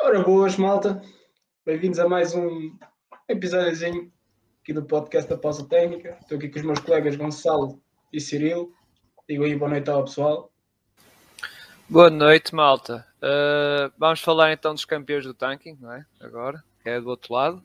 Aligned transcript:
Ora, 0.00 0.22
boas, 0.22 0.56
malta. 0.56 1.02
Bem-vindos 1.64 1.98
a 1.98 2.08
mais 2.08 2.34
um 2.34 2.72
episódiozinho 3.28 4.10
aqui 4.62 4.72
do 4.72 4.82
podcast 4.84 5.28
da 5.28 5.36
Pausa 5.36 5.66
Técnica. 5.68 6.16
Estou 6.20 6.38
aqui 6.38 6.48
com 6.48 6.58
os 6.58 6.64
meus 6.64 6.78
colegas 6.80 7.16
Gonçalo 7.16 7.80
e 8.12 8.20
Cirilo. 8.20 8.72
Digo 9.28 9.44
aí 9.44 9.56
boa 9.56 9.70
noite 9.70 9.90
ao 9.90 10.04
pessoal. 10.04 10.50
Boa 11.88 12.10
noite, 12.10 12.54
malta. 12.54 13.06
Uh, 13.22 13.92
vamos 13.98 14.20
falar 14.20 14.52
então 14.52 14.74
dos 14.74 14.84
campeões 14.84 15.24
do 15.24 15.34
tanking, 15.34 15.76
não 15.80 15.92
é? 15.92 16.04
Agora, 16.20 16.62
que 16.82 16.88
é 16.88 17.00
do 17.00 17.08
outro 17.08 17.34
lado. 17.34 17.62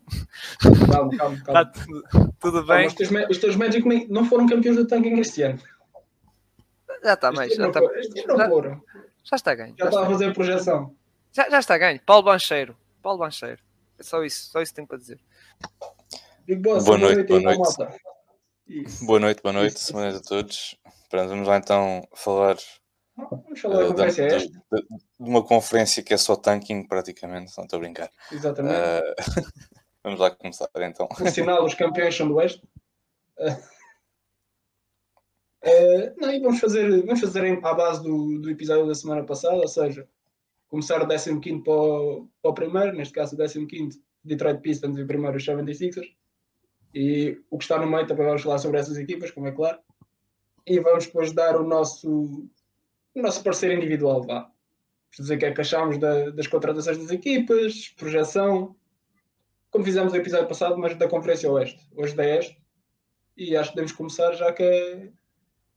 Calma, 0.92 1.18
calma, 1.18 1.42
calma. 1.44 1.62
Está 1.62 1.66
tudo, 2.12 2.34
tudo 2.40 2.66
bem? 2.66 2.88
Os 2.88 2.94
teus, 2.94 3.12
ma- 3.12 3.28
os 3.30 3.38
teus 3.38 3.56
Magic 3.56 3.88
nem- 3.88 4.08
não 4.08 4.26
foram 4.26 4.48
campeões 4.48 4.78
do 4.78 4.88
tanking 4.88 5.20
este 5.20 5.44
ano. 5.44 5.60
Já 7.04 7.14
está, 7.14 7.30
Este 7.30 7.38
mas 7.38 7.54
já 7.54 7.62
não 7.62 7.68
está, 7.70 7.80
já, 7.82 7.90
já 9.24 9.36
está 9.36 9.56
ganho. 9.56 9.76
Já 9.78 9.86
Já 9.86 9.90
estava 9.90 10.00
a 10.00 10.04
está, 10.04 10.06
fazer 10.12 10.26
a 10.30 10.34
projeção. 10.34 10.96
Já, 11.34 11.50
já 11.50 11.60
está 11.60 11.78
ganho. 11.78 12.00
Paulo 12.06 12.24
Bancheiro. 12.24 12.78
Paulo 13.02 13.20
Bancheiro. 13.20 13.62
É 14.00 14.04
só 14.04 14.24
isso, 14.24 14.50
só 14.52 14.62
isso 14.62 14.72
que 14.72 14.76
tenho 14.78 14.88
para 14.88 14.98
dizer. 14.98 15.20
Boss, 16.62 16.86
Boa 16.86 16.98
noite, 16.98 17.24
boa 17.28 17.42
noite. 17.42 17.60
Boa 19.06 19.20
noite, 19.20 19.42
boa 19.42 19.54
noite, 19.54 19.76
Isso. 19.78 19.92
boa 19.94 20.06
noite 20.06 20.18
a 20.18 20.22
todos. 20.22 20.76
Pronto, 21.10 21.30
vamos 21.30 21.48
lá 21.48 21.58
então 21.58 22.08
falar 22.16 22.56
Vamos 23.16 23.60
falar 23.60 23.78
da 23.78 23.84
eh, 23.84 23.88
da- 23.90 23.94
da- 23.94 24.06
esta. 24.08 24.38
de, 24.40 24.48
de 24.50 24.88
uma 25.20 25.44
conferência 25.46 26.02
que 26.02 26.14
é 26.14 26.18
só 26.18 26.36
tanking 26.36 26.88
praticamente, 26.88 27.54
não 27.58 27.64
estou 27.66 27.78
a 27.78 27.80
brincar. 27.82 28.10
Exatamente. 28.32 28.76
Eh, 28.76 29.16
vamos 30.04 30.20
lá 30.20 30.32
começar 30.32 30.68
então. 30.78 31.08
Por 31.08 31.30
sinal, 31.30 31.64
os 31.66 31.74
campeões 31.76 32.16
são 32.16 32.28
do 32.28 32.36
Oeste. 32.36 32.62
Eh, 35.66 36.14
não, 36.18 36.32
e 36.34 36.40
vamos 36.40 36.60
fazer, 36.60 36.90
vamos 37.06 37.22
fazer 37.22 37.60
à 37.66 37.74
base 37.74 38.04
do, 38.04 38.40
do 38.40 38.50
episódio 38.50 38.86
da 38.88 38.96
semana 38.96 39.24
passada, 39.26 39.56
ou 39.56 39.68
seja, 39.68 40.08
começar 40.74 41.04
o 41.04 41.08
15 41.08 41.62
para 41.62 41.72
o, 41.72 42.28
para 42.42 42.50
o 42.50 42.54
primeiro, 42.56 42.98
neste 42.98 43.14
caso 43.14 43.36
o 43.36 43.68
15 43.68 44.04
Detroit 44.24 44.60
Pistons 44.62 44.98
e 44.98 45.04
o 45.04 45.08
primeiro 45.08 45.38
os 45.38 45.46
76ers. 45.46 46.16
E 46.96 47.40
o 47.52 47.60
que 47.60 47.64
está 47.64 47.78
no 47.78 47.86
meio 47.86 48.08
também 48.08 48.26
vamos 48.26 48.42
falar 48.42 48.58
sobre 48.58 48.80
essas 48.80 48.98
equipas, 48.98 49.30
como 49.30 49.46
é 49.48 49.52
claro. 49.52 49.78
E 50.66 50.80
vamos 50.80 51.06
depois 51.06 51.32
dar 51.32 51.62
o 51.62 51.68
nosso, 51.68 52.50
o 53.14 53.22
nosso 53.22 53.44
parecer 53.44 53.72
individual, 53.72 54.24
vá. 54.24 54.40
Vamos 54.46 54.52
dizer 55.20 55.36
o 55.36 55.38
que 55.38 55.46
é 55.46 55.52
que 55.54 55.62
achamos 55.62 56.00
da- 56.00 56.32
das 56.32 56.48
contratações 56.48 56.98
das 56.98 57.12
equipas, 57.12 57.90
projeção, 57.90 58.76
como 59.70 59.86
fizemos 59.86 60.12
no 60.12 60.18
episódio 60.18 60.48
passado, 60.48 60.76
mas 60.80 60.96
da 60.98 61.08
Conferência 61.08 61.52
Oeste. 61.52 61.88
Hoje 61.96 62.16
da 62.16 62.26
Este. 62.26 62.60
E 63.38 63.56
acho 63.56 63.70
que 63.70 63.76
podemos 63.76 63.92
começar 63.92 64.32
já 64.34 64.52
que 64.52 64.64
é 64.64 65.12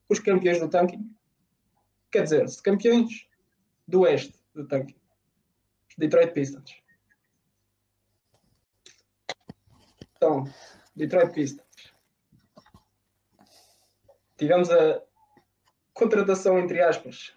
os 0.09 0.21
campeões 0.21 0.59
do 0.59 0.71
tanking. 0.71 1.11
Quer 2.11 2.23
dizer, 2.23 2.47
campeões 2.63 3.29
do 3.87 4.01
Oeste 4.01 4.46
do. 4.63 4.87
Os 5.89 5.97
Detroit 5.97 6.33
Pistons. 6.33 6.83
Então, 10.17 10.45
Detroit 10.95 11.33
Pistons. 11.33 11.95
Tivemos 14.37 14.71
a 14.71 15.03
contratação, 15.95 16.59
entre 16.59 16.83
aspas, 16.83 17.35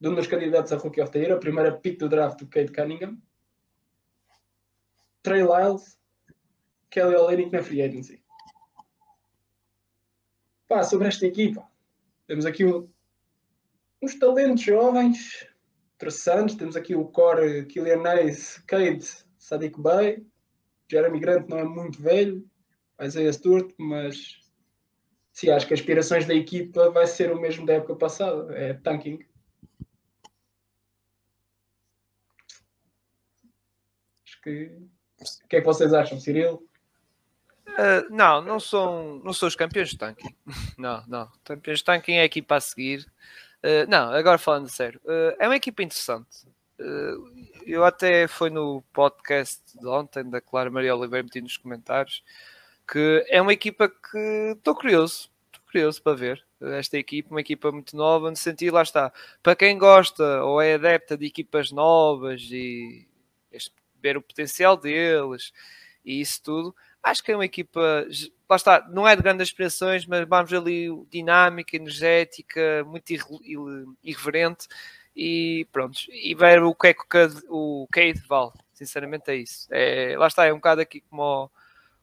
de 0.00 0.08
um 0.08 0.14
dos 0.14 0.26
candidatos 0.26 0.72
a 0.72 0.76
Rookie 0.76 1.00
of 1.00 1.10
the 1.12 1.18
Year, 1.18 1.36
a 1.36 1.40
primeira 1.40 1.76
pick 1.76 1.98
do 1.98 2.08
draft 2.08 2.38
do 2.38 2.48
Kate 2.48 2.72
Cunningham. 2.72 3.20
Trey 5.22 5.42
Lyles, 5.42 5.98
Kelly 6.88 7.16
Olynyk 7.16 7.52
na 7.52 7.62
free 7.62 7.82
agency. 7.82 8.22
Pá, 10.66 10.82
sobre 10.82 11.08
esta 11.08 11.26
equipa, 11.26 11.68
temos 12.26 12.46
aqui 12.46 12.64
um- 12.64 12.88
uns 14.00 14.18
talentos 14.18 14.62
jovens, 14.62 15.46
interessantes. 16.00 16.56
Temos 16.56 16.76
aqui 16.76 16.96
o 16.96 17.04
core 17.04 17.66
Killian 17.66 18.02
Hayes, 18.06 18.58
Cade, 18.66 19.06
Sadiq 19.38 19.78
Bey. 19.78 20.26
Jeremy 20.90 21.20
Grant 21.20 21.48
não 21.48 21.58
é 21.58 21.64
muito 21.64 22.02
velho, 22.02 22.44
Isaiah 23.00 23.32
Stewart, 23.32 23.70
mas 23.78 24.40
sim, 25.32 25.50
acho 25.50 25.68
que 25.68 25.74
as 25.74 25.80
aspirações 25.80 26.26
da 26.26 26.34
equipa 26.34 26.90
vai 26.90 27.06
ser 27.06 27.30
o 27.30 27.40
mesmo 27.40 27.64
da 27.64 27.74
época 27.74 27.94
passada, 27.94 28.52
é 28.56 28.74
tanking. 28.74 29.20
Acho 34.26 34.40
que. 34.42 34.76
O 35.44 35.48
que 35.48 35.56
é 35.56 35.60
que 35.60 35.66
vocês 35.66 35.92
acham, 35.92 36.18
Cirilo? 36.18 36.66
Uh, 37.68 38.10
não, 38.10 38.42
não 38.42 38.58
são, 38.58 39.20
não 39.22 39.32
são 39.32 39.46
os 39.46 39.54
campeões 39.54 39.90
de 39.90 39.98
tanking. 39.98 40.34
Não, 40.76 41.04
não. 41.06 41.30
Campeões 41.44 41.78
de 41.78 41.84
tanking 41.84 42.14
é 42.14 42.22
a 42.22 42.24
equipa 42.24 42.56
a 42.56 42.60
seguir. 42.60 43.06
Uh, 43.62 43.88
não, 43.88 44.12
agora 44.12 44.38
falando 44.38 44.68
sério, 44.68 45.00
uh, 45.04 45.36
é 45.38 45.46
uma 45.46 45.56
equipa 45.56 45.82
interessante. 45.82 46.46
Uh, 46.78 47.46
eu 47.66 47.84
até 47.84 48.26
foi 48.26 48.48
no 48.48 48.82
podcast 48.92 49.62
de 49.78 49.86
ontem 49.86 50.28
da 50.28 50.40
Clara 50.40 50.70
Maria 50.70 50.96
Oliveira 50.96 51.22
meti 51.24 51.40
nos 51.42 51.58
comentários 51.58 52.22
que 52.90 53.24
é 53.28 53.40
uma 53.40 53.52
equipa 53.52 53.88
que 53.88 54.54
estou 54.56 54.74
curioso, 54.74 55.30
estou 55.46 55.62
curioso 55.66 56.02
para 56.02 56.16
ver 56.16 56.44
esta 56.60 56.98
equipa, 56.98 57.30
uma 57.30 57.40
equipa 57.40 57.70
muito 57.70 57.96
nova, 57.96 58.28
no 58.30 58.36
sentido, 58.36 58.74
lá 58.74 58.82
está, 58.82 59.12
para 59.42 59.54
quem 59.54 59.78
gosta 59.78 60.42
ou 60.44 60.60
é 60.60 60.74
adepta 60.74 61.16
de 61.16 61.24
equipas 61.26 61.70
novas 61.70 62.42
e 62.50 63.06
este- 63.52 63.72
ver 64.02 64.16
o 64.16 64.22
potencial 64.22 64.76
deles 64.76 65.52
e 66.04 66.20
isso 66.20 66.42
tudo, 66.42 66.74
acho 67.02 67.22
que 67.22 67.32
é 67.32 67.36
uma 67.36 67.44
equipa, 67.44 68.06
lá 68.48 68.56
está, 68.56 68.86
não 68.90 69.06
é 69.06 69.16
de 69.16 69.22
grandes 69.22 69.48
aspirações, 69.48 70.06
mas 70.06 70.26
vamos 70.28 70.52
ali 70.52 70.88
dinâmica, 71.10 71.76
energética, 71.76 72.84
muito 72.86 73.10
irre- 73.10 73.24
irre- 73.42 73.86
irreverente 74.02 74.66
e 75.14 75.66
pronto, 75.72 75.98
e 76.10 76.34
ver 76.34 76.62
o 76.62 76.74
que 76.74 76.88
é 76.88 76.94
que 76.94 77.02
o 77.48 77.86
Cade- 77.90 78.22
vale, 78.28 78.52
sinceramente 78.72 79.30
é 79.30 79.36
isso. 79.36 79.66
É, 79.70 80.14
lá 80.18 80.26
está, 80.26 80.44
é 80.46 80.52
um 80.52 80.56
bocado 80.56 80.80
aqui 80.80 81.00
como 81.02 81.50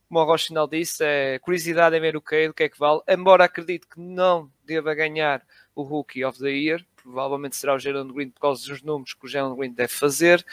como 0.09 0.21
o 0.21 0.23
Rochinal 0.23 0.67
disse, 0.69 1.03
é 1.03 1.37
curiosidade 1.39 1.93
em 1.95 1.99
ver 1.99 2.15
o 2.15 2.21
Cade, 2.21 2.47
o 2.47 2.53
que 2.53 2.63
é 2.63 2.69
que 2.69 2.79
vale, 2.79 3.01
embora 3.09 3.43
acredito 3.43 3.89
que 3.89 3.99
não 3.99 4.49
deva 4.63 4.95
ganhar 4.95 5.45
o 5.75 5.83
Rookie 5.83 6.23
of 6.23 6.39
the 6.39 6.49
Year, 6.49 6.85
provavelmente 6.95 7.57
será 7.57 7.75
o 7.75 7.79
Jalen 7.79 8.07
Green 8.13 8.29
por 8.29 8.39
causa 8.39 8.65
dos 8.67 8.81
números 8.81 9.13
que 9.13 9.25
o 9.25 9.27
Jalen 9.27 9.57
Green 9.57 9.73
deve 9.73 9.91
fazer, 9.91 10.45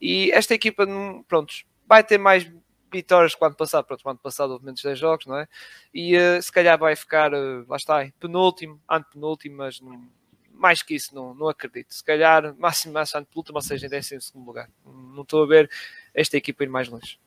e 0.00 0.30
esta 0.32 0.54
equipa, 0.54 0.86
pronto, 1.28 1.54
vai 1.86 2.02
ter 2.02 2.16
mais 2.16 2.50
vitórias 2.94 3.34
que 3.34 3.42
o 3.42 3.46
ano 3.46 3.56
passado, 3.56 3.84
pronto, 3.84 4.02
o 4.04 4.08
ano 4.10 4.18
passado 4.18 4.52
houve 4.52 4.64
menos 4.64 4.82
10 4.82 4.98
jogos, 4.98 5.26
não 5.26 5.36
é? 5.38 5.46
E 5.92 6.14
eh, 6.16 6.40
se 6.40 6.50
calhar 6.52 6.78
vai 6.78 6.94
ficar, 6.96 7.32
eh, 7.32 7.64
lá 7.68 7.76
está, 7.76 8.06
penúltimo, 8.20 8.80
antepenúltimo, 8.88 9.56
mas 9.58 9.80
não- 9.80 10.08
mais 10.52 10.82
que 10.82 10.94
isso 10.94 11.14
não, 11.14 11.34
não 11.34 11.48
acredito. 11.48 11.92
Se 11.92 12.02
calhar 12.04 12.54
máximo, 12.56 12.94
máximo 12.94 13.20
antepenúltimo, 13.20 13.58
ou 13.58 13.62
seja, 13.62 13.86
em 13.86 13.90
12 13.90 14.20
segundo 14.20 14.46
lugar. 14.46 14.70
Não 14.86 15.22
estou 15.22 15.42
a 15.42 15.46
ver 15.46 15.70
esta 16.14 16.36
equipa 16.36 16.62
ir 16.64 16.68
mais 16.68 16.88
longe. 16.88 17.18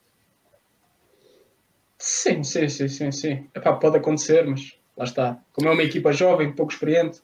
Sim, 1.99 2.43
sim, 2.43 2.69
sim, 2.69 2.87
sim, 2.87 3.11
sim. 3.11 3.49
Epá, 3.55 3.73
pode 3.73 3.97
acontecer, 3.97 4.45
mas 4.45 4.77
lá 4.95 5.03
está. 5.03 5.39
Como 5.51 5.67
é 5.67 5.71
uma 5.71 5.83
equipa 5.83 6.11
jovem, 6.13 6.51
pouco 6.53 6.71
experiente, 6.71 7.21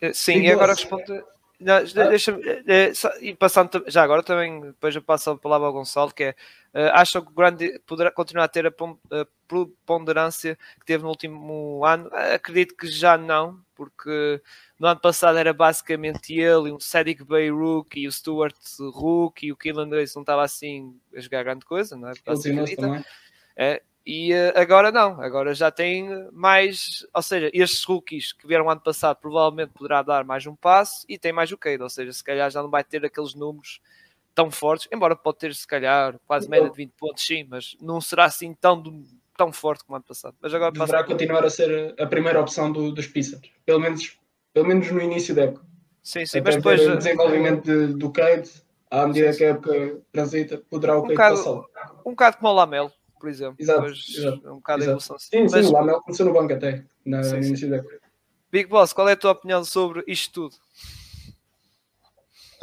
Eh, 0.00 0.14
Sim, 0.14 0.40
e 0.40 0.50
agora 0.50 0.72
responde. 0.72 1.22
Não, 1.60 1.74
Ah. 1.74 2.08
deixa-me, 2.08 2.42
eh, 2.48 2.62
eh, 2.66 2.94
só- 2.94 3.12
e 3.20 3.34
passando 3.34 3.84
já 3.86 4.02
agora 4.02 4.22
também, 4.22 4.60
depois 4.62 4.94
eu 4.96 5.02
passo 5.02 5.30
a 5.30 5.36
palavra 5.38 5.66
ao 5.66 5.72
Gonçalo, 5.72 6.12
que 6.12 6.24
é 6.24 6.34
eh, 6.72 6.88
acham 6.94 7.20
que 7.20 7.30
o 7.30 7.34
grande 7.34 7.78
poderá 7.86 8.10
continuar 8.12 8.44
a 8.44 8.48
ter 8.48 8.64
a 8.66 8.70
pon- 8.70 8.96
a 9.10 9.26
preponderância 9.46 10.56
que 10.78 10.86
teve 10.86 11.02
no 11.02 11.10
último 11.10 11.84
ano? 11.84 12.08
Acredito 12.34 12.76
que 12.76 12.86
já 12.86 13.18
não, 13.18 13.60
porque 13.74 14.40
no 14.78 14.86
ano 14.86 15.00
passado 15.00 15.36
era 15.36 15.52
basicamente 15.52 16.32
ele, 16.32 16.68
e 16.68 16.72
um 16.72 16.78
Sadiq 16.80 17.24
Bey 17.24 17.50
Rook 17.50 17.98
e 18.00 18.06
o 18.06 18.12
Stuart 18.12 18.54
Rook 18.92 19.44
e 19.46 19.52
o 19.52 19.56
Killan 19.56 19.88
Grace 19.88 20.14
não 20.14 20.22
estava 20.22 20.42
assim 20.44 20.96
a 21.14 21.20
jogar 21.20 21.42
grande 21.42 21.64
coisa, 21.64 21.96
não 21.96 22.08
é? 22.08 22.12
também. 22.76 23.04
É, 23.56 23.82
e 24.06 24.32
eh, 24.32 24.52
agora 24.56 24.90
não, 24.90 25.20
agora 25.20 25.54
já 25.54 25.70
tem 25.70 26.08
mais, 26.32 27.06
ou 27.14 27.22
seja, 27.22 27.50
estes 27.52 27.84
rookies 27.84 28.32
que 28.32 28.46
vieram 28.46 28.68
ano 28.70 28.80
passado 28.80 29.16
provavelmente 29.18 29.72
poderá 29.72 30.02
dar 30.02 30.24
mais 30.24 30.46
um 30.46 30.54
passo 30.56 31.04
e 31.08 31.18
tem 31.18 31.32
mais 31.32 31.52
o 31.52 31.58
Cade, 31.58 31.82
ou 31.82 31.90
seja, 31.90 32.12
se 32.12 32.24
calhar 32.24 32.50
já 32.50 32.62
não 32.62 32.70
vai 32.70 32.82
ter 32.82 33.04
aqueles 33.04 33.34
números 33.34 33.80
tão 34.34 34.50
fortes, 34.50 34.88
embora 34.92 35.14
pode 35.14 35.38
ter 35.38 35.54
se 35.54 35.66
calhar 35.66 36.18
quase 36.26 36.48
média 36.48 36.70
de 36.70 36.76
20 36.76 36.92
pontos 36.92 37.24
sim, 37.26 37.44
mas 37.48 37.76
não 37.80 38.00
será 38.00 38.24
assim 38.24 38.54
tão, 38.54 38.82
tão 39.36 39.52
forte 39.52 39.84
como 39.84 39.96
ano 39.96 40.04
passado. 40.06 40.34
Mas 40.40 40.54
agora 40.54 40.72
passa 40.72 40.86
Deverá 40.92 41.04
continuar 41.04 41.44
a 41.44 41.50
ser 41.50 41.94
a 42.00 42.06
primeira 42.06 42.40
opção 42.40 42.72
do- 42.72 42.92
dos 42.92 43.06
Pistons. 43.06 43.50
Pelo 43.66 43.80
menos, 43.80 44.18
pelo 44.54 44.66
menos 44.66 44.90
no 44.90 45.00
início 45.00 45.34
da 45.34 45.42
época. 45.42 45.66
Sim, 46.02 46.24
sim, 46.24 46.38
Até 46.38 46.48
mas 46.48 46.56
depois 46.56 46.80
o 46.80 46.92
eh, 46.92 46.96
desenvolvimento 46.96 47.64
de- 47.64 47.94
do 47.94 48.10
Cade, 48.10 48.48
à 48.90 49.06
medida 49.06 49.32
Sim, 49.32 49.38
que 49.38 49.44
a 49.44 49.48
época 49.48 50.00
transita, 50.10 50.58
poderá 50.70 50.96
o 50.96 51.00
Um 51.00 51.02
Cade 51.02 51.14
bocado- 51.14 51.36
passar. 51.36 51.92
um 52.06 52.10
bocado 52.10 52.36
como 52.38 52.48
o 52.48 52.54
Lamelo, 52.54 52.92
por 53.20 53.28
exemplo. 53.28 53.56
Exato, 53.58 53.80
Depois, 53.82 54.04
exato, 54.08 54.50
um 54.50 54.56
bocado 54.56 54.78
de 54.78 54.84
exato. 54.84 54.90
evolução. 54.90 55.18
Sim, 55.18 55.48
sim, 55.48 55.56
Mas, 55.56 55.66
o 55.68 55.72
Lamel 55.72 56.00
começou 56.00 56.26
no 56.26 56.32
banco 56.32 56.52
até, 56.54 56.84
na, 57.04 57.22
Sim, 57.22 57.36
no 57.36 57.42
sim. 57.42 57.48
início 57.48 57.70
da 57.70 57.76
época. 57.76 58.00
Big 58.50 58.68
Boss, 58.68 58.92
qual 58.92 59.08
é 59.08 59.12
a 59.12 59.16
tua 59.16 59.32
opinião 59.32 59.64
sobre 59.64 60.02
isto 60.08 60.32
tudo? 60.32 60.56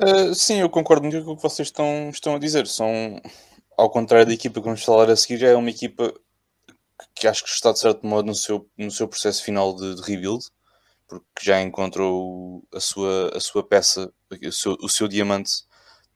Uh, 0.02 0.36
sim, 0.36 0.60
eu 0.60 0.70
concordo 0.70 1.08
muito 1.08 1.24
com 1.24 1.32
o 1.32 1.36
que 1.36 1.42
vocês 1.42 1.70
estão, 1.70 2.10
estão 2.10 2.36
a 2.36 2.40
dizer. 2.40 2.68
São, 2.68 3.22
ao 3.78 3.90
contrário 3.90 4.28
da 4.28 4.34
equipa 4.34 4.60
que 4.60 4.66
vamos 4.66 4.84
falar 4.84 5.10
a 5.10 5.16
seguir, 5.16 5.44
é 5.44 5.56
uma 5.56 5.70
equipa 5.70 6.14
que 7.16 7.28
acho 7.28 7.44
que 7.44 7.50
está 7.50 7.72
de 7.72 7.80
certo 7.80 8.06
modo 8.06 8.26
no 8.26 8.36
seu, 8.36 8.70
no 8.78 8.92
seu 8.92 9.08
processo 9.08 9.44
final 9.44 9.76
de, 9.76 9.96
de 9.96 10.02
rebuild, 10.02 10.46
porque 11.08 11.26
já 11.42 11.62
encontrou 11.62 12.64
a 12.74 12.80
sua, 12.80 13.32
a 13.36 13.40
sua 13.40 13.64
peça, 13.66 14.12
o 14.46 14.52
seu, 14.52 14.78
o 14.82 14.90
seu 14.90 15.08
diamante 15.08 15.52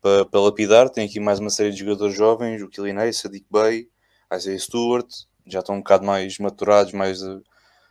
para, 0.01 0.25
para 0.25 0.41
lapidar. 0.41 0.89
Tem 0.89 1.05
aqui 1.07 1.19
mais 1.19 1.39
uma 1.39 1.49
série 1.49 1.71
de 1.71 1.77
jogadores 1.77 2.15
jovens, 2.15 2.61
o 2.61 2.67
Killinay, 2.67 3.13
Sadiq 3.13 3.45
Bey, 3.49 3.87
Isaiah 4.33 4.59
Stewart, 4.59 5.07
já 5.45 5.59
estão 5.59 5.75
um 5.75 5.79
bocado 5.79 6.05
mais 6.05 6.37
maturados, 6.37 6.93
mais, 6.93 7.21
uh, 7.21 7.43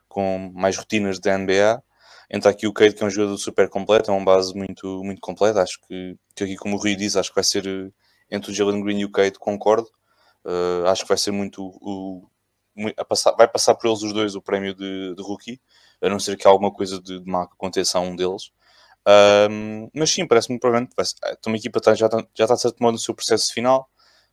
com 0.09 0.51
mais 0.55 0.77
rotinas 0.77 1.19
da 1.19 1.37
NBA. 1.37 1.83
Entra 2.31 2.51
aqui 2.51 2.67
o 2.67 2.73
Cade, 2.73 2.95
que 2.95 3.03
é 3.03 3.07
um 3.07 3.11
jogador 3.11 3.37
super 3.39 3.69
completo, 3.69 4.11
é 4.11 4.15
uma 4.15 4.25
base 4.25 4.55
muito, 4.55 5.03
muito 5.05 5.21
completa. 5.21 5.63
Acho 5.63 5.81
que, 5.87 6.17
que 6.35 6.45
aqui, 6.45 6.57
como 6.57 6.77
o 6.77 6.79
Rui 6.79 6.95
diz, 6.95 7.17
acho 7.17 7.31
que 7.31 7.35
vai 7.35 7.45
ser 7.45 7.67
uh, 7.67 7.93
entre 8.31 8.51
o 8.51 8.55
Jalen 8.55 8.83
Green 8.83 9.01
e 9.01 9.05
o 9.05 9.11
Cade, 9.11 9.39
concordo. 9.39 9.89
Uh, 10.45 10.87
acho 10.87 11.03
que 11.03 11.09
vai 11.09 11.19
ser 11.19 11.33
muito 11.33 11.63
o, 11.63 12.27
passar, 13.09 13.33
vai 13.33 13.49
passar 13.49 13.75
por 13.75 13.89
eles 13.89 14.03
os 14.03 14.13
dois 14.13 14.35
o 14.35 14.43
prémio 14.43 14.75
de, 14.75 15.15
de 15.15 15.23
rookie, 15.23 15.61
a 16.01 16.09
não 16.09 16.19
ser 16.19 16.37
que 16.37 16.47
alguma 16.47 16.73
coisa 16.73 17.01
de, 17.01 17.21
de 17.21 17.31
má 17.31 17.43
aconteça 17.45 17.99
a 17.99 18.01
um 18.01 18.17
deles. 18.17 18.51
Um, 19.51 19.89
mas 19.95 20.11
sim, 20.11 20.27
parece-me 20.27 20.59
provavelmente 20.59 20.95
vai, 20.95 21.07
então, 21.33 21.53
a 21.53 21.57
equipa 21.57 21.81
tá, 21.81 21.95
já, 21.95 22.07
está, 22.07 22.19
já 22.35 22.45
está 22.45 22.55
de 22.55 22.61
certo 22.61 22.83
modo 22.83 22.93
no 22.93 22.99
seu 22.99 23.15
processo 23.15 23.53
final 23.53 23.89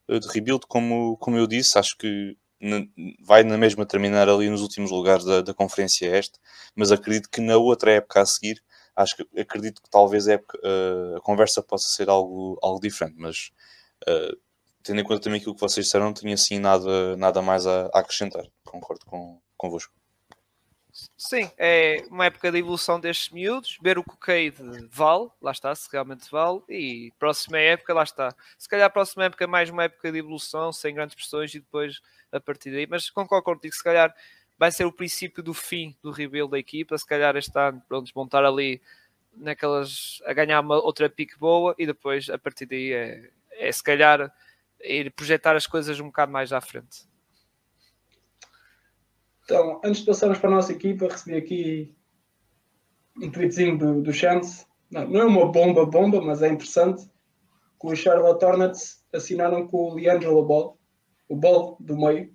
de 0.07 0.27
rebuild, 0.33 0.65
como, 0.68 1.18
como 1.18 1.38
eu 1.38 1.48
disse, 1.48 1.77
acho 1.77 1.98
que 1.98 2.38
vai 3.24 3.44
na 3.44 3.57
mesma 3.57 3.86
terminar 3.86 4.27
ali 4.27 4.50
nos 4.50 4.62
últimos 4.62 4.89
lugares 4.92 5.24
da, 5.24 5.42
da 5.42 5.54
conferência 5.54 6.07
este, 6.18 6.39
mas 6.75 6.92
acredito 6.92 7.30
que 7.30 7.39
na 7.42 7.57
outra 7.57 7.92
época 7.92 8.21
a 8.21 8.25
seguir, 8.25 8.63
acho 8.95 9.15
que 9.15 9.39
acredito 9.39 9.81
que 9.81 9.89
talvez 9.89 10.27
a, 10.27 10.33
época, 10.33 10.57
uh, 10.63 11.18
a 11.18 11.21
conversa 11.21 11.62
possa 11.62 11.88
ser 11.89 12.09
algo, 12.09 12.57
algo 12.63 12.80
diferente, 12.80 13.15
mas 13.18 13.51
uh, 14.07 14.38
tendo 14.83 15.01
em 15.01 15.04
conta 15.04 15.21
também 15.21 15.39
aquilo 15.39 15.54
que 15.56 15.62
vocês 15.62 15.86
disseram, 15.86 16.06
não 16.06 16.13
tinha 16.13 16.33
assim 16.33 16.60
nada, 16.60 17.15
nada 17.18 17.42
mais 17.42 17.68
a, 17.68 17.88
a 17.94 18.00
acrescentar. 18.00 18.45
Concordo 18.63 19.06
com, 19.06 19.39
convosco. 19.57 19.96
Sim, 21.15 21.51
é 21.57 22.03
uma 22.09 22.25
época 22.25 22.51
de 22.51 22.57
evolução 22.57 22.99
destes 22.99 23.29
miúdos, 23.29 23.77
ver 23.81 23.97
o 23.97 24.03
que 24.03 24.13
o 24.13 24.17
Cade 24.17 24.88
vale, 24.89 25.29
lá 25.41 25.51
está, 25.51 25.73
se 25.75 25.88
realmente 25.91 26.29
vale, 26.31 26.61
e 26.67 27.11
próxima 27.19 27.59
época, 27.59 27.94
lá 27.94 28.03
está. 28.03 28.35
Se 28.57 28.67
calhar 28.67 28.88
a 28.88 28.89
próxima 28.89 29.25
época 29.25 29.44
é 29.44 29.47
mais 29.47 29.69
uma 29.69 29.83
época 29.83 30.11
de 30.11 30.17
evolução, 30.17 30.71
sem 30.71 30.95
grandes 30.95 31.15
pressões, 31.15 31.53
e 31.53 31.59
depois 31.59 32.01
a 32.31 32.39
partir 32.39 32.71
daí. 32.71 32.88
Mas 32.88 33.09
concordo 33.09 33.44
contigo, 33.44 33.75
se 33.75 33.83
calhar 33.83 34.15
vai 34.57 34.71
ser 34.71 34.85
o 34.85 34.91
princípio 34.91 35.44
do 35.44 35.53
fim 35.53 35.95
do 36.01 36.11
rebuild 36.11 36.49
da 36.51 36.57
equipa, 36.57 36.97
se 36.97 37.05
calhar 37.05 37.35
este 37.35 37.57
ano, 37.59 37.81
pronto, 37.88 38.11
vão 38.13 38.25
estar 38.25 38.43
ali 38.43 38.81
naquelas, 39.35 40.19
a 40.25 40.33
ganhar 40.33 40.59
uma 40.61 40.77
outra 40.77 41.09
pique 41.09 41.38
boa, 41.38 41.75
e 41.77 41.85
depois 41.85 42.29
a 42.29 42.39
partir 42.39 42.65
daí 42.65 42.91
é, 42.91 43.29
é 43.51 43.71
se 43.71 43.83
calhar 43.83 44.33
ir 44.81 45.11
projetar 45.11 45.55
as 45.55 45.67
coisas 45.67 46.00
um 46.00 46.07
bocado 46.07 46.31
mais 46.31 46.51
à 46.51 46.61
frente. 46.61 47.07
Então, 49.47 49.79
antes 49.81 50.01
de 50.01 50.07
passarmos 50.07 50.39
para 50.39 50.49
a 50.49 50.55
nossa 50.55 50.73
equipa, 50.73 51.07
recebi 51.07 51.38
aqui 51.38 51.95
um 53.15 53.31
tweetzinho 53.31 53.77
do, 53.77 54.01
do 54.01 54.11
Chance. 54.11 54.65
Não, 54.91 55.07
não 55.07 55.21
é 55.21 55.25
uma 55.25 55.49
bomba, 55.49 55.85
bomba, 55.85 56.19
mas 56.19 56.41
é 56.41 56.49
interessante. 56.49 57.09
Que 57.79 57.88
os 57.88 57.97
Charlotte 57.97 58.44
Hornets 58.44 59.05
assinaram 59.15 59.65
com 59.65 59.77
o 59.77 59.94
Leandro 59.94 60.44
Ball, 60.44 60.77
o 61.29 61.35
Ball 61.38 61.77
do 61.79 61.95
meio, 61.95 62.29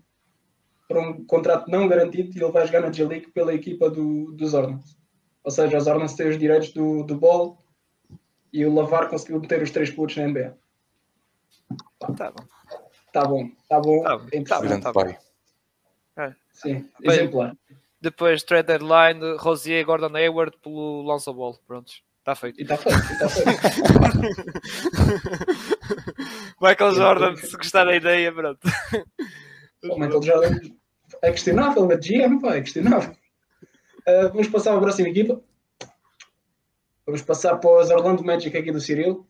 para 0.89 1.03
um 1.03 1.23
contrato 1.27 1.71
não 1.71 1.87
garantido 1.87 2.31
e 2.35 2.43
ele 2.43 2.51
vai 2.51 2.67
jogar 2.67 2.81
na 2.81 2.91
G-League 2.91 3.31
pela 3.33 3.53
equipa 3.53 3.91
do, 3.91 4.33
dos 4.33 4.55
Hornets. 4.55 4.97
Ou 5.45 5.51
seja, 5.51 5.77
os 5.77 5.87
Hornets 5.87 6.15
têm 6.15 6.31
os 6.31 6.39
direitos 6.39 6.73
do, 6.73 7.03
do 7.03 7.19
Ball 7.19 7.63
e 8.51 8.65
o 8.65 8.73
Lavar 8.73 9.11
conseguiu 9.11 9.39
meter 9.39 9.63
os 9.63 9.71
três 9.71 9.91
pontos 9.91 10.17
na 10.17 10.29
NBA. 10.29 10.57
Tá 11.99 12.31
bom. 12.31 12.47
Tá 13.13 13.25
bom, 13.27 13.51
tá 13.69 13.81
bom. 13.81 14.03
Tá, 14.03 14.19
tá, 14.19 14.81
tá 14.81 14.93
bom. 14.93 15.32
É. 16.17 16.35
Sim, 16.53 16.89
exemplar. 17.03 17.57
Depois, 18.01 18.43
trade 18.43 18.67
deadline, 18.67 19.37
Rosier, 19.39 19.85
Gordon 19.85 20.17
Hayward 20.17 20.57
pelo 20.59 21.03
Lonzo 21.03 21.33
Ball. 21.33 21.59
Prontos. 21.67 22.03
Está 22.19 22.35
feito. 22.35 22.61
E 22.61 22.63
está 22.63 22.77
feito, 22.77 22.99
está 22.99 23.29
feito. 23.29 23.61
Michael 26.61 26.95
Jordan, 26.95 27.37
se 27.37 27.57
gostar 27.57 27.85
da 27.85 27.97
ideia, 27.97 28.33
pronto. 28.33 28.61
O 29.85 29.99
Michael 29.99 30.23
Jordan 30.23 30.61
é 31.23 31.31
questionável, 31.31 31.87
na 31.87 31.97
GM, 31.97 32.41
pá, 32.41 32.57
é 32.57 32.61
questionável. 32.61 33.17
Uh, 34.07 34.29
vamos 34.29 34.49
passar 34.49 34.71
para 34.71 34.79
a 34.79 34.83
próxima 34.83 35.09
equipa. 35.09 35.43
Vamos 37.05 37.23
passar 37.23 37.57
para 37.57 37.71
os 37.71 37.91
Orlando 37.91 38.25
Magic 38.25 38.57
aqui 38.57 38.71
do 38.71 38.81
Cyril. 38.81 39.27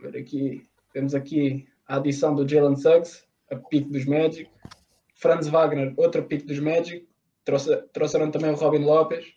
ver 0.00 0.18
aqui, 0.18 0.68
temos 0.92 1.14
aqui 1.14 1.66
a 1.86 1.96
adição 1.96 2.34
do 2.34 2.48
Jalen 2.48 2.76
Suggs, 2.76 3.24
a 3.50 3.56
pique 3.56 3.90
dos 3.90 4.04
Magic. 4.04 4.50
Franz 5.16 5.46
Wagner, 5.48 5.94
outra 5.96 6.22
pique 6.22 6.46
dos 6.46 6.58
Magic. 6.58 7.06
Trouxe, 7.44 7.76
trouxeram 7.92 8.30
também 8.30 8.50
o 8.50 8.54
Robin 8.54 8.84
Lopes 8.84 9.34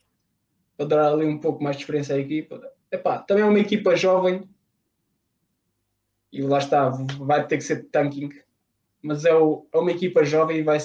para 0.77 0.85
dar 0.85 1.13
ali 1.13 1.25
um 1.25 1.39
pouco 1.39 1.63
mais 1.63 1.75
de 1.75 1.83
experiência 1.83 2.15
à 2.15 2.19
equipa. 2.19 2.61
Epá, 2.91 3.19
também 3.19 3.43
é 3.43 3.47
uma 3.47 3.59
equipa 3.59 3.95
jovem 3.95 4.47
e 6.31 6.41
lá 6.41 6.59
está, 6.59 6.89
vai 7.19 7.45
ter 7.47 7.57
que 7.57 7.63
ser 7.63 7.85
tanking, 7.85 8.29
mas 9.01 9.25
é, 9.25 9.33
o, 9.33 9.67
é 9.73 9.77
uma 9.77 9.91
equipa 9.91 10.23
jovem 10.23 10.57
e 10.57 10.63
vai, 10.63 10.77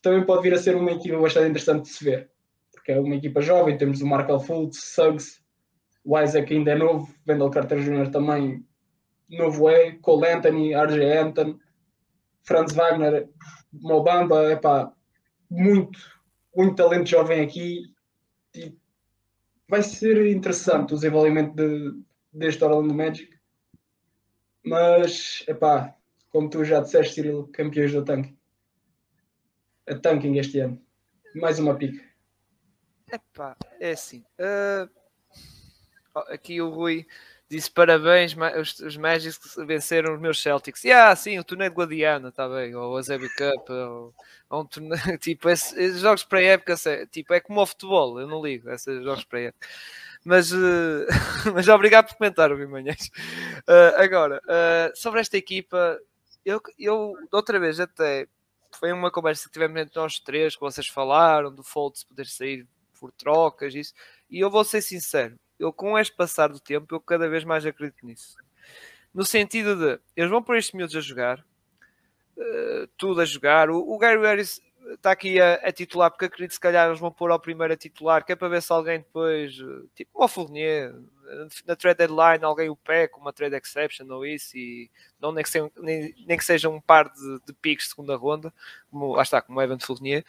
também 0.00 0.24
pode 0.24 0.42
vir 0.42 0.54
a 0.54 0.58
ser 0.58 0.74
uma 0.74 0.92
equipa 0.92 1.18
bastante 1.18 1.50
interessante 1.50 1.82
de 1.84 1.88
se 1.90 2.04
ver, 2.04 2.30
porque 2.72 2.92
é 2.92 3.00
uma 3.00 3.14
equipa 3.14 3.40
jovem, 3.40 3.76
temos 3.76 4.00
o 4.00 4.06
Markel 4.06 4.40
Fultz, 4.40 4.78
Suggs, 4.94 5.42
o 6.04 6.18
Isaac 6.18 6.52
ainda 6.52 6.72
é 6.72 6.74
novo, 6.74 7.14
Wendell 7.28 7.50
Carter 7.50 7.78
Jr. 7.80 8.10
também 8.10 8.66
novo 9.36 9.68
é, 9.68 9.92
Cole 9.92 10.28
Anthony, 10.28 10.74
RJ 10.74 11.56
Franz 12.42 12.72
Wagner, 12.72 13.28
Mobamba, 13.72 14.52
epá, 14.52 14.92
muito, 15.50 15.98
muito 16.54 16.76
talento 16.76 17.08
jovem 17.08 17.40
aqui 17.40 17.94
e 18.54 18.76
vai 19.68 19.82
ser 19.82 20.26
interessante 20.26 20.92
o 20.92 20.96
desenvolvimento 20.96 21.54
de, 21.54 22.02
deste 22.32 22.62
Orlando 22.64 22.92
Magic. 22.92 23.32
Mas, 24.64 25.44
epá, 25.48 25.96
como 26.30 26.50
tu 26.50 26.64
já 26.64 26.80
disseste, 26.80 27.14
Cirilo, 27.14 27.48
campeões 27.48 27.92
do 27.92 28.04
tanque. 28.04 28.36
A 29.88 29.94
tanking 29.94 30.38
este 30.38 30.60
ano. 30.60 30.80
Mais 31.34 31.58
uma 31.58 31.74
pica. 31.74 32.04
Epá, 33.10 33.56
é 33.80 33.92
assim. 33.92 34.24
Uh... 34.38 34.88
Aqui 36.28 36.60
o 36.60 36.68
Rui 36.68 37.06
disse 37.52 37.70
parabéns, 37.70 38.34
os, 38.58 38.80
os 38.80 38.96
venceram 39.66 40.14
os 40.14 40.20
meus 40.20 40.40
Celtics. 40.40 40.84
E 40.84 40.90
ah, 40.90 41.14
sim, 41.14 41.38
o 41.38 41.44
torneio 41.44 41.70
de 41.70 41.76
Guadiana, 41.76 42.30
está 42.30 42.48
bem, 42.48 42.74
ou 42.74 42.96
a 42.96 43.02
Zebby 43.02 43.28
Cup, 43.28 43.68
ou, 43.68 44.14
ou 44.48 44.62
um 44.62 44.64
torneio, 44.64 44.96
tipo, 45.20 45.50
esses, 45.50 45.76
esses 45.76 46.00
jogos 46.00 46.24
para 46.24 46.40
época, 46.40 46.74
tipo, 47.10 47.34
é 47.34 47.40
como 47.40 47.60
o 47.60 47.66
futebol, 47.66 48.18
eu 48.18 48.26
não 48.26 48.42
ligo, 48.42 48.70
esses 48.70 49.04
jogos 49.04 49.24
para 49.24 49.40
época. 49.40 49.68
Mas, 50.24 50.50
uh, 50.50 51.06
mas 51.52 51.68
obrigado 51.68 52.08
por 52.08 52.16
comentar, 52.16 52.56
Bimanhães. 52.56 53.10
Uh, 53.68 54.00
agora, 54.00 54.40
uh, 54.44 54.96
sobre 54.96 55.20
esta 55.20 55.36
equipa, 55.36 55.98
eu, 56.44 56.58
eu 56.78 57.14
outra 57.30 57.60
vez 57.60 57.78
até 57.78 58.26
foi 58.78 58.92
uma 58.92 59.10
conversa 59.10 59.46
que 59.46 59.52
tivemos 59.52 59.78
entre 59.78 60.00
nós 60.00 60.18
três, 60.18 60.54
que 60.54 60.60
vocês 60.62 60.86
falaram 60.86 61.54
do 61.54 61.62
Foltz 61.62 62.04
poder 62.04 62.26
sair 62.26 62.66
por 62.98 63.12
trocas, 63.12 63.74
isso, 63.74 63.92
e 64.30 64.40
eu 64.40 64.50
vou 64.50 64.64
ser 64.64 64.80
sincero, 64.80 65.36
eu 65.62 65.72
com 65.72 65.98
este 65.98 66.14
passar 66.14 66.48
do 66.48 66.60
tempo, 66.60 66.94
eu 66.94 67.00
cada 67.00 67.28
vez 67.28 67.44
mais 67.44 67.64
acredito 67.64 68.04
nisso. 68.04 68.36
No 69.14 69.24
sentido 69.24 69.76
de, 69.76 70.00
eles 70.16 70.30
vão 70.30 70.42
pôr 70.42 70.56
estes 70.56 70.74
miúdos 70.74 70.96
a 70.96 71.00
jogar, 71.00 71.38
uh, 72.36 72.86
tudo 72.96 73.20
a 73.20 73.24
jogar. 73.24 73.70
O, 73.70 73.78
o 73.78 73.98
Gary 73.98 74.20
Harris 74.20 74.60
está 74.90 75.12
aqui 75.12 75.40
a, 75.40 75.54
a, 75.54 75.72
titular, 75.72 76.10
porque 76.10 76.24
acredito 76.24 76.54
se 76.54 76.60
calhar 76.60 76.88
eles 76.88 76.98
vão 76.98 77.12
pôr 77.12 77.30
ao 77.30 77.38
primeiro 77.38 77.72
a 77.72 77.76
titular, 77.76 78.24
que 78.24 78.32
é 78.32 78.36
para 78.36 78.48
ver 78.48 78.62
se 78.62 78.72
alguém 78.72 78.98
depois, 78.98 79.52
eh, 79.58 79.86
tipo 79.94 80.10
o 80.14 80.28
Fournier, 80.28 80.92
na 81.66 81.76
trade 81.76 81.98
deadline, 81.98 82.44
alguém 82.44 82.68
o 82.68 82.76
pé 82.76 83.06
com 83.06 83.20
uma 83.20 83.32
trade 83.32 83.54
exception 83.54 84.06
ou 84.10 84.26
isso, 84.26 84.56
e 84.56 84.90
não 85.20 85.32
nem 85.32 85.44
que 85.44 85.50
seja, 85.50 85.70
nem, 85.76 86.14
nem 86.26 86.36
que 86.36 86.44
seja 86.44 86.68
um 86.68 86.80
par 86.80 87.10
de, 87.12 87.40
de 87.46 87.52
picks 87.54 87.84
de 87.86 87.90
segunda 87.90 88.16
ronda, 88.16 88.52
como 88.90 89.14
lá 89.14 89.22
está, 89.22 89.40
como 89.40 89.62
Evan 89.62 89.78
Fournier. 89.78 90.24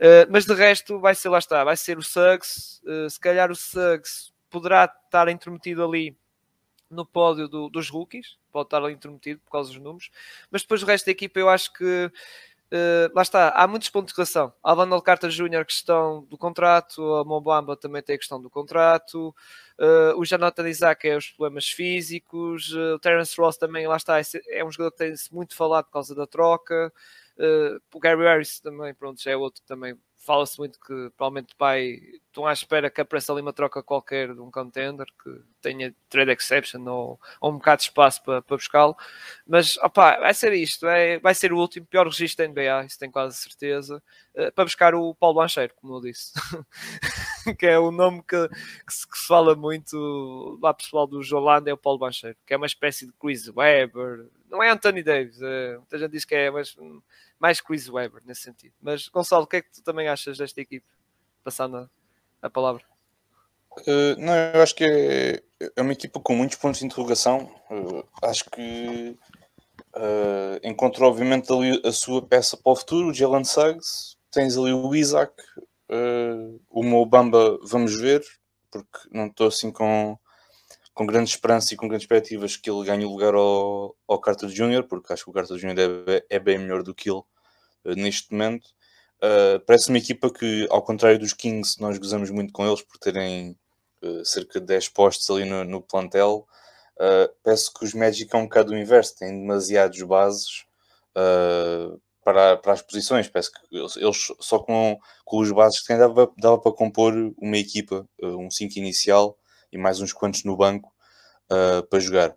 Uh, 0.00 0.26
mas 0.30 0.44
de 0.44 0.54
resto 0.54 0.98
vai 0.98 1.14
ser 1.14 1.28
lá 1.28 1.38
está, 1.38 1.62
vai 1.64 1.76
ser 1.76 1.96
o 1.96 2.02
Suggs, 2.02 2.82
uh, 2.84 3.08
se 3.08 3.20
calhar 3.20 3.50
o 3.50 3.56
Suggs 3.56 4.31
poderá 4.52 4.84
estar 4.84 5.28
intrometido 5.28 5.82
ali 5.82 6.16
no 6.90 7.06
pódio 7.06 7.48
do, 7.48 7.70
dos 7.70 7.88
rookies, 7.88 8.36
pode 8.52 8.66
estar 8.66 8.84
ali 8.84 8.96
por 8.96 9.50
causa 9.50 9.72
dos 9.72 9.80
números, 9.80 10.10
mas 10.50 10.60
depois 10.60 10.82
o 10.82 10.86
resto 10.86 11.06
da 11.06 11.12
equipa 11.12 11.40
eu 11.40 11.48
acho 11.48 11.72
que 11.72 12.12
uh, 12.72 13.14
lá 13.14 13.22
está, 13.22 13.48
há 13.48 13.66
muitos 13.66 13.88
pontos 13.88 14.12
de 14.12 14.16
relação. 14.16 14.52
Há 14.62 14.74
Vandal 14.74 15.00
Carter 15.00 15.30
Jr. 15.30 15.64
questão 15.64 16.24
do 16.24 16.36
contrato, 16.36 17.02
a 17.14 17.24
Mobamba 17.24 17.76
também 17.76 18.02
tem 18.02 18.16
a 18.16 18.18
questão 18.18 18.40
do 18.40 18.50
contrato, 18.50 19.34
uh, 19.78 20.18
o 20.18 20.24
Jonathan 20.24 20.68
Isaac 20.68 21.08
é 21.08 21.16
os 21.16 21.28
problemas 21.30 21.68
físicos, 21.68 22.72
uh, 22.74 22.96
o 22.96 22.98
Terence 22.98 23.40
Ross 23.40 23.56
também, 23.56 23.86
lá 23.86 23.96
está, 23.96 24.20
é 24.48 24.62
um 24.62 24.70
jogador 24.70 24.92
que 24.92 24.98
tem-se 24.98 25.32
muito 25.34 25.56
falado 25.56 25.86
por 25.86 25.92
causa 25.92 26.14
da 26.14 26.26
troca, 26.26 26.92
o 27.92 28.00
Gary 28.00 28.22
Harris 28.22 28.60
também, 28.60 28.94
pronto, 28.94 29.22
já 29.22 29.30
é 29.30 29.36
outro 29.36 29.62
também 29.66 29.96
fala-se 30.24 30.58
muito 30.58 30.78
que 30.80 31.10
provavelmente 31.16 31.54
vai. 31.58 32.00
Estão 32.26 32.46
à 32.46 32.52
espera 32.52 32.90
que 32.90 33.00
apareça 33.00 33.32
ali 33.32 33.42
uma 33.42 33.52
troca 33.52 33.82
qualquer 33.82 34.32
de 34.32 34.40
um 34.40 34.50
contender 34.50 35.06
que 35.22 35.42
tenha 35.60 35.94
trade 36.08 36.30
exception 36.30 36.86
ou, 36.86 37.20
ou 37.40 37.50
um 37.50 37.54
bocado 37.54 37.78
de 37.78 37.88
espaço 37.88 38.22
para, 38.22 38.40
para 38.40 38.56
buscá-lo. 38.56 38.96
Mas 39.46 39.76
opa, 39.78 40.18
vai 40.18 40.32
ser 40.32 40.52
isto, 40.54 40.86
é, 40.86 41.18
vai 41.18 41.34
ser 41.34 41.52
o 41.52 41.58
último 41.58 41.86
pior 41.86 42.06
registro 42.06 42.46
da 42.46 42.52
NBA, 42.52 42.86
isso 42.86 42.98
tenho 42.98 43.12
quase 43.12 43.36
certeza, 43.36 44.02
uh, 44.34 44.52
para 44.52 44.64
buscar 44.64 44.94
o 44.94 45.14
Paulo 45.14 45.40
Bancheiro, 45.40 45.74
como 45.76 45.96
eu 45.96 46.00
disse. 46.00 46.32
que 47.58 47.66
é 47.66 47.78
o 47.78 47.90
nome 47.90 48.22
que, 48.22 48.48
que, 48.48 48.92
se, 48.92 49.08
que, 49.08 49.18
se, 49.18 49.26
fala 49.26 49.54
muito 49.54 50.58
lá 50.62 50.72
pessoal 50.72 51.06
do 51.06 51.22
Jolanda, 51.22 51.70
é 51.70 51.72
o 51.72 51.78
Paulo 51.78 51.98
Bancheiro, 51.98 52.36
que 52.46 52.54
é 52.54 52.56
uma 52.56 52.66
espécie 52.66 53.06
de 53.06 53.12
Chris 53.12 53.48
Webber. 53.48 54.26
Não 54.50 54.62
é 54.62 54.70
Anthony 54.70 55.02
Davis, 55.02 55.40
é, 55.42 55.76
muita 55.76 55.98
gente 55.98 56.10
diz 56.12 56.24
que 56.24 56.34
é 56.34 56.50
mais, 56.50 56.76
mais 57.38 57.60
Chris 57.60 57.88
Webber 57.88 58.22
nesse 58.24 58.42
sentido. 58.42 58.74
Mas 58.80 59.08
Gonçalo, 59.08 59.44
o 59.44 59.46
que 59.46 59.56
é 59.56 59.62
que 59.62 59.72
tu 59.72 59.82
também 59.82 60.08
achas 60.08 60.38
desta 60.38 60.60
equipe? 60.60 60.86
Passando 61.42 61.76
a, 61.76 61.90
a 62.42 62.50
palavra. 62.50 62.84
Uh, 63.80 64.14
não, 64.18 64.34
eu 64.34 64.62
acho 64.62 64.74
que 64.74 64.84
é, 64.84 65.42
é, 65.76 65.82
uma 65.82 65.92
equipa 65.92 66.20
com 66.20 66.34
muitos 66.34 66.58
pontos 66.58 66.80
de 66.80 66.86
interrogação. 66.86 67.50
Uh, 67.70 68.04
acho 68.22 68.48
que 68.50 69.16
uh, 69.96 70.60
encontrou, 70.62 71.10
obviamente, 71.10 71.50
ali 71.52 71.80
a 71.84 71.90
sua 71.90 72.20
peça 72.20 72.56
para 72.56 72.72
o 72.72 72.76
futuro, 72.76 73.08
o 73.08 73.14
Jalen 73.14 73.44
Suggs. 73.44 74.16
Tens 74.30 74.56
ali 74.56 74.72
o 74.72 74.94
Isaac, 74.94 75.32
uh, 75.92 76.60
o 76.70 76.82
Mobamba, 76.82 77.58
vamos 77.62 77.94
ver, 77.98 78.24
porque 78.70 78.98
não 79.10 79.26
estou 79.26 79.48
assim 79.48 79.70
com, 79.70 80.18
com 80.94 81.06
grande 81.06 81.30
esperança 81.30 81.74
e 81.74 81.76
com 81.76 81.86
grandes 81.86 82.04
expectativas 82.04 82.56
que 82.56 82.70
ele 82.70 82.84
ganhe 82.84 83.04
o 83.04 83.10
lugar 83.10 83.34
ao, 83.34 83.94
ao 84.08 84.20
Carter 84.20 84.48
Jr., 84.48 84.84
porque 84.84 85.12
acho 85.12 85.24
que 85.24 85.30
o 85.30 85.32
Carter 85.32 85.56
Jr. 85.56 85.78
é, 86.08 86.36
é 86.36 86.38
bem 86.38 86.58
melhor 86.58 86.82
do 86.82 86.94
que 86.94 87.10
ele 87.10 87.22
neste 87.96 88.32
momento. 88.32 88.68
Uh, 89.18 89.60
parece 89.66 89.88
uma 89.88 89.98
equipa 89.98 90.32
que, 90.32 90.66
ao 90.70 90.82
contrário 90.82 91.18
dos 91.18 91.32
Kings, 91.32 91.80
nós 91.80 91.96
gozamos 91.98 92.30
muito 92.30 92.52
com 92.52 92.66
eles 92.66 92.82
por 92.82 92.98
terem 92.98 93.56
uh, 94.02 94.24
cerca 94.24 94.58
de 94.58 94.66
10 94.66 94.88
postos 94.88 95.30
ali 95.30 95.44
no, 95.44 95.64
no 95.64 95.80
plantel. 95.80 96.46
Uh, 96.96 97.32
parece 97.42 97.72
que 97.72 97.84
os 97.84 97.94
Magic 97.94 98.34
é 98.34 98.38
um 98.38 98.44
bocado 98.44 98.72
o 98.72 98.76
inverso, 98.76 99.16
têm 99.16 99.40
demasiados 99.40 100.00
bases 100.02 100.64
uh, 101.16 102.00
para, 102.24 102.56
para 102.56 102.72
as 102.72 102.82
posições. 102.82 103.28
Parece 103.28 103.50
que 103.52 103.60
eles, 103.70 104.32
só 104.40 104.58
com, 104.58 104.98
com 105.24 105.38
os 105.38 105.50
bases 105.52 105.80
que 105.80 105.86
têm 105.86 105.98
dava, 105.98 106.30
dava 106.38 106.58
para 106.60 106.72
compor 106.72 107.14
uma 107.38 107.56
equipa, 107.56 108.06
um 108.22 108.50
5 108.50 108.78
inicial 108.78 109.36
e 109.72 109.78
mais 109.78 110.00
uns 110.00 110.12
quantos 110.12 110.44
no 110.44 110.56
banco 110.56 110.92
para 111.90 112.00
jogar. 112.00 112.36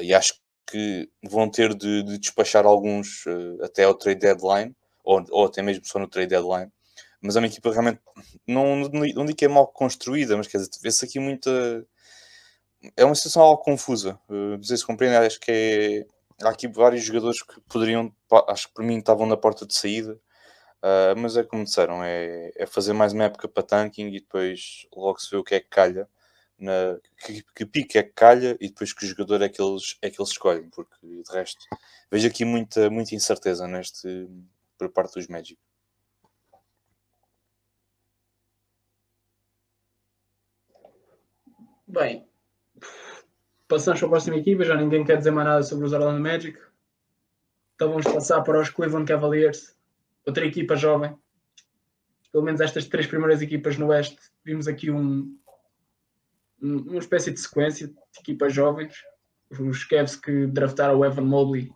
e 0.00 0.14
acho 0.14 0.34
que 0.66 1.08
vão 1.24 1.50
ter 1.50 1.74
de, 1.74 2.02
de 2.02 2.18
despachar 2.18 2.66
alguns 2.66 3.24
até 3.62 3.84
ao 3.84 3.94
trade 3.94 4.20
deadline 4.20 4.76
ou, 5.04 5.24
ou 5.30 5.46
até 5.46 5.62
mesmo 5.62 5.84
só 5.86 5.98
no 5.98 6.08
trade 6.08 6.28
deadline. 6.28 6.70
Mas 7.20 7.34
é 7.34 7.40
uma 7.40 7.46
equipa 7.46 7.72
realmente, 7.72 8.00
não, 8.46 8.76
não, 8.76 9.26
digo 9.26 9.34
que 9.34 9.44
é 9.44 9.48
mal 9.48 9.66
construída, 9.66 10.36
mas 10.36 10.46
quer 10.46 10.58
dizer, 10.58 10.70
vê-se 10.82 11.04
aqui 11.04 11.18
muita. 11.18 11.84
É 12.96 13.04
uma 13.04 13.14
situação 13.14 13.42
algo 13.42 13.62
confusa. 13.62 14.20
Uh, 14.28 14.56
não 14.56 14.62
sei 14.62 14.76
se 14.76 14.86
compreende, 14.86 15.16
acho 15.16 15.40
que 15.40 15.50
é. 15.50 16.06
Há 16.42 16.50
aqui 16.50 16.68
vários 16.68 17.02
jogadores 17.04 17.42
que 17.42 17.60
poderiam, 17.62 18.14
acho 18.48 18.68
que 18.68 18.74
por 18.74 18.84
mim 18.84 18.98
estavam 18.98 19.26
na 19.26 19.36
porta 19.36 19.66
de 19.66 19.74
saída, 19.74 20.14
uh, 20.82 21.18
mas 21.18 21.36
é 21.36 21.44
como 21.44 21.64
disseram, 21.64 22.02
é, 22.04 22.52
é 22.56 22.66
fazer 22.66 22.92
mais 22.92 23.12
uma 23.12 23.24
época 23.24 23.48
para 23.48 23.62
tanking 23.62 24.08
e 24.08 24.20
depois 24.20 24.86
logo 24.94 25.18
se 25.20 25.30
vê 25.30 25.36
o 25.36 25.44
que 25.44 25.56
é 25.56 25.60
que 25.60 25.68
calha, 25.68 26.08
na, 26.58 26.98
que, 27.24 27.44
que 27.54 27.66
pique 27.66 27.98
é 27.98 28.02
que 28.02 28.12
calha 28.14 28.56
e 28.60 28.68
depois 28.68 28.92
que 28.92 29.06
jogador 29.06 29.42
é 29.42 29.48
que 29.48 29.62
eles, 29.62 29.98
é 30.02 30.10
que 30.10 30.20
eles 30.20 30.30
escolhem, 30.30 30.68
porque 30.70 30.94
de 31.02 31.32
resto 31.32 31.64
vejo 32.10 32.28
aqui 32.28 32.44
muita, 32.44 32.90
muita 32.90 33.14
incerteza 33.14 33.66
neste, 33.68 34.28
por 34.78 34.90
parte 34.90 35.14
dos 35.14 35.28
Magic. 35.28 35.58
Bem, 41.86 42.28
passamos 43.68 44.00
para 44.00 44.08
a 44.08 44.10
próxima 44.10 44.36
equipa, 44.36 44.64
já 44.64 44.74
ninguém 44.74 45.04
quer 45.04 45.18
dizer 45.18 45.30
mais 45.30 45.46
nada 45.46 45.62
sobre 45.62 45.84
os 45.84 45.92
Orlando 45.92 46.20
Magic. 46.20 46.58
Então 47.74 47.90
vamos 47.90 48.06
passar 48.06 48.42
para 48.42 48.60
os 48.60 48.70
Cleveland 48.70 49.06
Cavaliers, 49.06 49.76
outra 50.26 50.44
equipa 50.44 50.74
jovem. 50.74 51.16
Pelo 52.32 52.44
menos 52.44 52.60
estas 52.60 52.86
três 52.86 53.06
primeiras 53.06 53.40
equipas 53.40 53.76
no 53.76 53.88
Oeste, 53.88 54.18
vimos 54.44 54.66
aqui 54.66 54.90
um, 54.90 55.38
uma 56.60 56.98
espécie 56.98 57.30
de 57.30 57.38
sequência 57.38 57.88
de 57.88 57.94
equipas 58.18 58.52
jovens. 58.52 58.94
Os 59.50 59.84
Cavs 59.84 60.16
que 60.16 60.46
draftaram 60.46 60.98
o 60.98 61.04
Evan 61.04 61.22
Mobley 61.22 61.70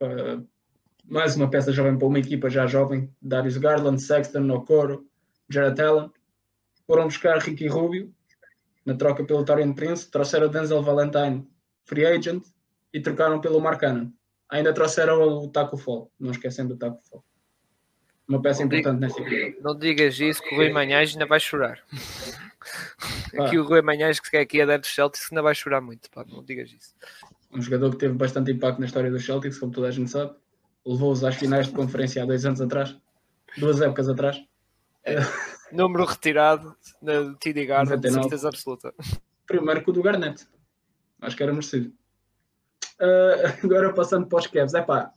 uh, 0.00 0.46
mais 1.04 1.34
uma 1.36 1.50
peça 1.50 1.72
jovem 1.72 1.98
para 1.98 2.06
uma 2.06 2.18
equipa 2.18 2.48
já 2.48 2.66
jovem, 2.66 3.12
Darius 3.20 3.56
Garland, 3.56 4.00
Sexton, 4.00 4.48
Okoro, 4.50 5.06
Jared 5.48 5.80
Allen. 5.82 6.10
Foram 6.86 7.04
buscar 7.04 7.38
Ricky 7.38 7.66
Rubio 7.66 8.14
na 8.90 8.96
troca 8.96 9.24
pelo 9.24 9.44
Torian 9.44 9.72
Prince, 9.72 10.10
trouxeram 10.10 10.48
Denzel 10.48 10.82
Valentine, 10.82 11.46
free 11.84 12.04
agent, 12.04 12.42
e 12.92 13.00
trocaram 13.00 13.40
pelo 13.40 13.60
Mark 13.60 13.78
Cannon. 13.78 14.10
Ainda 14.50 14.72
trouxeram 14.72 15.22
o 15.22 15.48
Taco 15.48 15.76
Fall, 15.76 16.10
não 16.18 16.32
esquecendo 16.32 16.74
o 16.74 16.76
Taco 16.76 17.00
Fall. 17.08 17.24
Uma 18.28 18.42
peça 18.42 18.60
não 18.60 18.66
importante 18.66 19.00
nessa 19.00 19.20
equipa. 19.20 19.60
Não 19.62 19.78
digas 19.78 20.18
isso 20.18 20.42
que 20.42 20.54
o 20.54 20.58
Rui 20.58 20.70
Manhães 20.72 21.12
ainda 21.12 21.26
vai 21.26 21.38
chorar. 21.38 21.80
Ah. 23.38 23.44
Aqui 23.46 23.58
o 23.58 23.64
Rui 23.64 23.80
Manhães 23.80 24.18
que 24.18 24.36
é 24.36 24.40
aqui 24.40 24.60
a 24.60 24.66
dar 24.66 24.78
do 24.78 24.86
Celtics 24.86 25.30
ainda 25.30 25.40
vai 25.40 25.54
chorar 25.54 25.80
muito, 25.80 26.10
pá, 26.10 26.24
não 26.28 26.42
digas 26.44 26.70
isso. 26.72 26.94
Um 27.52 27.62
jogador 27.62 27.90
que 27.90 27.98
teve 27.98 28.14
bastante 28.14 28.50
impacto 28.50 28.80
na 28.80 28.86
história 28.86 29.10
dos 29.10 29.24
Celtics, 29.24 29.58
como 29.58 29.72
toda 29.72 29.86
a 29.86 29.90
gente 29.92 30.10
sabe 30.10 30.34
levou-os 30.84 31.24
às 31.24 31.36
finais 31.36 31.66
de 31.66 31.72
conferência 31.74 32.22
há 32.22 32.26
dois 32.26 32.44
anos 32.44 32.60
atrás, 32.60 32.96
duas 33.56 33.80
épocas 33.80 34.08
atrás. 34.08 34.42
É. 35.04 35.16
Número 35.72 36.04
retirado 36.04 36.76
na 37.00 37.34
TD 37.34 37.66
Garden, 37.66 37.98
de 37.98 38.10
certeza 38.10 38.48
absoluta. 38.48 38.94
Primeiro 39.46 39.82
que 39.82 39.90
o 39.90 39.92
do 39.92 40.02
Garnett. 40.02 40.46
Acho 41.20 41.36
que 41.36 41.42
era 41.42 41.52
merecido. 41.52 41.92
Uh, 43.00 43.46
agora 43.64 43.92
passando 43.92 44.26
para 44.26 44.38
os 44.38 44.46
Cavs. 44.46 44.74
É 44.74 44.82
pá, 44.82 45.12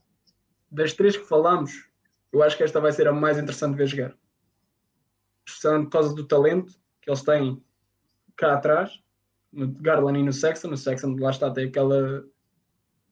das 0.72 0.94
três 0.94 1.18
que 1.18 1.26
falamos, 1.26 1.90
eu 2.32 2.42
acho 2.42 2.58
que 2.58 2.64
esta 2.64 2.80
vai 2.80 2.92
ser 2.92 3.08
a 3.08 3.14
mais 3.14 3.38
interessante 3.38 3.72
de 3.72 3.78
ver 3.78 3.88
jogar. 3.88 4.18
Especialmente 5.48 5.86
por 5.86 5.92
causa 5.92 6.16
do 6.16 6.26
talento 6.26 6.74
que 7.02 7.10
eles 7.10 7.22
têm 7.22 7.64
cá 8.36 8.54
atrás, 8.54 9.00
no 9.52 9.68
Garland 9.68 10.20
e 10.20 10.24
no 10.24 10.34
Sexton. 10.34 10.70
No 10.70 10.78
Sexton, 10.78 11.16
lá 11.20 11.32
está, 11.32 11.52
tem 11.52 11.68
aquela 11.68 12.24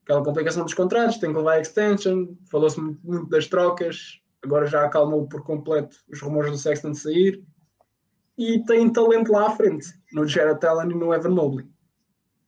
aquela 0.03 0.23
complicação 0.23 0.63
dos 0.63 0.73
contratos, 0.73 1.17
tem 1.17 1.31
que 1.31 1.37
levar 1.37 1.53
a 1.53 1.61
extension, 1.61 2.35
falou-se 2.49 2.79
muito 2.79 3.27
das 3.29 3.47
trocas, 3.47 4.20
agora 4.43 4.65
já 4.67 4.85
acalmou 4.85 5.27
por 5.27 5.43
completo 5.43 5.97
os 6.11 6.21
rumores 6.21 6.51
do 6.51 6.57
Sexton 6.57 6.91
de 6.91 6.99
sair, 6.99 7.43
e 8.37 8.63
tem 8.65 8.91
talento 8.91 9.31
lá 9.31 9.47
à 9.47 9.55
frente, 9.55 9.87
no 10.13 10.27
Jared 10.27 10.65
Allen 10.65 10.91
e 10.91 10.95
no 10.95 11.13
Evan 11.13 11.29
Mobley. 11.29 11.67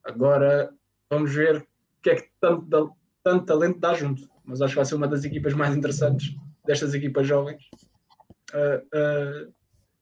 Agora 0.04 0.74
vamos 1.10 1.34
ver 1.34 1.58
o 1.58 2.02
que 2.02 2.10
é 2.10 2.16
que 2.16 2.30
tanto, 2.40 2.96
tanto 3.24 3.46
talento 3.46 3.80
dá 3.80 3.94
junto, 3.94 4.28
mas 4.44 4.62
acho 4.62 4.74
que 4.74 4.78
vai 4.78 4.86
ser 4.86 4.96
uma 4.96 5.08
das 5.08 5.24
equipas 5.24 5.54
mais 5.54 5.76
interessantes 5.76 6.36
destas 6.66 6.94
equipas 6.94 7.28
jovens 7.28 7.62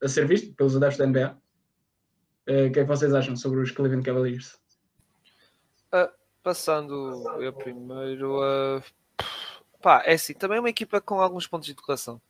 a 0.04 0.08
ser 0.08 0.28
visto 0.28 0.54
pelos 0.56 0.76
adeptos 0.76 0.98
da 0.98 1.08
NBA. 1.08 1.38
Uh, 2.48 2.68
o 2.68 2.72
que 2.72 2.80
é 2.80 2.84
que 2.84 2.90
vocês 2.90 3.14
acham 3.14 3.36
sobre 3.36 3.60
os 3.62 3.72
Cleveland 3.72 4.04
Cavaliers? 4.06 4.60
Uh, 5.94 6.10
Passando 6.44 7.40
eu 7.40 7.54
primeiro 7.54 8.82
pá, 9.82 10.04
é 10.06 10.14
assim, 10.14 10.34
também 10.34 10.58
é 10.58 10.60
uma 10.60 10.70
equipa 10.70 11.02
com 11.02 11.20
alguns 11.20 11.48
pontos 11.48 11.66
de 11.66 11.74
interrogação. 11.74 12.22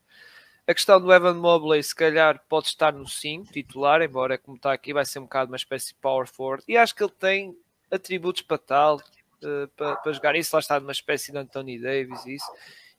A 0.68 0.74
questão 0.74 1.02
do 1.02 1.12
Evan 1.12 1.34
Mobley, 1.34 1.82
se 1.84 1.94
calhar, 1.94 2.42
pode 2.48 2.68
estar 2.68 2.94
no 2.94 3.08
5 3.08 3.52
titular, 3.52 4.02
embora 4.02 4.38
como 4.38 4.58
está 4.58 4.72
aqui, 4.72 4.94
vai 4.94 5.06
ser 5.06 5.20
um 5.20 5.24
bocado 5.24 5.52
uma 5.52 5.58
espécie 5.58 5.90
de 5.90 5.96
power 5.96 6.28
forward. 6.28 6.64
E 6.68 6.78
acho 6.78 6.96
que 6.96 7.04
ele 7.04 7.12
tem 7.12 7.58
atributos 7.90 8.42
para 8.44 8.58
tal, 8.58 8.98
uh, 8.98 9.68
para, 9.76 9.96
para, 9.98 10.14
jogar 10.14 10.36
isso. 10.36 10.56
Lá 10.56 10.60
está 10.60 10.80
numa 10.80 10.92
espécie 10.92 11.32
de 11.32 11.38
Anthony 11.38 11.80
Davis, 11.80 12.26
isso. 12.26 12.52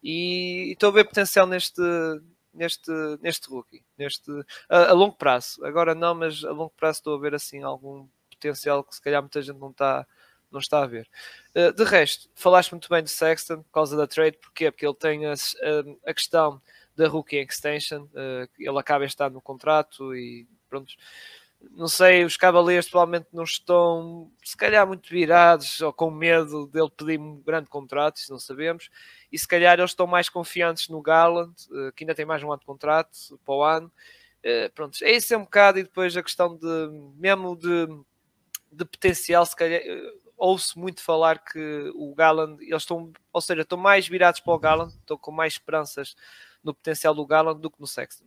E, 0.02 0.72
estou 0.72 0.90
a 0.90 0.92
ver 0.92 1.04
potencial 1.04 1.46
neste, 1.46 1.80
neste, 2.52 2.90
neste 3.20 3.48
rookie, 3.48 3.84
neste, 3.96 4.30
a, 4.68 4.90
a, 4.90 4.92
longo 4.92 5.16
prazo. 5.16 5.64
Agora 5.64 5.94
não, 5.94 6.14
mas 6.14 6.44
a 6.44 6.50
longo 6.50 6.72
prazo 6.76 6.98
estou 6.98 7.14
a 7.16 7.20
ver 7.20 7.34
assim 7.34 7.62
algum 7.62 8.06
potencial 8.30 8.82
que 8.82 8.94
se 8.94 9.00
calhar 9.00 9.22
muita 9.22 9.40
gente 9.40 9.58
não 9.58 9.70
está 9.70 10.06
não 10.52 10.60
está 10.60 10.82
a 10.82 10.86
ver. 10.86 11.08
Uh, 11.54 11.72
de 11.72 11.84
resto, 11.84 12.28
falaste 12.34 12.70
muito 12.70 12.88
bem 12.88 13.02
de 13.02 13.10
Sexton 13.10 13.62
por 13.62 13.72
causa 13.72 13.96
da 13.96 14.06
trade, 14.06 14.38
porquê? 14.38 14.70
Porque 14.70 14.86
ele 14.86 14.94
tem 14.94 15.26
a, 15.26 15.32
a, 15.32 16.10
a 16.10 16.14
questão 16.14 16.60
da 16.94 17.08
rookie 17.08 17.36
extension, 17.36 18.02
uh, 18.02 18.48
ele 18.58 18.78
acaba 18.78 19.04
este 19.04 19.22
ano 19.22 19.36
no 19.36 19.40
contrato 19.42 20.14
e 20.14 20.46
pronto. 20.68 20.94
Não 21.70 21.86
sei, 21.86 22.24
os 22.24 22.36
Cavaleiros 22.36 22.88
provavelmente 22.88 23.28
não 23.32 23.44
estão, 23.44 24.30
se 24.42 24.56
calhar, 24.56 24.84
muito 24.84 25.08
virados 25.08 25.80
ou 25.80 25.92
com 25.92 26.10
medo 26.10 26.66
dele 26.66 26.90
pedir 26.90 27.20
um 27.20 27.40
grande 27.40 27.68
contrato, 27.68 28.20
não 28.30 28.38
sabemos. 28.38 28.90
E 29.30 29.38
se 29.38 29.46
calhar 29.46 29.78
eles 29.78 29.92
estão 29.92 30.06
mais 30.06 30.28
confiantes 30.28 30.88
no 30.88 31.00
Garland, 31.00 31.54
que 31.94 32.02
ainda 32.02 32.16
tem 32.16 32.26
mais 32.26 32.42
um 32.42 32.50
ano 32.50 32.58
de 32.58 32.66
contrato 32.66 33.16
para 33.44 33.54
o 33.54 33.62
ano. 33.62 33.92
Pronto, 34.74 34.98
é 35.02 35.12
isso 35.12 35.32
é 35.32 35.36
um 35.36 35.44
bocado. 35.44 35.78
E 35.78 35.84
depois 35.84 36.16
a 36.16 36.22
questão 36.24 36.56
de, 36.56 36.66
mesmo 37.16 37.56
de, 37.56 37.86
de 38.72 38.84
potencial, 38.84 39.46
se 39.46 39.54
calhar, 39.54 39.80
ouço 40.42 40.78
muito 40.78 41.00
falar 41.02 41.38
que 41.38 41.92
o 41.94 42.12
Galland, 42.14 42.62
eles 42.64 42.82
estão, 42.82 43.12
ou 43.32 43.40
seja, 43.40 43.62
estão 43.62 43.78
mais 43.78 44.08
virados 44.08 44.40
para 44.40 44.52
o 44.52 44.58
Galland, 44.58 44.92
estão 44.94 45.16
com 45.16 45.30
mais 45.30 45.54
esperanças 45.54 46.16
no 46.64 46.74
potencial 46.74 47.14
do 47.14 47.24
Galland 47.24 47.60
do 47.60 47.70
que 47.70 47.80
no 47.80 47.86
Sexton. 47.86 48.24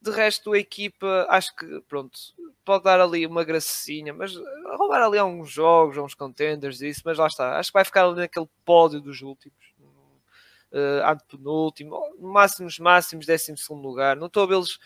De 0.00 0.10
resto, 0.10 0.52
a 0.52 0.58
equipa, 0.58 1.26
acho 1.30 1.56
que, 1.56 1.80
pronto, 1.88 2.18
pode 2.62 2.84
dar 2.84 3.00
ali 3.00 3.26
uma 3.26 3.42
gracinha, 3.42 4.12
mas 4.12 4.34
roubar 4.76 5.02
ali 5.02 5.16
alguns 5.16 5.50
jogos, 5.50 5.96
uns 5.96 6.14
contenders, 6.14 6.82
isso, 6.82 7.00
mas 7.04 7.16
lá 7.16 7.26
está. 7.26 7.58
Acho 7.58 7.70
que 7.70 7.78
vai 7.78 7.84
ficar 7.84 8.04
ali 8.04 8.16
naquele 8.16 8.48
pódio 8.64 9.00
dos 9.00 9.22
últimos. 9.22 9.56
Uh, 10.70 11.00
antepenúltimo, 11.06 11.96
máximos, 12.20 12.78
máximos, 12.78 13.24
décimo 13.24 13.56
segundo 13.56 13.86
lugar. 13.86 14.16
Não 14.16 14.26
estou 14.26 14.42
a 14.42 14.46
vê-los 14.46 14.78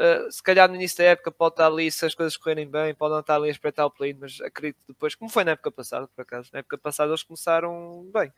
Uh, 0.00 0.32
se 0.32 0.42
calhar 0.42 0.66
no 0.66 0.76
início 0.76 0.96
da 0.96 1.04
época 1.04 1.30
pode 1.30 1.52
estar 1.52 1.66
ali, 1.66 1.92
se 1.92 2.06
as 2.06 2.14
coisas 2.14 2.34
correrem 2.34 2.66
bem, 2.66 2.94
pode 2.94 3.12
não 3.12 3.20
estar 3.20 3.36
ali 3.36 3.48
a 3.48 3.52
espreitar 3.52 3.84
o 3.84 3.90
play 3.90 4.16
mas 4.18 4.40
acredito 4.40 4.78
depois, 4.88 5.14
como 5.14 5.30
foi 5.30 5.44
na 5.44 5.50
época 5.50 5.70
passada, 5.70 6.08
por 6.08 6.22
acaso, 6.22 6.48
na 6.54 6.60
época 6.60 6.78
passada 6.78 7.10
eles 7.10 7.22
começaram 7.22 8.08
bem. 8.10 8.32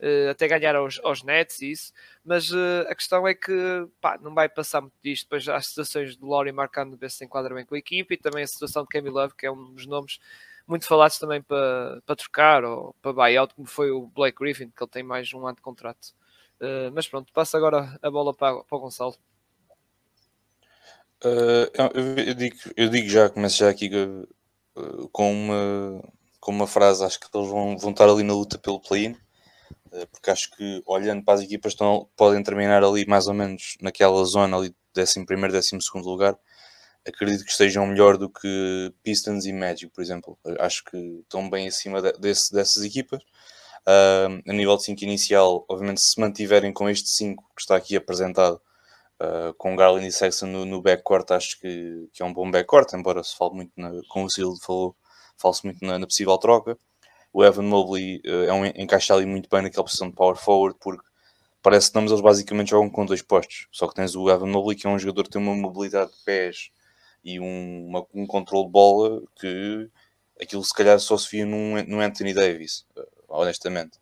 Uh, 0.00 0.30
até 0.30 0.46
ganhar 0.46 0.76
aos, 0.76 1.00
aos 1.02 1.22
Nets 1.24 1.62
e 1.62 1.72
isso, 1.72 1.92
mas 2.22 2.52
uh, 2.52 2.86
a 2.88 2.94
questão 2.94 3.26
é 3.26 3.34
que 3.34 3.88
pá, 4.00 4.18
não 4.20 4.34
vai 4.34 4.48
passar 4.48 4.82
muito 4.82 4.94
disto. 5.02 5.24
Depois 5.24 5.48
as 5.48 5.66
situações 5.66 6.16
de 6.16 6.24
Laurie 6.24 6.52
marcando 6.52 6.96
ver 6.96 7.10
se 7.10 7.24
enquadra 7.24 7.54
bem 7.54 7.64
com 7.64 7.74
a 7.74 7.78
equipe 7.78 8.14
e 8.14 8.16
também 8.16 8.44
a 8.44 8.46
situação 8.46 8.82
de 8.82 8.88
Kevin 8.90 9.08
Love, 9.08 9.34
que 9.34 9.46
é 9.46 9.50
um 9.50 9.72
dos 9.72 9.86
nomes 9.86 10.20
muito 10.68 10.86
falados 10.86 11.18
também 11.18 11.42
para, 11.42 12.02
para 12.04 12.16
trocar 12.16 12.64
ou 12.64 12.94
para 13.00 13.12
buyout, 13.14 13.54
como 13.54 13.66
foi 13.66 13.90
o 13.90 14.06
Blake 14.06 14.38
Griffin, 14.38 14.70
que 14.70 14.82
ele 14.82 14.90
tem 14.90 15.02
mais 15.02 15.32
um 15.32 15.46
ano 15.46 15.56
de 15.56 15.62
contrato. 15.62 16.14
Uh, 16.60 16.92
mas 16.92 17.08
pronto, 17.08 17.32
passo 17.32 17.56
agora 17.56 17.98
a 18.02 18.10
bola 18.10 18.34
para, 18.34 18.62
para 18.62 18.76
o 18.76 18.80
Gonçalo. 18.80 19.16
Eu, 21.22 22.16
eu, 22.16 22.34
digo, 22.34 22.56
eu 22.76 22.88
digo 22.88 23.08
já, 23.08 23.28
começo 23.28 23.58
já 23.58 23.68
aqui 23.70 23.90
com, 25.12 25.32
uma, 25.32 26.02
com 26.40 26.52
uma 26.52 26.66
frase, 26.66 27.04
acho 27.04 27.18
que 27.18 27.26
eles 27.34 27.48
vão, 27.48 27.76
vão 27.76 27.90
estar 27.90 28.08
ali 28.08 28.22
na 28.22 28.34
luta 28.34 28.58
pelo 28.58 28.80
play-in 28.80 29.16
eh, 29.92 30.06
porque 30.06 30.30
acho 30.30 30.50
que 30.56 30.82
olhando 30.86 31.24
para 31.24 31.34
as 31.34 31.40
equipas 31.40 31.72
estão, 31.72 32.08
podem 32.16 32.42
terminar 32.42 32.82
ali 32.84 33.06
mais 33.06 33.26
ou 33.26 33.34
menos 33.34 33.76
naquela 33.80 34.24
zona 34.24 34.56
ali 34.56 34.74
11 34.96 35.24
primeiro, 35.26 35.52
12 35.52 35.80
segundo 35.80 36.08
lugar. 36.08 36.36
Acredito 37.06 37.44
que 37.44 37.50
estejam 37.50 37.86
melhor 37.86 38.18
do 38.18 38.28
que 38.28 38.92
Pistons 39.02 39.46
e 39.46 39.52
Magic, 39.52 39.92
por 39.92 40.02
exemplo. 40.02 40.38
Acho 40.58 40.84
que 40.84 40.96
estão 41.22 41.48
bem 41.48 41.68
acima 41.68 42.02
de, 42.02 42.12
desse, 42.18 42.52
dessas 42.52 42.82
equipas. 42.84 43.22
Uh, 43.86 44.42
a 44.46 44.52
nível 44.52 44.76
de 44.76 44.84
5 44.84 45.02
inicial, 45.04 45.64
obviamente 45.68 46.00
se 46.02 46.20
mantiverem 46.20 46.72
com 46.72 46.88
este 46.90 47.08
5 47.08 47.42
que 47.56 47.62
está 47.62 47.76
aqui 47.76 47.96
apresentado 47.96 48.60
uh, 49.20 49.54
com 49.54 49.76
Garland 49.76 50.06
e 50.06 50.12
Sexton 50.12 50.46
no, 50.46 50.64
no 50.64 50.82
backcourt, 50.82 51.30
acho 51.32 51.58
que, 51.60 52.08
que 52.12 52.22
é 52.22 52.26
um 52.26 52.32
bom 52.32 52.50
backcourt, 52.50 52.92
embora 52.94 53.22
se 53.22 53.36
fale 53.36 53.54
muito, 53.54 53.72
na, 53.76 53.90
como 54.08 54.26
o 54.26 54.30
Silvio 54.30 54.60
falou, 54.60 54.96
fale-se 55.36 55.64
muito 55.64 55.84
na, 55.84 55.98
na 55.98 56.06
possível 56.06 56.38
troca 56.38 56.78
o 57.32 57.44
Evan 57.44 57.62
Mobley 57.62 58.20
uh, 58.26 58.44
é 58.44 58.52
um, 58.52 58.66
encaixa 58.66 59.14
ali 59.14 59.26
muito 59.26 59.48
bem 59.48 59.62
naquela 59.62 59.84
posição 59.84 60.08
de 60.08 60.14
power 60.14 60.36
forward, 60.36 60.76
porque 60.80 61.04
parece 61.62 61.92
que 61.92 61.98
eles 61.98 62.20
basicamente 62.20 62.70
jogam 62.70 62.90
com 62.90 63.04
dois 63.04 63.22
postos. 63.22 63.68
Só 63.70 63.86
que 63.86 63.94
tens 63.94 64.14
o 64.16 64.30
Evan 64.30 64.46
Mobley, 64.46 64.76
que 64.76 64.86
é 64.86 64.90
um 64.90 64.98
jogador 64.98 65.24
que 65.24 65.30
tem 65.30 65.42
uma 65.42 65.54
mobilidade 65.54 66.10
de 66.10 66.24
pés 66.24 66.70
e 67.24 67.38
um, 67.40 67.86
uma, 67.88 68.06
um 68.14 68.26
controle 68.26 68.66
de 68.66 68.72
bola 68.72 69.22
que 69.40 69.90
aquilo 70.40 70.64
se 70.64 70.72
calhar 70.72 70.98
só 70.98 71.16
se 71.18 71.30
via 71.30 71.44
num, 71.44 71.82
num 71.84 72.00
Anthony 72.00 72.32
Davis, 72.32 72.86
uh, 72.96 73.06
honestamente. 73.28 73.98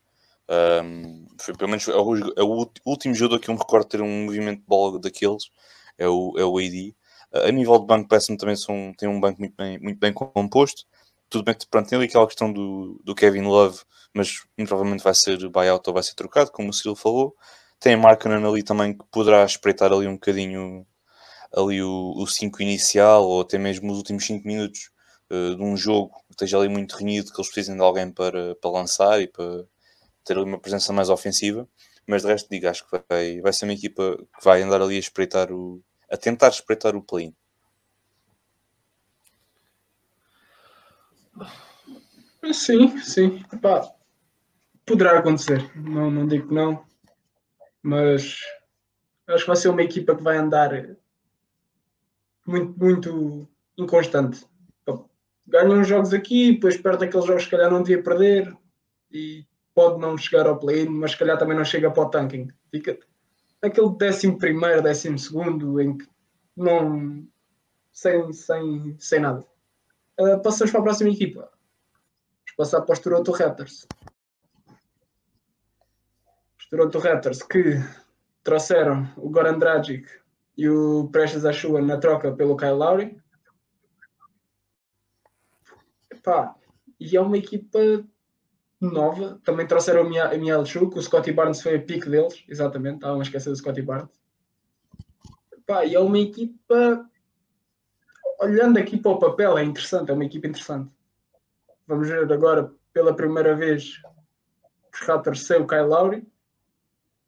Um, 0.48 1.26
foi 1.40 1.54
pelo 1.56 1.70
menos 1.70 1.88
é 1.88 1.96
o, 1.96 2.16
é 2.36 2.42
o, 2.42 2.70
último 2.84 3.14
jogador 3.14 3.40
que 3.40 3.50
eu 3.50 3.54
me 3.54 3.60
recordo 3.60 3.88
ter 3.88 4.00
um 4.00 4.24
movimento 4.24 4.60
de 4.60 4.66
bola 4.66 5.00
daqueles, 5.00 5.50
é 5.98 6.08
o, 6.08 6.34
é 6.38 6.44
o 6.44 6.58
AD. 6.58 6.94
Uh, 7.32 7.48
a 7.48 7.50
nível 7.50 7.78
de 7.78 7.86
banco, 7.86 8.08
parece-me 8.08 8.38
também 8.38 8.56
são, 8.56 8.92
tem 8.96 9.08
um 9.08 9.20
banco 9.20 9.40
muito 9.40 9.54
bem, 9.56 9.78
muito 9.78 9.98
bem 9.98 10.12
composto 10.12 10.84
tudo 11.28 11.44
bem 11.44 11.54
que 11.54 11.66
pronto, 11.66 11.88
tem 11.88 11.96
ali 11.96 12.06
aquela 12.06 12.26
questão 12.26 12.52
do, 12.52 13.00
do 13.04 13.14
Kevin 13.14 13.42
Love, 13.42 13.80
mas 14.14 14.44
provavelmente 14.56 15.02
vai 15.02 15.14
ser 15.14 15.36
buyout 15.48 15.88
ou 15.88 15.94
vai 15.94 16.02
ser 16.02 16.14
trocado, 16.14 16.50
como 16.52 16.70
o 16.70 16.72
Cyril 16.72 16.96
falou. 16.96 17.34
Tem 17.80 17.94
a 17.94 17.98
Markkanen 17.98 18.44
ali 18.46 18.62
também 18.62 18.96
que 18.96 19.04
poderá 19.10 19.44
espreitar 19.44 19.92
ali 19.92 20.06
um 20.06 20.14
bocadinho 20.14 20.86
ali 21.54 21.82
o 21.82 22.26
5 22.26 22.62
inicial 22.62 23.24
ou 23.26 23.42
até 23.42 23.58
mesmo 23.58 23.92
os 23.92 23.98
últimos 23.98 24.26
5 24.26 24.46
minutos 24.46 24.90
uh, 25.30 25.56
de 25.56 25.62
um 25.62 25.76
jogo 25.76 26.14
esteja 26.30 26.58
ali 26.58 26.68
muito 26.68 26.96
renhido, 26.96 27.32
que 27.32 27.40
eles 27.40 27.50
precisem 27.50 27.76
de 27.76 27.82
alguém 27.82 28.10
para, 28.10 28.54
para 28.56 28.70
lançar 28.70 29.20
e 29.20 29.26
para 29.28 29.64
ter 30.26 30.36
uma 30.38 30.58
presença 30.58 30.92
mais 30.92 31.08
ofensiva. 31.08 31.68
Mas 32.06 32.22
de 32.22 32.28
resto, 32.28 32.48
digo, 32.50 32.68
acho 32.68 32.84
que 32.84 33.02
vai, 33.08 33.40
vai 33.40 33.52
ser 33.52 33.64
uma 33.64 33.72
equipa 33.72 34.16
que 34.16 34.44
vai 34.44 34.62
andar 34.62 34.82
ali 34.82 34.96
a 34.96 35.00
espreitar 35.00 35.50
o. 35.52 35.82
a 36.10 36.16
tentar 36.16 36.48
espreitar 36.48 36.94
o 36.94 37.02
play-in. 37.02 37.34
Sim, 42.52 42.98
sim. 42.98 43.44
Epá, 43.52 43.90
poderá 44.84 45.18
acontecer. 45.18 45.70
Não, 45.74 46.10
não 46.10 46.26
digo 46.26 46.48
que 46.48 46.54
não. 46.54 46.84
Mas 47.82 48.40
acho 49.28 49.44
que 49.44 49.48
vai 49.48 49.56
ser 49.56 49.68
uma 49.68 49.82
equipa 49.82 50.14
que 50.14 50.22
vai 50.22 50.36
andar 50.36 50.70
muito, 52.46 52.78
muito 52.78 53.48
inconstante. 53.76 54.46
Ganha 55.48 55.70
uns 55.70 55.86
jogos 55.86 56.12
aqui, 56.12 56.52
depois 56.52 56.76
perde 56.76 57.04
aqueles 57.04 57.26
jogos 57.26 57.44
que 57.44 57.50
calhar 57.50 57.70
não 57.70 57.82
devia 57.82 58.02
perder 58.02 58.56
e 59.12 59.46
pode 59.76 60.00
não 60.00 60.16
chegar 60.16 60.46
ao 60.46 60.58
play-in, 60.58 60.88
mas 60.88 61.10
se 61.10 61.18
calhar 61.18 61.38
também 61.38 61.54
não 61.54 61.64
chega 61.64 61.90
para 61.90 62.02
o 62.02 62.08
tanking. 62.08 62.48
Fica 62.70 62.98
aquele 63.60 63.90
décimo 63.98 64.38
primeiro, 64.38 64.82
décimo 64.82 65.18
segundo 65.18 65.78
em 65.78 65.98
que 65.98 66.08
não 66.56 67.28
sem, 67.92 68.32
sem, 68.32 68.96
sem 68.98 69.20
nada. 69.20 69.44
Uh, 70.18 70.40
passamos 70.42 70.70
para 70.70 70.80
a 70.80 70.84
próxima 70.84 71.10
equipa. 71.10 71.40
Vamos 71.40 72.56
passar 72.56 72.80
para 72.80 72.94
os 72.94 72.98
Toronto 73.00 73.30
Raptors. 73.32 73.86
Os 76.58 76.68
Toronto 76.70 76.98
Raptors 76.98 77.42
que 77.42 77.74
trouxeram 78.42 79.06
o 79.18 79.28
Goran 79.28 79.58
Dragic 79.58 80.08
e 80.56 80.70
o 80.70 81.08
Prestes 81.12 81.44
Achua 81.44 81.82
na 81.82 81.98
troca 81.98 82.32
pelo 82.32 82.56
Kyle 82.56 82.72
Lowry. 82.72 83.20
Epá, 86.10 86.56
e 86.98 87.14
é 87.14 87.20
uma 87.20 87.36
equipa 87.36 87.78
nova. 88.80 89.40
Também 89.44 89.66
trouxeram 89.66 90.02
a 90.02 90.36
Miel 90.36 90.64
Chuk, 90.64 90.98
o 90.98 91.02
Scotty 91.02 91.32
Barnes 91.32 91.62
foi 91.62 91.76
a 91.76 91.82
pique 91.82 92.08
deles, 92.08 92.44
exatamente. 92.48 92.96
Estavam 92.96 93.20
a 93.20 93.22
esquecer 93.22 93.50
do 93.50 93.56
Scotty 93.56 93.82
Barnes. 93.82 94.10
Epá, 95.52 95.84
e 95.84 95.94
é 95.94 96.00
uma 96.00 96.18
equipa 96.18 97.08
olhando 98.38 98.78
aqui 98.78 98.98
para 98.98 99.12
o 99.12 99.18
papel, 99.18 99.56
é 99.56 99.64
interessante, 99.64 100.10
é 100.10 100.14
uma 100.14 100.24
equipa 100.24 100.46
interessante. 100.46 100.90
Vamos 101.86 102.08
ver 102.08 102.30
agora 102.32 102.72
pela 102.92 103.14
primeira 103.14 103.54
vez 103.54 104.00
os 104.92 105.00
Raptors 105.00 105.46
sem 105.46 105.60
o 105.60 105.66
Kyle 105.66 105.82
Lowry. 105.82 106.26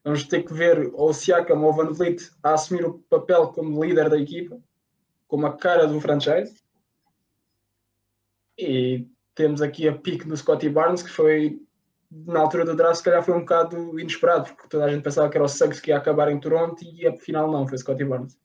Vamos 0.04 0.24
ter 0.24 0.42
que 0.42 0.52
ver 0.52 0.90
o 0.94 1.12
Siakam 1.12 1.62
ou 1.62 1.70
o 1.70 1.72
Van 1.72 1.92
Vliet 1.92 2.30
a 2.42 2.54
assumir 2.54 2.84
o 2.84 2.98
papel 3.10 3.48
como 3.48 3.84
líder 3.84 4.08
da 4.08 4.18
equipa, 4.18 4.58
como 5.26 5.46
a 5.46 5.56
cara 5.56 5.86
do 5.86 6.00
franchise. 6.00 6.62
E 8.56 9.06
temos 9.38 9.62
aqui 9.62 9.88
a 9.88 9.96
pique 9.96 10.26
do 10.26 10.36
Scotty 10.36 10.68
Barnes, 10.68 11.02
que 11.02 11.10
foi 11.10 11.60
na 12.10 12.40
altura 12.40 12.64
do 12.64 12.74
draft, 12.74 12.96
se 12.96 13.04
calhar 13.04 13.22
foi 13.22 13.34
um 13.34 13.40
bocado 13.40 13.98
inesperado, 14.00 14.46
porque 14.54 14.68
toda 14.68 14.84
a 14.84 14.90
gente 14.90 15.02
pensava 15.02 15.30
que 15.30 15.36
era 15.36 15.44
o 15.44 15.48
Suggs 15.48 15.80
que 15.80 15.90
ia 15.90 15.96
acabar 15.96 16.30
em 16.30 16.40
Toronto 16.40 16.82
e 16.82 17.06
afinal 17.06 17.50
não, 17.50 17.66
foi 17.66 17.78
Scotty 17.78 18.04
Barnes 18.04 18.36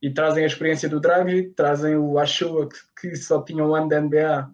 e 0.00 0.12
trazem 0.12 0.44
a 0.44 0.46
experiência 0.46 0.88
do 0.88 1.00
Draghi, 1.00 1.50
trazem 1.50 1.96
o 1.96 2.18
Ashua 2.18 2.68
que, 2.68 3.10
que 3.10 3.16
só 3.16 3.42
tinha 3.42 3.64
um 3.64 3.74
ano 3.74 3.88
de 3.88 4.00
NBA. 4.00 4.50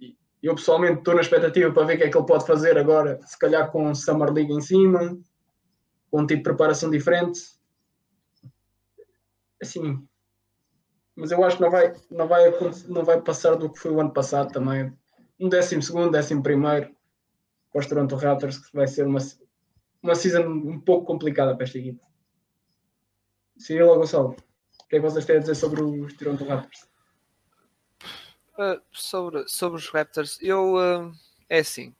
E 0.00 0.16
eu 0.42 0.54
pessoalmente 0.54 0.98
estou 0.98 1.14
na 1.14 1.22
expectativa 1.22 1.72
para 1.72 1.86
ver 1.86 1.94
o 1.94 1.98
que 1.98 2.04
é 2.04 2.10
que 2.10 2.16
ele 2.16 2.26
pode 2.26 2.46
fazer 2.46 2.76
agora, 2.76 3.18
se 3.26 3.38
calhar 3.38 3.70
com 3.70 3.94
Summer 3.94 4.30
League 4.30 4.52
em 4.52 4.60
cima, 4.60 5.18
com 6.10 6.20
um 6.20 6.26
tipo 6.26 6.38
de 6.38 6.42
preparação 6.42 6.90
diferente. 6.90 7.40
Assim, 9.60 10.06
mas 11.16 11.30
eu 11.30 11.42
acho 11.42 11.56
que 11.56 11.62
não 11.62 11.70
vai, 11.70 11.94
não 12.10 12.28
vai, 12.28 12.50
não 12.88 13.04
vai 13.04 13.20
passar 13.22 13.54
do 13.54 13.70
que 13.70 13.78
foi 13.78 13.90
o 13.90 14.00
ano 14.00 14.12
passado 14.12 14.52
também. 14.52 14.92
Um 15.40 15.48
décimo 15.48 15.82
segundo, 15.82 16.10
décimo 16.10 16.42
primeiro 16.42 16.94
para 17.72 17.80
os 17.80 17.86
Toronto 17.86 18.16
Raptors, 18.16 18.58
que 18.58 18.76
vai 18.76 18.86
ser 18.86 19.06
uma, 19.06 19.18
uma 20.02 20.14
season 20.14 20.46
um 20.46 20.78
pouco 20.78 21.06
complicada 21.06 21.54
para 21.54 21.64
esta 21.64 21.78
equipe. 21.78 22.00
Sim, 23.56 23.80
logo 23.80 24.00
Gonçalo. 24.00 24.36
O 24.84 24.88
que 24.88 24.96
é 24.96 25.00
que 25.00 25.04
vocês 25.04 25.24
têm 25.24 25.36
a 25.36 25.40
dizer 25.40 25.54
sobre 25.54 25.82
os 25.82 26.14
Toronto 26.14 26.44
Raptors? 26.44 26.86
Uh, 28.58 28.80
sobre, 28.92 29.48
sobre 29.48 29.78
os 29.78 29.88
Raptors, 29.88 30.38
eu 30.42 30.74
uh, 30.74 31.12
é 31.48 31.60
assim. 31.60 31.94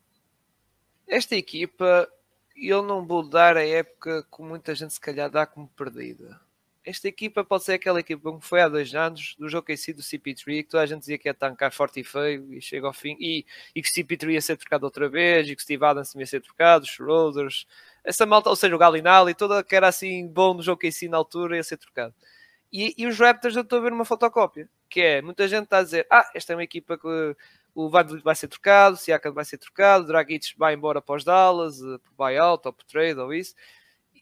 Esta 1.07 1.37
equipa, 1.37 2.09
eu 2.55 2.83
não 2.83 3.07
vou 3.07 3.27
dar 3.27 3.57
a 3.57 3.67
época 3.67 4.27
que 4.35 4.43
muita 4.43 4.75
gente 4.75 4.93
se 4.93 5.01
calhar 5.01 5.31
dá 5.31 5.47
como 5.47 5.69
perdida. 5.69 6.41
Esta 6.87 7.09
equipa 7.09 7.45
pode 7.45 7.65
ser 7.65 7.73
aquela 7.73 7.99
equipa 7.99 8.39
que 8.39 8.47
foi 8.47 8.61
há 8.61 8.69
dois 8.69 8.95
anos, 8.95 9.35
do 9.37 9.49
jogo 9.49 9.67
que 9.67 9.75
do 9.93 10.03
CP3, 10.03 10.45
que 10.63 10.63
toda 10.65 10.85
a 10.85 10.87
gente 10.87 11.01
dizia 11.01 11.19
que 11.19 11.29
ia 11.29 11.35
tancar 11.35 11.73
forte 11.73 11.99
e 11.99 12.05
feio 12.05 12.55
e 12.55 12.61
chega 12.61 12.87
ao 12.87 12.93
fim, 12.93 13.17
e, 13.19 13.45
e 13.75 13.83
que 13.83 13.89
o 13.89 13.93
CP3 13.93 14.31
ia 14.31 14.41
ser 14.41 14.57
trocado 14.57 14.85
outra 14.85 15.09
vez, 15.09 15.49
e 15.49 15.57
que 15.57 15.63
Steve 15.63 15.85
Adams 15.85 16.15
ia 16.15 16.25
ser 16.25 16.41
trocado, 16.41 16.85
os 16.85 16.91
Schroeders, 16.91 17.67
essa 18.05 18.25
malta, 18.25 18.49
ou 18.51 18.55
seja, 18.55 18.75
o 18.75 18.79
Galinali, 18.79 19.35
toda 19.35 19.65
que 19.65 19.75
era 19.75 19.89
assim 19.89 20.29
bom 20.29 20.55
no 20.55 20.63
jogo 20.63 20.81
que 20.81 21.09
na 21.09 21.17
altura 21.17 21.57
ia 21.57 21.65
ser 21.65 21.77
trocado. 21.77 22.15
E, 22.73 22.95
e 22.97 23.07
os 23.07 23.19
Raptors 23.19 23.57
eu 23.57 23.63
estou 23.63 23.81
a 23.81 23.83
ver 23.83 23.93
uma 23.93 24.05
fotocópia, 24.05 24.69
que 24.89 25.01
é, 25.01 25.21
muita 25.21 25.49
gente 25.49 25.65
está 25.65 25.79
a 25.79 25.83
dizer, 25.83 26.07
ah, 26.09 26.31
esta 26.35 26.53
é 26.53 26.57
uma 26.57 26.63
equipa 26.63 26.97
que 26.97 27.37
o 27.77 27.91
Van 27.91 28.07
vai 28.25 28.35
ser 28.35 28.49
trocado, 28.49 28.95
o 28.95 28.99
Siakam 28.99 29.33
vai 29.33 29.45
ser 29.45 29.59
trocado, 29.59 30.05
o 30.05 30.07
Dragic 30.07 30.55
vai 30.57 30.75
embora 30.75 31.03
para 31.03 31.17
os 31.17 31.25
Dallas, 31.25 31.79
por 31.79 32.13
buyout 32.17 32.67
ou 32.67 32.73
por 32.73 32.85
trade 32.85 33.21
ou 33.21 33.35
isso. 33.35 33.55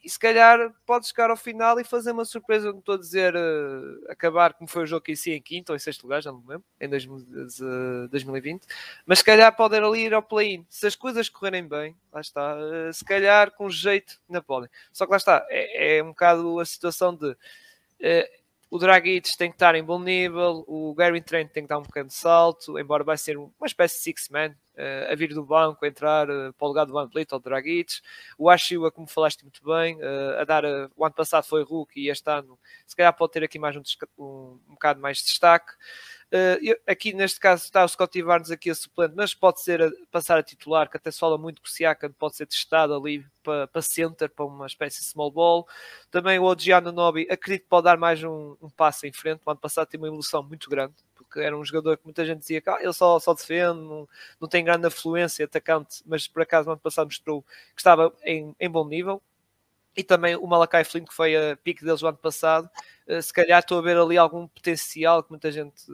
E 0.05 0.11
se 0.11 0.19
calhar 0.19 0.71
pode 0.85 1.07
chegar 1.07 1.31
ao 1.31 1.37
final 1.37 1.81
e 1.81 1.85
fazer 1.85 2.13
uma 2.13 2.25
surpresa, 2.25 2.71
não 2.71 2.81
estou 2.81 2.97
a 2.97 2.99
dizer 2.99 3.35
uh, 3.35 4.11
acabar 4.11 4.53
como 4.53 4.69
foi 4.69 4.83
o 4.83 4.87
jogo 4.87 5.03
que 5.05 5.17
si 5.17 5.33
em 5.33 5.41
quinto 5.41 5.73
ou 5.73 5.77
em 5.77 5.79
sexto 5.79 6.03
lugar, 6.03 6.23
já 6.23 6.31
não 6.31 6.41
me 6.41 6.49
lembro, 6.49 6.65
em 6.79 6.89
2020, 8.11 8.67
mas 9.07 9.21
se 9.21 9.25
calhar 9.25 9.55
podem 9.57 9.81
ali 9.81 10.03
ir 10.05 10.13
ao 10.13 10.23
play-in. 10.23 10.67
Se 10.69 10.87
as 10.87 10.95
coisas 10.95 11.29
correrem 11.31 11.67
bem, 11.67 11.97
lá 12.13 12.21
está, 12.21 12.55
uh, 12.55 12.93
se 12.93 13.05
calhar 13.05 13.51
com 13.53 13.71
jeito 13.71 14.21
não 14.29 14.43
podem. 14.43 14.69
Só 14.93 15.07
que 15.07 15.13
lá 15.13 15.17
está, 15.17 15.47
é, 15.49 15.99
é 15.99 16.03
um 16.03 16.09
bocado 16.09 16.61
a 16.61 16.65
situação 16.67 17.17
de 17.17 17.35
o 18.75 18.79
Dragic 18.79 19.37
tem 19.39 19.51
que 19.51 19.55
estar 19.55 19.77
em 19.77 19.85
bom 19.85 20.01
nível, 20.01 20.65
o 20.67 20.93
Gary 20.97 21.23
Trent 21.23 21.49
tem 21.53 21.63
que 21.63 21.69
dar 21.69 21.79
um 21.79 21.85
pequeno 21.85 22.11
salto, 22.11 22.77
embora 22.77 23.05
vai 23.05 23.17
ser 23.17 23.39
uma 23.39 23.49
espécie 23.65 23.99
de 23.99 24.03
six-man 24.03 24.49
uh, 24.49 25.13
a 25.13 25.15
vir 25.15 25.33
do 25.33 25.45
banco, 25.45 25.85
a 25.85 25.87
entrar 25.87 26.29
uh, 26.29 26.53
para 26.55 26.65
o 26.65 26.69
lugar 26.69 26.85
do 26.85 26.93
Van 26.93 27.07
Vliet 27.07 27.33
ou 27.33 27.39
do 27.39 27.45
Dragic. 27.45 28.01
O 28.37 28.51
Ashiwa, 28.51 28.91
como 28.91 29.07
falaste 29.07 29.43
muito 29.43 29.65
bem, 29.65 29.95
uh, 29.99 30.41
a 30.41 30.45
dar, 30.45 30.65
o 30.97 31.05
ano 31.05 31.15
passado 31.15 31.45
foi 31.45 31.63
Hulk 31.63 32.01
e 32.01 32.11
este 32.11 32.29
ano 32.29 32.59
se 32.85 32.97
calhar 32.97 33.17
pode 33.17 33.35
ter 33.35 33.45
aqui 33.45 33.61
mais 33.61 33.77
um, 33.77 33.83
um, 34.19 34.59
um 34.69 34.73
bocado 34.73 35.01
mais 35.01 35.19
de 35.19 35.27
destaque. 35.27 35.73
Eu, 36.31 36.77
aqui 36.87 37.13
neste 37.13 37.39
caso 37.39 37.65
está 37.65 37.85
o 37.85 37.89
Scottie 37.89 38.23
Barnes 38.23 38.51
aqui 38.51 38.69
a 38.69 38.75
suplente, 38.75 39.15
mas 39.17 39.35
pode 39.35 39.61
ser 39.61 39.83
a, 39.83 39.91
passar 40.11 40.39
a 40.39 40.43
titular, 40.43 40.91
que 40.91 40.97
até 40.97 41.11
se 41.11 41.19
fala 41.19 41.39
muito 41.39 41.63
que 41.63 41.69
o 41.69 41.73
Siakam 41.73 42.13
pode 42.13 42.37
ser 42.37 42.47
testado 42.47 42.95
ali 42.95 43.25
para, 43.43 43.67
para 43.69 43.83
center, 43.83 44.29
para 44.29 44.45
uma 44.45 44.67
espécie 44.67 45.01
de 45.01 45.07
small 45.07 45.31
ball. 45.31 45.69
Também 46.11 46.39
o 46.39 46.45
Odiano 46.45 46.91
Nobi, 46.91 47.27
acredito 47.31 47.63
que 47.63 47.69
pode 47.69 47.85
dar 47.85 47.97
mais 47.97 48.23
um, 48.25 48.57
um 48.61 48.71
passo 48.71 49.07
em 49.07 49.13
frente. 49.13 49.43
O 49.45 49.51
ano 49.51 49.61
passado 49.61 49.87
tem 49.87 49.99
uma 49.99 50.09
evolução 50.09 50.43
muito 50.43 50.69
grande, 50.69 50.95
porque 51.15 51.41
era 51.41 51.57
um 51.57 51.65
jogador 51.65 51.97
que 51.97 52.05
muita 52.05 52.25
gente 52.25 52.41
dizia 52.41 52.61
que 52.61 52.71
ah, 52.71 52.79
ele 52.81 52.93
só, 52.93 53.19
só 53.21 53.33
defende, 53.35 53.81
não, 53.81 54.09
não 54.41 54.49
tem 54.49 54.65
grande 54.65 54.87
afluência 54.87 55.45
atacante, 55.45 56.03
mas 56.07 56.27
por 56.27 56.43
acaso 56.43 56.67
no 56.67 56.73
ano 56.73 56.81
passado 56.81 57.07
mostrou 57.07 57.43
que 57.43 57.81
estava 57.81 58.13
em, 58.25 58.55
em 58.59 58.71
bom 58.71 58.87
nível 58.87 59.23
e 59.97 60.03
também 60.03 60.37
o 60.37 60.47
Malakai 60.47 60.85
Flynn, 60.85 61.05
que 61.05 61.15
foi 61.15 61.37
a 61.37 61.57
pique 61.57 61.85
deles 61.85 62.03
o 62.03 62.07
ano 62.07 62.19
passado. 62.19 62.69
Uh, 63.07 63.23
se 63.23 63.33
calhar 63.33 63.61
estou 63.61 63.79
a 63.79 63.83
ver 63.83 63.97
ali 63.97 64.19
algum 64.19 64.47
potencial 64.49 65.23
que 65.23 65.31
muita 65.31 65.53
gente 65.53 65.85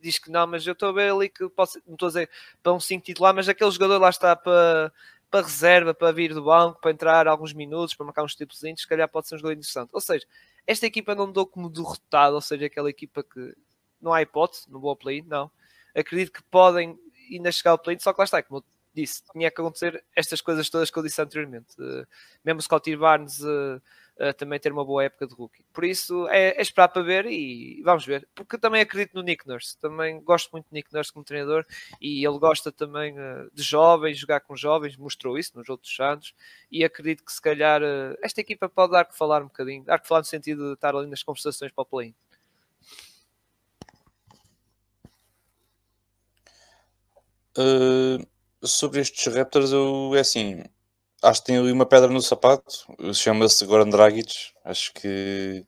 diz 0.00 0.18
que 0.18 0.30
não, 0.30 0.46
mas 0.46 0.66
eu 0.66 0.72
estou 0.72 0.88
a 0.88 0.92
ver 0.92 1.12
ali 1.12 1.28
que 1.28 1.44
ser, 1.66 1.82
não 1.86 1.94
estou 1.94 2.06
a 2.06 2.10
dizer 2.10 2.30
para 2.62 2.72
um 2.72 2.80
5 2.80 3.04
titular, 3.04 3.34
mas 3.34 3.48
aquele 3.48 3.70
jogador 3.70 3.98
lá 3.98 4.10
está 4.10 4.34
para, 4.34 4.92
para 5.30 5.42
reserva, 5.46 5.94
para 5.94 6.12
vir 6.12 6.34
do 6.34 6.42
banco, 6.42 6.80
para 6.80 6.90
entrar 6.90 7.28
alguns 7.28 7.52
minutos, 7.52 7.94
para 7.94 8.06
marcar 8.06 8.24
uns 8.24 8.34
tipos, 8.34 8.58
se 8.58 8.88
calhar 8.88 9.08
pode 9.08 9.28
ser 9.28 9.36
um 9.36 9.38
jogador 9.38 9.54
interessante. 9.54 9.90
Ou 9.92 10.00
seja, 10.00 10.26
esta 10.66 10.86
equipa 10.86 11.14
não 11.14 11.30
dou 11.30 11.46
como 11.46 11.70
derrotada, 11.70 12.34
ou 12.34 12.40
seja, 12.40 12.66
aquela 12.66 12.90
equipa 12.90 13.22
que 13.22 13.54
não 14.00 14.12
há 14.12 14.22
hipótese 14.22 14.70
no 14.70 14.80
boa 14.80 14.96
play, 14.96 15.22
não. 15.22 15.50
Acredito 15.94 16.32
que 16.32 16.42
podem 16.44 16.98
ainda 17.30 17.52
chegar 17.52 17.72
ao 17.72 17.78
play, 17.78 17.96
só 18.00 18.12
que 18.12 18.20
lá 18.20 18.24
está, 18.24 18.42
como 18.42 18.64
disse, 18.94 19.22
tinha 19.32 19.50
que 19.50 19.60
acontecer 19.60 20.04
estas 20.14 20.40
coisas 20.40 20.68
todas 20.68 20.90
que 20.90 20.98
eu 20.98 21.02
disse 21.02 21.20
anteriormente. 21.20 21.74
Uh, 21.78 22.06
mesmo 22.44 22.62
Scottie 22.62 22.96
Barnes. 22.96 23.40
Uh, 23.40 23.80
uh, 24.20 24.32
também 24.34 24.58
ter 24.58 24.72
uma 24.72 24.84
boa 24.84 25.04
época 25.04 25.26
de 25.26 25.34
rookie. 25.34 25.64
Por 25.72 25.84
isso 25.84 26.28
é, 26.28 26.50
é, 26.50 26.62
esperar 26.62 26.88
para 26.88 27.02
ver 27.02 27.26
e 27.26 27.82
vamos 27.82 28.04
ver. 28.04 28.28
Porque 28.34 28.58
também 28.58 28.80
acredito 28.80 29.14
no 29.14 29.22
Nick 29.22 29.46
Nurse, 29.46 29.78
também 29.78 30.20
gosto 30.20 30.50
muito 30.52 30.66
de 30.66 30.74
Nick 30.74 30.92
Nurse 30.92 31.12
como 31.12 31.24
treinador 31.24 31.64
e 32.00 32.24
ele 32.24 32.38
gosta 32.38 32.70
também 32.70 33.14
de 33.52 33.62
jovens, 33.62 34.18
jogar 34.18 34.40
com 34.40 34.56
jovens, 34.56 34.96
mostrou 34.96 35.38
isso 35.38 35.52
nos 35.56 35.68
outros 35.68 35.98
anos 36.00 36.34
e 36.70 36.84
acredito 36.84 37.24
que 37.24 37.32
se 37.32 37.40
calhar 37.40 37.80
esta 38.22 38.40
equipa 38.40 38.68
pode 38.68 38.92
dar 38.92 39.04
que 39.04 39.16
falar 39.16 39.42
um 39.42 39.46
bocadinho, 39.46 39.84
dar 39.84 39.98
que 39.98 40.08
falar 40.08 40.20
no 40.20 40.26
sentido 40.26 40.68
de 40.68 40.74
estar 40.74 40.94
ali 40.94 41.08
nas 41.08 41.22
conversações 41.22 41.72
para 41.72 41.82
o 41.82 41.86
play. 41.86 42.14
Uh, 47.56 48.26
sobre 48.62 49.00
estes 49.00 49.32
Raptors, 49.32 49.72
eu 49.72 50.12
é 50.14 50.20
assim, 50.20 50.62
acho 51.22 51.40
que 51.40 51.46
tem 51.46 51.58
ali 51.58 51.72
uma 51.72 51.86
pedra 51.86 52.08
no 52.08 52.20
sapato, 52.20 52.86
chama-se 53.14 53.64
Goran 53.66 53.88
Dragic, 53.88 54.52
acho 54.64 54.92
que 54.94 55.66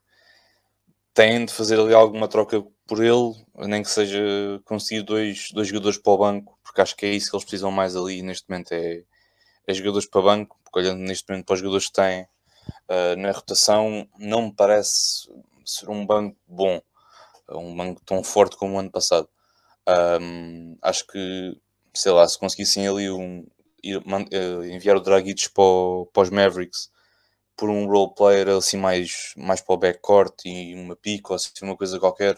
tem 1.13 1.45
de 1.45 1.53
fazer 1.53 1.79
ali 1.79 1.95
alguma 1.95 2.29
troca 2.29 2.65
por 2.87 3.03
ele, 3.03 3.35
nem 3.57 3.83
que 3.83 3.91
seja 3.91 4.21
conseguir 4.65 5.03
dois, 5.03 5.51
dois 5.53 5.69
jogadores 5.69 5.99
para 5.99 6.13
o 6.13 6.19
banco, 6.19 6.59
porque 6.63 6.81
acho 6.81 6.97
que 6.97 7.07
é 7.07 7.11
isso 7.11 7.31
que 7.31 7.37
eles 7.37 7.45
precisam 7.45 7.71
mais 7.71 7.97
ali 7.97 8.23
neste 8.23 8.49
momento, 8.49 8.73
é, 8.73 9.05
é 9.67 9.75
jogadores 9.75 10.09
para 10.09 10.23
banco, 10.23 10.59
porque 10.65 10.81
olhando 10.81 11.01
neste 11.01 11.29
momento 11.29 11.47
para 11.47 11.55
os 11.55 11.61
jogadores 11.61 11.87
que 11.87 11.93
têm 11.93 12.23
uh, 12.23 13.17
na 13.17 13.33
rotação, 13.33 14.09
não 14.19 14.43
me 14.47 14.53
parece 14.55 15.29
ser 15.65 15.89
um 15.89 16.05
banco 16.05 16.37
bom, 16.47 16.81
um 17.49 17.77
banco 17.77 18.03
tão 18.05 18.23
forte 18.23 18.57
como 18.57 18.75
o 18.75 18.79
ano 18.79 18.91
passado. 18.91 19.29
Um, 20.21 20.77
acho 20.83 21.07
que, 21.07 21.61
sei 21.95 22.13
lá, 22.13 22.27
se 22.27 22.39
conseguissem 22.39 22.87
ali 22.89 23.11
um, 23.11 23.47
ir, 23.83 23.99
uh, 23.99 24.65
enviar 24.65 24.97
o 24.97 25.01
Dragic 25.01 25.51
para, 25.51 25.65
para 26.13 26.23
os 26.23 26.31
Mavericks 26.31 26.91
por 27.57 27.71
um 27.71 27.87
role 27.87 28.15
player 28.15 28.49
assim 28.49 28.77
mais, 28.77 29.33
mais 29.37 29.61
para 29.61 29.75
o 29.75 29.79
backcourt 29.79 30.35
e 30.45 30.75
uma 30.75 30.97
pico 30.97 31.33
ou 31.33 31.37
assim, 31.37 31.51
uma 31.63 31.77
coisa 31.77 32.01
qualquer, 32.01 32.37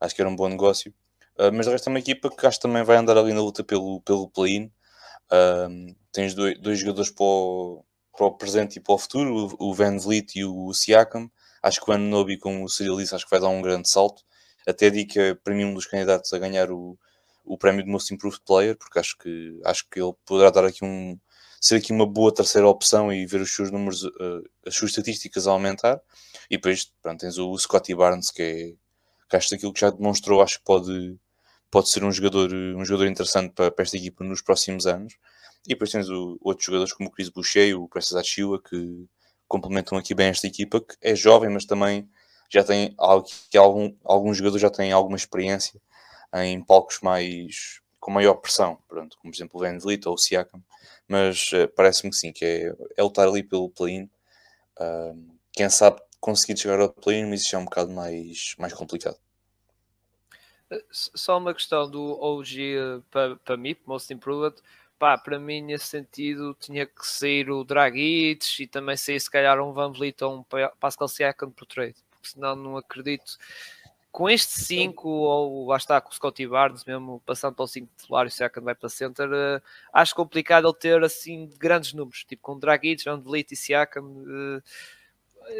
acho 0.00 0.14
que 0.14 0.20
era 0.20 0.28
um 0.28 0.36
bom 0.36 0.48
negócio. 0.48 0.92
Uh, 1.38 1.52
mas 1.52 1.66
de 1.66 1.72
resto 1.72 1.88
é 1.88 1.90
uma 1.90 1.98
equipa 1.98 2.30
que 2.30 2.46
acho 2.46 2.58
que 2.58 2.62
também 2.62 2.82
vai 2.82 2.96
andar 2.96 3.16
ali 3.16 3.32
na 3.32 3.40
luta 3.40 3.64
pelo, 3.64 4.00
pelo 4.02 4.28
play-in. 4.28 4.70
Uh, 5.30 5.94
tens 6.12 6.34
dois, 6.34 6.58
dois 6.60 6.78
jogadores 6.78 7.10
para 7.10 7.24
o, 7.24 7.84
para 8.16 8.26
o 8.26 8.32
presente 8.32 8.76
e 8.76 8.80
para 8.80 8.94
o 8.94 8.98
futuro, 8.98 9.56
o, 9.58 9.70
o 9.70 9.74
Van 9.74 9.96
Vliet 9.98 10.36
e 10.36 10.44
o 10.44 10.72
Siakam. 10.74 11.30
Acho 11.62 11.80
que 11.80 11.90
o 11.90 11.94
Anunobi 11.94 12.38
com 12.38 12.62
o 12.62 12.68
Cyril 12.68 12.98
acho 12.98 13.24
que 13.24 13.30
vai 13.30 13.40
dar 13.40 13.48
um 13.48 13.62
grande 13.62 13.88
salto. 13.88 14.22
Até 14.66 14.90
digo 14.90 15.12
que 15.12 15.18
é 15.18 15.34
para 15.34 15.54
mim 15.54 15.64
um 15.64 15.74
dos 15.74 15.86
candidatos 15.86 16.32
a 16.32 16.38
ganhar 16.38 16.70
o, 16.70 16.98
o 17.48 17.58
prémio 17.58 17.84
de 17.84 17.90
Most 17.90 18.12
Improved 18.12 18.42
Player, 18.46 18.76
porque 18.76 18.98
acho 18.98 19.16
que, 19.18 19.60
acho 19.64 19.88
que 19.90 20.00
ele 20.00 20.12
poderá 20.24 20.50
dar 20.50 20.64
aqui 20.64 20.84
um 20.84 21.18
ser 21.60 21.76
aqui 21.76 21.92
uma 21.92 22.06
boa 22.06 22.32
terceira 22.32 22.68
opção 22.68 23.12
e 23.12 23.26
ver 23.26 23.40
os 23.40 23.54
seus 23.54 23.70
números, 23.70 24.04
uh, 24.04 24.48
as 24.66 24.74
suas 24.74 24.90
estatísticas 24.92 25.46
a 25.46 25.50
aumentar. 25.50 26.00
E 26.50 26.56
depois, 26.56 26.92
pronto, 27.02 27.20
tens 27.20 27.38
o 27.38 27.56
Scotty 27.58 27.94
Barnes, 27.94 28.30
que 28.30 28.42
é 28.42 28.74
que 29.28 29.36
acho 29.36 29.50
daquilo 29.50 29.72
que 29.72 29.80
já 29.80 29.90
demonstrou, 29.90 30.40
acho 30.40 30.58
que 30.58 30.64
pode, 30.64 31.18
pode 31.70 31.90
ser 31.90 32.02
um 32.04 32.10
jogador, 32.10 32.50
um 32.52 32.84
jogador 32.84 33.08
interessante 33.08 33.52
para, 33.52 33.70
para 33.70 33.82
esta 33.82 33.96
equipa 33.96 34.24
nos 34.24 34.40
próximos 34.40 34.86
anos. 34.86 35.14
E 35.66 35.70
depois 35.70 35.90
tens 35.90 36.08
o, 36.08 36.38
outros 36.40 36.64
jogadores 36.64 36.92
como 36.94 37.08
o 37.10 37.12
Chris 37.12 37.28
Boucher 37.28 37.68
e 37.68 37.74
o 37.74 37.88
Prestes 37.88 38.16
Achille, 38.16 38.58
que 38.62 39.06
complementam 39.46 39.98
aqui 39.98 40.14
bem 40.14 40.28
esta 40.28 40.46
equipa, 40.46 40.80
que 40.80 40.94
é 41.02 41.14
jovem, 41.14 41.50
mas 41.50 41.66
também 41.66 42.08
já 42.50 42.64
tem 42.64 42.96
que 43.50 43.58
algum, 43.58 43.94
alguns 44.04 44.38
jogadores 44.38 44.62
já 44.62 44.70
têm 44.70 44.92
alguma 44.92 45.16
experiência 45.16 45.80
em 46.34 46.62
palcos 46.62 47.00
mais 47.00 47.80
com 47.98 48.10
maior 48.10 48.34
pressão, 48.34 48.78
pronto, 48.88 49.18
como 49.18 49.32
por 49.32 49.36
exemplo 49.36 49.60
o 49.60 49.60
Van 49.60 49.78
Vliet 49.78 50.06
ou 50.06 50.14
o 50.14 50.18
Siakam, 50.18 50.62
mas 51.06 51.50
uh, 51.52 51.68
parece-me 51.74 52.10
que 52.10 52.16
sim, 52.16 52.32
que 52.32 52.44
é, 52.44 52.74
é 52.96 53.02
lutar 53.02 53.28
ali 53.28 53.42
pelo 53.42 53.70
play-in. 53.70 54.04
Uh, 54.78 55.38
quem 55.52 55.68
sabe 55.68 56.00
conseguir 56.20 56.58
chegar 56.58 56.80
ao 56.80 56.90
play-in, 56.90 57.28
mas 57.28 57.42
isso 57.42 57.56
é 57.56 57.58
um 57.58 57.64
bocado 57.64 57.90
mais, 57.90 58.54
mais 58.58 58.72
complicado. 58.72 59.18
Eh, 60.70 60.84
só 60.90 61.38
uma 61.38 61.54
questão 61.54 61.90
do 61.90 62.18
OG 62.20 62.78
uh, 62.78 63.02
para, 63.10 63.36
para 63.36 63.56
mim, 63.56 63.76
Most 63.86 64.12
Improved, 64.12 64.56
pá, 64.98 65.16
para 65.16 65.38
mim 65.38 65.62
nesse 65.62 65.86
sentido 65.86 66.56
tinha 66.60 66.86
que 66.86 67.06
sair 67.06 67.50
o 67.50 67.64
Dragic 67.64 68.62
e 68.62 68.66
também 68.66 68.96
sair 68.96 69.20
se 69.20 69.30
calhar 69.30 69.60
um 69.60 69.72
Van 69.72 69.92
Vliet 69.92 70.22
ou 70.22 70.38
um 70.38 70.44
Pascal 70.78 71.08
Siakam 71.08 71.50
por 71.50 71.66
trade, 71.66 71.96
porque 72.10 72.28
senão 72.28 72.54
não 72.56 72.76
acredito 72.76 73.38
com 74.10 74.28
este 74.28 74.52
5, 74.60 75.08
ou 75.08 75.68
lá 75.68 75.76
está 75.76 76.00
com 76.00 76.10
o 76.10 76.14
Scotty 76.14 76.46
Barnes, 76.46 76.84
mesmo 76.84 77.22
passando 77.24 77.54
para 77.54 77.64
o 77.64 77.68
5 77.68 77.88
titular 77.96 78.26
e 78.26 78.28
o 78.28 78.30
Siakam 78.30 78.62
vai 78.62 78.74
para 78.74 78.88
center, 78.88 79.28
uh, 79.28 79.62
acho 79.92 80.14
complicado 80.14 80.66
ele 80.66 80.76
ter 80.76 81.04
assim 81.04 81.48
grandes 81.58 81.92
números, 81.92 82.24
tipo 82.24 82.42
com 82.42 82.58
Dragic, 82.58 83.04
Vliet 83.22 83.52
e 83.52 83.56
Siakam. 83.56 84.04
Uh, 84.04 84.62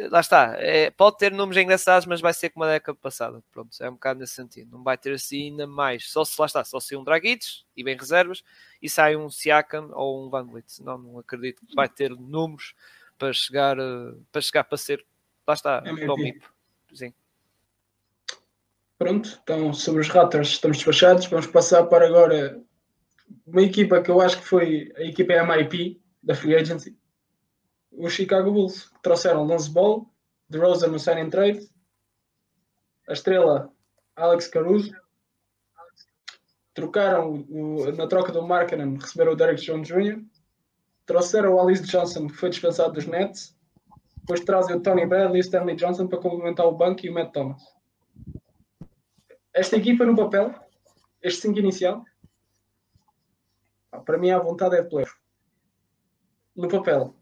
lá 0.09 0.19
está, 0.19 0.55
é, 0.57 0.91
pode 0.91 1.17
ter 1.17 1.31
números 1.31 1.61
engraçados, 1.61 2.05
mas 2.05 2.21
vai 2.21 2.33
ser 2.33 2.49
como 2.49 2.65
a 2.65 2.69
década 2.69 2.97
passada. 3.01 3.43
Pronto, 3.51 3.71
é 3.81 3.89
um 3.89 3.93
bocado 3.93 4.19
nesse 4.19 4.33
sentido. 4.33 4.71
Não 4.71 4.83
vai 4.83 4.97
ter 4.97 5.13
assim 5.13 5.51
ainda 5.51 5.67
mais. 5.67 6.09
Só 6.11 6.25
se 6.25 6.39
lá 6.39 6.45
está, 6.45 6.63
só 6.63 6.79
se 6.79 6.95
um 6.95 7.03
Dragic 7.03 7.63
e 7.75 7.83
bem 7.83 7.95
reservas 7.95 8.43
e 8.81 8.89
sai 8.89 9.15
um 9.15 9.29
Siakam 9.29 9.89
ou 9.93 10.25
um 10.25 10.29
Van 10.29 10.45
Vliet. 10.45 10.71
Senão 10.71 10.97
não 10.97 11.19
acredito 11.19 11.65
que 11.65 11.75
vai 11.75 11.87
ter 11.87 12.11
números 12.11 12.73
para 13.17 13.33
chegar, 13.33 13.77
para 14.31 14.41
chegar 14.41 14.63
para 14.63 14.77
ser. 14.77 15.05
Lá 15.47 15.53
está, 15.53 15.83
é 15.85 15.95
para 15.95 16.13
o 16.13 16.17
MIP. 16.17 16.43
Sim. 16.93 17.13
Pronto, 18.99 19.39
então 19.41 19.73
sobre 19.73 20.01
os 20.01 20.09
Raptors 20.09 20.49
estamos 20.49 20.75
despachados. 20.75 21.25
Vamos 21.27 21.47
passar 21.47 21.85
para 21.85 22.05
agora 22.05 22.61
uma 23.47 23.61
equipa 23.61 24.01
que 24.01 24.11
eu 24.11 24.19
acho 24.19 24.39
que 24.39 24.45
foi 24.45 24.91
a 24.97 25.03
equipa 25.03 25.41
MIP 25.41 26.01
da 26.21 26.35
Free 26.35 26.53
Agency, 26.53 26.99
os 27.93 28.11
Chicago 28.11 28.51
Bulls, 28.51 28.89
que 28.89 29.01
trouxeram 29.01 29.45
Lonzo 29.45 29.71
Ball, 29.71 30.05
Rosa 30.53 30.89
no 30.89 30.99
sign 30.99 31.21
and 31.21 31.29
trade, 31.29 31.69
a 33.07 33.13
estrela 33.13 33.71
Alex 34.17 34.49
Caruso, 34.49 34.91
trocaram 36.73 37.45
o, 37.49 37.89
na 37.93 38.05
troca 38.05 38.33
do 38.33 38.45
Markkanen, 38.45 38.97
receberam 38.97 39.31
o 39.31 39.35
Derek 39.35 39.61
Jones 39.61 39.87
Jr., 39.87 40.21
trouxeram 41.05 41.53
o 41.53 41.61
Alice 41.61 41.83
Johnson, 41.83 42.27
que 42.27 42.35
foi 42.35 42.49
dispensado 42.49 42.91
dos 42.91 43.05
Nets, 43.05 43.57
depois 44.17 44.41
trazem 44.41 44.75
o 44.75 44.81
Tony 44.81 45.05
Bradley 45.05 45.37
e 45.37 45.45
Stanley 45.45 45.77
Johnson 45.77 46.07
para 46.07 46.19
complementar 46.19 46.65
o 46.65 46.75
banco 46.75 47.05
e 47.05 47.09
o 47.09 47.13
Matt 47.13 47.31
Thomas 47.31 47.78
esta 49.53 49.75
equipa 49.75 50.05
no 50.05 50.15
papel, 50.15 50.53
este 51.21 51.41
5 51.41 51.59
inicial, 51.59 52.03
para 54.05 54.17
mim 54.17 54.31
a 54.31 54.39
vontade 54.39 54.75
é 54.75 54.81
de 54.81 54.89
playoff. 54.89 55.15
No 56.55 56.67
papel. 56.67 57.15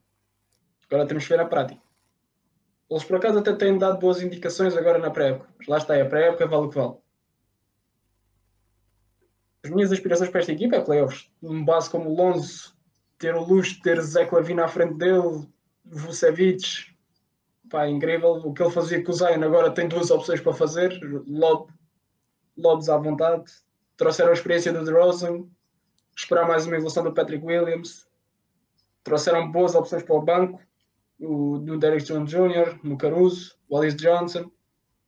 Agora 0.90 1.08
temos 1.08 1.24
que 1.24 1.30
ver 1.30 1.38
na 1.38 1.46
prática. 1.46 1.82
Eles 2.90 3.04
por 3.04 3.18
acaso 3.18 3.40
até 3.40 3.54
têm 3.54 3.78
dado 3.78 4.00
boas 4.00 4.22
indicações 4.22 4.76
agora 4.78 4.98
na 4.98 5.12
pré-época. 5.12 5.50
Mas 5.58 5.68
lá 5.68 5.78
está, 5.78 6.02
a 6.02 6.06
pré-época 6.06 6.48
vale 6.48 6.68
o 6.68 6.70
que 6.70 6.78
vale. 6.78 6.98
As 9.64 9.70
minhas 9.70 9.92
aspirações 9.92 10.30
para 10.30 10.40
esta 10.40 10.54
equipa 10.54 10.78
é 10.78 10.82
playoffs. 10.82 11.30
Um 11.42 11.66
base 11.66 11.90
como 11.90 12.10
o 12.10 12.16
Lonzo, 12.16 12.74
ter 13.18 13.36
o 13.36 13.44
luxo 13.44 13.76
de 13.76 13.82
ter 13.82 14.02
Zé 14.02 14.30
Lavina 14.32 14.66
à 14.66 14.68
frente 14.68 14.94
dele, 14.94 15.48
Vucevic, 15.84 16.96
pá, 17.70 17.88
incrível. 17.88 18.34
O 18.34 18.54
que 18.54 18.64
ele 18.64 18.72
fazia 18.72 19.04
com 19.04 19.12
o 19.12 19.14
Zion 19.14 19.44
agora 19.44 19.72
tem 19.74 19.88
duas 19.88 20.10
opções 20.10 20.40
para 20.40 20.54
fazer: 20.54 20.98
lob, 21.28 21.70
lobs 22.58 22.90
à 22.90 22.98
vontade. 22.98 23.46
Trouxeram 23.96 24.32
a 24.32 24.34
experiência 24.34 24.74
do 24.74 24.84
DeRozan, 24.84 25.46
esperar 26.16 26.48
mais 26.48 26.66
uma 26.66 26.76
evolução 26.76 27.04
do 27.04 27.14
Patrick 27.14 27.46
Williams. 27.46 28.08
Trouxeram 29.04 29.52
boas 29.52 29.76
opções 29.76 30.04
para 30.04 30.16
o 30.16 30.22
banco, 30.22 30.60
o, 31.20 31.58
do 31.60 31.78
Derek 31.78 32.04
Jones 32.04 32.30
Jr., 32.30 32.80
no 32.84 32.98
Caruso, 32.98 33.56
o 33.70 33.78
Alice 33.78 33.96
Johnson. 33.96 34.52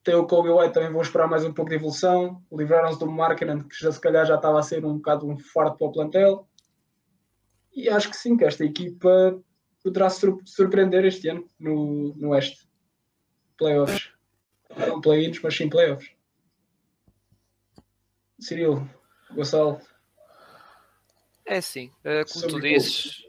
Tem 0.03 0.15
o 0.15 0.25
Kobe 0.25 0.49
White, 0.49 0.73
também 0.73 0.91
vão 0.91 1.01
esperar 1.01 1.27
mais 1.27 1.43
um 1.43 1.53
pouco 1.53 1.69
de 1.69 1.75
evolução. 1.75 2.41
Livraram-se 2.51 2.99
do 2.99 3.11
Markkinen, 3.11 3.67
que 3.67 3.75
já 3.77 3.91
se 3.91 3.99
calhar 3.99 4.25
já 4.25 4.35
estava 4.35 4.59
a 4.59 4.63
ser 4.63 4.85
um 4.85 4.95
bocado 4.95 5.27
um 5.27 5.37
farto 5.37 5.77
para 5.77 5.87
o 5.87 5.91
plantel. 5.91 6.47
E 7.73 7.89
acho 7.89 8.09
que 8.09 8.17
sim, 8.17 8.37
que 8.37 8.45
esta 8.45 8.63
equipa 8.63 9.39
poderá 9.83 10.09
surpreender 10.09 11.05
este 11.05 11.29
ano 11.29 11.47
no, 11.59 12.15
no 12.15 12.29
Oeste. 12.29 12.67
Playoffs. 13.57 14.11
Não 14.87 15.01
play-ins, 15.01 15.41
mas 15.41 15.55
sim 15.55 15.69
playoffs. 15.69 16.11
Cirilo, 18.39 18.89
Gonçalo. 19.31 19.81
É 21.45 21.57
assim, 21.57 21.91
é, 22.03 22.23
como 22.25 22.47
tu 22.47 22.61
dizes, 22.61 23.25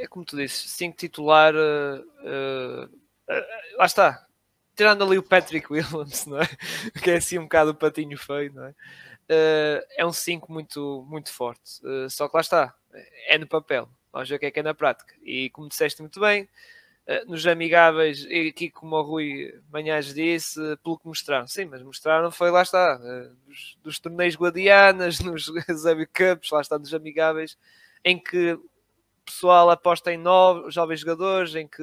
é 0.00 0.06
como 0.06 0.24
tu 0.24 0.36
dizes, 0.36 0.70
cinco 0.70 0.96
titular, 0.96 1.54
uh, 1.54 2.00
uh, 2.00 2.90
lá 3.76 3.86
está, 3.86 4.26
tirando 4.74 5.04
ali 5.04 5.18
o 5.18 5.22
Patrick 5.22 5.66
Williams, 5.72 6.26
não 6.26 6.40
é? 6.40 6.46
que 7.02 7.10
é 7.10 7.16
assim 7.16 7.38
um 7.38 7.44
bocado 7.44 7.70
o 7.70 7.74
patinho 7.74 8.18
feio, 8.18 8.52
não 8.52 8.64
é? 8.64 8.70
Uh, 9.30 9.86
é 9.98 10.06
um 10.06 10.12
5 10.12 10.50
muito, 10.50 11.06
muito 11.06 11.30
forte. 11.30 11.80
Só 12.08 12.28
que 12.28 12.36
lá 12.36 12.40
está, 12.40 12.74
é 13.26 13.36
no 13.36 13.46
papel. 13.46 13.88
Vamos 14.10 14.28
ver 14.28 14.36
o 14.36 14.38
que 14.38 14.46
é 14.46 14.50
que 14.50 14.60
é 14.60 14.62
na 14.62 14.72
prática. 14.72 15.14
E 15.22 15.50
como 15.50 15.68
disseste 15.68 16.00
muito 16.00 16.18
bem, 16.18 16.48
nos 17.26 17.46
amigáveis, 17.46 18.26
aqui 18.48 18.70
como 18.70 18.96
o 18.96 19.02
Rui 19.02 19.54
Manhães 19.72 20.12
disse, 20.12 20.60
pelo 20.82 20.98
que 20.98 21.06
mostraram. 21.06 21.46
Sim, 21.46 21.64
mas 21.64 21.82
mostraram 21.82 22.30
foi, 22.30 22.50
lá 22.50 22.62
está, 22.62 23.00
eh, 23.02 23.30
dos, 23.46 23.78
dos 23.82 23.98
torneios 23.98 24.36
guadianas, 24.36 25.20
nos 25.24 25.50
Zabi 25.72 26.06
Cups, 26.06 26.50
lá 26.50 26.60
está, 26.60 26.76
dos 26.76 26.92
amigáveis, 26.92 27.56
em 28.04 28.18
que 28.18 28.52
o 28.52 28.62
pessoal 29.24 29.70
aposta 29.70 30.12
em 30.12 30.18
novos, 30.18 30.74
jovens 30.74 31.00
jogadores, 31.00 31.54
em 31.54 31.66
que, 31.66 31.82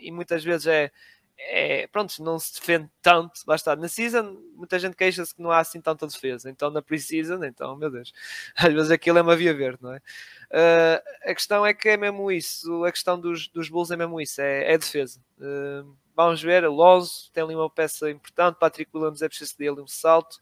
e 0.00 0.10
muitas 0.10 0.42
vezes 0.42 0.66
é 0.66 0.90
é, 1.38 1.86
pronto, 1.88 2.22
não 2.22 2.38
se 2.38 2.54
defende 2.54 2.88
tanto, 3.02 3.40
está, 3.54 3.76
na 3.76 3.88
season 3.88 4.40
muita 4.54 4.78
gente 4.78 4.96
queixa-se 4.96 5.34
que 5.34 5.42
não 5.42 5.50
há 5.50 5.58
assim 5.58 5.80
tanta 5.80 6.06
defesa, 6.06 6.50
então 6.50 6.70
na 6.70 6.80
pre-season, 6.80 7.44
então, 7.44 7.76
meu 7.76 7.90
Deus, 7.90 8.12
às 8.56 8.72
vezes 8.72 8.90
aquilo 8.90 9.18
é 9.18 9.22
uma 9.22 9.36
via 9.36 9.54
verde, 9.54 9.78
não 9.82 9.92
é? 9.92 9.98
Uh, 9.98 11.30
a 11.30 11.34
questão 11.34 11.64
é 11.64 11.74
que 11.74 11.88
é 11.90 11.96
mesmo 11.96 12.30
isso, 12.32 12.84
a 12.84 12.90
questão 12.90 13.20
dos, 13.20 13.48
dos 13.48 13.68
Bulls 13.68 13.90
é 13.90 13.96
mesmo 13.96 14.20
isso, 14.20 14.40
é, 14.40 14.72
é 14.72 14.78
defesa. 14.78 15.20
Uh, 15.38 15.94
vamos 16.14 16.42
ver, 16.42 16.64
Alonso 16.64 17.30
tem 17.32 17.44
ali 17.44 17.54
uma 17.54 17.68
peça 17.68 18.10
importante, 18.10 18.58
Patrick 18.58 18.90
Williams 18.94 19.22
é 19.22 19.28
preciso 19.28 19.56
dele 19.58 19.80
um 19.80 19.86
salto, 19.86 20.38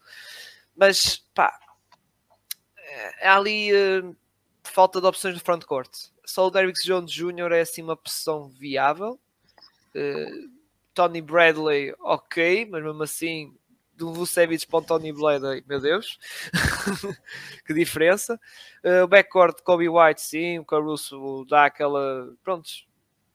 mas 0.75 1.17
pá, 1.33 1.59
é 3.19 3.27
ali 3.27 3.71
uh, 3.73 4.15
falta 4.63 5.01
de 5.01 5.07
opções 5.07 5.33
no 5.33 5.41
frontcourt. 5.41 5.91
Só 6.25 6.47
o 6.47 6.51
Derrick 6.51 6.81
Jones 6.83 7.11
Jr. 7.11 7.51
é 7.51 7.61
assim 7.61 7.81
uma 7.81 7.97
posição 7.97 8.49
viável. 8.49 9.19
Uh, 9.93 10.54
Tony 10.95 11.21
Bradley, 11.21 11.93
ok, 11.99 12.65
mas 12.71 12.81
mesmo 12.81 13.03
assim, 13.03 13.53
do 13.93 14.13
Vucevic 14.13 14.65
para 14.65 14.79
o 14.79 14.81
Tony 14.81 15.11
Bradley, 15.11 15.63
meu 15.67 15.79
Deus, 15.81 16.17
que 17.67 17.73
diferença. 17.73 18.39
Uh, 18.83 19.03
o 19.03 19.07
backcourt 19.07 19.57
de 19.57 19.63
Kobe 19.63 19.89
White, 19.89 20.21
sim, 20.21 20.57
o 20.57 20.65
Caruso 20.65 21.45
dá 21.49 21.65
aquela, 21.65 22.33
pronto, 22.41 22.69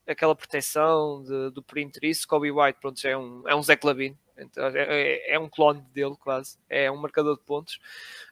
aquela 0.07 0.35
proteção 0.35 1.23
de, 1.23 1.51
do 1.51 1.63
perímetro. 1.63 2.05
Isso, 2.07 2.27
Kobe 2.27 2.51
White, 2.51 2.79
pronto, 2.81 3.07
é 3.07 3.17
um, 3.17 3.47
é 3.47 3.55
um 3.55 3.63
Zé 3.63 3.77
Clavin, 3.77 4.17
então, 4.41 4.67
é, 4.69 4.83
é, 4.83 5.35
é, 5.35 5.39
um 5.39 5.49
clone 5.49 5.83
dele, 5.93 6.17
quase. 6.19 6.59
É 6.69 6.91
um 6.91 6.97
marcador 6.97 7.37
de 7.37 7.45
pontos. 7.45 7.79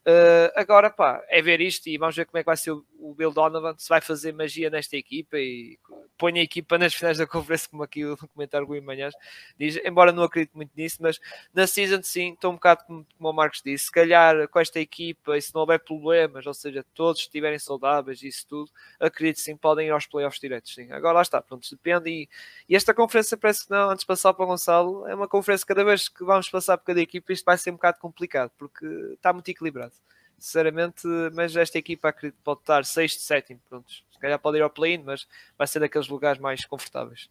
Uh, 0.09 0.49
agora, 0.57 0.89
pá, 0.89 1.23
é 1.29 1.43
ver 1.43 1.61
isto 1.61 1.87
e 1.87 1.99
vamos 1.99 2.17
ver 2.17 2.25
como 2.25 2.39
é 2.39 2.43
que 2.43 2.47
vai 2.47 2.57
ser 2.57 2.71
o, 2.71 3.15
Bill 3.15 3.31
Donovan, 3.31 3.75
se 3.77 3.91
vai 3.91 4.01
fazer 4.01 4.33
magia 4.33 4.71
nesta 4.71 4.97
equipa 4.97 5.37
e 5.37 5.79
põe 6.17 6.39
a 6.39 6.43
equipa 6.43 6.79
nas 6.79 6.95
finais 6.95 7.19
da 7.19 7.27
conferência, 7.27 7.69
como 7.69 7.83
aqui 7.83 8.07
o 8.07 8.17
comentário 8.17 8.67
do 8.67 8.83
Manhãs 8.83 9.13
diz. 9.59 9.77
Embora 9.85 10.11
não 10.11 10.23
acredite 10.23 10.57
muito 10.57 10.71
nisso, 10.75 10.97
mas 11.01 11.21
na 11.53 11.67
season, 11.67 12.03
sim, 12.03 12.33
estou 12.33 12.53
um 12.53 12.55
bocado 12.55 12.85
como, 12.87 13.07
como 13.19 13.29
o 13.29 13.33
Marcos 13.35 13.61
disse. 13.63 13.85
Se 13.85 13.93
calhar 13.93 14.49
com 14.49 14.59
esta 14.59 14.81
equipa, 14.81 15.37
e 15.37 15.43
se 15.43 15.55
não 15.55 15.61
houver 15.61 15.79
problemas, 15.79 16.47
ou 16.47 16.55
seja, 16.55 16.83
todos 16.95 17.21
estiverem 17.21 17.59
saudáveis 17.59 18.23
e 18.23 18.29
isso 18.29 18.47
tudo, 18.49 18.71
acredito 18.99 19.41
sim, 19.41 19.59
podem 19.59 19.89
ir 19.89 19.91
aos 19.91 20.07
playoffs 20.07 20.41
diretos. 20.41 20.75
Sim. 20.75 20.91
Agora 20.91 21.17
lá 21.17 21.23
está, 21.23 21.43
pronto, 21.43 21.69
depende. 21.71 22.09
E, 22.11 22.29
e 22.67 22.75
esta 22.75 22.95
conferência 22.95 23.37
parece 23.37 23.67
que 23.67 23.71
não, 23.71 23.91
antes 23.91 24.05
de 24.05 24.07
passar 24.07 24.33
para 24.33 24.45
o 24.45 24.49
Gonçalo, 24.49 25.07
é 25.07 25.15
uma 25.15 25.29
conferência 25.29 25.67
cada 25.67 25.85
vez 25.85 26.09
que 26.09 26.25
vamos 26.25 26.49
passar 26.49 26.79
por 26.79 26.87
cada 26.87 27.01
equipa, 27.03 27.31
isto 27.31 27.45
vai 27.45 27.59
ser 27.59 27.71
um 27.73 27.75
bocado 27.75 27.99
complicado, 27.99 28.51
porque 28.57 28.87
está 29.15 29.35
muito 29.35 29.51
equilibrado. 29.51 29.98
Sinceramente, 30.39 31.07
mas 31.35 31.57
esta 31.57 31.79
equipa 31.79 32.09
acredito 32.09 32.39
pode 32.45 32.61
estar 32.61 32.85
6 32.85 33.13
de 33.13 33.21
7, 33.21 33.59
pronto. 33.69 33.91
Se 33.91 34.19
calhar 34.21 34.39
pode 34.39 34.59
ir 34.59 34.63
ao 34.63 34.71
play-in, 34.71 35.03
mas 35.03 35.27
vai 35.57 35.67
ser 35.67 35.81
daqueles 35.81 36.09
lugares 36.09 36.41
mais 36.41 36.65
confortáveis. 36.65 37.29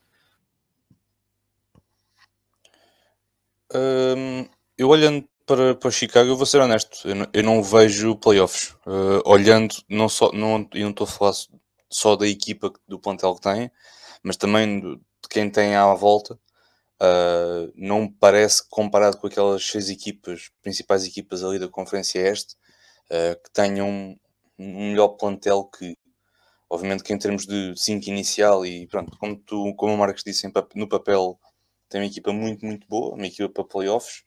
Hum, 3.74 4.48
eu 4.78 4.90
olhando 4.90 5.28
para, 5.46 5.76
para 5.76 5.92
Chicago, 5.92 6.30
eu 6.30 6.38
vou 6.38 6.46
ser 6.46 6.60
honesto, 6.60 7.08
eu 7.08 7.16
não, 7.16 7.28
eu 7.34 7.44
não 7.44 7.64
vejo 7.64 8.16
playoffs. 8.18 8.76
Uh, 8.86 9.22
olhando, 9.26 9.76
não 9.90 10.10
só, 10.10 10.32
não, 10.34 10.68
não 10.74 10.90
estou 10.90 11.06
a 11.06 11.10
falar 11.10 11.34
só 11.90 12.16
da 12.18 12.28
equipa 12.28 12.72
do 12.88 13.00
plantel 13.00 13.36
que 13.36 13.42
tem, 13.42 13.72
mas 14.22 14.36
também 14.36 14.82
de 14.82 15.00
quem 15.30 15.50
tem 15.50 15.76
à 15.76 15.94
volta. 15.94 16.38
Uh, 17.00 17.72
não 17.76 18.02
me 18.02 18.12
parece, 18.20 18.68
comparado 18.70 19.18
com 19.18 19.28
aquelas 19.28 19.66
seis 19.66 19.90
equipas, 19.90 20.50
principais 20.62 21.06
equipas 21.06 21.44
ali 21.44 21.60
da 21.60 21.68
Conferência 21.68 22.20
Este, 22.20 22.56
uh, 23.12 23.42
que 23.44 23.52
tenham 23.54 24.18
um 24.60 24.90
melhor 24.90 25.10
plantel 25.10 25.66
que, 25.66 25.98
obviamente, 26.70 27.04
que 27.04 27.14
em 27.14 27.18
termos 27.18 27.46
de 27.46 27.74
5 27.76 28.10
inicial 28.10 28.66
e 28.66 28.88
pronto, 28.88 29.18
como, 29.18 29.38
tu, 29.38 29.74
como 29.76 29.94
o 29.94 29.98
Marcos 29.98 30.24
disse, 30.24 30.52
no 30.76 30.88
papel 30.88 31.40
tem 31.90 32.02
uma 32.02 32.08
equipa 32.08 32.34
muito, 32.34 32.66
muito 32.66 32.88
boa, 32.88 33.16
uma 33.16 33.28
equipa 33.28 33.50
para 33.50 33.64
playoffs. 33.64 34.24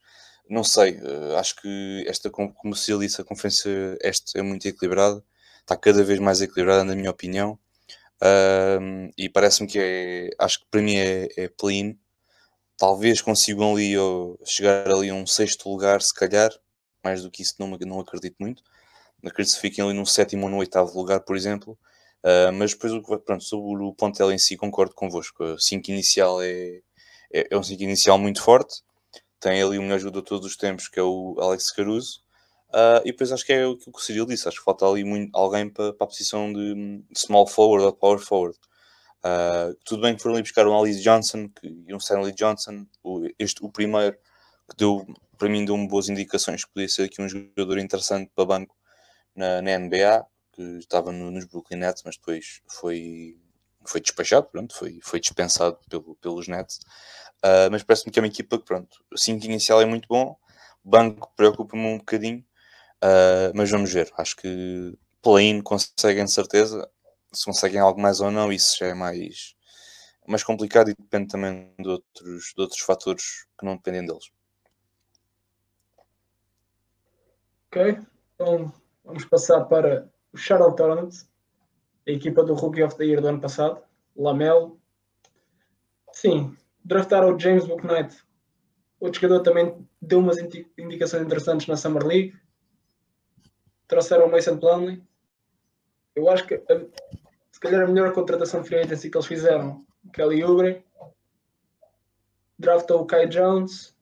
Não 0.48 0.64
sei, 0.64 0.98
uh, 1.00 1.36
acho 1.38 1.56
que 1.56 2.04
esta, 2.08 2.30
como 2.30 2.74
se 2.74 2.96
disse, 2.98 3.20
a 3.20 3.24
Conferência 3.24 3.96
Este 4.02 4.38
é 4.38 4.42
muito 4.42 4.66
equilibrada, 4.66 5.22
está 5.60 5.76
cada 5.76 6.02
vez 6.04 6.18
mais 6.18 6.40
equilibrada, 6.40 6.84
na 6.84 6.96
minha 6.96 7.10
opinião. 7.10 7.58
e 9.16 9.28
parece-me 9.28 9.68
que 9.68 9.78
é, 9.78 10.30
acho 10.38 10.60
que 10.60 10.66
para 10.70 10.82
mim 10.82 10.96
é, 10.96 11.28
é 11.36 11.48
talvez 12.80 13.20
consigam 13.20 13.74
ali 13.74 13.94
chegar 14.44 14.90
ali 14.90 15.10
a 15.10 15.14
um 15.14 15.26
sexto 15.26 15.68
lugar, 15.68 16.00
se 16.00 16.14
calhar, 16.14 16.50
mais 17.04 17.22
do 17.22 17.30
que 17.30 17.42
isso 17.42 17.54
não, 17.58 17.68
não 17.68 18.00
acredito 18.00 18.36
muito. 18.40 18.62
Que 19.22 19.44
fiquem 19.44 19.85
ali 19.85 19.94
no 19.94 20.06
sétimo 20.06 20.44
ou 20.44 20.50
no 20.50 20.59
oitavo 20.59 20.96
lugar, 20.96 21.20
por 21.20 21.37
exemplo. 21.37 21.78
Uh, 22.22 22.52
mas 22.52 22.72
depois, 22.72 22.92
pronto, 23.24 23.42
sobre 23.42 23.83
o 23.83 23.94
Pontel 23.94 24.33
em 24.33 24.38
si, 24.38 24.56
concordo 24.56 24.94
convosco. 24.94 25.42
O 25.42 25.59
5 25.59 25.90
inicial 25.90 26.42
é, 26.42 26.80
é, 27.33 27.48
é 27.50 27.56
um 27.56 27.62
5 27.62 27.83
inicial 27.83 28.18
muito 28.18 28.42
forte. 28.42 28.83
Tem 29.38 29.62
ali 29.62 29.78
o 29.78 29.83
melhor 29.83 29.98
jogador 29.98 30.20
de 30.20 30.26
todos 30.26 30.46
os 30.46 30.56
tempos, 30.56 30.88
que 30.88 31.00
é 31.00 31.02
o 31.02 31.37
Alex 31.40 31.70
Caruso. 31.70 32.20
Uh, 32.70 33.02
e 33.04 33.11
depois 33.11 33.33
acho 33.33 33.44
que 33.44 33.52
é 33.52 33.66
o 33.66 33.76
que 33.76 33.88
o 33.88 33.98
Cyril 33.98 34.26
disse. 34.26 34.46
Acho 34.48 34.59
que 34.59 34.64
falta 34.64 34.87
ali 34.87 35.02
muito, 35.02 35.30
alguém 35.37 35.68
para, 35.68 35.92
para 35.92 36.04
a 36.04 36.09
posição 36.09 36.52
de, 36.52 36.74
de 37.11 37.18
small 37.18 37.46
forward 37.46 37.85
ou 37.85 37.92
power 37.92 38.18
forward. 38.18 38.59
Uh, 39.24 39.76
tudo 39.85 40.02
bem 40.02 40.16
que 40.16 40.22
foram 40.22 40.37
ali 40.37 40.42
buscar 40.42 40.66
um 40.66 40.78
Alice 40.78 41.02
Johnson 41.02 41.48
que, 41.48 41.66
e 41.87 41.92
um 41.92 41.98
Stanley 41.98 42.33
Johnson, 42.33 42.87
o, 43.02 43.26
este, 43.38 43.62
o 43.64 43.70
primeiro, 43.70 44.16
que 44.68 44.76
deu, 44.76 45.06
para 45.37 45.48
mim 45.48 45.64
deu-me 45.64 45.88
boas 45.88 46.09
indicações 46.09 46.64
que 46.64 46.72
podia 46.72 46.88
ser 46.88 47.04
aqui 47.04 47.20
um 47.20 47.28
jogador 47.28 47.78
interessante 47.78 48.30
para 48.35 48.46
banco 48.46 48.74
na, 49.34 49.62
na 49.62 49.78
NBA, 49.78 50.26
que 50.52 50.62
estava 50.78 51.12
no, 51.12 51.30
nos 51.30 51.44
Brooklyn 51.46 51.78
Nets, 51.78 52.02
mas 52.04 52.16
depois 52.16 52.62
foi, 52.68 53.36
foi 53.84 54.00
despachado, 54.00 54.48
pronto, 54.48 54.74
foi, 54.74 54.98
foi 55.02 55.20
dispensado 55.20 55.78
pelo, 55.88 56.14
pelos 56.16 56.48
Nets. 56.48 56.80
Uh, 57.44 57.70
mas 57.70 57.82
parece-me 57.82 58.12
que 58.12 58.18
é 58.18 58.22
uma 58.22 58.28
equipa 58.28 58.58
que, 58.58 58.64
pronto, 58.64 59.02
o 59.12 59.18
5 59.18 59.44
inicial 59.44 59.80
é 59.80 59.86
muito 59.86 60.06
bom, 60.08 60.36
o 60.84 60.88
banco 60.90 61.32
preocupa-me 61.36 61.86
um 61.86 61.98
bocadinho, 61.98 62.44
uh, 63.02 63.52
mas 63.54 63.70
vamos 63.70 63.92
ver. 63.92 64.10
Acho 64.16 64.36
que 64.36 64.98
play-in 65.22 65.62
conseguem 65.62 66.26
certeza 66.26 66.90
se 67.32 67.44
conseguem 67.44 67.80
algo 67.80 68.00
mais 68.00 68.20
ou 68.20 68.30
não, 68.30 68.52
isso 68.52 68.76
já 68.78 68.86
é 68.86 68.94
mais, 68.94 69.54
mais 70.26 70.42
complicado 70.42 70.90
e 70.90 70.94
depende 70.94 71.28
também 71.28 71.72
de 71.78 71.88
outros, 71.88 72.52
de 72.54 72.60
outros 72.60 72.80
fatores 72.80 73.46
que 73.58 73.64
não 73.64 73.76
dependem 73.76 74.04
deles. 74.04 74.30
Ok, 77.68 77.98
então 78.34 78.72
vamos 79.10 79.24
passar 79.24 79.64
para 79.64 80.08
o 80.32 80.36
Charlotte 80.36 80.80
Hornets, 80.80 81.28
a 82.06 82.12
equipa 82.12 82.44
do 82.44 82.54
Rookie 82.54 82.82
of 82.84 82.96
the 82.96 83.04
Year 83.04 83.20
do 83.20 83.26
ano 83.26 83.40
passado, 83.40 83.82
Lamelo. 84.16 84.80
Sim, 86.12 86.56
draftaram 86.84 87.34
o 87.34 87.38
James 87.38 87.66
Booknight. 87.66 88.22
O 89.00 89.12
jogador 89.12 89.40
também 89.40 89.88
deu 90.00 90.20
umas 90.20 90.38
indicações 90.38 91.24
interessantes 91.24 91.66
na 91.66 91.76
Summer 91.76 92.06
League. 92.06 92.38
Trouxeram 93.88 94.26
o 94.26 94.30
Mason 94.30 94.58
Plumlee. 94.58 95.02
Eu 96.14 96.30
acho 96.30 96.46
que 96.46 96.62
se 97.50 97.58
calhar 97.58 97.82
a 97.82 97.88
melhor 97.88 98.12
contratação 98.12 98.62
de 98.62 98.68
free 98.68 98.78
agency 98.78 99.10
que 99.10 99.16
eles 99.16 99.26
fizeram, 99.26 99.84
Kelly 100.12 100.44
Oubre. 100.44 100.84
draftou 102.56 103.00
o 103.00 103.06
Kai 103.06 103.26
Jones 103.26 103.96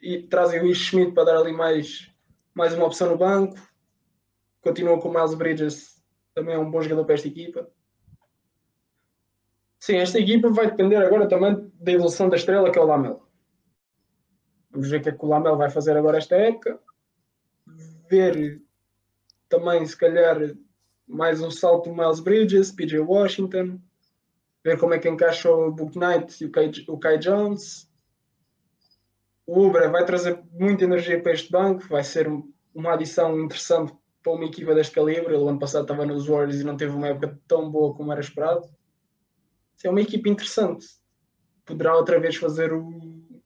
e 0.00 0.22
trazem 0.22 0.62
o 0.62 0.66
Ish 0.66 0.86
Schmidt 0.86 1.12
para 1.12 1.24
dar 1.24 1.36
ali 1.36 1.52
mais, 1.52 2.10
mais 2.54 2.74
uma 2.74 2.86
opção 2.86 3.10
no 3.10 3.18
banco. 3.18 3.71
Continua 4.62 5.00
com 5.00 5.08
o 5.08 5.12
Miles 5.12 5.34
Bridges, 5.34 6.02
também 6.34 6.54
é 6.54 6.58
um 6.58 6.70
bom 6.70 6.80
jogador 6.80 7.04
para 7.04 7.14
esta 7.14 7.28
equipa. 7.28 7.68
Sim, 9.78 9.96
esta 9.96 10.18
equipa 10.18 10.48
vai 10.48 10.70
depender 10.70 10.96
agora 10.96 11.28
também 11.28 11.70
da 11.74 11.92
evolução 11.92 12.28
da 12.28 12.36
estrela 12.36 12.70
que 12.70 12.78
é 12.78 12.82
o 12.82 12.86
Lamelo. 12.86 13.28
Vamos 14.70 14.88
ver 14.88 15.00
o 15.00 15.02
que 15.02 15.08
é 15.08 15.12
que 15.12 15.24
o 15.24 15.28
Lamelo 15.28 15.56
vai 15.56 15.68
fazer 15.68 15.96
agora 15.96 16.18
esta 16.18 16.36
época. 16.36 16.80
Ver 18.08 18.62
também, 19.48 19.84
se 19.84 19.96
calhar, 19.96 20.38
mais 21.06 21.42
um 21.42 21.50
salto 21.50 21.90
do 21.90 21.96
Miles 21.96 22.20
Bridges, 22.20 22.70
PJ 22.70 23.00
Washington. 23.00 23.80
Ver 24.64 24.78
como 24.78 24.94
é 24.94 24.98
que 25.00 25.08
encaixa 25.08 25.50
o 25.50 25.72
Book 25.72 25.98
Knight 25.98 26.42
e 26.42 26.46
o 26.46 26.52
Kai, 26.52 26.70
o 26.88 26.98
Kai 26.98 27.18
Jones. 27.18 27.90
O 29.44 29.66
Ubra 29.66 29.90
vai 29.90 30.06
trazer 30.06 30.40
muita 30.52 30.84
energia 30.84 31.20
para 31.20 31.32
este 31.32 31.50
banco. 31.50 31.86
Vai 31.88 32.04
ser 32.04 32.28
uma 32.72 32.94
adição 32.94 33.38
interessante 33.40 33.92
para 34.22 34.32
uma 34.32 34.44
equipa 34.44 34.74
deste 34.74 34.94
calibre. 34.94 35.34
Ele 35.34 35.48
ano 35.48 35.58
passado 35.58 35.82
estava 35.82 36.06
nos 36.06 36.26
Warriors 36.26 36.60
e 36.60 36.64
não 36.64 36.76
teve 36.76 36.94
uma 36.94 37.08
época 37.08 37.38
tão 37.46 37.70
boa 37.70 37.94
como 37.94 38.12
era 38.12 38.20
esperado 38.20 38.68
é 39.86 39.90
uma 39.90 40.00
equipe 40.00 40.28
interessante. 40.28 40.86
Poderá 41.64 41.96
outra 41.96 42.20
vez 42.20 42.36
fazer 42.36 42.72
o, 42.72 43.42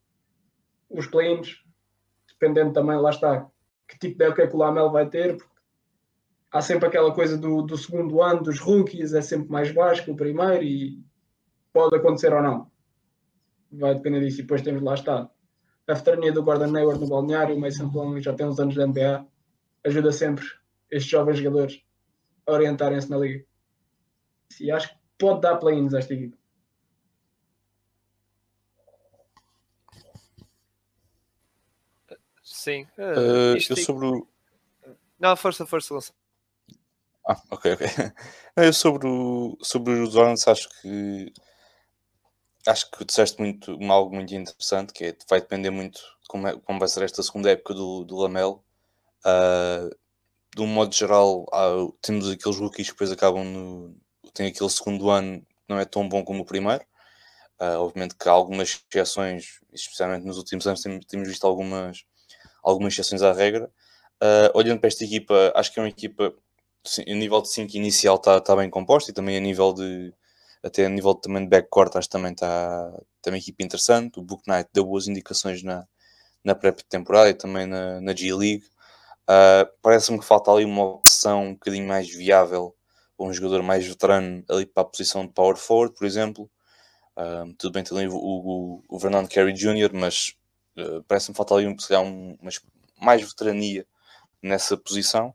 os 0.88 1.06
play-ins, 1.06 1.62
dependendo 2.28 2.72
também, 2.72 2.96
lá 2.96 3.10
está, 3.10 3.46
que 3.88 3.98
tipo 3.98 4.18
de 4.18 4.24
época 4.24 4.42
é 4.42 4.46
que 4.46 4.54
o 4.54 4.58
Lamel 4.58 4.90
vai 4.90 5.08
ter. 5.08 5.36
Há 6.50 6.62
sempre 6.62 6.86
aquela 6.86 7.12
coisa 7.12 7.36
do, 7.36 7.62
do 7.62 7.76
segundo 7.76 8.22
ano, 8.22 8.42
dos 8.42 8.58
rookies, 8.58 9.12
é 9.12 9.20
sempre 9.20 9.50
mais 9.50 9.70
baixo 9.72 10.04
que 10.04 10.10
o 10.10 10.16
primeiro 10.16 10.62
e 10.62 11.04
pode 11.72 11.96
acontecer 11.96 12.32
ou 12.32 12.42
não. 12.42 12.70
Vai 13.72 13.94
depender 13.94 14.20
disso. 14.20 14.40
E 14.40 14.42
depois 14.42 14.62
temos, 14.62 14.82
lá 14.82 14.94
está, 14.94 15.28
a 15.86 15.94
veterania 15.94 16.32
do 16.32 16.42
Gordon 16.42 16.74
Hayward 16.76 17.00
no 17.00 17.08
balneário, 17.08 17.56
o 17.56 17.60
Mason 17.60 17.90
Plumlee 17.90 18.22
já 18.22 18.32
tem 18.32 18.46
uns 18.46 18.58
anos 18.58 18.74
de 18.74 18.84
NBA, 18.84 19.26
ajuda 19.84 20.12
sempre 20.12 20.44
estes 20.90 21.10
jovens 21.10 21.38
jogadores 21.38 21.82
a 22.46 22.52
orientarem-se 22.52 23.10
na 23.10 23.18
liga. 23.18 23.44
E 24.60 24.70
acho 24.70 24.88
que 24.88 24.96
pode 25.18 25.40
dar 25.40 25.56
play-ins 25.56 25.94
a 25.94 25.98
esta 25.98 26.14
equipa. 26.14 26.36
Sim. 32.42 32.86
Uh, 32.96 33.54
uh, 33.54 33.70
eu 33.70 33.76
sobre 33.76 34.06
o. 34.06 34.28
Não, 35.18 35.36
força, 35.36 35.66
força, 35.66 35.94
Gonçalo. 35.94 36.16
Ah, 37.28 37.42
ok, 37.50 37.72
ok. 37.72 37.86
Eu 38.56 38.72
sobre, 38.72 39.06
o, 39.08 39.58
sobre 39.60 39.92
os 39.94 40.14
Hornets 40.14 40.46
acho 40.48 40.68
que 40.80 41.32
acho 42.66 42.90
que 42.90 43.04
disseste 43.04 43.38
muito, 43.38 43.78
algo 43.90 44.14
muito 44.14 44.34
interessante, 44.34 44.92
que 44.92 45.04
é, 45.04 45.16
vai 45.28 45.40
depender 45.40 45.70
muito 45.70 46.00
como, 46.28 46.48
é, 46.48 46.58
como 46.60 46.78
vai 46.78 46.88
ser 46.88 47.02
esta 47.04 47.22
segunda 47.22 47.50
época 47.50 47.74
do, 47.74 48.04
do 48.04 48.16
Lamelo. 48.16 48.64
Uh, 49.24 49.94
de 50.56 50.62
um 50.62 50.66
modo 50.66 50.94
geral, 50.94 51.42
uh, 51.52 51.92
temos 52.00 52.30
aqueles 52.30 52.56
rookies 52.58 52.86
que 52.86 52.94
depois 52.94 53.12
acabam 53.12 53.44
no, 53.44 53.94
tem 54.32 54.46
aquele 54.46 54.70
segundo 54.70 55.10
ano 55.10 55.40
que 55.40 55.46
não 55.68 55.78
é 55.78 55.84
tão 55.84 56.08
bom 56.08 56.24
como 56.24 56.42
o 56.42 56.46
primeiro. 56.46 56.82
Uh, 57.60 57.76
obviamente 57.78 58.14
que 58.16 58.26
há 58.26 58.32
algumas 58.32 58.82
exceções, 58.90 59.60
especialmente 59.70 60.24
nos 60.24 60.38
últimos 60.38 60.66
anos 60.66 60.80
temos, 60.80 61.04
temos 61.04 61.28
visto 61.28 61.46
algumas, 61.46 62.04
algumas 62.62 62.94
exceções 62.94 63.20
à 63.20 63.34
regra. 63.34 63.70
Uh, 64.22 64.48
olhando 64.54 64.80
para 64.80 64.88
esta 64.88 65.04
equipa, 65.04 65.52
acho 65.54 65.70
que 65.70 65.78
é 65.78 65.82
uma 65.82 65.90
equipa, 65.90 66.34
a 67.06 67.14
nível 67.14 67.42
de 67.42 67.50
5 67.50 67.76
inicial 67.76 68.16
está 68.16 68.40
tá 68.40 68.56
bem 68.56 68.70
composta 68.70 69.10
e 69.10 69.14
também 69.14 69.36
a 69.36 69.40
nível 69.40 69.74
de, 69.74 70.10
até 70.62 70.86
a 70.86 70.88
nível 70.88 71.12
de, 71.12 71.20
também 71.20 71.42
de 71.42 71.50
backcourt, 71.50 71.96
acho 71.96 72.08
que 72.08 72.12
também 72.12 72.32
está 72.32 72.90
tá 73.20 73.30
uma 73.30 73.36
equipa 73.36 73.62
interessante. 73.62 74.18
O 74.18 74.22
Book 74.22 74.42
Knight 74.48 74.70
deu 74.72 74.86
boas 74.86 75.06
indicações 75.06 75.62
na, 75.62 75.86
na 76.42 76.54
pré-temporada 76.54 77.28
e 77.28 77.34
também 77.34 77.66
na, 77.66 78.00
na 78.00 78.14
G-League. 78.16 78.64
Uh, 79.28 79.66
Parece-me 79.82 80.18
que 80.18 80.24
falta 80.24 80.50
ali 80.50 80.64
uma 80.64 80.84
opção 80.84 81.44
um 81.44 81.52
bocadinho 81.54 81.86
mais 81.86 82.08
viável 82.08 82.76
um 83.18 83.32
jogador 83.32 83.62
mais 83.62 83.86
veterano 83.86 84.44
ali 84.50 84.66
para 84.66 84.82
a 84.82 84.86
posição 84.86 85.26
de 85.26 85.32
power 85.32 85.56
forward, 85.56 85.94
por 85.94 86.06
exemplo. 86.06 86.50
Uh, 87.16 87.52
tudo 87.58 87.72
bem, 87.72 87.82
tem 87.82 87.96
ali 87.96 88.08
o, 88.08 88.16
o, 88.16 88.82
o 88.88 88.98
Vernon 88.98 89.26
Carey 89.26 89.54
Jr., 89.54 89.90
mas 89.94 90.34
uh, 90.78 91.02
parece-me 91.04 91.36
faltar 91.36 91.58
ali 91.58 91.66
um, 91.66 91.72
um, 91.72 92.36
mais 93.00 93.22
veterania 93.22 93.86
nessa 94.42 94.76
posição. 94.76 95.34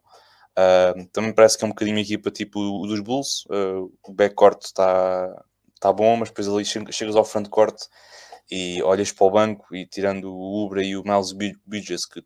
Uh, 0.52 1.06
também 1.12 1.34
parece 1.34 1.58
que 1.58 1.64
é 1.64 1.68
um 1.68 1.72
bocadinho 1.72 1.98
uma 1.98 2.02
equipa 2.02 2.30
tipo 2.30 2.60
o 2.60 2.86
dos 2.86 3.00
Bulls. 3.00 3.46
o 4.04 4.14
backcourt 4.14 4.62
está 4.64 5.44
tá 5.80 5.92
bom, 5.92 6.16
mas 6.18 6.30
depois 6.30 6.48
ali 6.48 6.66
chegas 6.94 7.16
ao 7.16 7.26
frontcourt 7.26 7.76
e 8.52 8.82
olhas 8.84 9.12
para 9.12 9.26
o 9.26 9.32
banco 9.32 9.76
e 9.76 9.88
tirando 9.88 10.26
o 10.32 10.66
Ubra 10.66 10.84
e 10.84 10.96
o 10.96 11.04
Miles 11.04 11.32
Bridges, 11.66 12.06
que 12.06 12.24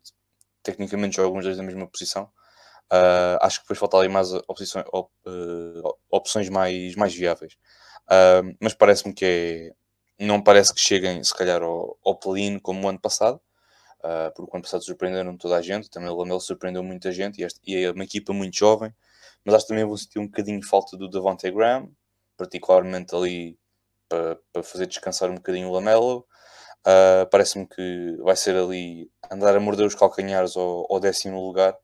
tecnicamente 0.66 1.16
jogam 1.16 1.38
os 1.38 1.44
dois 1.44 1.56
na 1.56 1.62
mesma 1.62 1.86
posição, 1.86 2.30
Uh, 2.92 3.34
acho 3.40 3.58
que 3.58 3.64
depois 3.64 3.78
falta 3.80 3.96
ali 3.96 4.08
mais 4.08 4.32
opções, 4.32 4.84
op, 4.92 5.10
uh, 5.26 5.98
opções 6.10 6.48
mais, 6.48 6.94
mais 6.94 7.14
viáveis. 7.14 7.54
Uh, 8.04 8.54
mas 8.60 8.74
parece-me 8.74 9.12
que 9.12 9.24
é, 10.18 10.24
não 10.24 10.40
parece 10.40 10.72
que 10.72 10.80
cheguem, 10.80 11.22
se 11.22 11.34
calhar, 11.34 11.62
ao, 11.62 11.98
ao 12.04 12.16
play-in 12.16 12.58
como 12.58 12.86
o 12.86 12.88
ano 12.88 13.00
passado, 13.00 13.40
porque 14.36 14.52
o 14.52 14.56
ano 14.56 14.62
passado 14.62 14.84
surpreenderam 14.84 15.36
toda 15.36 15.56
a 15.56 15.62
gente, 15.62 15.90
também 15.90 16.08
o 16.08 16.14
Lamelo 16.14 16.40
surpreendeu 16.40 16.80
muita 16.80 17.10
gente 17.10 17.40
e, 17.40 17.44
este, 17.44 17.60
e, 17.66 17.84
é 17.84 17.90
uma 17.90 18.04
equipa 18.04 18.32
muito 18.32 18.56
jovem. 18.56 18.94
Mas 19.44 19.56
acho 19.56 19.64
que 19.64 19.68
também 19.70 19.84
vou 19.84 19.96
sentir 19.98 20.20
um 20.20 20.26
bocadinho 20.26 20.62
falta 20.62 20.96
do 20.96 21.10
Devontae 21.10 21.50
Graham, 21.50 21.90
particularmente 22.36 23.16
ali 23.16 23.58
para, 24.08 24.38
para 24.52 24.62
fazer 24.62 24.86
descansar 24.86 25.28
um 25.28 25.34
bocadinho 25.34 25.68
o 25.68 25.72
Lamelo. 25.72 26.24
Parece-me 27.30 27.66
que 27.66 28.16
vai 28.22 28.36
ser 28.36 28.56
ali 28.56 29.10
andar 29.30 29.56
a 29.56 29.60
morder 29.60 29.86
os 29.86 29.94
calcanhares 29.94 30.56
ao, 30.56 30.86
ao 30.90 31.00
décimo 31.00 31.44
lugar 31.44 31.76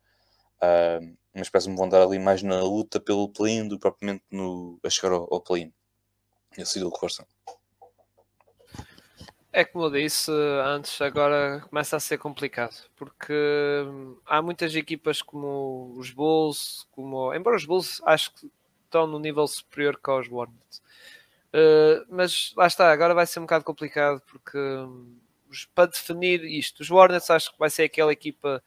Uh, 0.62 1.18
mas 1.34 1.48
parece-me 1.48 1.76
vão 1.76 1.88
dar 1.88 2.02
ali 2.02 2.20
mais 2.20 2.40
na 2.40 2.62
luta 2.62 3.00
pelo 3.00 3.28
play-in 3.28 3.66
do 3.66 3.76
que 3.76 3.80
propriamente 3.80 4.22
no, 4.30 4.78
a 4.84 4.88
chegar 4.88 5.12
ao, 5.12 5.26
ao 5.32 5.40
play-in. 5.40 5.72
E 6.56 6.62
assim 6.62 6.78
do 6.78 6.92
que 6.92 7.00
força. 7.00 7.26
É 9.52 9.64
como 9.64 9.86
eu 9.86 9.90
disse 9.90 10.30
antes, 10.64 11.00
agora 11.00 11.60
começa 11.68 11.96
a 11.96 12.00
ser 12.00 12.16
complicado, 12.16 12.74
porque 12.96 13.34
há 14.24 14.40
muitas 14.40 14.74
equipas 14.74 15.20
como 15.20 15.92
os 15.96 16.10
Bulls, 16.10 16.86
como 16.92 17.34
embora 17.34 17.56
os 17.56 17.66
Bulls 17.66 18.00
acho 18.04 18.32
que 18.34 18.50
estão 18.84 19.06
no 19.06 19.18
nível 19.18 19.46
superior 19.46 20.00
que 20.00 20.10
os 20.10 20.28
Warnets. 20.30 20.80
Uh, 21.52 22.06
mas 22.08 22.52
lá 22.56 22.66
está, 22.66 22.90
agora 22.90 23.12
vai 23.12 23.26
ser 23.26 23.38
um 23.38 23.42
bocado 23.42 23.64
complicado 23.64 24.22
porque 24.22 24.56
um, 24.56 25.20
para 25.74 25.90
definir 25.90 26.42
isto, 26.44 26.80
os 26.80 26.90
Warnets 26.90 27.28
acho 27.28 27.52
que 27.52 27.58
vai 27.58 27.68
ser 27.68 27.84
aquela 27.84 28.10
equipa 28.12 28.62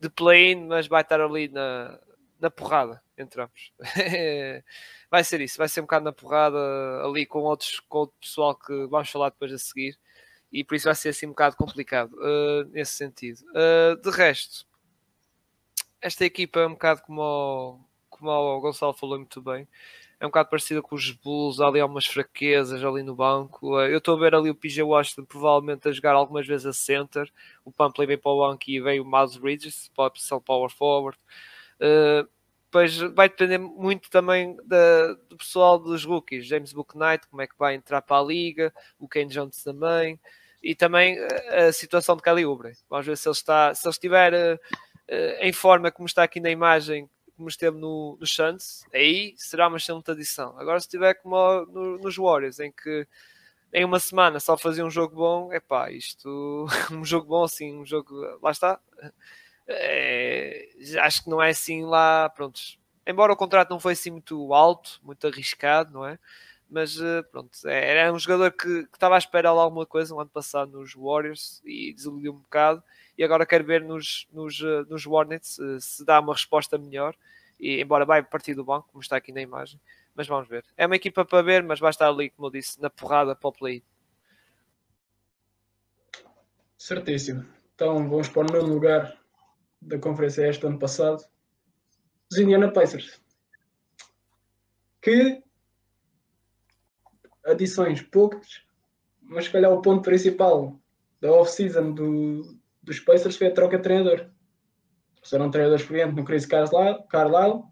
de 0.00 0.10
play-in, 0.10 0.66
mas 0.66 0.88
vai 0.88 1.02
estar 1.02 1.20
ali 1.20 1.48
na, 1.48 1.98
na 2.40 2.50
porrada, 2.50 3.00
entramos. 3.16 3.72
vai 5.08 5.22
ser 5.22 5.40
isso, 5.40 5.58
vai 5.58 5.68
ser 5.68 5.80
um 5.80 5.84
bocado 5.84 6.04
na 6.06 6.12
porrada 6.12 6.58
ali 7.04 7.24
com 7.24 7.38
outros 7.40 7.78
com 7.80 7.98
outro 7.98 8.16
pessoal 8.20 8.56
que 8.56 8.86
vamos 8.86 9.10
falar 9.10 9.30
depois 9.30 9.52
a 9.52 9.58
seguir 9.58 9.96
e 10.52 10.64
por 10.64 10.74
isso 10.74 10.86
vai 10.86 10.94
ser 10.94 11.10
assim 11.10 11.26
um 11.26 11.30
bocado 11.30 11.56
complicado 11.56 12.12
uh, 12.14 12.64
nesse 12.70 12.94
sentido. 12.94 13.44
Uh, 13.50 13.96
de 14.00 14.10
resto, 14.10 14.66
esta 16.00 16.24
equipa 16.24 16.60
é 16.60 16.66
um 16.66 16.72
bocado 16.72 17.02
como 17.02 17.22
o, 17.22 17.80
como 18.10 18.30
o 18.30 18.60
Gonçalo 18.60 18.92
falou 18.92 19.18
muito 19.18 19.40
bem 19.40 19.68
é 20.20 20.26
um 20.26 20.28
bocado 20.28 20.50
parecida 20.50 20.80
com 20.80 20.94
os 20.94 21.10
Bulls, 21.10 21.60
há 21.60 21.66
ali 21.66 21.80
algumas 21.80 22.06
fraquezas 22.06 22.84
ali 22.84 23.02
no 23.02 23.14
banco. 23.14 23.78
Eh, 23.80 23.92
eu 23.92 23.98
estou 23.98 24.16
a 24.16 24.20
ver 24.20 24.34
ali 24.34 24.50
o 24.50 24.54
PJ 24.54 24.82
Washington 24.82 25.24
provavelmente 25.24 25.88
a 25.88 25.92
jogar 25.92 26.14
algumas 26.14 26.46
vezes 26.46 26.66
a 26.66 26.72
center, 26.72 27.30
o 27.64 27.72
Pumpley 27.72 28.06
vem 28.06 28.18
para 28.18 28.30
o 28.30 28.46
banco 28.46 28.64
e 28.68 28.80
vem 28.80 29.00
o 29.00 29.04
Miles 29.04 29.36
Bridges 29.36 29.90
para 29.94 30.06
a 30.06 30.10
posição 30.10 30.40
power 30.40 30.70
forward. 30.70 31.18
Uh, 31.80 32.28
vai 33.14 33.28
depender 33.28 33.58
muito 33.58 34.10
também 34.10 34.56
da, 34.64 35.12
do 35.28 35.36
pessoal 35.36 35.78
dos 35.78 36.04
rookies, 36.04 36.46
James 36.46 36.72
Booknight, 36.72 37.26
como 37.28 37.40
é 37.40 37.46
que 37.46 37.54
vai 37.56 37.74
entrar 37.74 38.02
para 38.02 38.18
a 38.18 38.24
liga, 38.24 38.72
o 38.98 39.08
Ken 39.08 39.26
Jones 39.28 39.62
também, 39.62 40.18
e 40.60 40.74
também 40.74 41.16
eh, 41.18 41.66
a 41.66 41.72
situação 41.72 42.16
de 42.16 42.22
Kelly 42.22 42.44
Oubre. 42.44 42.72
Vamos 42.88 43.06
ver 43.06 43.16
se 43.16 43.28
ele 43.28 43.34
está, 43.34 43.74
se 43.74 43.86
ele 43.86 43.92
estiver 43.92 44.56
uh, 44.56 44.58
em 45.40 45.52
forma 45.52 45.90
como 45.92 46.06
está 46.06 46.24
aqui 46.24 46.40
na 46.40 46.50
imagem, 46.50 47.08
como 47.36 47.48
esteve 47.48 47.76
no, 47.78 48.16
no 48.18 48.26
Suns, 48.26 48.84
aí 48.92 49.34
será 49.36 49.68
uma 49.68 49.76
excelente 49.76 50.10
adição. 50.10 50.58
Agora, 50.58 50.80
se 50.80 50.86
estiver 50.86 51.14
como 51.14 51.64
no, 51.66 51.98
nos 51.98 52.16
Warriors, 52.16 52.60
em 52.60 52.72
que 52.72 53.06
em 53.72 53.84
uma 53.84 53.98
semana 53.98 54.38
só 54.38 54.56
fazia 54.56 54.84
um 54.84 54.90
jogo 54.90 55.16
bom, 55.16 55.52
é 55.52 55.58
pá, 55.58 55.90
isto, 55.90 56.66
um 56.92 57.04
jogo 57.04 57.26
bom 57.26 57.44
assim, 57.44 57.76
um 57.76 57.84
jogo, 57.84 58.14
lá 58.40 58.50
está. 58.50 58.78
É, 59.66 60.68
acho 61.02 61.24
que 61.24 61.30
não 61.30 61.42
é 61.42 61.50
assim 61.50 61.84
lá, 61.84 62.28
prontos. 62.30 62.78
Embora 63.06 63.32
o 63.32 63.36
contrato 63.36 63.70
não 63.70 63.80
foi 63.80 63.94
assim 63.94 64.10
muito 64.10 64.54
alto, 64.54 65.00
muito 65.02 65.26
arriscado, 65.26 65.92
não 65.92 66.06
é? 66.06 66.18
Mas 66.68 66.98
eh, 67.00 67.22
pronto, 67.22 67.50
é, 67.66 67.90
era 67.90 68.12
um 68.12 68.18
jogador 68.18 68.50
que, 68.50 68.86
que 68.86 68.96
estava 68.96 69.14
à 69.14 69.18
espera 69.18 69.50
de 69.52 69.58
alguma 69.58 69.86
coisa 69.86 70.14
no 70.14 70.20
ano 70.20 70.30
passado 70.30 70.72
nos 70.72 70.94
Warriors 70.94 71.60
e 71.64 71.92
desiludiu 71.92 72.32
um 72.32 72.38
bocado 72.38 72.82
e 73.16 73.22
agora 73.22 73.46
quero 73.46 73.64
ver 73.64 73.82
nos, 73.82 74.26
nos, 74.32 74.60
eh, 74.60 74.84
nos 74.88 75.06
Hornets 75.06 75.54
se, 75.54 75.80
se 75.80 76.04
dá 76.04 76.20
uma 76.20 76.32
resposta 76.32 76.76
melhor. 76.76 77.14
E 77.58 77.80
embora 77.80 78.04
vai 78.04 78.22
partir 78.22 78.54
do 78.54 78.64
banco, 78.64 78.88
como 78.90 79.00
está 79.00 79.16
aqui 79.16 79.30
na 79.30 79.40
imagem, 79.40 79.80
mas 80.14 80.26
vamos 80.26 80.48
ver. 80.48 80.64
É 80.76 80.86
uma 80.86 80.96
equipa 80.96 81.24
para 81.24 81.42
ver, 81.42 81.62
mas 81.62 81.78
vai 81.78 81.90
estar 81.90 82.08
ali, 82.08 82.30
como 82.30 82.48
eu 82.48 82.50
disse, 82.50 82.80
na 82.80 82.90
porrada 82.90 83.36
para 83.36 83.48
o 83.48 83.52
play. 83.52 83.82
Certíssimo. 86.76 87.46
Então 87.74 88.08
vamos 88.08 88.28
para 88.28 88.42
o 88.42 88.52
nono 88.52 88.74
lugar 88.74 89.16
da 89.80 89.98
Conferência 89.98 90.48
Este 90.48 90.66
ano 90.66 90.78
passado. 90.78 91.24
Os 92.30 92.38
Indiana 92.38 92.72
Pacers. 92.72 93.20
Que 95.00 95.43
adições 97.44 98.02
poucas, 98.02 98.62
mas 99.22 99.44
se 99.44 99.50
calhar 99.50 99.72
o 99.72 99.82
ponto 99.82 100.02
principal 100.02 100.78
da 101.20 101.32
off-season 101.32 101.92
do, 101.92 102.58
dos 102.82 103.00
Pacers 103.00 103.36
foi 103.36 103.48
a 103.48 103.54
troca 103.54 103.76
de 103.76 103.82
treinador. 103.82 104.30
Trouxeram 105.16 105.46
um 105.46 105.50
treinador 105.50 105.78
experiente 105.78 106.14
no 106.14 106.24
Chris 106.24 106.46
Carlisle, 106.46 107.64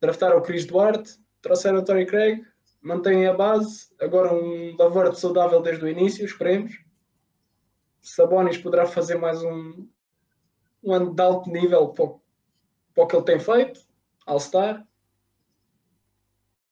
draftaram 0.00 0.38
o 0.38 0.42
Chris 0.42 0.66
Duarte, 0.66 1.18
trouxeram 1.40 1.78
o 1.78 1.84
Torrey 1.84 2.06
Craig, 2.06 2.44
mantêm 2.82 3.26
a 3.26 3.32
base, 3.32 3.88
agora 4.00 4.34
um 4.34 4.76
Lavert 4.76 5.14
saudável 5.14 5.62
desde 5.62 5.84
o 5.84 5.88
início, 5.88 6.24
esperemos. 6.24 6.74
Sabonis 8.02 8.58
poderá 8.58 8.86
fazer 8.86 9.16
mais 9.16 9.42
um, 9.42 9.88
um 10.82 10.92
ano 10.92 11.14
de 11.14 11.22
alto 11.22 11.50
nível 11.50 11.88
para 11.88 12.04
o, 12.04 12.20
para 12.94 13.04
o 13.04 13.06
que 13.06 13.16
ele 13.16 13.24
tem 13.24 13.40
feito, 13.40 13.80
All-Star. 14.26 14.86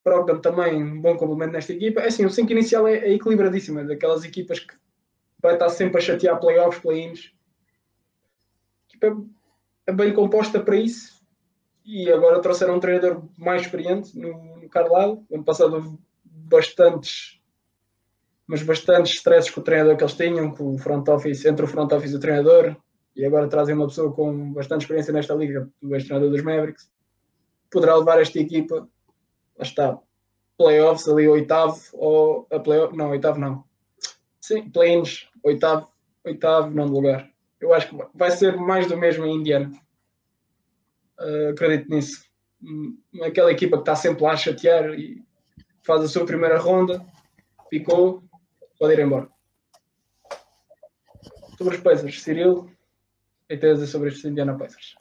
Brogdon 0.05 0.41
também 0.41 0.83
um 0.83 1.01
bom 1.01 1.17
complemento 1.17 1.53
nesta 1.53 1.73
equipa. 1.73 2.01
É 2.01 2.09
assim, 2.09 2.25
o 2.25 2.31
5 2.31 2.51
inicial 2.53 2.87
é, 2.87 2.99
é 2.99 3.13
equilibradíssimo, 3.13 3.81
é 3.81 3.85
daquelas 3.85 4.25
equipas 4.25 4.59
que 4.59 4.75
vai 5.41 5.55
estar 5.55 5.69
sempre 5.69 5.99
a 5.99 6.01
chatear 6.01 6.41
playoffs, 6.41 6.81
play-ins. 6.81 7.33
A 8.83 8.89
equipa 8.89 9.25
é 9.87 9.93
bem 9.93 10.13
composta 10.13 10.61
para 10.61 10.77
isso 10.77 11.23
e 11.85 12.11
agora 12.11 12.41
trouxeram 12.41 12.77
um 12.77 12.81
treinador 12.81 13.23
mais 13.37 13.63
experiente 13.63 14.17
no, 14.19 14.57
no 14.57 14.69
Carlisle. 14.69 15.25
Ano 15.31 15.45
passado 15.45 15.75
houve 15.75 15.99
bastantes, 16.25 17.41
mas 18.47 18.63
bastantes 18.63 19.15
stresses 19.15 19.51
com 19.51 19.61
o 19.61 19.65
treinador 19.65 19.97
que 19.97 20.05
eles 20.05 20.15
tinham, 20.15 20.51
com 20.53 20.75
o 20.75 20.79
front 20.79 21.07
office, 21.09 21.45
entre 21.45 21.65
o 21.65 21.69
front 21.69 21.93
office 21.93 22.13
e 22.13 22.17
o 22.17 22.21
treinador, 22.21 22.77
e 23.15 23.25
agora 23.25 23.49
trazem 23.49 23.75
uma 23.75 23.89
pessoa 23.89 24.13
com 24.13 24.53
bastante 24.53 24.83
experiência 24.83 25.13
nesta 25.13 25.35
liga, 25.35 25.69
o 25.83 25.95
ex-treinador 25.95 26.31
dos 26.31 26.43
Mavericks. 26.43 26.91
Poderá 27.71 27.97
levar 27.97 28.21
esta 28.21 28.39
equipa, 28.39 28.89
lá 29.57 29.63
está, 29.63 29.99
playoffs 30.57 31.09
ali, 31.09 31.29
oitavo, 31.29 31.81
ou 31.93 32.47
a 32.51 32.59
playoff, 32.59 32.97
não, 32.97 33.11
oitavo 33.11 33.39
não. 33.39 33.65
Sim, 34.41 34.71
play-ins, 34.71 35.29
oitavo, 35.43 35.89
oitavo, 36.25 36.71
não 36.71 36.87
lugar. 36.87 37.31
Eu 37.61 37.73
acho 37.73 37.89
que 37.89 37.97
vai 38.15 38.31
ser 38.31 38.57
mais 38.57 38.87
do 38.87 38.97
mesmo 38.97 39.25
em 39.25 39.37
Indiana. 39.37 39.73
Uh, 41.21 41.51
acredito 41.51 41.89
nisso. 41.89 42.25
Hum, 42.63 42.99
aquela 43.23 43.53
equipa 43.53 43.77
que 43.77 43.83
está 43.83 43.95
sempre 43.95 44.23
lá 44.23 44.33
a 44.33 44.37
chatear 44.37 44.91
e 44.95 45.23
faz 45.83 46.03
a 46.03 46.09
sua 46.09 46.27
primeira 46.27 46.59
ronda, 46.59 47.05
ficou, 47.69 48.23
pode 48.79 48.95
ir 48.95 49.01
embora. 49.01 49.29
Sobre 51.57 51.77
os 51.77 51.81
Pacers, 51.83 52.23
Cirilo, 52.23 52.71
e 53.49 53.55
a 53.55 53.57
dizer 53.57 53.87
sobre 53.87 54.09
estes 54.09 54.25
Indiana 54.25 54.57
Pacers? 54.57 54.95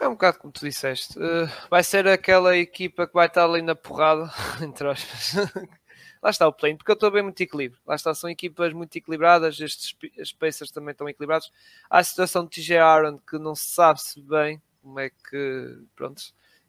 É 0.00 0.06
um 0.06 0.12
bocado 0.12 0.38
como 0.38 0.52
tu 0.52 0.64
disseste. 0.64 1.18
Uh, 1.18 1.50
vai 1.70 1.82
ser 1.82 2.06
aquela 2.06 2.56
equipa 2.56 3.06
que 3.06 3.14
vai 3.14 3.26
estar 3.26 3.44
ali 3.44 3.62
na 3.62 3.74
porrada, 3.74 4.30
entre 4.60 4.88
aspas. 4.88 5.34
Lá 6.22 6.30
está 6.30 6.46
o 6.48 6.52
plane, 6.52 6.76
porque 6.76 6.90
eu 6.90 6.94
estou 6.94 7.10
bem 7.10 7.22
muito 7.22 7.40
equilíbrio. 7.40 7.80
Lá 7.86 7.94
está, 7.94 8.14
são 8.14 8.28
equipas 8.28 8.72
muito 8.72 8.96
equilibradas, 8.96 9.60
estes 9.60 10.32
Pacers 10.32 10.70
também 10.70 10.92
estão 10.92 11.08
equilibrados. 11.08 11.52
Há 11.88 11.98
a 11.98 12.04
situação 12.04 12.44
de 12.44 12.50
TJ 12.50 12.78
Aaron 12.78 13.18
que 13.18 13.38
não 13.38 13.54
se 13.54 13.68
sabe 13.68 14.00
se 14.00 14.20
bem 14.20 14.60
como 14.82 15.00
é 15.00 15.10
que, 15.10 15.78
pronto, 15.94 16.22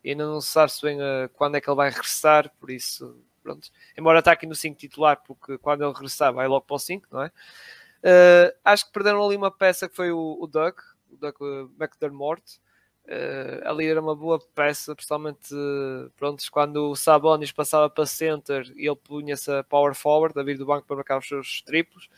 ainda 0.05 0.25
não 0.25 0.41
se 0.41 0.51
sabe 0.51 0.71
se 0.71 0.81
bem 0.81 0.99
uh, 0.99 1.29
quando 1.33 1.55
é 1.55 1.61
que 1.61 1.69
ele 1.69 1.75
vai 1.75 1.89
regressar, 1.89 2.51
por 2.59 2.69
isso, 2.69 3.19
pronto. 3.43 3.69
Embora 3.97 4.19
está 4.19 4.31
aqui 4.31 4.45
no 4.45 4.55
5 4.55 4.77
titular, 4.77 5.21
porque 5.25 5.57
quando 5.57 5.83
ele 5.83 5.93
regressar 5.93 6.33
vai 6.33 6.47
logo 6.47 6.65
para 6.65 6.75
o 6.75 6.79
5, 6.79 7.07
não 7.11 7.23
é? 7.23 7.27
Uh, 7.27 8.55
acho 8.63 8.85
que 8.85 8.91
perderam 8.91 9.25
ali 9.25 9.35
uma 9.35 9.51
peça 9.51 9.89
que 9.89 9.95
foi 9.95 10.11
o, 10.11 10.37
o 10.39 10.47
Doug, 10.47 10.77
o 11.11 11.17
Doug 11.17 11.35
McDermott. 11.79 12.59
Uh, 13.07 13.65
ali 13.65 13.87
era 13.87 14.01
uma 14.01 14.13
boa 14.13 14.37
peça, 14.53 14.93
principalmente 14.93 15.55
pronto, 16.17 16.43
quando 16.51 16.89
o 16.89 16.95
Sabonis 16.95 17.53
passava 17.53 17.89
para 17.89 18.05
center 18.05 18.69
e 18.75 18.85
ele 18.85 18.97
punha-se 18.97 19.49
a 19.49 19.63
power 19.63 19.95
forward, 19.95 20.37
a 20.37 20.43
vir 20.43 20.57
do 20.57 20.65
banco 20.65 20.85
para 20.85 20.97
marcar 20.97 21.17
os 21.17 21.27
seus 21.27 21.61
triplos. 21.61 22.09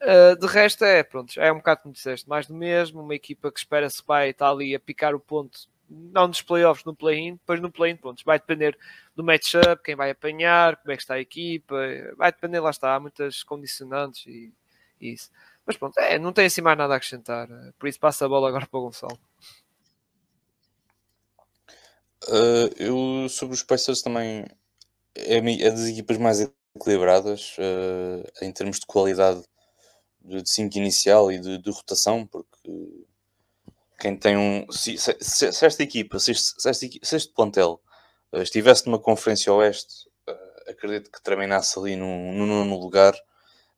Uh, 0.00 0.34
de 0.38 0.46
resto 0.46 0.82
é, 0.82 1.02
pronto, 1.02 1.38
é 1.38 1.52
um 1.52 1.56
bocado 1.56 1.82
como 1.82 1.92
disseste, 1.92 2.26
mais 2.26 2.46
do 2.46 2.54
mesmo, 2.54 3.02
uma 3.02 3.14
equipa 3.14 3.52
que 3.52 3.58
espera-se 3.58 4.02
vai 4.06 4.30
estar 4.30 4.50
ali 4.50 4.74
a 4.74 4.80
picar 4.80 5.14
o 5.14 5.20
ponto, 5.20 5.68
não 5.90 6.26
nos 6.26 6.40
playoffs, 6.40 6.84
no 6.86 6.96
play-in, 6.96 7.34
depois 7.34 7.60
no 7.60 7.70
play-in, 7.70 7.96
pronto, 7.96 8.22
vai 8.24 8.38
depender 8.38 8.78
do 9.14 9.22
matchup, 9.22 9.82
quem 9.84 9.94
vai 9.94 10.10
apanhar, 10.10 10.76
como 10.76 10.92
é 10.92 10.96
que 10.96 11.02
está 11.02 11.14
a 11.14 11.20
equipa, 11.20 11.76
vai 12.16 12.32
depender, 12.32 12.60
lá 12.60 12.70
está, 12.70 12.94
há 12.94 13.00
muitas 13.00 13.42
condicionantes 13.42 14.26
e, 14.26 14.52
e 15.00 15.12
isso. 15.12 15.30
Mas 15.66 15.76
pronto, 15.76 15.98
é, 15.98 16.18
não 16.18 16.32
tem 16.32 16.46
assim 16.46 16.62
mais 16.62 16.78
nada 16.78 16.94
a 16.94 16.96
acrescentar, 16.96 17.48
por 17.78 17.88
isso 17.88 18.00
passa 18.00 18.24
a 18.24 18.28
bola 18.28 18.48
agora 18.48 18.66
para 18.66 18.78
o 18.78 18.84
Gonçalo. 18.84 19.18
Uh, 22.28 22.70
eu 22.76 23.28
sobre 23.28 23.54
os 23.54 23.62
Pacers 23.62 24.00
também 24.02 24.46
é, 25.14 25.36
é 25.36 25.70
das 25.70 25.86
equipas 25.86 26.16
mais 26.18 26.40
equilibradas 26.74 27.56
uh, 27.58 28.44
em 28.44 28.52
termos 28.52 28.80
de 28.80 28.86
qualidade 28.86 29.42
de 30.20 30.48
5 30.48 30.76
inicial 30.78 31.30
e 31.30 31.38
de, 31.38 31.58
de, 31.58 31.70
rotação, 31.70 32.26
porque 32.26 33.04
quem 33.98 34.16
tem 34.16 34.36
um. 34.36 34.70
Se, 34.72 34.96
se, 34.98 35.16
se 35.20 35.66
esta 35.66 35.82
equipa, 35.82 36.18
se 36.18 36.32
este, 36.32 36.68
este, 36.68 37.00
se 37.02 37.16
este 37.16 37.32
plantel 37.32 37.80
uh, 38.32 38.40
estivesse 38.42 38.86
numa 38.86 38.98
conferência 38.98 39.52
oeste, 39.52 40.08
uh, 40.28 40.70
acredito 40.70 41.10
que 41.10 41.22
terminasse 41.22 41.78
ali 41.78 41.94
no, 41.94 42.32
no 42.32 42.46
nono 42.46 42.78
lugar, 42.78 43.14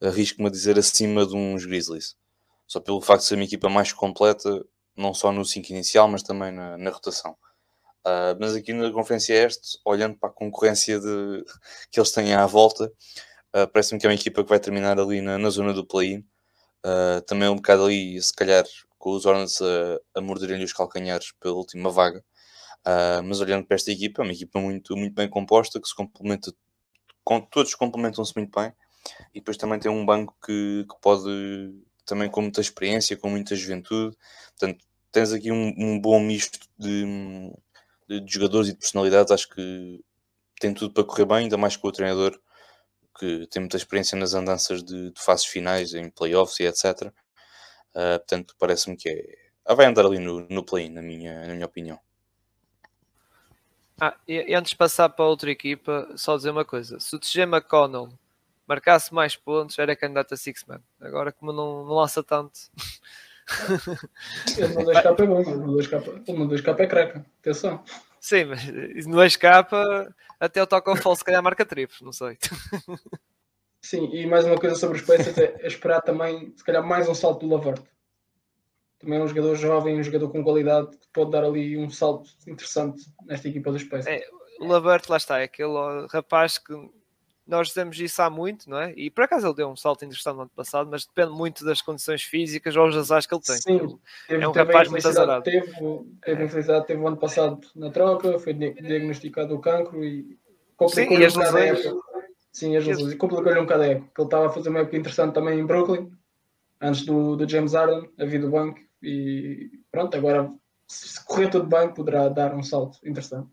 arrisco-me 0.01 0.49
a 0.49 0.51
dizer 0.51 0.79
acima 0.79 1.27
de 1.27 1.35
uns 1.35 1.65
Grizzlies. 1.67 2.17
Só 2.67 2.81
pelo 2.81 3.01
facto 3.01 3.23
de 3.23 3.29
ser 3.29 3.35
uma 3.35 3.45
equipa 3.45 3.69
mais 3.69 3.93
completa, 3.93 4.65
não 4.97 5.13
só 5.13 5.31
no 5.33 5.45
5 5.45 5.71
inicial, 5.73 6.09
mas 6.09 6.23
também 6.23 6.53
na, 6.53 6.79
na 6.79 6.91
rotação. 6.91 7.37
Uh, 8.07 8.39
mas 8.39 8.55
aqui 8.55 8.73
na 8.73 8.93
Conferência 8.93 9.35
Este, 9.35 9.81
olhando 9.85 10.17
para 10.17 10.29
a 10.29 10.33
concorrência 10.33 11.01
de, 11.01 11.45
que 11.91 11.99
eles 11.99 12.13
têm 12.13 12.35
à 12.35 12.47
volta, 12.47 12.87
uh, 13.53 13.67
parece-me 13.73 14.01
que 14.01 14.07
é 14.07 14.09
uma 14.09 14.15
equipa 14.15 14.45
que 14.45 14.49
vai 14.49 14.61
terminar 14.61 15.01
ali 15.01 15.21
na, 15.21 15.37
na 15.37 15.51
zona 15.51 15.73
do 15.73 15.85
play-in. 15.85 16.21
Uh, 16.85 17.21
também 17.27 17.49
um 17.49 17.57
bocado 17.57 17.85
ali, 17.85 18.23
se 18.23 18.33
calhar, 18.33 18.65
com 18.97 19.11
os 19.11 19.27
Hornets 19.27 19.61
a, 19.61 20.19
a 20.19 20.21
morderem-lhe 20.21 20.63
os 20.63 20.73
calcanhares 20.73 21.33
pela 21.41 21.57
última 21.57 21.91
vaga. 21.91 22.25
Mas 23.25 23.41
olhando 23.41 23.67
para 23.67 23.75
esta 23.75 23.91
equipa, 23.91 24.23
é 24.23 24.25
uma 24.25 24.33
equipa 24.33 24.61
muito, 24.61 24.97
muito 24.97 25.13
bem 25.13 25.29
composta, 25.29 25.81
que 25.81 25.89
se 25.89 25.95
complementa, 25.95 26.53
com, 27.25 27.41
todos 27.41 27.75
complementam-se 27.75 28.33
muito 28.37 28.57
bem. 28.57 28.73
E 29.35 29.41
depois 29.41 29.57
também 29.57 29.81
tem 29.81 29.91
um 29.91 30.07
banco 30.07 30.37
que, 30.45 30.87
que 30.89 31.01
pode, 31.01 31.75
também 32.05 32.31
com 32.31 32.43
muita 32.43 32.61
experiência, 32.61 33.17
com 33.17 33.29
muita 33.29 33.57
juventude. 33.57 34.17
Portanto, 34.57 34.85
tens 35.11 35.33
aqui 35.33 35.51
um, 35.51 35.75
um 35.77 36.01
bom 36.01 36.21
misto 36.21 36.61
de, 36.79 37.05
de, 38.09 38.23
jogadores 38.27 38.69
e 38.69 38.73
de 38.73 38.79
personalidades. 38.79 39.33
Acho 39.33 39.49
que 39.49 40.05
tem 40.61 40.73
tudo 40.75 40.93
para 40.93 41.05
correr 41.05 41.25
bem, 41.25 41.37
ainda 41.39 41.57
mais 41.57 41.77
com 41.77 41.89
o 41.89 41.93
treinador 41.93 42.39
que 43.19 43.47
tem 43.47 43.61
muita 43.61 43.77
experiência 43.77 44.19
nas 44.19 44.35
andanças 44.35 44.85
de, 44.85 45.11
de 45.11 45.23
fases 45.23 45.47
finais, 45.47 45.95
em 45.95 46.11
playoffs 46.11 46.61
e 46.61 46.65
etc. 46.65 47.03
Uh, 47.03 47.13
ah, 47.95 48.19
portanto, 48.19 48.55
parece-me 48.59 48.97
que 48.97 49.09
é... 49.09 49.23
Ah, 49.65 49.75
vai 49.75 49.87
andar 49.87 50.05
ali 50.05 50.19
no, 50.19 50.47
no 50.49 50.65
play, 50.65 50.89
na 50.89 51.03
minha, 51.03 51.47
na 51.47 51.55
minha 51.55 51.67
opinião. 51.67 51.99
Ah, 54.01 54.15
e, 54.29 54.55
antes 54.55 54.71
de 54.71 54.77
passar 54.77 55.09
para 55.09 55.25
outra 55.25 55.51
equipa, 55.51 56.13
só 56.17 56.37
dizer 56.37 56.51
uma 56.51 56.65
coisa: 56.65 57.01
se 57.01 57.17
o 57.17 57.19
TG 57.19 57.43
McConnell 57.43 58.11
marcasse 58.67 59.13
mais 59.13 59.35
pontos, 59.35 59.79
era 59.79 59.97
candidato 59.97 60.35
a 60.35 60.37
Six-Man. 60.37 60.83
Agora, 61.01 61.33
como 61.33 61.53
não, 61.53 61.85
não 61.85 61.95
lança 61.95 62.23
tanto. 62.23 62.61
Ele 64.59 64.75
no 64.75 64.85
2K 64.85 65.07
é 65.07 65.27
bom, 65.27 66.39
no 66.39 66.49
2K 66.49 66.81
é 66.81 66.87
craca. 66.87 67.27
Atenção. 67.41 67.83
Sim, 68.21 68.47
mas 68.47 69.07
no 69.07 69.23
escapa 69.25 70.13
até 70.41 70.63
o 70.63 70.67
Toca 70.67 70.97
Fall 70.97 71.15
se 71.15 71.25
calhar 71.25 71.43
marca 71.43 71.65
triplos, 71.65 72.01
não 72.01 72.13
sei. 72.13 72.37
Sim, 73.81 74.11
e 74.13 74.27
mais 74.27 74.45
uma 74.45 74.59
coisa 74.59 74.75
sobre 74.75 74.99
os 74.99 75.05
Pacers 75.05 75.39
é, 75.39 75.55
é 75.61 75.67
esperar 75.69 76.01
também, 76.01 76.53
se 76.57 76.65
calhar, 76.65 76.85
mais 76.85 77.09
um 77.09 77.15
salto 77.15 77.47
do 77.47 77.55
Lavert. 77.55 77.81
Também 78.99 79.21
é 79.21 79.23
um 79.23 79.29
jogador 79.29 79.55
jovem, 79.55 79.97
um 79.97 80.03
jogador 80.03 80.31
com 80.31 80.43
qualidade 80.43 80.97
que 80.97 81.07
pode 81.13 81.31
dar 81.31 81.45
ali 81.45 81.79
um 81.79 81.89
salto 81.89 82.29
interessante 82.49 83.05
nesta 83.25 83.47
equipa 83.47 83.71
dos 83.71 83.85
Pacers. 83.85 84.07
É, 84.07 84.27
o 84.59 84.67
Lavert, 84.67 85.09
lá 85.09 85.19
está, 85.19 85.39
é 85.39 85.45
aquele 85.45 86.07
rapaz 86.11 86.59
que 86.59 86.75
nós 87.47 87.69
dizemos 87.69 87.99
isso 88.01 88.21
há 88.21 88.29
muito, 88.29 88.69
não 88.69 88.79
é? 88.79 88.93
E 88.97 89.09
por 89.09 89.23
acaso 89.25 89.47
ele 89.47 89.55
deu 89.55 89.69
um 89.69 89.77
salto 89.77 90.05
interessante 90.05 90.35
no 90.35 90.43
ano 90.43 90.51
passado, 90.55 90.89
mas 90.91 91.07
depende 91.07 91.31
muito 91.31 91.65
das 91.65 91.81
condições 91.81 92.23
físicas 92.23 92.75
ou 92.77 92.89
os 92.89 92.97
azares 92.97 93.27
que 93.27 93.35
ele 93.35 93.43
tem. 93.43 93.57
Sim, 93.57 93.99
teve, 94.27 94.43
é 94.43 94.49
um 94.49 94.53
rapaz 94.53 94.89
muito 94.89 95.07
azarado. 95.07 95.45
Teve, 95.45 95.73
teve 96.25 96.43
é. 96.43 96.45
infelicidade, 96.45 96.87
teve 96.87 97.01
o 97.01 97.07
ano 97.07 97.17
passado 97.17 97.61
na 97.77 97.91
troca, 97.91 98.39
foi 98.39 98.53
diagnosticado 98.53 99.55
o 99.55 99.61
cancro 99.61 100.05
e 100.05 100.37
complicou-lhe 100.77 101.27
um 101.27 101.33
bocado 101.33 101.57
a 101.57 101.61
época. 101.61 101.97
Sim, 102.53 102.77
as 102.77 102.87
lesões. 102.87 103.13
E 103.13 103.17
complicou-lhe 103.17 103.61
um 103.61 103.63
bocado 103.63 103.83
a 103.83 103.87
época. 103.87 104.11
Ele 104.19 104.27
estava 104.27 104.47
a 104.47 104.51
fazer 104.51 104.69
uma 104.69 104.81
época 104.81 104.97
interessante 104.97 105.35
também 105.35 105.61
em 105.61 105.67
Brooklyn, 105.67 106.11
antes 106.81 107.05
do, 107.05 107.37
do 107.37 107.49
James 107.49 107.75
Harden, 107.75 108.11
a 108.19 108.25
vida 108.25 108.47
do 108.47 108.51
banco. 108.51 108.81
E 109.03 109.71
pronto, 109.93 110.17
agora 110.17 110.51
se 110.89 111.25
correr 111.25 111.49
tudo 111.49 111.67
bem, 111.67 111.93
poderá 111.93 112.29
dar 112.29 112.55
um 112.55 112.63
salto 112.63 112.99
interessante. 113.07 113.49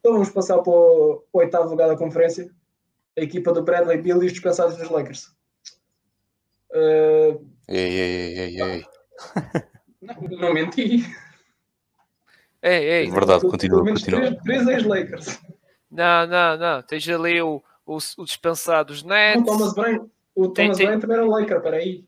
Então 0.00 0.12
vamos 0.12 0.30
passar 0.30 0.58
para 0.58 0.72
o 0.72 1.24
oitavo 1.32 1.70
lugar 1.70 1.88
da 1.88 1.96
conferência 1.96 2.50
a 3.16 3.20
equipa 3.20 3.52
do 3.52 3.62
Bradley 3.62 3.98
Bill 4.00 4.22
e 4.22 4.26
os 4.26 4.32
dispensados 4.32 4.76
dos 4.76 4.88
Lakers. 4.90 5.34
Uh, 6.70 7.44
Ei, 7.68 7.78
ei, 7.78 8.00
ei, 8.00 8.38
ei, 8.38 8.60
ei. 8.62 8.84
Não, 10.02 10.14
não 10.38 10.54
menti. 10.54 11.04
Ei, 12.62 12.84
ei, 12.84 13.06
É 13.06 13.10
verdade, 13.10 13.42
continua, 13.48 13.82
menos 13.82 14.02
continua. 14.02 14.20
três, 14.36 14.42
três 14.64 14.68
ex-Lakers. 14.68 15.40
não, 15.90 16.26
não, 16.26 16.56
não. 16.58 16.82
Tens 16.82 17.08
ali 17.08 17.40
o, 17.40 17.62
o, 17.86 17.98
o 18.18 18.24
dispensado 18.24 18.92
dos 18.92 19.02
O 19.02 19.08
Nets. 19.08 19.44
Thomas 19.44 19.74
Bryant, 19.74 20.06
o 20.34 20.48
Tem- 20.48 20.66
Thomas 20.66 20.76
tem- 20.78 20.86
Bryant 20.86 21.00
também 21.00 21.16
era 21.16 21.26
um 21.26 21.30
Laker, 21.30 21.60
peraí. 21.62 22.04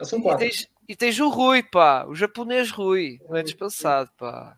Já 0.00 0.06
são 0.06 0.18
E 0.18 0.22
quatro. 0.22 0.38
tens, 0.40 0.68
e 0.88 0.96
tens 0.96 1.20
o 1.20 1.28
Rui, 1.28 1.62
pá. 1.62 2.04
O 2.06 2.14
japonês 2.14 2.70
Rui. 2.70 3.18
Não 3.28 3.36
é 3.36 3.42
dispensado, 3.42 4.10
pá. 4.18 4.56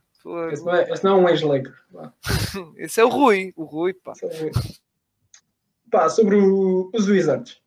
Esse 0.51 0.65
não 0.65 0.75
é, 0.75 0.91
esse 0.91 1.05
não 1.05 1.19
é 1.19 1.23
um 1.23 1.29
ex-Laker. 1.29 1.75
Esse 2.79 3.01
é 3.01 3.05
o 3.05 3.09
Rui. 3.09 3.53
O 3.57 3.65
Rui, 3.65 3.93
pá. 3.93 4.15
só 4.15 4.27
ver. 4.29 4.53
Pá, 5.95 6.09
sobre 6.11 6.35
o- 6.35 6.91
os 6.93 7.07
Wizards. 7.07 7.63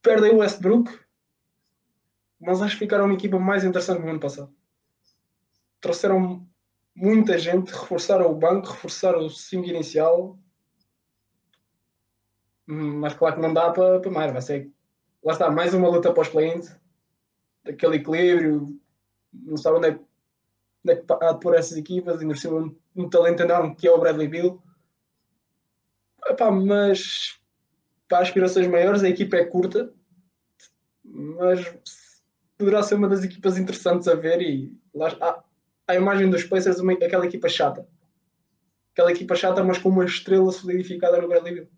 Perdem 0.00 0.32
o 0.32 0.38
Westbrook, 0.38 0.88
mas 2.40 2.62
acho 2.62 2.74
que 2.74 2.84
ficaram 2.84 3.06
uma 3.06 3.14
equipa 3.14 3.36
mais 3.36 3.64
interessante 3.64 4.00
no 4.00 4.08
ano 4.10 4.20
passado. 4.20 4.54
Trouxeram 5.80 6.46
muita 6.94 7.36
gente, 7.36 7.72
reforçaram 7.72 8.30
o 8.30 8.36
banco, 8.36 8.68
reforçaram 8.68 9.26
o 9.26 9.28
5 9.28 9.66
inicial. 9.66 10.38
Hum, 12.68 13.00
Mas 13.00 13.14
claro 13.14 13.34
que 13.34 13.42
não 13.42 13.52
dá 13.52 13.72
para, 13.72 13.98
para 13.98 14.10
mais. 14.12 14.32
Vai 14.32 14.42
ser, 14.42 14.70
lá 15.24 15.32
está, 15.32 15.50
mais 15.50 15.74
uma 15.74 15.88
luta 15.88 16.12
para 16.12 16.22
os 16.22 16.28
play-ins. 16.28 16.72
Aquele 17.66 17.96
equilíbrio. 17.96 18.80
Não 19.32 19.56
sabe 19.56 19.78
onde 19.78 19.88
é, 19.88 19.90
onde 20.84 20.92
é 20.92 20.94
que 20.94 21.12
há 21.12 21.32
de 21.32 21.40
pôr 21.40 21.56
essas 21.56 21.76
equipas. 21.76 22.22
E 22.22 22.24
no 22.24 22.34
um, 22.56 22.76
um 22.94 23.10
talento 23.10 23.42
enorme 23.42 23.74
que 23.74 23.88
é 23.88 23.90
o 23.90 23.98
Bradley 23.98 24.28
Bill. 24.28 24.62
Epá, 26.30 26.50
mas 26.50 27.40
para 28.08 28.20
aspirações 28.22 28.68
maiores 28.68 29.02
a 29.02 29.08
equipa 29.08 29.36
é 29.36 29.44
curta. 29.44 29.92
Mas 31.04 31.76
poderá 32.56 32.82
ser 32.82 32.94
uma 32.94 33.08
das 33.08 33.24
equipas 33.24 33.58
interessantes 33.58 34.06
a 34.06 34.14
ver. 34.14 34.40
E 34.40 34.78
lá, 34.94 35.08
há, 35.20 35.42
a 35.88 35.94
imagem 35.96 36.30
dos 36.30 36.44
Pacers, 36.44 36.78
uma, 36.78 36.92
aquela 36.92 37.26
equipa 37.26 37.48
chata. 37.48 37.86
Aquela 38.92 39.10
equipa 39.10 39.34
chata, 39.34 39.64
mas 39.64 39.78
com 39.78 39.88
uma 39.88 40.04
estrela 40.04 40.52
solidificada 40.52 41.20
no 41.20 41.28
Bill. 41.28 41.68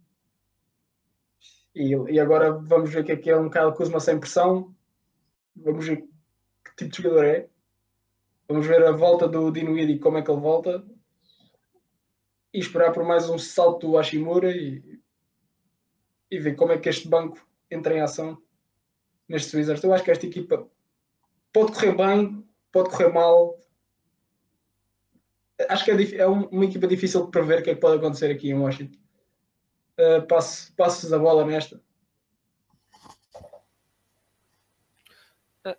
E, 1.74 1.94
e 2.12 2.20
agora 2.20 2.53
vamos 2.53 2.92
ver 2.92 3.00
o 3.00 3.05
que 3.05 3.12
é 3.12 3.16
que 3.16 3.30
é 3.30 3.36
um 3.36 3.48
Kyle 3.48 3.72
Kuzma 3.74 4.00
sem 4.00 4.20
pressão. 4.20 4.74
Vamos 5.57 5.86
ver 5.86 6.05
que 6.64 6.76
tipo 6.76 6.90
de 6.90 7.03
jogador 7.03 7.24
é. 7.24 7.48
Vamos 8.46 8.66
ver 8.66 8.84
a 8.84 8.92
volta 8.92 9.26
do 9.26 9.50
Dinwiddie 9.50 9.94
e 9.94 9.98
como 9.98 10.18
é 10.18 10.22
que 10.22 10.30
ele 10.30 10.40
volta. 10.40 10.84
E 12.53 12.59
esperar 12.59 12.92
por 12.92 13.05
mais 13.05 13.28
um 13.28 13.38
salto 13.38 13.86
do 13.88 13.96
Hashimura 13.96 14.50
e, 14.50 15.00
e 16.30 16.38
ver 16.38 16.55
como 16.55 16.72
é 16.72 16.78
que 16.78 16.88
este 16.88 17.09
banco 17.09 17.38
entra 17.70 17.94
em 17.94 18.00
ação 18.00 18.40
nestes 19.28 19.55
Wizards. 19.55 19.82
Eu 19.82 19.92
acho 19.94 20.05
que 20.05 20.11
esta 20.11 20.26
equipa 20.26 20.68
pode 21.53 21.72
correr 21.72 21.94
bem, 21.96 22.46
pode 22.70 22.90
correr 22.90 23.09
mal. 23.12 23.59
Acho 25.68 25.84
que 25.84 25.90
é, 25.90 26.16
é 26.18 26.28
um- 26.28 26.46
uma 26.48 26.64
equipa 26.64 26.86
difícil 26.86 27.24
de 27.24 27.30
prever 27.30 27.61
o 27.61 27.62
que 27.62 27.70
é 27.70 27.74
que 27.74 27.80
pode 27.80 27.96
acontecer 27.98 28.30
aqui 28.30 28.50
em 28.50 28.55
Washington. 28.59 28.98
Uh, 29.98 30.26
passo, 30.26 30.74
passos 30.74 31.12
a 31.12 31.18
bola 31.18 31.44
nesta. 31.46 31.80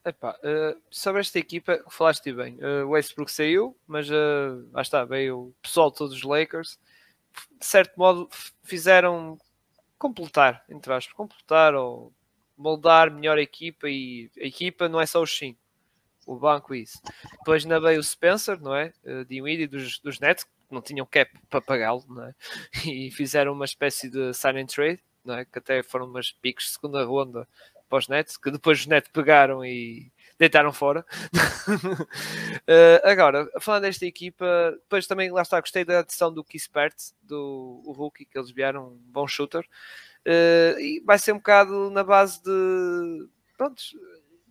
Epá, 0.06 0.38
ah, 0.44 0.78
sobre 0.90 1.22
esta 1.22 1.40
equipa, 1.40 1.84
falaste 1.90 2.32
bem. 2.34 2.58
ah, 2.62 2.86
o 2.86 2.90
Westbrook 2.90 3.32
saiu, 3.32 3.78
mas 3.88 4.10
ah, 4.12 4.64
lá 4.72 4.82
está, 4.82 5.04
veio 5.06 5.40
o 5.40 5.56
pessoal 5.62 5.92
todos 5.92 6.16
os 6.16 6.24
Lakers. 6.24 6.80
De 7.60 7.66
certo 7.66 7.98
modo, 7.98 8.30
fizeram 8.64 9.38
completar, 9.98 10.64
entre 10.70 10.94
aspas, 10.94 11.14
completar 11.14 11.74
ou 11.76 12.14
moldar 12.58 13.12
melhor 13.12 13.38
a 13.38 13.42
equipa. 13.42 13.90
E 13.90 14.30
a 14.40 14.46
equipa 14.46 14.88
não 14.88 15.02
é 15.02 15.06
só 15.06 15.22
os 15.22 15.36
5, 15.38 15.60
o 16.28 16.36
banco 16.36 16.76
isso. 16.76 17.02
Depois 17.40 17.64
ainda 17.64 17.80
veio 17.80 18.00
o 18.00 18.04
Spencer, 18.04 18.62
não 18.62 18.76
é? 18.76 18.94
Uh, 19.04 19.26
Dinwiddie 19.26 19.68
dos, 19.68 20.00
dos 20.00 20.20
Nets, 20.20 20.44
que 20.44 20.52
não 20.70 20.82
tinham 20.82 21.06
cap 21.06 21.32
para 21.50 21.62
pagá-lo, 21.62 22.04
não 22.08 22.26
é? 22.26 22.36
E 22.86 23.12
fizeram 23.12 23.54
uma 23.54 23.66
espécie 23.66 24.10
de 24.10 24.34
sign 24.34 24.62
and 24.62 24.68
trade, 24.68 25.02
não 25.26 25.36
é? 25.36 25.46
Que 25.46 25.60
até 25.60 25.82
foram 25.82 26.06
umas 26.06 26.32
piques 26.32 26.68
de 26.68 26.72
segunda 26.74 27.04
ronda 27.04 27.48
para 27.94 28.00
os 28.00 28.08
Nets, 28.08 28.38
que 28.38 28.50
depois 28.50 28.80
os 28.80 28.88
Nets 28.88 29.12
pegaram 29.14 29.64
e 29.64 30.12
deitaram 30.40 30.74
fora. 30.74 31.06
Uh, 31.78 33.06
agora, 33.06 33.48
falando 33.60 33.84
desta 33.84 34.04
equipa, 34.04 34.72
depois 34.82 35.06
também 35.06 35.32
lá 35.32 35.44
está, 35.44 35.60
gostei 35.60 35.86
da 35.86 36.00
adição 36.00 36.34
do 36.34 36.44
Kispert, 36.44 36.96
do 37.22 37.84
o 37.86 37.92
rookie 37.92 38.26
que 38.26 38.36
eles 38.36 38.50
vieram, 38.50 38.88
um 38.88 38.98
bom 39.12 39.28
shooter. 39.28 39.64
Uh, 40.26 40.80
e 40.80 41.04
vai 41.06 41.20
ser 41.20 41.34
um 41.34 41.38
bocado 41.38 41.92
na 41.92 42.04
base 42.04 42.42
de 42.42 43.28
pronto, 43.56 43.84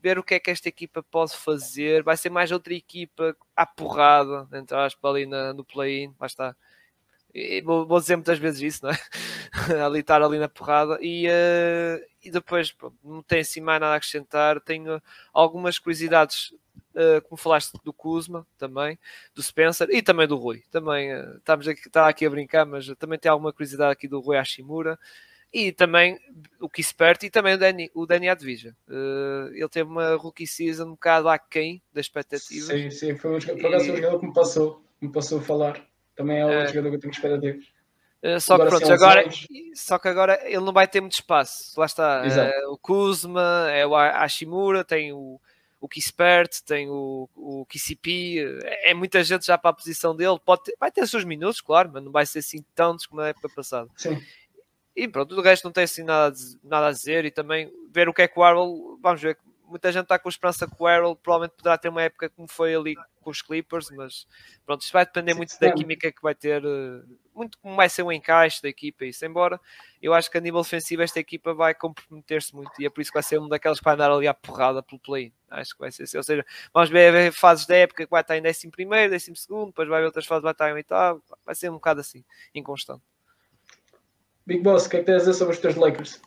ver 0.01 0.21
o 0.21 0.23
que 0.23 0.35
é 0.35 0.39
que 0.39 0.53
esta 0.53 0.69
equipa 0.69 1.03
pode 1.03 1.37
fazer. 1.37 2.05
Vai 2.05 2.17
ser 2.17 2.31
mais 2.31 2.53
outra 2.53 2.73
equipa 2.73 3.37
à 3.57 3.67
porrada, 3.67 4.47
entre 4.53 4.77
aspas, 4.77 5.11
ali 5.11 5.27
na, 5.27 5.53
no 5.53 5.65
play-in, 5.65 6.15
lá 6.21 6.29
está. 6.29 6.55
E 7.35 7.63
vou, 7.63 7.87
vou 7.87 7.99
dizer 7.99 8.17
muitas 8.17 8.39
vezes 8.39 8.61
isso, 8.61 8.85
não 8.85 8.93
é? 8.93 8.99
ali 9.85 10.01
estar 10.01 10.23
ali 10.23 10.39
na 10.39 10.49
porrada 10.49 10.99
e, 11.01 11.27
uh, 11.29 12.05
e 12.23 12.31
depois 12.31 12.71
pronto, 12.71 12.97
não 13.03 13.23
tem 13.23 13.41
assim 13.41 13.61
mais 13.61 13.81
nada 13.81 13.95
a 13.95 13.97
acrescentar. 13.97 14.61
Tenho 14.61 15.01
algumas 15.33 15.79
curiosidades, 15.79 16.53
uh, 16.95 17.23
como 17.23 17.39
falaste 17.39 17.73
do 17.83 17.93
Kuzma 17.93 18.47
também, 18.59 18.99
do 19.35 19.43
Spencer 19.43 19.89
e 19.91 20.03
também 20.03 20.29
do 20.29 20.37
Rui. 20.37 20.63
Também 20.71 21.15
uh, 21.15 21.37
estamos 21.39 21.67
aqui, 21.67 21.87
está 21.87 22.07
aqui 22.07 22.27
a 22.27 22.31
brincar, 22.31 22.67
mas 22.67 22.87
também 22.99 23.19
tem 23.19 23.31
alguma 23.31 23.53
curiosidade 23.53 23.93
aqui 23.93 24.07
do 24.07 24.21
Rui 24.21 24.37
Hashimura 24.37 24.99
e 25.53 25.73
também 25.73 26.19
o 26.61 26.69
Kispert 26.69 27.23
e 27.23 27.31
também 27.31 27.55
o 27.55 27.59
Danny, 27.59 27.91
o 27.95 28.07
Danny 28.07 28.29
Advija. 28.29 28.77
Uh, 28.89 29.55
ele 29.55 29.69
teve 29.69 29.89
uma 29.89 30.17
rookie 30.17 30.47
season 30.47 30.85
um 30.85 30.91
bocado 30.91 31.29
aquém 31.31 31.83
das 31.93 32.07
expectativas. 32.07 32.69
Sim, 32.69 32.91
sim, 32.91 33.17
foi 33.17 33.33
um, 33.33 33.37
um 33.37 33.41
jogador 33.41 34.21
que 34.21 34.27
me 34.27 34.35
passou, 34.35 34.85
me 35.01 35.11
passou 35.11 35.39
a 35.39 35.43
falar. 35.43 35.92
Também 36.17 36.39
é 36.39 36.45
outro 36.45 36.61
É. 36.61 36.67
jogador 36.69 36.91
que 36.91 36.97
eu 36.97 37.01
tenho 37.01 37.11
expectativas. 37.13 37.65
Uh, 38.23 38.41
só 38.41 38.57
que 38.57 38.67
pronto, 38.67 38.93
agora, 38.93 39.25
só 39.75 39.99
que 39.99 40.07
agora 40.09 40.39
ele 40.45 40.65
não 40.65 40.73
vai 40.73 40.87
ter 40.87 41.01
muito 41.01 41.15
espaço. 41.15 41.79
Lá 41.79 41.87
está, 41.87 42.23
uh, 42.23 42.73
o 42.73 42.79
Kuzma, 42.79 43.69
é 43.71 43.85
o 43.85 43.97
Hashimura, 43.97 44.85
tem 44.85 45.13
o, 45.13 45.41
o 45.81 45.89
Kispert, 45.89 46.61
tem 46.65 46.89
o, 46.89 47.29
o 47.35 47.67
KCP, 47.67 48.45
uh, 48.45 48.67
é 48.85 48.95
muita 48.95 49.25
gente 49.25 49.45
já 49.45 49.59
para 49.59 49.71
a 49.71 49.75
posição 49.75 50.15
dele. 50.15 50.39
Pode 50.45 50.63
ter- 50.65 50.77
vai 50.79 50.93
ter 50.93 51.03
os 51.03 51.11
seus 51.11 51.25
minutos, 51.25 51.61
claro, 51.61 51.91
mas 51.93 52.05
não 52.05 52.13
vai 52.13 52.25
ser 52.25 52.39
assim 52.39 52.65
tantos 52.77 53.07
como 53.07 53.21
na 53.21 53.29
época 53.29 53.49
passada. 53.49 53.89
Sim. 53.97 54.23
E 54.95 55.09
pronto, 55.09 55.35
o 55.35 55.41
resto 55.43 55.65
não 55.65 55.73
tem 55.73 55.85
assim 55.85 56.05
nada 56.05 56.27
a, 56.27 56.31
dizer, 56.31 56.59
nada 56.63 56.87
a 56.89 56.93
dizer. 56.93 57.25
E 57.25 57.31
também 57.31 57.73
ver 57.91 58.09
o 58.09 58.15
que 58.15 58.23
é 58.23 58.29
que 58.29 58.39
o 58.39 58.43
Arrow, 58.45 58.99
vamos 59.03 59.21
ver. 59.21 59.37
Muita 59.73 59.91
gente 59.91 60.03
está 60.03 60.19
com 60.19 60.29
esperança 60.29 60.67
que 60.67 60.75
o 60.79 60.87
Arrow 60.87 61.17
provavelmente 61.17 61.57
poderá 61.57 61.79
ter 61.79 61.89
uma 61.89 62.03
época 62.03 62.29
como 62.29 62.47
foi 62.47 62.75
ali 62.75 62.95
com 63.23 63.31
os 63.31 63.41
Clippers, 63.41 63.91
mas 63.91 64.27
pronto, 64.67 64.83
isto 64.83 64.93
vai 64.93 65.07
depender 65.07 65.33
muito 65.33 65.59
da 65.59 65.73
química 65.73 66.13
que 66.13 66.21
vai 66.21 66.35
ter, 66.35 66.63
eh, 66.63 67.03
muito 67.35 67.57
como 67.59 67.75
vai 67.75 67.89
ser 67.89 68.03
o 68.03 68.13
encaixe 68.13 68.61
da 68.61 68.69
equipa. 68.69 69.07
e 69.07 69.09
Isso, 69.09 69.25
embora 69.25 69.59
eu 70.03 70.13
acho 70.13 70.31
que 70.31 70.37
a 70.37 70.43
nível 70.43 70.61
defensivo 70.61 71.01
esta 71.01 71.19
equipa 71.19 71.55
vai 71.55 71.75
comprometer-se 71.75 72.55
muito 72.55 72.71
e 72.79 72.85
é 72.85 72.91
por 72.91 73.01
isso 73.01 73.11
que 73.11 73.17
vai 73.17 73.23
ser 73.23 73.39
uma 73.39 73.49
daquelas 73.49 73.79
que 73.79 73.85
vai 73.85 73.95
andar 73.95 74.11
ali 74.11 74.29
à 74.29 74.35
porrada 74.35 74.83
pelo 74.83 75.01
play. 75.01 75.33
Acho 75.49 75.73
que 75.73 75.81
vai 75.81 75.91
ser 75.91 76.03
assim. 76.03 76.19
Ou 76.19 76.23
seja, 76.23 76.45
vamos 76.75 76.91
ver, 76.91 77.33
fases 77.33 77.65
da 77.65 77.77
época 77.77 78.05
que 78.05 78.11
vai 78.11 78.21
estar 78.21 78.37
em 78.37 78.47
11 78.47 78.69
primeiro, 78.69 79.11
12 79.11 79.35
segundo, 79.37 79.69
depois 79.69 79.89
vai 79.89 80.01
ver 80.01 80.07
outras 80.07 80.27
fases 80.27 80.43
vai 80.43 80.53
estar 80.53 80.69
em 80.69 80.75
oitavo, 80.75 81.23
vai 81.47 81.55
ser 81.55 81.71
um 81.71 81.75
bocado 81.75 82.01
assim, 82.01 82.23
inconstante. 82.55 83.03
Big 84.45 84.61
Boss, 84.61 84.85
o 84.85 84.91
que 84.91 84.97
é 84.97 85.01
que 85.01 85.07
tens 85.07 85.15
a 85.15 85.19
dizer 85.21 85.35
sobre 85.35 85.55
os 85.55 85.61
teus 85.61 85.77
Lakers? 85.77 86.21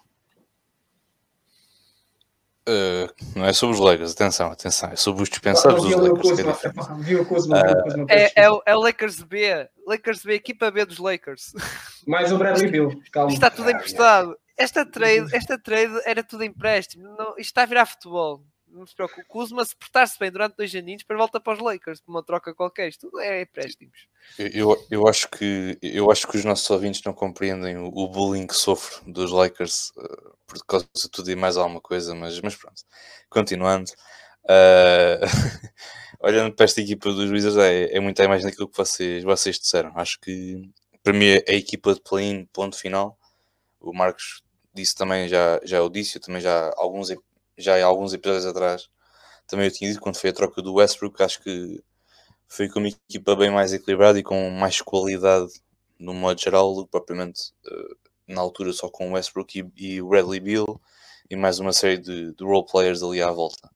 Uh, 2.68 3.14
não 3.36 3.46
é 3.46 3.54
sobre 3.54 3.76
os 3.76 3.80
Lakers, 3.80 4.14
atenção, 4.14 4.52
atenção, 4.52 4.90
é 4.90 4.96
sobre 4.96 5.22
os 5.22 5.30
Ah, 5.30 5.32
dispensados 5.32 5.84
dos 5.84 5.96
Lakers. 5.96 6.32
que 7.06 7.14
é 7.14 7.16
o 7.22 8.06
É, 8.10 8.32
é, 8.36 8.50
o, 8.50 8.62
é 8.66 8.76
o 8.76 8.80
Lakers 8.80 9.22
B, 9.22 9.70
Lakers 9.86 10.24
B, 10.24 10.34
equipa 10.34 10.72
B 10.72 10.84
dos 10.84 10.98
Lakers. 10.98 11.54
Mais 12.08 12.32
o 12.32 12.38
Bradley 12.40 12.72
Bill, 12.72 13.02
calma. 13.12 13.30
Isto 13.32 13.44
está 13.44 13.52
tudo 13.52 13.70
emprestado. 13.70 14.36
Esta 14.58 14.84
trade, 14.86 15.36
esta 15.36 15.60
trade 15.60 15.94
era 16.06 16.24
tudo 16.24 16.44
empréstimo. 16.44 17.04
Não, 17.16 17.32
isto 17.32 17.42
está 17.42 17.64
a 17.64 17.66
virar 17.68 17.86
futebol. 17.86 18.44
Não 18.76 18.86
se 18.86 18.94
preocupe. 18.94 19.22
O 19.22 19.26
Kuzma, 19.26 19.64
se 19.64 19.74
portar-se 19.74 20.20
bem 20.20 20.30
durante 20.30 20.58
dois 20.58 20.76
aninhos, 20.76 21.02
depois 21.02 21.18
volta 21.18 21.40
para 21.40 21.54
os 21.54 21.60
Lakers, 21.60 22.02
por 22.02 22.12
uma 22.12 22.22
troca 22.22 22.54
qualquer. 22.54 22.90
Isto 22.90 23.10
tudo 23.10 23.22
é 23.22 23.44
empréstimos. 23.44 24.08
Eu, 24.38 24.86
eu, 24.92 25.08
acho 25.08 25.30
que, 25.30 25.78
eu 25.82 26.12
acho 26.12 26.28
que 26.28 26.38
os 26.38 26.44
nossos 26.44 26.70
ouvintes 26.70 27.02
não 27.04 27.14
compreendem 27.14 27.78
o, 27.78 27.88
o 27.88 28.10
bullying 28.10 28.46
que 28.46 28.54
sofro 28.54 29.10
dos 29.10 29.32
Lakers 29.32 29.92
uh, 29.92 30.38
por 30.46 30.66
causa 30.66 30.88
de 30.94 31.10
tudo 31.10 31.32
e 31.32 31.36
mais 31.38 31.56
alguma 31.56 31.80
coisa, 31.80 32.14
mas, 32.14 32.40
mas 32.42 32.54
pronto. 32.56 32.84
Continuando, 33.30 33.90
uh, 34.44 35.24
olhando 36.20 36.54
para 36.54 36.66
esta 36.66 36.82
equipa 36.82 37.14
dos 37.14 37.32
Wizards, 37.32 37.58
é, 37.58 37.96
é 37.96 38.00
muito 38.02 38.22
a 38.22 38.26
imagem 38.26 38.46
daquilo 38.46 38.68
que 38.68 38.78
vocês, 38.78 39.24
vocês 39.24 39.58
disseram. 39.58 39.98
Acho 39.98 40.20
que 40.20 40.70
para 41.02 41.14
mim 41.14 41.28
é 41.28 41.46
a 41.48 41.54
equipa 41.54 41.94
de 41.94 42.02
play-in, 42.02 42.46
ponto 42.52 42.78
final. 42.78 43.18
O 43.80 43.94
Marcos 43.94 44.44
disse 44.74 44.94
também, 44.96 45.30
já, 45.30 45.62
já 45.64 45.82
o 45.82 45.90
disse, 45.90 46.18
eu 46.18 46.22
também 46.22 46.42
já 46.42 46.74
alguns, 46.76 47.10
já 47.58 47.76
há 47.78 47.86
alguns 47.86 48.14
episódios 48.14 48.46
atrás 48.46 48.90
também 49.48 49.68
eu 49.68 49.72
tinha 49.72 49.90
dito 49.90 50.02
quando 50.02 50.18
foi 50.18 50.32
a 50.32 50.34
troca 50.34 50.62
do 50.62 50.74
Westbrook, 50.74 51.22
acho 51.22 51.42
que 51.42 51.84
foi 52.48 52.68
com 52.68 52.80
uma 52.80 52.88
equipa 52.88 53.36
bem 53.36 53.52
mais 53.52 53.74
equilibrada 53.74 54.20
e 54.20 54.24
com 54.24 54.50
mais 54.50 54.82
qualidade 54.82 55.52
no 56.00 56.14
modo 56.14 56.40
geral 56.40 56.74
do 56.74 56.86
que 56.86 56.92
propriamente 56.92 57.54
eh, 57.66 57.96
na 58.28 58.42
altura 58.42 58.74
só 58.74 58.90
com 58.90 59.10
o 59.10 59.14
Westbrook 59.14 59.72
e, 59.78 60.02
o 60.02 60.10
Bradley 60.10 60.40
Beal 60.40 60.82
e 61.30 61.36
mais 61.36 61.60
uma 61.60 61.74
série 61.74 61.98
de, 61.98 62.34
de 62.34 62.44
role 62.44 62.66
players 62.66 63.02
ali 63.04 63.22
à 63.22 63.32
volta. 63.32 63.70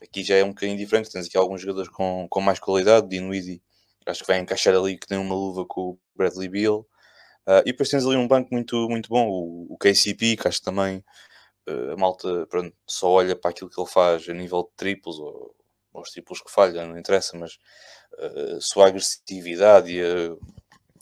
Aqui 0.00 0.22
já 0.22 0.36
é 0.36 0.44
um 0.44 0.50
bocadinho 0.50 0.78
diferente, 0.78 1.10
tens 1.10 1.26
aqui 1.26 1.36
alguns 1.36 1.60
jogadores 1.60 1.90
com, 1.90 2.26
com 2.30 2.40
mais 2.40 2.58
qualidade, 2.58 3.08
Dinwiddie 3.08 3.62
acho 4.06 4.22
que 4.22 4.26
vai 4.26 4.38
encaixar 4.38 4.74
ali 4.74 4.96
que 4.96 5.06
tem 5.06 5.18
uma 5.18 5.34
luva 5.34 5.66
com 5.66 5.90
o 5.90 5.98
Bradley 6.16 6.48
Beal. 6.48 6.86
Uh, 7.46 7.60
e 7.64 7.72
depois 7.72 7.88
tens 7.88 8.04
ali 8.04 8.16
um 8.16 8.28
banco 8.28 8.48
muito, 8.52 8.88
muito 8.88 9.08
bom, 9.08 9.28
o, 9.28 9.66
o 9.72 9.78
KCP, 9.78 10.36
que 10.36 10.48
acho 10.48 10.58
que 10.58 10.64
também 10.64 11.04
a 11.92 11.96
malta 11.96 12.46
pronto, 12.46 12.74
só 12.86 13.10
olha 13.10 13.36
para 13.36 13.50
aquilo 13.50 13.70
que 13.70 13.80
ele 13.80 13.88
faz 13.88 14.28
a 14.28 14.32
nível 14.32 14.62
de 14.62 14.70
triplos 14.76 15.18
ou, 15.18 15.54
ou 15.92 16.02
os 16.02 16.10
triplos 16.10 16.40
que 16.40 16.50
falha, 16.50 16.86
não 16.86 16.98
interessa, 16.98 17.36
mas 17.36 17.58
uh, 18.18 18.56
a 18.56 18.60
sua 18.60 18.88
agressividade 18.88 19.92
e, 19.92 20.02
a, 20.02 20.36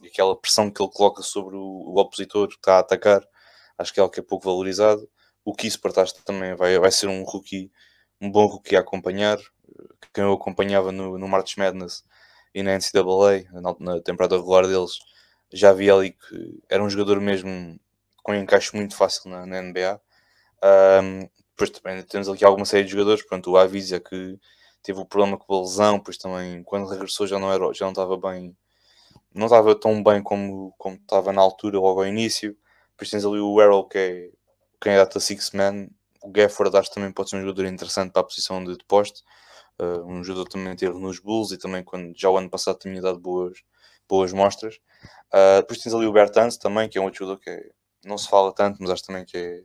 e, 0.02 0.08
aquela 0.08 0.36
pressão 0.36 0.70
que 0.70 0.82
ele 0.82 0.90
coloca 0.92 1.22
sobre 1.22 1.56
o, 1.56 1.60
o, 1.60 2.00
opositor 2.00 2.48
que 2.48 2.54
está 2.54 2.76
a 2.76 2.80
atacar, 2.80 3.26
acho 3.78 3.92
que 3.92 4.00
é 4.00 4.02
algo 4.02 4.12
que 4.12 4.20
é 4.20 4.22
pouco 4.22 4.44
valorizado. 4.44 5.08
O 5.44 5.54
Kispert 5.54 5.98
acho 5.98 6.14
que 6.14 6.24
também 6.24 6.54
vai, 6.56 6.78
vai 6.78 6.90
ser 6.90 7.08
um 7.08 7.22
rookie, 7.22 7.70
um 8.20 8.30
bom 8.30 8.46
rookie 8.46 8.76
a 8.76 8.80
acompanhar. 8.80 9.38
Quem 10.12 10.24
eu 10.24 10.32
acompanhava 10.32 10.90
no, 10.90 11.18
no 11.18 11.28
March 11.28 11.56
Madness 11.56 12.04
e 12.54 12.62
na 12.62 12.76
NCAA, 12.76 13.44
na, 13.52 13.76
na 13.78 14.00
temporada 14.00 14.36
regular 14.36 14.66
deles, 14.66 14.98
já 15.52 15.72
vi 15.72 15.90
ali 15.90 16.12
que 16.12 16.62
era 16.68 16.82
um 16.82 16.90
jogador 16.90 17.20
mesmo 17.20 17.78
com 18.22 18.32
um 18.32 18.34
encaixe 18.34 18.74
muito 18.74 18.96
fácil 18.96 19.30
na, 19.30 19.46
na 19.46 19.62
NBA. 19.62 20.00
Um, 20.62 21.28
depois 21.50 21.70
também 21.70 22.02
temos 22.02 22.28
aqui 22.28 22.44
alguma 22.44 22.66
série 22.66 22.84
de 22.84 22.90
jogadores, 22.90 23.24
pronto, 23.26 23.50
o 23.50 23.56
Avisa 23.56 23.98
que 24.00 24.38
teve 24.82 25.00
o 25.00 25.06
problema 25.06 25.38
com 25.38 25.54
a 25.54 25.60
lesão, 25.60 25.98
depois 25.98 26.16
também 26.18 26.62
quando 26.62 26.88
regressou 26.88 27.26
já 27.26 27.38
não, 27.38 27.52
era, 27.52 27.72
já 27.72 27.86
não 27.86 27.92
estava 27.92 28.16
bem, 28.16 28.56
não 29.34 29.46
estava 29.46 29.74
tão 29.74 30.02
bem 30.02 30.22
como, 30.22 30.74
como 30.78 30.96
estava 30.96 31.32
na 31.32 31.40
altura, 31.40 31.78
logo 31.78 32.00
ao 32.00 32.06
início. 32.06 32.56
Depois 32.90 33.10
tens 33.10 33.24
ali 33.24 33.38
o 33.38 33.60
Errol, 33.60 33.88
que 33.88 33.98
é 33.98 34.30
candidato 34.80 35.18
a 35.18 35.20
Six 35.20 35.50
Man. 35.52 35.88
O 36.22 36.30
Gafford 36.30 36.76
acho 36.76 36.88
que 36.88 36.94
também 36.94 37.12
pode 37.12 37.30
ser 37.30 37.36
um 37.36 37.40
jogador 37.40 37.66
interessante 37.66 38.12
para 38.12 38.22
a 38.22 38.24
posição 38.24 38.64
de, 38.64 38.76
de 38.76 38.84
poste. 38.84 39.22
Uh, 39.78 40.02
um 40.06 40.24
jogador 40.24 40.48
também 40.48 40.74
teve 40.74 40.98
nos 40.98 41.18
Bulls 41.18 41.52
e 41.52 41.58
também 41.58 41.84
quando 41.84 42.12
já 42.16 42.30
o 42.30 42.36
ano 42.38 42.48
passado 42.48 42.78
tinha 42.78 43.00
dado 43.00 43.18
boas, 43.18 43.58
boas 44.08 44.32
mostras. 44.32 44.76
Uh, 45.34 45.60
depois 45.60 45.82
tens 45.82 45.94
ali 45.94 46.06
o 46.06 46.12
Bertans 46.12 46.56
também, 46.56 46.88
que 46.88 46.96
é 46.96 47.00
um 47.00 47.04
outro 47.04 47.18
jogador 47.20 47.40
que 47.40 47.50
é, 47.50 47.70
não 48.04 48.16
se 48.16 48.28
fala 48.28 48.54
tanto, 48.54 48.78
mas 48.80 48.90
acho 48.90 49.04
também 49.04 49.24
que 49.24 49.36
é, 49.36 49.62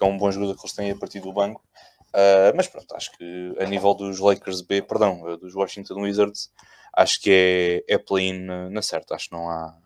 que 0.00 0.06
é 0.06 0.08
um 0.08 0.16
bom 0.16 0.32
jogador 0.32 0.54
que 0.54 0.62
eles 0.62 0.72
têm 0.72 0.90
a 0.90 0.96
partir 0.96 1.20
do 1.20 1.30
banco. 1.30 1.62
Uh, 2.08 2.56
mas 2.56 2.66
pronto, 2.66 2.96
acho 2.96 3.12
que 3.12 3.54
a 3.60 3.66
nível 3.66 3.92
dos 3.92 4.18
Lakers 4.18 4.62
B, 4.62 4.80
perdão, 4.80 5.36
dos 5.36 5.54
Washington 5.54 6.00
Wizards, 6.00 6.50
acho 6.96 7.20
que 7.20 7.84
é, 7.86 7.94
é 7.94 7.98
play-in 7.98 8.46
na, 8.70 8.80
certa, 8.80 9.14
acho 9.14 9.28
que 9.28 9.34
não 9.34 9.48
há, 9.50 9.76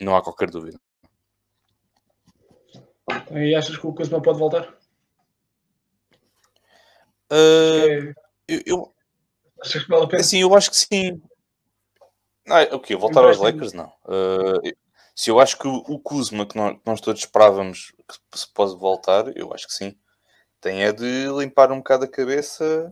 não 0.00 0.16
há 0.16 0.22
qualquer 0.22 0.50
dúvida. 0.50 0.80
E 3.30 3.54
achas 3.54 3.76
que 3.76 3.86
o 3.86 3.92
Kuzma 3.92 4.22
pode 4.22 4.38
voltar? 4.38 4.74
Uh, 7.30 8.14
eu, 8.48 8.62
eu, 8.66 8.94
Achas 9.62 9.84
que 9.84 9.90
vale 9.90 10.04
a 10.04 10.08
pena? 10.08 10.20
Assim, 10.20 10.40
eu 10.40 10.54
acho 10.54 10.70
que 10.70 10.76
sim. 10.76 11.22
Ah, 12.48 12.62
o 12.74 12.80
quê? 12.80 12.96
Voltar 12.96 13.24
aos 13.24 13.38
Lakers? 13.38 13.74
Não. 13.74 13.92
Uh, 14.06 14.72
se 15.20 15.30
eu 15.30 15.38
acho 15.38 15.58
que 15.58 15.68
o 15.68 15.98
Kuzma, 15.98 16.46
que 16.46 16.56
nós, 16.56 16.72
que 16.72 16.80
nós, 16.86 16.98
todos 16.98 17.20
esperávamos 17.20 17.92
que 18.08 18.38
se 18.38 18.48
pode 18.54 18.74
voltar, 18.78 19.30
eu 19.36 19.52
acho 19.52 19.66
que 19.66 19.74
sim. 19.74 19.94
Tem 20.62 20.82
é 20.82 20.92
de 20.94 21.28
limpar 21.36 21.70
um 21.70 21.76
bocado 21.76 22.06
a 22.06 22.08
cabeça 22.08 22.90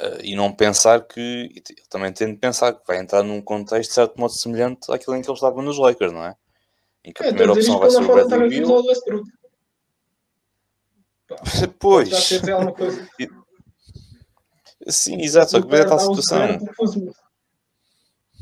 uh, 0.00 0.18
e 0.22 0.34
não 0.34 0.50
pensar 0.50 1.02
que. 1.06 1.20
Ele 1.20 1.62
também 1.90 2.10
tem 2.10 2.32
de 2.32 2.38
pensar 2.38 2.72
que 2.72 2.80
vai 2.86 2.96
entrar 2.96 3.22
num 3.22 3.42
contexto 3.42 3.90
de 3.90 3.94
certo 3.94 4.18
modo 4.18 4.32
semelhante 4.32 4.90
àquilo 4.90 5.14
em 5.14 5.20
que 5.20 5.28
ele 5.28 5.34
estava 5.34 5.60
nos 5.60 5.76
Lakers, 5.76 6.10
não 6.10 6.24
é? 6.24 6.34
Em 7.04 7.12
que 7.12 7.22
a 7.22 7.26
é, 7.26 7.28
primeira 7.28 7.52
opção 7.52 7.78
vai 7.78 7.90
ser 7.90 8.02
o 8.02 8.06
Bradley 8.06 8.48
Beal. 8.48 8.82
Pois. 11.78 12.08
Sim, 14.88 15.20
exato, 15.20 15.50
só 15.50 15.60
que 15.60 15.68
veio 15.68 15.82
a 15.82 15.86
tal 15.86 16.00
situação. 16.00 16.58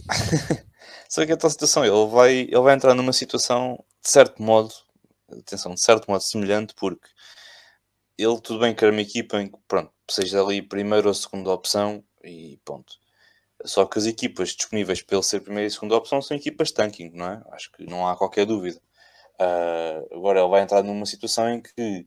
só 1.11 1.27
que 1.27 1.33
a 1.33 1.37
tal 1.37 1.51
situação, 1.51 1.85
ele 1.85 2.07
vai, 2.07 2.33
ele 2.43 2.61
vai 2.61 2.75
entrar 2.75 2.95
numa 2.95 3.13
situação 3.13 3.85
de 4.03 4.11
certo 4.11 4.43
modo, 4.43 4.73
atenção, 5.31 5.75
de 5.75 5.81
certo 5.81 6.11
modo 6.11 6.23
semelhante, 6.23 6.75
porque 6.75 7.09
ele 8.17 8.41
tudo 8.41 8.61
bem 8.61 8.75
que 8.75 8.85
era 8.85 8.93
uma 8.93 9.03
equipa 9.03 9.43
em 9.43 9.49
que, 9.51 9.59
pronto, 9.69 9.93
seja 10.09 10.43
ali 10.43 10.63
primeira 10.63 11.09
ou 11.09 11.15
segunda 11.15 11.51
opção 11.51 12.05
e 12.25 12.59
ponto. 12.65 12.95
Só 13.65 13.85
que 13.85 13.99
as 13.99 14.07
equipas 14.07 14.51
disponíveis 14.51 15.03
para 15.03 15.17
ele 15.17 15.25
ser 15.25 15.41
primeira 15.41 15.67
e 15.67 15.71
segunda 15.71 15.97
opção 15.97 16.23
são 16.23 16.37
equipas 16.37 16.73
tanking, 16.73 17.11
não 17.11 17.27
é? 17.27 17.43
Acho 17.53 17.71
que 17.73 17.85
não 17.85 18.09
há 18.09 18.17
qualquer 18.17 18.47
dúvida. 18.47 18.81
Uh, 19.35 20.17
agora 20.17 20.41
ele 20.41 20.49
vai 20.49 20.63
entrar 20.63 20.83
numa 20.83 21.05
situação 21.07 21.49
em 21.51 21.61
que 21.61 22.07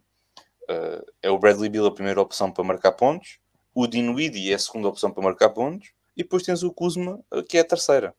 uh, 0.70 1.06
é 1.22 1.30
o 1.30 1.38
Bradley 1.38 1.70
Bill 1.70 1.86
a 1.86 1.94
primeira 1.94 2.22
opção 2.22 2.52
para 2.52 2.64
marcar 2.64 2.94
pontos 2.94 3.40
o 3.74 3.88
Dinwiddie 3.88 4.52
é 4.52 4.56
a 4.56 4.60
segunda 4.60 4.88
opção 4.88 5.12
para 5.12 5.24
marcar 5.24 5.50
pontos, 5.50 5.92
e 6.16 6.22
depois 6.22 6.44
tens 6.44 6.62
o 6.62 6.72
Kuzma, 6.72 7.20
que 7.50 7.58
é 7.58 7.62
a 7.62 7.66
terceira. 7.66 8.16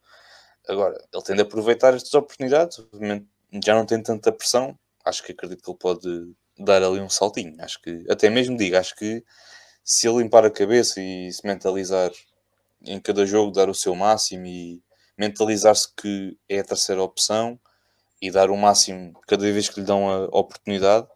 Agora, 0.68 0.96
ele 1.12 1.22
tem 1.22 1.36
de 1.36 1.42
aproveitar 1.42 1.94
estas 1.94 2.14
oportunidades, 2.14 2.78
obviamente 2.78 3.26
já 3.62 3.74
não 3.74 3.86
tem 3.86 4.02
tanta 4.02 4.32
pressão, 4.32 4.76
acho 5.04 5.22
que 5.22 5.32
acredito 5.32 5.62
que 5.62 5.70
ele 5.70 5.78
pode 5.78 6.34
dar 6.58 6.82
ali 6.82 7.00
um 7.00 7.08
saltinho. 7.08 7.54
Acho 7.60 7.80
que, 7.80 8.04
até 8.10 8.30
mesmo 8.30 8.56
digo, 8.56 8.76
acho 8.76 8.96
que 8.96 9.22
se 9.84 10.08
ele 10.08 10.22
limpar 10.22 10.44
a 10.44 10.50
cabeça 10.50 11.00
e 11.00 11.30
se 11.30 11.46
mentalizar 11.46 12.10
em 12.82 13.00
cada 13.00 13.26
jogo, 13.26 13.52
dar 13.52 13.68
o 13.68 13.74
seu 13.74 13.94
máximo 13.94 14.46
e 14.46 14.82
mentalizar-se 15.16 15.88
que 15.94 16.36
é 16.48 16.60
a 16.60 16.64
terceira 16.64 17.02
opção 17.02 17.58
e 18.20 18.30
dar 18.30 18.50
o 18.50 18.56
máximo 18.56 19.12
cada 19.26 19.42
vez 19.42 19.68
que 19.68 19.80
lhe 19.80 19.86
dão 19.86 20.08
a 20.08 20.24
oportunidade, 20.26 21.06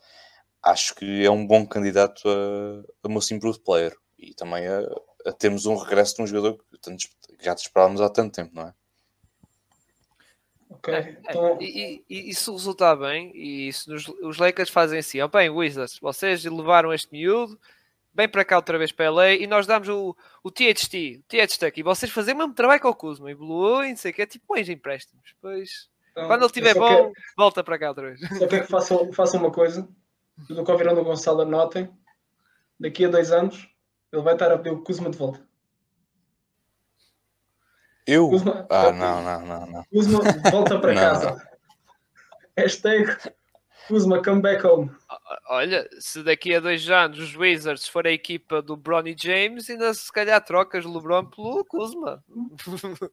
acho 0.62 0.94
que 0.94 1.24
é 1.24 1.30
um 1.30 1.46
bom 1.46 1.66
candidato 1.66 2.28
a, 2.28 3.06
a 3.06 3.08
Most 3.08 3.32
Improved 3.34 3.62
Player 3.64 3.96
e 4.18 4.34
também 4.34 4.66
a, 4.66 4.80
a 5.26 5.32
termos 5.32 5.66
um 5.66 5.76
regresso 5.76 6.16
de 6.16 6.22
um 6.22 6.26
jogador 6.26 6.58
que 6.58 7.44
já 7.44 7.54
esperávamos 7.54 8.00
há 8.00 8.08
tanto 8.08 8.34
tempo, 8.34 8.54
não 8.54 8.68
é? 8.68 8.74
Ok. 10.70 10.92
É, 10.92 11.16
então... 11.20 11.58
e, 11.60 12.04
e, 12.08 12.34
se 12.34 12.50
resultar 12.50 12.94
bem, 12.96 13.32
e 13.34 13.72
se 13.72 13.88
nos, 13.88 14.06
os 14.22 14.38
Lakers 14.38 14.68
fazem 14.68 14.98
assim, 14.98 15.20
oh, 15.22 15.28
bem, 15.28 15.48
Wizards, 15.48 15.98
vocês 15.98 16.44
levaram 16.44 16.92
este 16.92 17.10
miúdo, 17.10 17.58
bem 18.12 18.28
para 18.28 18.44
cá 18.44 18.56
outra 18.56 18.76
vez 18.76 18.92
para 18.92 19.06
a 19.06 19.10
LA 19.10 19.32
e 19.34 19.46
nós 19.46 19.66
damos 19.66 19.88
o, 19.88 20.14
o 20.42 20.50
THT, 20.50 21.20
o 21.20 21.22
THT 21.28 21.64
aqui, 21.64 21.82
vocês 21.82 22.12
fazem 22.12 22.34
o 22.34 22.38
mesmo 22.38 22.54
trabalho 22.54 22.80
com 22.80 22.88
o 22.88 22.94
Kuzma 22.94 23.30
e 23.30 23.34
Blue, 23.34 23.82
e 23.82 23.90
não 23.90 23.96
sei 23.96 24.10
o 24.10 24.14
que, 24.14 24.22
é 24.22 24.26
tipo 24.26 24.44
bons 24.46 24.68
empréstimos. 24.68 25.24
Depois, 25.34 25.88
então, 26.10 26.26
quando 26.26 26.40
ele 26.40 26.46
estiver 26.46 26.74
bom, 26.74 27.12
que... 27.12 27.20
volta 27.36 27.64
para 27.64 27.78
cá 27.78 27.88
outra 27.88 28.08
vez. 28.08 28.20
Só 28.38 28.46
quero 28.46 28.64
que 28.64 28.70
façam, 28.70 29.12
façam 29.12 29.40
uma 29.40 29.50
coisa, 29.50 29.88
do 30.48 30.64
que 30.64 30.70
ouviram 30.70 30.94
do 30.94 31.02
Gonçalo, 31.02 31.42
anotem, 31.42 31.88
daqui 32.78 33.06
a 33.06 33.08
dois 33.08 33.32
anos 33.32 33.68
ele 34.12 34.22
vai 34.22 34.34
estar 34.34 34.52
a 34.52 34.58
pedir 34.58 34.74
o 34.74 34.82
Kuzma 34.82 35.10
de 35.10 35.16
volta. 35.16 35.47
Eu? 38.08 38.30
Kuzma, 38.30 38.66
ah, 38.70 38.90
não, 38.90 39.22
não, 39.22 39.46
não, 39.46 39.66
não. 39.66 39.84
Kuzma 39.84 40.20
volta 40.50 40.80
para 40.80 40.94
casa. 40.96 41.30
Não. 41.32 41.38
Hashtag 42.56 43.14
Kuzma 43.86 44.22
come 44.22 44.40
back 44.40 44.66
home. 44.66 44.90
Olha, 45.50 45.86
se 45.98 46.22
daqui 46.22 46.54
a 46.54 46.60
dois 46.60 46.88
anos 46.88 47.18
os 47.18 47.36
Wizards 47.36 47.86
for 47.86 48.06
a 48.06 48.10
equipa 48.10 48.62
do 48.62 48.78
Bronny 48.78 49.14
James, 49.18 49.68
ainda 49.68 49.92
se 49.92 50.10
calhar 50.10 50.42
trocas 50.42 50.86
LeBron 50.86 51.26
pelo 51.26 51.62
Kuzma. 51.66 52.24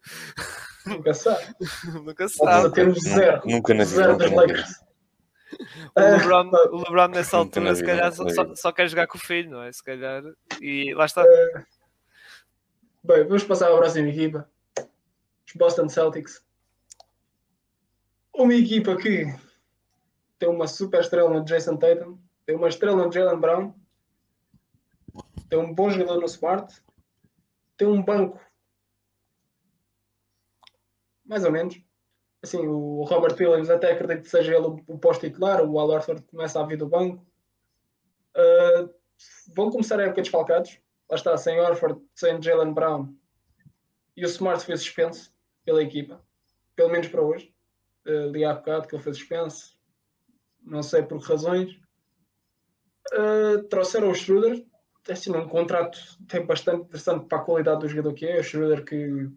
Nunca 0.88 1.14
sabe. 1.14 1.44
Nunca 2.06 2.30
sabe. 2.30 2.74
Temos 2.74 3.02
zero. 3.02 3.42
Nunca 3.46 3.74
na 3.74 3.84
vida. 3.84 3.96
Zero 3.96 4.18
das 4.18 4.32
Lakers. 4.32 4.86
O 5.94 6.02
LeBron, 6.02 6.52
o 6.72 6.78
LeBron 6.78 7.08
nessa 7.10 7.36
altura, 7.36 7.76
se 7.76 7.84
calhar, 7.84 8.14
só, 8.14 8.56
só, 8.56 8.72
quer 8.72 8.88
jogar 8.88 9.08
com 9.08 9.18
o 9.18 9.22
filho, 9.22 9.52
não 9.52 9.62
é? 9.62 9.72
Se 9.74 9.84
calhar. 9.84 10.24
E 10.62 10.94
lá 10.94 11.06
está. 11.06 11.22
Uh, 11.22 11.66
bem, 13.04 13.24
vamos 13.26 13.44
passar 13.44 13.74
à 13.74 13.76
próxima 13.76 14.08
equipa. 14.08 14.50
Os 15.48 15.54
Boston 15.54 15.90
Celtics. 15.90 16.44
Uma 18.34 18.54
equipa 18.54 18.96
que 18.98 19.26
tem 20.38 20.50
uma 20.50 20.68
super 20.68 21.00
estrela 21.00 21.30
no 21.30 21.46
Jason 21.46 21.78
Tatum, 21.78 22.18
tem 22.46 22.56
uma 22.56 22.68
estrela 22.68 23.06
no 23.06 23.12
Jalen 23.12 23.40
Brown, 23.40 23.74
tem 25.50 25.58
um 25.58 25.74
bom 25.74 25.90
jogador 25.90 26.20
no 26.20 26.26
Smart, 26.26 26.82
tem 27.78 27.88
um 27.88 28.04
banco 28.04 28.40
mais 31.26 31.44
ou 31.44 31.52
menos 31.52 31.86
assim, 32.46 32.66
o 32.66 33.04
Robert 33.04 33.36
Williams 33.38 33.70
até 33.70 33.92
acredito 33.92 34.24
que 34.24 34.30
seja 34.30 34.56
ele 34.56 34.84
o, 34.88 34.98
posto 34.98 35.22
titular, 35.22 35.62
o 35.62 35.80
Al 35.80 35.90
Horford 35.90 36.22
começa 36.24 36.60
a 36.60 36.66
vir 36.66 36.78
do 36.78 36.88
banco. 36.88 37.26
Uh, 38.38 38.94
vão 39.54 39.70
começar 39.70 40.00
a 40.00 40.04
época 40.04 40.22
desfalcados. 40.22 40.80
Lá 41.10 41.16
está, 41.16 41.38
sem 41.38 41.60
Horford, 41.60 42.02
sem 42.14 42.42
Jalen 42.42 42.74
Brown. 42.74 43.14
E 44.16 44.24
o 44.24 44.28
Smart 44.28 44.64
foi 44.64 44.78
suspenso 44.78 45.34
pela 45.66 45.82
equipa, 45.82 46.22
pelo 46.76 46.92
menos 46.92 47.08
para 47.08 47.22
hoje. 47.22 47.54
Uh, 48.06 48.30
li 48.32 48.46
há 48.46 48.54
bocado 48.54 48.88
que 48.88 48.96
ele 48.96 49.04
foi 49.04 49.14
suspenso, 49.14 49.76
não 50.64 50.84
sei 50.84 51.02
por 51.02 51.20
que 51.20 51.28
razões. 51.28 51.80
Uh, 53.12 53.64
trouxeram 53.68 54.12
o 54.12 54.16
Schroeder, 54.16 54.64
assim, 55.10 55.36
um 55.36 55.48
contrato 55.48 55.98
tem 56.28 56.46
bastante 56.46 56.84
interessante 56.84 57.26
para 57.28 57.40
a 57.40 57.44
qualidade 57.44 57.82
do 57.82 57.88
jogador 57.88 58.14
que 58.14 58.26
é. 58.26 58.40
O 58.40 58.44
Schroeder 58.44 58.86
que 58.86 59.30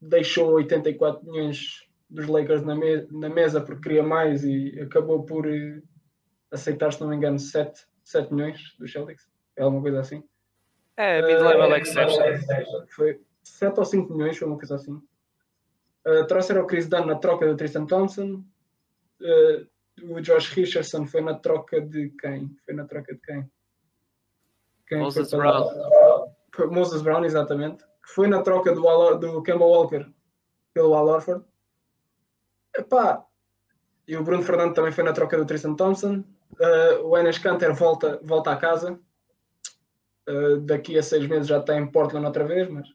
deixou 0.00 0.52
84 0.52 1.24
milhões 1.24 1.88
dos 2.08 2.26
Lakers 2.26 2.62
na, 2.62 2.74
me 2.74 3.06
na 3.10 3.28
mesa 3.28 3.60
porque 3.60 3.82
queria 3.82 4.02
mais 4.02 4.44
e 4.44 4.78
acabou 4.80 5.24
por 5.24 5.46
uh, 5.46 5.82
aceitar, 6.50 6.92
se 6.92 7.00
não 7.00 7.08
me 7.08 7.16
engano, 7.16 7.38
7, 7.38 7.86
7 8.04 8.32
milhões 8.32 8.76
do 8.78 8.88
Celtics. 8.88 9.28
É 9.56 9.62
alguma 9.62 9.82
coisa 9.82 10.00
assim. 10.00 10.22
É, 10.96 11.22
mid-level 11.22 11.70
Uh, 11.70 11.76
exception. 11.76 12.86
Foi 12.88 13.20
7 13.42 13.78
ou 13.78 13.84
5 13.84 14.12
milhões, 14.12 14.36
foi 14.36 14.48
uma 14.48 14.56
coisa 14.56 14.76
assim. 14.76 15.00
Uh, 16.06 16.26
trouxeram 16.26 16.62
o 16.62 16.66
Chris 16.66 16.88
Dunn 16.88 17.06
na 17.06 17.16
troca 17.16 17.46
do 17.46 17.56
Tristan 17.56 17.86
Thompson. 17.86 18.44
Uh, 19.20 19.66
o 20.14 20.20
Josh 20.20 20.50
Richardson 20.52 21.06
foi 21.06 21.20
na 21.20 21.34
troca 21.34 21.80
de 21.80 22.10
quem? 22.20 22.56
Foi 22.64 22.74
na 22.74 22.84
troca 22.84 23.14
de 23.14 23.20
quem? 23.20 23.50
quem 24.86 24.98
Moses 25.00 25.30
para- 25.30 25.64
Foi 26.54 26.66
Moses 26.68 27.02
Brown, 27.02 27.24
exatamente. 27.24 27.84
Que 27.84 28.14
foi 28.14 28.28
na 28.28 28.42
troca 28.42 28.72
do, 28.72 28.88
Al 28.88 29.18
do 29.18 29.42
Kemba 29.42 29.64
Walker 29.64 30.06
pelo 30.72 30.94
Al 30.94 31.08
Horford. 31.08 31.44
Epá, 32.76 33.24
e 34.06 34.16
o 34.16 34.22
Bruno 34.22 34.42
Fernando 34.42 34.74
também 34.74 34.92
foi 34.92 35.04
na 35.04 35.12
troca 35.12 35.36
do 35.36 35.44
Tristan 35.44 35.74
Thompson. 35.74 36.24
Uh, 36.52 37.04
o 37.04 37.16
Enes 37.18 37.38
Kanter 37.38 37.74
volta, 37.74 38.18
volta 38.22 38.52
a 38.52 38.56
casa. 38.56 38.98
Uh, 40.28 40.60
daqui 40.60 40.96
a 40.96 41.02
seis 41.02 41.26
meses 41.26 41.46
já 41.46 41.58
está 41.58 41.76
em 41.76 41.90
Portland 41.90 42.24
outra 42.26 42.44
vez, 42.44 42.68
mas 42.68 42.88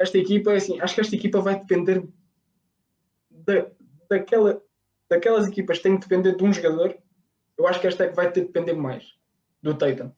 esta 0.00 0.16
equipa, 0.18 0.52
é 0.52 0.56
assim, 0.56 0.80
acho 0.80 0.94
que 0.94 1.00
esta 1.02 1.14
equipa 1.14 1.40
vai 1.40 1.60
depender 1.60 2.08
da, 3.30 3.66
daquela, 4.08 4.62
daquelas 5.08 5.46
equipas 5.46 5.76
que 5.76 5.82
têm 5.84 5.96
que 5.96 6.08
depender 6.08 6.34
de 6.34 6.42
um 6.42 6.52
jogador. 6.52 6.96
Eu 7.58 7.68
acho 7.68 7.80
que 7.80 7.86
esta 7.86 8.04
é 8.04 8.08
que 8.08 8.16
vai 8.16 8.32
ter 8.32 8.40
de 8.40 8.46
depender 8.46 8.72
mais 8.72 9.14
do 9.62 9.74
Tatum. 9.74 10.10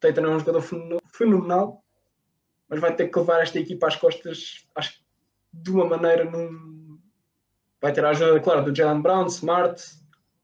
Tatum 0.00 0.24
é 0.24 0.28
um 0.30 0.38
jogador 0.38 0.62
feno- 0.62 1.02
fenomenal, 1.12 1.84
mas 2.68 2.80
vai 2.80 2.96
ter 2.96 3.08
que 3.08 3.18
levar 3.18 3.42
esta 3.42 3.60
equipa 3.60 3.86
às 3.86 3.96
costas, 3.96 4.66
acho 4.74 5.04
de 5.52 5.70
uma 5.70 5.84
maneira 5.86 6.24
num... 6.24 6.98
vai 7.80 7.92
ter 7.92 8.04
a 8.04 8.10
ajuda, 8.10 8.40
claro, 8.40 8.64
do 8.64 8.74
Jalen 8.74 9.02
Brown, 9.02 9.26
Smart, 9.26 9.82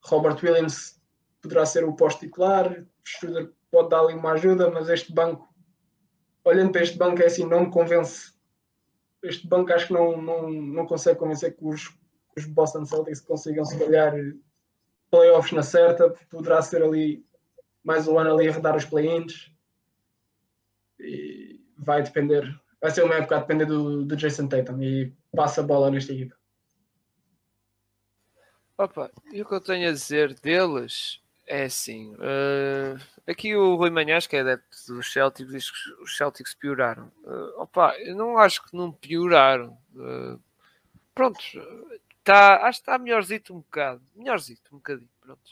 Robert 0.04 0.36
Williams 0.42 1.00
poderá 1.40 1.64
ser 1.64 1.84
o 1.84 1.94
pós 1.94 2.14
titular, 2.16 2.84
Schroeder 3.04 3.50
pode 3.70 3.88
dar 3.88 4.00
ali 4.00 4.14
uma 4.14 4.32
ajuda, 4.32 4.70
mas 4.70 4.88
este 4.88 5.12
banco, 5.12 5.48
olhando 6.44 6.72
para 6.72 6.82
este 6.82 6.98
banco, 6.98 7.22
é 7.22 7.26
assim, 7.26 7.46
não 7.46 7.64
me 7.64 7.70
convence. 7.70 8.31
Este 9.22 9.46
banco 9.46 9.72
acho 9.72 9.86
que 9.86 9.92
não, 9.92 10.20
não, 10.20 10.50
não 10.50 10.86
consegue 10.86 11.18
convencer 11.18 11.56
que 11.56 11.64
os, 11.64 11.94
os 12.36 12.44
Boston 12.46 12.84
Celtics 12.84 13.20
consigam, 13.20 13.64
se 13.64 13.78
calhar, 13.78 14.14
playoffs 15.10 15.52
na 15.52 15.62
certa, 15.62 16.10
poderá 16.30 16.60
ser 16.60 16.82
ali 16.82 17.24
mais 17.84 18.08
um 18.08 18.18
ano 18.18 18.34
ali 18.34 18.48
a 18.48 18.52
rodar 18.52 18.76
os 18.76 18.84
play-ins. 18.84 19.52
E 20.98 21.60
vai 21.76 22.02
depender, 22.02 22.44
vai 22.80 22.90
ser 22.90 23.04
uma 23.04 23.14
época 23.14 23.36
a 23.36 23.40
depender 23.40 23.66
do, 23.66 24.04
do 24.04 24.16
Jason 24.16 24.48
Tatum 24.48 24.82
e 24.82 25.12
passa 25.34 25.60
a 25.60 25.64
bola 25.64 25.90
nesta 25.90 26.12
equipa. 26.12 26.36
Opa, 28.78 29.10
e 29.32 29.42
o 29.42 29.46
que 29.46 29.54
eu 29.54 29.60
tenho 29.60 29.88
a 29.88 29.92
dizer 29.92 30.34
deles 30.40 31.21
é 31.46 31.64
assim. 31.64 32.14
eh, 32.20 32.96
aqui 33.26 33.54
o 33.56 33.76
Rui 33.76 33.90
Manhães, 33.90 34.26
que 34.26 34.36
é 34.36 34.40
adepto 34.40 34.94
dos 34.94 35.12
Celtics, 35.12 35.52
diz 35.52 35.70
que 35.70 36.02
os 36.02 36.16
Celtics 36.16 36.54
pioraram. 36.54 37.10
Eh, 37.26 37.54
opa, 37.56 37.94
eu 37.98 38.16
não 38.16 38.38
acho 38.38 38.62
que 38.64 38.76
não 38.76 38.92
pioraram. 38.92 39.76
Eh, 39.96 40.36
pronto, 41.14 41.38
tá, 42.24 42.66
acho 42.66 42.80
que 42.80 42.82
está 42.82 42.98
melhorzito 42.98 43.54
um 43.54 43.58
bocado. 43.58 44.02
Melhorzito 44.14 44.74
um 44.74 44.78
bocadinho. 44.78 45.08
Pronto. 45.20 45.42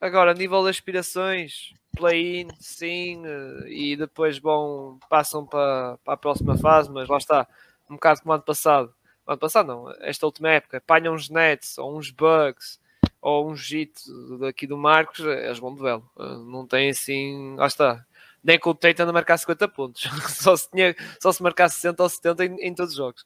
Agora, 0.00 0.32
a 0.32 0.34
nível 0.34 0.62
de 0.64 0.70
aspirações, 0.70 1.74
play-in, 1.96 2.48
sim, 2.60 3.22
e 3.68 3.96
depois 3.96 4.38
vão, 4.38 4.98
passam 5.08 5.46
para, 5.46 5.96
para 6.04 6.14
a 6.14 6.16
próxima 6.16 6.58
fase, 6.58 6.90
mas 6.90 7.08
lá 7.08 7.18
está, 7.18 7.46
um 7.88 7.94
bocado 7.94 8.20
como 8.22 8.32
ano 8.34 8.42
passado. 8.42 8.92
Ano 9.24 9.38
passado 9.38 9.66
não, 9.68 9.90
esta 10.00 10.26
última 10.26 10.50
época, 10.50 10.78
apanham 10.78 11.14
uns 11.14 11.30
Nets 11.30 11.78
ou 11.78 11.96
uns 11.96 12.10
Bugs 12.10 12.80
ou 13.22 13.48
um 13.50 13.56
Jit 13.56 13.92
daqui 14.40 14.66
do 14.66 14.76
Marcos, 14.76 15.20
eles 15.20 15.58
vão 15.60 15.74
de 15.74 15.80
velo. 15.80 16.10
Eh, 16.18 16.22
Não 16.50 16.66
tem 16.66 16.90
assim, 16.90 17.54
lá 17.56 17.66
está. 17.68 18.04
Nem 18.44 18.58
com 18.58 18.70
o 18.70 18.74
Tatum 18.74 19.04
a 19.08 19.12
marcar 19.12 19.38
50 19.38 19.68
pontos. 19.68 20.02
só, 20.28 20.56
se 20.56 20.68
tinha, 20.70 20.96
só 21.20 21.32
se 21.32 21.40
marcar 21.42 21.68
60 21.68 22.02
ou 22.02 22.08
70 22.08 22.44
em, 22.44 22.56
em 22.56 22.74
todos 22.74 22.90
os 22.92 22.96
jogos. 22.98 23.24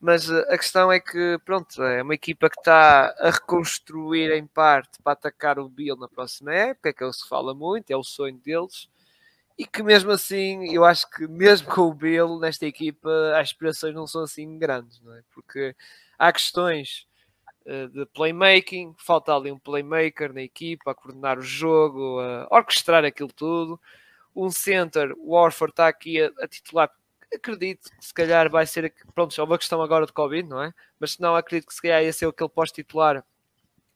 Mas 0.00 0.30
eh, 0.30 0.46
a 0.50 0.58
questão 0.58 0.92
é 0.92 1.00
que, 1.00 1.38
pronto, 1.44 1.82
é 1.82 2.02
uma 2.02 2.14
equipa 2.14 2.50
que 2.50 2.60
está 2.60 3.14
a 3.18 3.30
reconstruir 3.30 4.30
em 4.32 4.46
parte 4.46 5.02
para 5.02 5.12
atacar 5.14 5.58
o 5.58 5.68
Bill 5.68 5.96
na 5.96 6.08
próxima 6.08 6.52
época, 6.54 6.92
que 6.92 7.02
é 7.02 7.06
o 7.06 7.10
que 7.10 7.16
se 7.16 7.28
fala 7.28 7.54
muito, 7.54 7.90
é 7.90 7.96
o 7.96 8.04
sonho 8.04 8.36
deles. 8.38 8.88
E 9.58 9.66
que 9.66 9.82
mesmo 9.82 10.10
assim, 10.12 10.72
eu 10.72 10.84
acho 10.84 11.08
que 11.10 11.26
mesmo 11.26 11.68
com 11.68 11.82
o 11.82 11.94
Bill 11.94 12.38
nesta 12.38 12.66
equipa, 12.66 13.10
as 13.34 13.48
aspirações 13.48 13.94
não 13.94 14.06
são 14.06 14.22
assim 14.22 14.58
grandes, 14.58 15.00
não 15.02 15.14
é? 15.14 15.22
Porque 15.34 15.74
há 16.18 16.32
questões 16.32 17.06
de 17.92 18.06
playmaking, 18.06 18.94
falta 18.96 19.34
ali 19.34 19.52
um 19.52 19.58
playmaker 19.58 20.32
na 20.32 20.42
equipa 20.42 20.90
a 20.90 20.94
coordenar 20.94 21.38
o 21.38 21.42
jogo, 21.42 22.18
a 22.20 22.48
orquestrar 22.50 23.04
aquilo 23.04 23.32
tudo. 23.32 23.78
Um 24.34 24.50
center, 24.50 25.12
o 25.18 25.32
Warford 25.34 25.72
está 25.72 25.88
aqui 25.88 26.22
a, 26.22 26.30
a 26.40 26.48
titular. 26.48 26.90
Acredito 27.32 27.90
que 27.90 28.06
se 28.06 28.14
calhar 28.14 28.48
vai 28.50 28.66
ser. 28.66 28.94
Pronto, 29.14 29.38
é 29.38 29.44
uma 29.44 29.58
questão 29.58 29.82
agora 29.82 30.06
de 30.06 30.12
Covid, 30.12 30.48
não 30.48 30.62
é? 30.62 30.72
Mas 30.98 31.12
se 31.12 31.20
não, 31.20 31.36
acredito 31.36 31.66
que 31.66 31.74
se 31.74 31.82
calhar 31.82 32.02
ia 32.02 32.12
ser 32.12 32.26
aquele 32.26 32.48
pós-titular. 32.48 33.22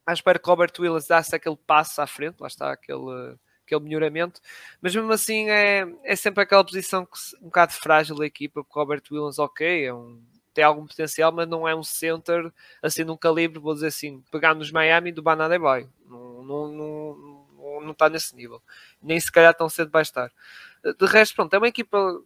À 0.07 0.13
espera 0.13 0.39
que 0.39 0.49
Robert 0.49 0.73
Williams 0.79 1.07
desse 1.07 1.35
aquele 1.35 1.57
passo 1.57 2.03
à 2.03 2.07
frente, 2.07 2.41
lá 2.41 2.49
está 2.49 2.73
aquele, 2.73 3.37
aquele 3.65 3.81
melhoramento. 3.81 4.41
Mas 4.83 4.95
mesmo 4.95 5.13
assim 5.13 5.49
é, 5.49 5.87
é 6.05 6.17
sempre 6.17 6.43
aquela 6.43 6.65
posição 6.65 7.07
que, 7.07 7.13
um 7.41 7.45
bocado 7.47 7.73
frágil 7.73 8.17
da 8.17 8.27
equipa, 8.27 8.63
porque 8.63 8.79
Robert 8.79 9.03
Williams, 9.11 9.39
ok, 9.39 9.87
é 9.87 9.95
um, 9.95 10.21
tem 10.53 10.65
algum 10.65 10.87
potencial, 10.87 11.33
mas 11.33 11.49
não 11.49 11.67
é 11.67 11.75
um 11.75 11.83
center 11.83 12.53
assim 12.83 13.05
num 13.05 13.17
calibre, 13.17 13.59
vou 13.59 13.75
dizer 13.75 13.89
assim, 13.89 14.23
pegar 14.31 14.55
nos 14.55 14.71
Miami 14.71 15.13
do 15.13 15.23
Banana 15.23 15.59
Boy. 15.59 15.89
Não, 16.07 16.43
não, 16.43 16.69
não, 16.69 17.81
não, 17.83 17.93
está 17.93 18.09
nesse 18.09 18.35
nível. 18.37 18.63
Nem 19.03 19.19
se 19.19 19.31
calhar 19.33 19.55
tão 19.55 19.69
cedo 19.69 19.91
vai 19.91 20.03
estar. 20.03 20.31
De 20.99 21.07
resto, 21.07 21.35
pronto, 21.35 21.55
é 21.55 21.59
uma 21.59 21.69
equipa 21.69 22.21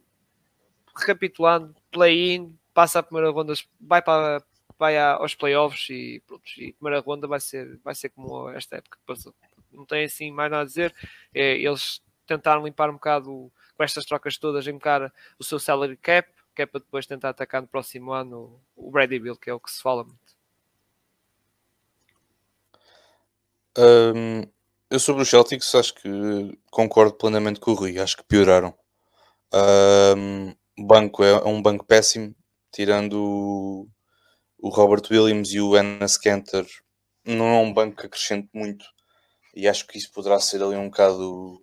recapitulando, 0.95 1.75
play-in, 1.91 2.57
passa 2.73 2.99
a 2.99 3.03
primeira 3.03 3.29
ronda, 3.29 3.53
vai 3.79 4.01
para 4.01 4.41
vai 4.79 4.97
aos 4.97 5.33
playoffs 5.33 5.89
e, 5.89 6.21
pronto, 6.27 6.43
e 6.57 6.69
a 6.69 6.73
primeira 6.73 6.99
ronda 6.99 7.27
vai 7.27 7.39
ser, 7.39 7.79
vai 7.83 7.95
ser 7.95 8.09
como 8.09 8.47
esta 8.49 8.77
época 8.77 8.97
passou. 9.07 9.33
Não 9.71 9.85
tem 9.85 10.05
assim 10.05 10.31
mais 10.31 10.51
nada 10.51 10.63
a 10.63 10.65
dizer. 10.65 10.93
É, 11.33 11.57
eles 11.57 12.01
tentaram 12.27 12.63
limpar 12.63 12.89
um 12.89 12.93
bocado 12.93 13.51
com 13.75 13.83
estas 13.83 14.05
trocas 14.05 14.37
todas, 14.37 14.65
limpar 14.65 15.11
o 15.39 15.43
seu 15.43 15.59
salary 15.59 15.97
cap, 15.97 16.29
que 16.57 16.63
é 16.63 16.65
para 16.65 16.81
depois 16.81 17.05
tentar 17.05 17.29
atacar 17.29 17.61
no 17.61 17.69
próximo 17.69 18.11
ano 18.13 18.59
o 18.75 18.91
Brady 18.91 19.19
Bill, 19.19 19.37
que 19.37 19.49
é 19.51 19.53
o 19.53 19.59
que 19.59 19.71
se 19.71 19.81
fala 19.81 20.03
muito. 20.03 20.35
Hum, 23.77 24.41
eu 24.89 24.99
sobre 24.99 25.21
os 25.23 25.29
Celtics 25.29 25.73
acho 25.75 25.93
que 25.95 26.09
concordo 26.71 27.13
plenamente 27.15 27.59
com 27.59 27.71
o 27.71 27.73
Rui, 27.75 27.99
acho 27.99 28.17
que 28.17 28.23
pioraram. 28.23 28.73
O 30.79 30.85
banco 30.85 31.23
é, 31.23 31.31
é 31.31 31.45
um 31.47 31.61
banco 31.61 31.85
péssimo, 31.85 32.35
tirando 32.71 33.13
o, 33.19 33.87
o 34.59 34.69
Robert 34.69 35.03
Williams 35.11 35.51
e 35.53 35.61
o 35.61 35.77
Enes 35.77 36.17
Kanter, 36.17 36.65
não 37.25 37.47
é 37.47 37.59
um 37.59 37.73
banco 37.73 37.97
que 37.97 38.07
acrescente 38.07 38.49
muito 38.53 38.85
e 39.55 39.67
acho 39.67 39.87
que 39.87 39.97
isso 39.97 40.11
poderá 40.13 40.39
ser 40.39 40.63
ali 40.63 40.75
um 40.77 40.89
bocado 40.89 41.61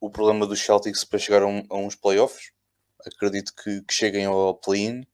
o, 0.00 0.06
o 0.08 0.10
problema 0.10 0.46
dos 0.46 0.60
Celtics 0.60 1.04
para 1.04 1.18
chegar 1.18 1.42
a, 1.42 1.46
um- 1.46 1.66
a 1.70 1.76
uns 1.76 1.96
playoffs. 1.96 2.52
Acredito 3.06 3.52
que, 3.54 3.82
que 3.82 3.94
cheguem 3.94 4.26
ao 4.26 4.54
play-in, 4.54 5.06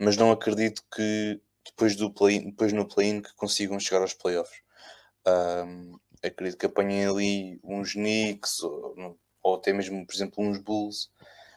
mas 0.00 0.16
não 0.16 0.30
acredito 0.32 0.82
que 0.94 1.40
depois, 1.64 1.96
do 1.96 2.12
play 2.12 2.40
depois 2.44 2.72
no 2.72 2.86
play-in 2.88 3.22
que 3.22 3.34
consigam 3.36 3.78
chegar 3.80 4.00
aos 4.02 4.14
playoffs. 4.14 4.60
Um, 5.26 5.98
acredito 6.22 6.58
que 6.58 6.66
apanhem 6.66 7.06
ali 7.06 7.60
uns 7.64 7.92
Knicks 7.94 8.62
ou, 8.62 9.18
ou 9.42 9.54
até 9.56 9.72
mesmo, 9.72 10.06
por 10.06 10.14
exemplo, 10.14 10.44
uns 10.44 10.58
Bulls 10.58 11.10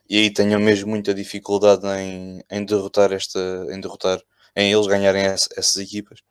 e 0.09 0.17
aí 0.17 0.31
tenham 0.33 0.59
mesmo 0.59 0.89
muita 0.89 1.13
dificuldade 1.13 1.85
em, 1.99 2.41
em 2.51 2.65
derrotar 2.65 3.13
esta, 3.13 3.39
em 3.71 3.79
derrotar, 3.79 4.21
em 4.55 4.71
eles 4.73 4.87
ganharem 4.87 5.23
essa- 5.25 5.49
essas 5.57 5.77
equipas, 5.77 6.21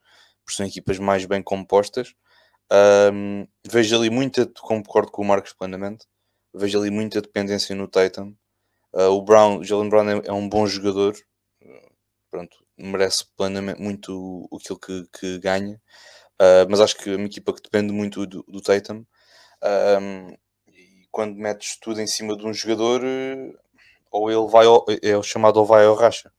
porque 0.45 0.57
são 0.57 0.67
equipas 0.67 0.99
mais 0.99 1.25
bem 1.27 1.43
compostas. 1.43 2.15
Um, 3.13 3.47
vejo 3.67 3.97
ali 3.97 4.11
muita, 4.11 4.47
concordo 4.61 5.11
com 5.13 5.23
o 5.23 5.25
Marcos 5.25 5.53
plenamente, 5.53 6.07
vejo 6.55 6.79
ali 6.81 6.91
muita 6.91 7.21
dependência 7.23 7.75
no 7.77 7.87
Titan. 7.89 8.35
Uh, 8.95 9.11
o 9.11 9.21
Brown, 9.23 9.59
o 9.59 9.65
Jalen 9.65 9.89
Brown 9.89 10.09
é, 10.09 10.23
é 10.27 10.33
um 10.33 10.49
bom 10.49 10.65
jogador, 10.69 11.17
pronto, 12.31 12.57
merece 12.79 13.25
plenamente 13.37 13.81
muito 13.81 14.49
aquilo 14.55 14.79
que, 14.79 15.05
que 15.19 15.39
ganha. 15.41 15.81
Uh, 16.41 16.67
mas 16.69 16.81
acho 16.81 16.97
que 16.97 17.11
é 17.11 17.17
uma 17.17 17.27
equipa 17.27 17.53
que 17.53 17.63
depende 17.63 17.93
muito 17.93 18.25
do, 18.25 18.45
do 18.45 18.61
Tatum. 18.61 19.05
Um, 20.01 20.37
e 20.69 21.07
quando 21.11 21.35
metes 21.35 21.77
tudo 21.81 22.01
em 22.01 22.07
cima 22.07 22.37
de 22.37 22.47
um 22.47 22.53
jogador, 22.53 23.01
ou 24.13 24.31
ele 24.31 24.49
vai 24.49 24.67
ao, 24.67 24.85
é 25.03 25.17
o 25.17 25.23
chamado 25.23 25.57
ou 25.59 25.67
vai 25.67 25.85
ao 25.87 25.95
racha. 25.95 26.31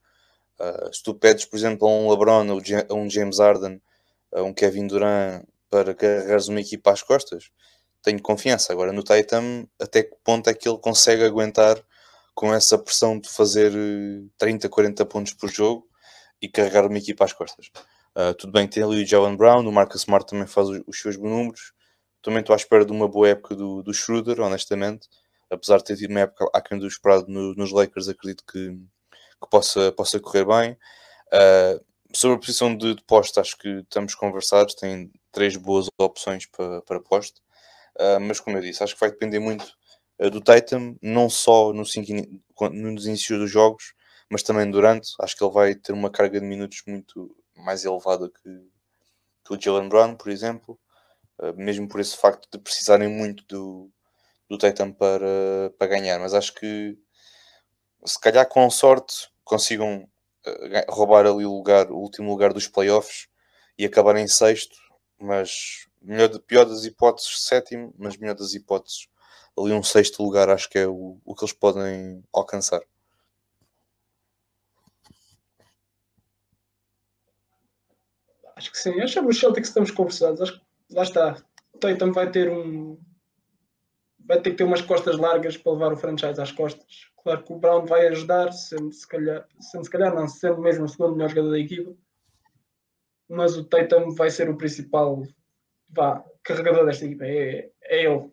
Uh, 0.57 0.93
se 0.93 1.03
tu 1.03 1.13
pedes, 1.13 1.43
por 1.43 1.57
exemplo, 1.57 1.85
a 1.85 1.91
um 1.91 2.09
LeBron, 2.09 2.45
a 2.89 2.93
um 2.93 3.09
James 3.09 3.39
Harden, 3.39 3.81
a 4.33 4.41
um 4.43 4.53
Kevin 4.53 4.87
Durant 4.87 5.43
para 5.69 5.93
carregares 5.93 6.47
uma 6.47 6.61
equipa 6.61 6.91
às 6.91 7.01
costas, 7.01 7.51
tenho 8.01 8.21
confiança. 8.21 8.71
Agora 8.71 8.93
no 8.93 9.03
Tatum, 9.03 9.67
até 9.77 10.03
que 10.03 10.15
ponto 10.23 10.49
é 10.49 10.53
que 10.53 10.69
ele 10.69 10.77
consegue 10.77 11.23
aguentar 11.23 11.83
com 12.35 12.53
essa 12.53 12.77
pressão 12.77 13.17
de 13.17 13.29
fazer 13.29 13.71
uh, 13.71 14.29
30, 14.37 14.67
40 14.69 15.05
pontos 15.05 15.33
por 15.33 15.49
jogo 15.49 15.87
e 16.41 16.49
carregar 16.49 16.85
uma 16.85 16.97
equipa 16.97 17.23
às 17.23 17.33
costas? 17.33 17.71
Uh, 18.15 18.33
tudo 18.35 18.51
bem 18.53 18.67
tem 18.67 18.83
ali 18.83 19.03
o 19.03 19.07
Jalen 19.07 19.35
Brown, 19.35 19.67
o 19.67 19.71
Marcus 19.71 20.01
Smart 20.01 20.27
também 20.27 20.45
faz 20.45 20.67
os, 20.69 21.01
seus 21.01 21.17
números, 21.17 21.73
Também 22.21 22.41
estou 22.41 22.53
à 22.53 22.57
espera 22.57 22.85
de 22.85 22.91
uma 22.91 23.07
boa 23.07 23.29
época 23.29 23.55
do, 23.55 23.81
do 23.81 23.93
Schroeder, 23.93 24.39
honestamente. 24.41 25.07
Apesar 25.49 25.77
de 25.77 25.85
ter 25.85 25.95
tido 25.97 26.11
uma 26.11 26.21
época 26.21 26.49
aquém 26.53 26.77
do 26.77 26.87
esperado 26.87 27.25
no, 27.27 27.53
nos 27.55 27.71
Lakers, 27.71 28.09
acredito 28.09 28.43
que, 28.45 28.69
que 28.69 29.49
possa, 29.49 29.91
possa 29.91 30.19
correr 30.19 30.45
bem. 30.45 30.77
Uh, 31.27 31.83
sobre 32.13 32.37
a 32.37 32.39
posição 32.39 32.75
de, 32.75 32.95
de 32.95 33.03
posto, 33.03 33.39
acho 33.39 33.57
que 33.57 33.69
estamos 33.79 34.15
conversados. 34.15 34.75
Tem 34.75 35.11
três 35.31 35.55
boas 35.55 35.87
opções 35.97 36.45
para, 36.47 36.81
para 36.81 36.99
posto. 36.99 37.41
Uh, 37.97 38.19
mas, 38.19 38.39
como 38.39 38.57
eu 38.57 38.61
disse, 38.61 38.83
acho 38.83 38.93
que 38.93 38.99
vai 38.99 39.11
depender 39.11 39.39
muito 39.39 39.73
do 40.17 40.41
Tatum, 40.41 40.97
não 41.01 41.29
só 41.29 41.73
no 41.73 41.83
nos 42.71 43.05
inícios 43.05 43.39
dos 43.39 43.51
jogos, 43.51 43.93
mas 44.29 44.43
também 44.43 44.69
durante. 44.69 45.11
Acho 45.19 45.35
que 45.35 45.43
ele 45.43 45.53
vai 45.53 45.75
ter 45.75 45.93
uma 45.93 46.09
carga 46.09 46.39
de 46.39 46.45
minutos 46.45 46.81
muito 46.87 47.35
mais 47.55 47.83
elevada 47.85 48.29
que, 48.29 48.69
que 49.45 49.53
o 49.53 49.59
Jalen 49.59 49.89
Brown, 49.89 50.15
por 50.15 50.29
exemplo. 50.31 50.79
Uh, 51.37 51.53
mesmo 51.57 51.87
por 51.87 51.99
esse 51.99 52.15
facto 52.15 52.47
de 52.51 52.57
precisarem 52.57 53.09
muito 53.09 53.43
do, 53.47 53.91
do 54.49 54.57
Tatum 54.57 54.93
para, 54.93 55.71
para 55.77 55.87
ganhar. 55.87 56.19
Mas 56.19 56.33
acho 56.33 56.53
que, 56.53 56.97
se 58.05 58.19
calhar 58.19 58.47
com 58.47 58.69
sorte, 58.69 59.29
consigam 59.43 60.07
roubar 60.89 61.25
ali 61.25 61.45
o 61.45 61.53
lugar, 61.53 61.91
o 61.91 61.97
último 61.97 62.29
lugar 62.29 62.53
dos 62.53 62.67
playoffs 62.67 63.27
e 63.77 63.85
acabar 63.85 64.15
em 64.15 64.27
sexto, 64.27 64.75
mas 65.19 65.87
melhor, 66.01 66.29
pior 66.39 66.65
das 66.65 66.85
hipóteses, 66.85 67.43
sétimo, 67.43 67.93
mas 67.97 68.17
melhor 68.17 68.35
das 68.35 68.53
hipóteses, 68.53 69.07
ali 69.57 69.73
um 69.73 69.83
sexto 69.83 70.21
lugar 70.21 70.49
acho 70.49 70.69
que 70.69 70.79
é 70.79 70.87
o, 70.87 71.19
o 71.23 71.35
que 71.35 71.43
eles 71.43 71.53
podem 71.53 72.23
alcançar. 72.33 72.81
Acho 78.55 78.71
que 78.71 78.77
sim, 78.77 79.01
acho 79.01 79.19
que 79.19 79.27
os 79.27 79.39
Celtics 79.39 79.67
estamos 79.67 79.91
conversados, 79.91 80.41
acho 80.41 80.53
que 80.53 80.65
lá 80.91 81.03
está. 81.03 81.43
Tatum 81.79 82.11
vai 82.11 82.31
ter 82.31 82.49
um 82.49 82.97
vai 84.19 84.41
ter 84.41 84.51
que 84.51 84.57
ter 84.57 84.63
umas 84.63 84.81
costas 84.81 85.17
largas 85.17 85.55
para 85.55 85.73
levar 85.73 85.93
o 85.93 85.97
franchise 85.97 86.41
às 86.41 86.51
costas. 86.51 87.11
Claro 87.21 87.43
que 87.43 87.53
o 87.53 87.59
Brown 87.59 87.85
vai 87.85 88.07
ajudar, 88.07 88.51
sendo 88.51 88.91
se 88.91 89.07
calhar, 89.07 89.47
sendo 89.59 89.83
se 89.83 89.89
calhar 89.89 90.13
não, 90.15 90.27
sendo 90.27 90.61
mesmo 90.61 90.85
o 90.85 90.87
segundo 90.87 91.15
melhor 91.15 91.29
jogador 91.29 91.51
da 91.51 91.59
equipa, 91.59 91.95
mas 93.27 93.57
o 93.57 93.63
Tatum 93.63 94.11
vai 94.11 94.29
ser 94.29 94.49
o 94.49 94.57
principal 94.57 95.21
vá, 95.89 96.23
carregador 96.43 96.85
desta 96.85 97.05
equipa. 97.05 97.25
É, 97.25 97.69
é 97.83 98.03
ele. 98.05 98.31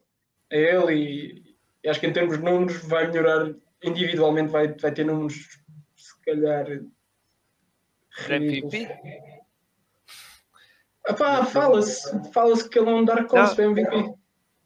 É 0.53 0.77
ele 0.77 0.95
e, 0.95 1.57
e, 1.83 1.89
acho 1.89 1.99
que 1.99 2.07
em 2.07 2.13
termos 2.13 2.37
de 2.37 2.45
números 2.45 2.77
vai 2.87 3.07
melhorar 3.07 3.55
individualmente, 3.83 4.53
vai, 4.53 4.69
vai 4.69 4.93
ter 4.93 5.05
números 5.05 5.59
se 5.97 6.21
calhar. 6.21 6.67
MVP? 8.29 8.89
Fala-se 11.51 12.33
fala 12.33 12.69
que 12.69 12.79
ele 12.79 12.91
é 12.91 12.95
um 12.95 13.05
Dark 13.05 13.33
Horse 13.33 13.57
para 13.57 13.65
MVP. 13.65 14.15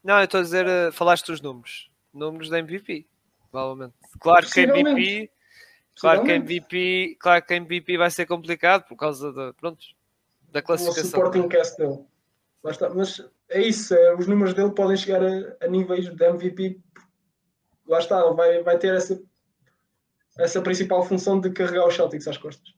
Não, 0.02 0.18
eu 0.18 0.24
estou 0.24 0.40
a 0.40 0.42
dizer, 0.42 0.66
uh, 0.66 0.92
falaste 0.92 1.26
dos 1.26 1.40
números. 1.40 1.90
Números 2.12 2.48
da 2.50 2.58
MVP, 2.58 3.06
provavelmente. 3.50 3.94
Claro 4.20 4.46
que 4.46 4.60
MVP. 4.60 5.30
Claro 5.98 6.24
que 6.24 6.32
MVP, 6.32 7.16
claro 7.18 7.42
que 7.44 7.54
MVP 7.54 7.96
vai 7.96 8.10
ser 8.10 8.26
complicado 8.26 8.86
por 8.86 8.96
causa 8.96 9.32
da, 9.32 9.54
pronto, 9.54 9.82
da 10.50 10.60
classificação. 10.60 11.04
O 11.04 11.06
supporting 11.06 11.48
cast 11.48 11.78
dele. 11.78 12.04
Mas 12.62 12.76
é 13.48 13.60
isso, 13.60 13.94
é, 13.94 14.14
os 14.14 14.26
números 14.26 14.54
dele 14.54 14.72
podem 14.72 14.96
chegar 14.96 15.22
a, 15.22 15.64
a 15.64 15.68
níveis 15.68 16.08
de 16.08 16.24
MVP. 16.24 16.80
Lá 17.86 17.98
está, 17.98 18.20
ele 18.24 18.34
vai, 18.34 18.62
vai 18.62 18.78
ter 18.78 18.94
essa, 18.94 19.22
essa 20.38 20.60
principal 20.60 21.04
função 21.04 21.40
de 21.40 21.50
carregar 21.50 21.86
os 21.86 21.94
Celtics 21.94 22.26
às 22.26 22.36
costas. 22.36 22.74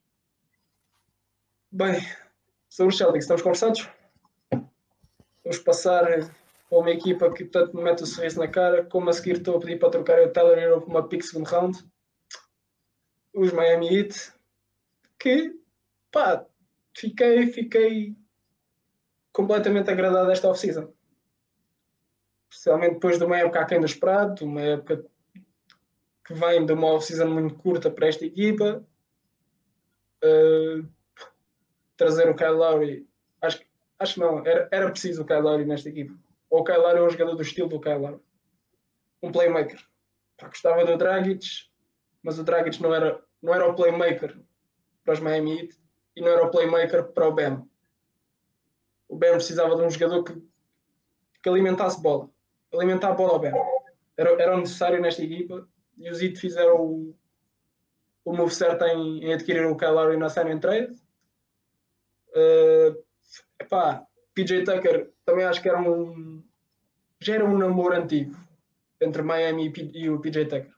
Bem, 1.71 2.01
sobre 2.69 2.93
os 2.93 2.99
Celtics, 2.99 3.25
estamos 3.25 3.43
conversados? 3.43 3.89
Vamos 5.43 5.59
passar 5.61 6.07
para 6.69 6.79
uma 6.79 6.91
equipa 6.91 7.33
que 7.33 7.45
tanto 7.45 7.75
me 7.75 7.83
mete 7.83 8.03
o 8.03 8.07
sorriso 8.07 8.39
na 8.39 8.49
cara, 8.49 8.85
como 8.85 9.09
a 9.09 9.13
seguir 9.13 9.39
estou 9.39 9.57
a 9.57 9.61
pedir 9.61 9.79
para 9.79 9.91
trocar 9.91 10.21
o 10.21 10.31
Tyler 10.31 10.59
Hero 10.59 10.81
por 10.83 10.91
uma 10.91 11.09
pick 11.09 11.23
second 11.23 11.51
round. 11.51 11.79
Os 13.35 13.53
Miami 13.53 13.97
Heat, 13.97 14.33
que 15.19 15.59
pá, 16.13 16.45
fiquei, 16.95 17.47
fiquei 17.47 18.17
completamente 19.39 19.89
agradado 19.89 20.33
esta 20.33 20.49
off-season. 20.49 20.93
Especialmente 22.51 22.95
depois 22.95 23.19
de 23.19 23.25
uma 23.25 23.39
época 23.39 23.61
aquém 23.61 23.79
do 23.79 23.87
esperado, 23.87 24.45
uma 24.45 24.61
época 24.61 25.07
que 26.27 26.35
vem 26.35 26.67
de 26.67 26.73
uma 26.73 26.89
off-season 26.89 27.29
muito 27.29 27.55
curta 27.55 27.89
para 27.89 28.09
esta 28.09 28.27
equipa. 28.27 28.85
Uh, 30.25 30.85
trazer 31.97 32.29
o 32.29 32.35
Kyle 32.35 32.51
Lowry, 32.51 33.09
acho, 33.41 33.63
acho 34.01 34.19
não, 34.19 34.45
era, 34.45 34.69
era 34.73 34.91
preciso 34.91 35.23
o 35.23 35.25
Kyle 35.25 35.41
Lowry 35.41 35.65
nesta 35.65 35.89
equipa. 35.89 36.19
Ou 36.51 36.63
o 36.63 36.65
Kyle 36.65 36.79
Lowry 36.79 36.99
é 36.99 37.03
um 37.03 37.11
jogador 37.11 37.37
do 37.37 37.43
estilo 37.43 37.69
do 37.69 37.81
Kyle 37.81 37.99
Lowry. 37.99 38.21
Um 39.23 39.31
playmaker. 39.31 39.81
Gostava 40.43 40.85
do 40.85 40.97
Dragic, 40.97 41.47
mas 42.25 42.41
o 42.41 42.43
Dragic 42.43 42.83
não 42.83 42.93
era, 42.93 43.23
não 43.41 43.55
era 43.55 43.69
o 43.69 43.75
playmaker 43.77 44.37
para 45.05 45.15
os 45.15 45.21
Miami 45.21 45.61
Heat 45.61 45.77
e 46.17 46.21
não 46.21 46.29
era 46.29 46.45
o 46.45 46.51
playmaker 46.51 47.13
para 47.13 47.29
o 47.29 47.33
Bam 47.33 47.68
o 49.09 49.17
Ben 49.17 49.33
precisava 49.33 49.75
de 49.75 49.83
um 49.83 49.91
jogador 49.91 50.23
que, 50.23 50.35
que 51.43 51.49
alimentasse 51.49 52.01
bola. 52.01 52.29
Alimentar 52.73 53.11
a 53.11 53.15
bola 53.15 53.33
ao 53.33 53.39
Ben. 53.39 53.53
Era, 54.17 54.31
era 54.43 54.57
necessário 54.57 55.01
nesta 55.01 55.23
equipa 55.23 55.67
e 55.97 56.11
os 56.11 56.21
IT 56.21 56.39
fizeram 56.39 56.77
o, 56.81 57.17
o 58.25 58.37
move 58.37 58.55
certo 58.55 58.85
em, 58.85 59.25
em 59.25 59.33
adquirir 59.33 59.67
o 59.67 59.77
Kyle 59.77 60.17
na 60.17 60.29
sign 60.29 60.53
and 60.53 60.59
trade. 60.61 60.95
Uh, 62.31 63.03
epá, 63.59 64.07
PJ 64.35 64.65
Tucker 64.65 65.11
também 65.25 65.45
acho 65.45 65.63
que 65.63 65.69
era 65.69 65.81
um 65.81 66.45
já 67.21 67.35
era 67.35 67.45
um 67.45 67.57
namoro 67.57 67.97
antigo 67.97 68.37
entre 69.01 69.23
Miami 69.23 69.73
e, 69.75 70.03
e 70.03 70.11
o 70.11 70.21
PJ 70.21 70.45
Tucker. 70.45 70.75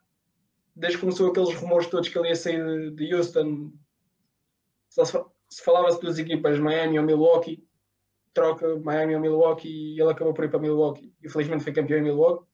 Desde 0.77 0.97
que 0.97 1.03
começou 1.03 1.31
aqueles 1.31 1.55
rumores 1.55 1.89
todos 1.89 2.09
que 2.09 2.19
ele 2.19 2.29
ia 2.29 2.37
sair 2.37 2.65
de, 2.65 2.91
de 2.93 3.15
Houston, 3.15 3.73
só 4.89 5.05
se, 5.05 5.19
se 5.49 5.63
falava-se 5.63 6.01
das 6.01 6.19
equipas 6.19 6.59
Miami 6.59 6.99
ou 6.99 7.05
Milwaukee 7.05 7.69
troca 8.33 8.77
Miami 8.81 9.15
ou 9.15 9.21
Milwaukee 9.21 9.69
e 9.69 10.01
ele 10.01 10.11
acabou 10.11 10.33
por 10.33 10.45
ir 10.45 10.51
para 10.51 10.61
Milwaukee. 10.61 11.13
E 11.23 11.29
felizmente 11.29 11.65
foi 11.65 11.73
campeão 11.73 11.99
em 11.99 12.03
Milwaukee. 12.03 12.47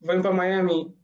Vem 0.00 0.22
para 0.22 0.32
Miami, 0.32 0.94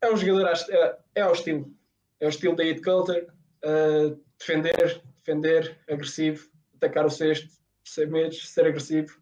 é 0.00 0.12
um 0.12 0.16
jogador, 0.16 0.52
é, 0.70 0.98
é 1.14 1.20
ao 1.20 1.32
estilo. 1.32 1.72
É 2.20 2.26
o 2.26 2.30
estilo 2.30 2.56
da 2.56 2.64
Heat 2.64 2.82
Culture, 2.82 3.26
uh, 3.64 4.20
defender, 4.38 5.02
defender, 5.16 5.78
agressivo, 5.88 6.48
atacar 6.74 7.06
o 7.06 7.10
sexto, 7.10 7.48
ser 7.84 8.08
medos, 8.10 8.48
ser 8.48 8.66
agressivo. 8.66 9.20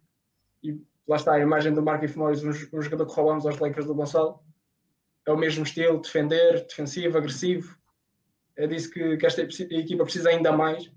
E 0.63 0.79
lá 1.07 1.17
está 1.17 1.33
a 1.33 1.39
imagem 1.39 1.73
do 1.73 1.83
Mark 1.83 2.03
Morris, 2.15 2.43
um, 2.43 2.49
um 2.49 2.81
jogador 2.81 3.05
que 3.05 3.13
roubamos 3.13 3.45
aos 3.45 3.59
Lakers 3.59 3.85
do 3.85 3.93
Gonçalo. 3.93 4.39
É 5.25 5.31
o 5.31 5.37
mesmo 5.37 5.63
estilo, 5.63 6.01
defender, 6.01 6.65
defensivo, 6.65 7.17
agressivo. 7.17 7.77
É 8.55 8.65
disso 8.65 8.89
que, 8.89 9.17
que 9.17 9.25
esta 9.25 9.41
equipa 9.41 10.03
precisa 10.03 10.29
ainda 10.29 10.51
mais 10.51 10.89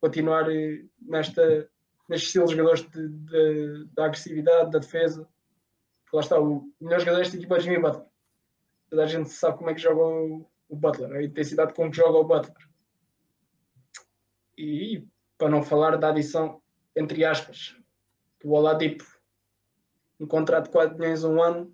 continuar 0.00 0.50
eh, 0.50 0.82
nesta, 1.00 1.68
neste 2.10 2.26
estilo 2.26 2.46
de 2.46 2.56
jogadores 2.56 2.82
de, 2.90 3.08
de, 3.08 3.84
da 3.94 4.06
agressividade, 4.06 4.72
da 4.72 4.80
defesa. 4.80 5.28
Lá 6.12 6.20
está, 6.20 6.40
o 6.40 6.68
melhor 6.80 6.98
jogador 6.98 7.18
desta 7.18 7.36
equipa 7.36 7.56
é 7.56 7.60
Jimmy 7.60 7.78
Butler. 7.78 8.06
Toda 8.90 9.04
a 9.04 9.06
gente 9.06 9.30
sabe 9.30 9.56
como 9.56 9.70
é 9.70 9.74
que 9.74 9.80
joga 9.80 10.02
o, 10.02 10.50
o 10.68 10.76
Butler, 10.76 11.12
a 11.12 11.22
intensidade 11.22 11.72
com 11.72 11.88
que 11.88 11.96
joga 11.96 12.18
o 12.18 12.24
Butler. 12.24 12.68
E 14.58 15.06
para 15.38 15.48
não 15.48 15.62
falar 15.62 15.96
da 15.96 16.08
adição, 16.08 16.60
entre 16.96 17.24
aspas, 17.24 17.76
do 18.42 18.50
Oladipo, 18.50 19.04
um 20.18 20.26
contrato 20.26 20.64
de 20.64 20.70
4 20.72 20.98
milhões 20.98 21.22
um 21.22 21.40
ano. 21.40 21.72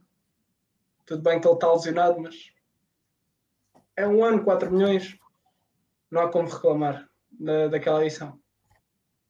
Tudo 1.06 1.22
bem 1.22 1.40
que 1.40 1.48
ele 1.48 1.54
está 1.54 1.72
lesionado, 1.72 2.20
mas 2.20 2.52
é 3.96 4.06
um 4.06 4.22
ano, 4.22 4.44
4 4.44 4.70
milhões, 4.70 5.18
não 6.10 6.20
há 6.20 6.30
como 6.30 6.46
reclamar 6.46 7.08
da, 7.30 7.68
daquela 7.68 8.00
adição. 8.00 8.38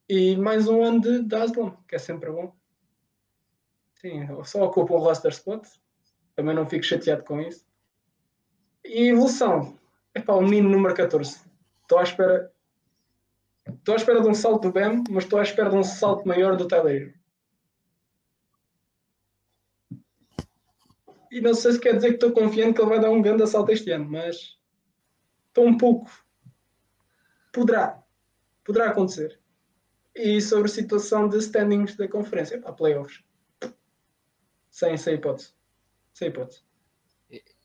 E 0.09 0.37
mais 0.37 0.69
um 0.69 0.85
ano 0.85 1.01
de, 1.01 1.35
Aslan, 1.35 1.77
que 1.89 1.97
é 1.97 1.99
sempre 1.99 2.31
bom. 2.31 2.55
Sim, 3.95 4.27
só 4.45 4.65
ocupa 4.65 4.95
o 4.95 4.99
roster 4.99 5.33
spot. 5.33 5.67
Também 6.37 6.55
não 6.55 6.69
fico 6.69 6.85
chateado 6.85 7.25
com 7.25 7.41
isso. 7.41 7.67
E 8.85 9.09
evolução. 9.09 9.77
É 10.15 10.21
para 10.21 10.37
o 10.37 10.43
menino 10.43 10.69
número 10.69 10.95
14. 10.95 11.41
Estou 11.83 11.99
à 11.99 12.05
espera. 12.05 12.53
Estou 13.67 13.95
à 13.95 13.97
espera 13.97 14.21
de 14.21 14.29
um 14.29 14.35
salto 14.35 14.63
do 14.63 14.73
Bam, 14.73 15.03
mas 15.11 15.25
estou 15.25 15.41
à 15.41 15.43
espera 15.43 15.71
de 15.71 15.77
um 15.77 15.83
salto 15.83 16.27
maior 16.27 16.57
do 16.57 16.69
Tyler. 16.69 17.19
E 21.33 21.41
não 21.41 21.53
sei 21.53 21.73
se 21.73 21.81
quer 21.81 21.97
dizer 21.97 22.09
que 22.11 22.15
estou 22.15 22.33
confiante 22.33 22.75
que 22.75 22.81
ele 22.81 22.91
vai 22.91 23.01
dar 23.01 23.11
um 23.11 23.21
grande 23.21 23.47
salto 23.47 23.73
este 23.73 23.91
ano, 23.91 24.09
mas 24.09 24.57
estou 25.49 25.67
um 25.67 25.77
pouco. 25.77 26.09
Poderá. 27.53 28.03
Poderá 28.65 28.91
acontecer. 28.91 29.41
E 30.17 30.41
sobre 30.41 30.67
a 30.67 30.69
situação 30.69 31.29
de 31.29 31.37
standings 31.39 31.95
da 31.95 32.09
conferência, 32.09 32.59
para 32.59 32.73
playoffs. 32.73 33.23
Sem, 34.71 34.97
sem 34.97 35.15
hipótese. 35.15 35.53
Sem 36.13 36.29
hipótese. 36.29 36.63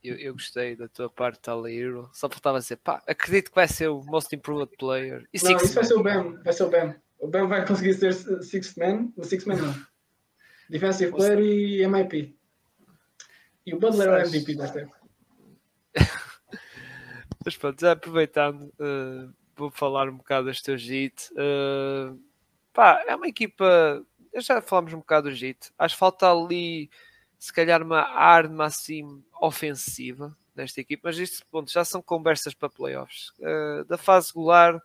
Eu, 0.03 0.15
eu 0.17 0.33
gostei 0.33 0.75
da 0.75 0.87
tua 0.87 1.09
parte, 1.09 1.39
Taliro. 1.39 2.09
Só 2.11 2.27
faltava 2.27 2.59
dizer, 2.59 2.77
pá, 2.77 3.03
acredito 3.07 3.49
que 3.49 3.55
vai 3.55 3.67
ser 3.67 3.87
o 3.87 4.01
Most 4.03 4.35
Improved 4.35 4.75
Player. 4.77 5.27
E 5.31 5.41
não, 5.43 5.57
isso 5.57 5.73
vai 5.73 5.83
ser 5.83 5.93
o 5.93 6.03
Bam. 6.03 6.41
Vai 6.43 6.53
ser 6.53 6.63
o 6.63 6.69
Bam. 6.69 6.95
O 7.19 7.27
Bam 7.27 7.47
vai 7.47 7.65
conseguir 7.65 7.93
ser 7.93 8.13
Sixth 8.43 8.77
Man. 8.77 9.11
O 9.15 9.23
Sixth 9.23 9.45
Man 9.45 9.57
não. 9.57 9.85
Defensive 10.69 11.11
Player 11.11 11.39
e 11.39 11.87
MIP. 11.87 12.35
E 13.65 13.75
o 13.75 13.79
Butler 13.79 14.07
é 14.07 14.23
o 14.23 14.27
MVP 14.27 14.55
desta 14.55 14.79
época. 14.79 14.99
Mas 17.45 17.55
pronto, 17.57 17.79
já 17.79 17.91
aproveitando, 17.91 18.63
uh, 18.79 19.31
vou 19.55 19.69
falar 19.69 20.09
um 20.09 20.17
bocado 20.17 20.47
deste 20.47 20.63
teu 20.63 20.77
JIT. 20.77 21.31
Uh, 21.33 22.19
pá, 22.73 23.03
é 23.07 23.15
uma 23.15 23.27
equipa. 23.27 24.03
Já 24.35 24.61
falámos 24.61 24.93
um 24.93 24.99
bocado 24.99 25.29
do 25.29 25.35
JIT. 25.35 25.71
Acho 25.77 25.95
que 25.95 25.99
falta 25.99 26.31
ali, 26.31 26.89
se 27.37 27.51
calhar, 27.51 27.81
uma 27.81 28.01
arma 28.01 28.65
assim 28.65 29.23
ofensiva 29.41 30.35
nesta 30.55 30.81
equipa. 30.81 31.09
Mas 31.09 31.17
isto, 31.17 31.45
ponto, 31.47 31.71
já 31.71 31.83
são 31.83 32.01
conversas 32.01 32.53
para 32.53 32.69
playoffs. 32.69 33.31
Uh, 33.39 33.83
da 33.85 33.97
fase 33.97 34.29
regular, 34.29 34.81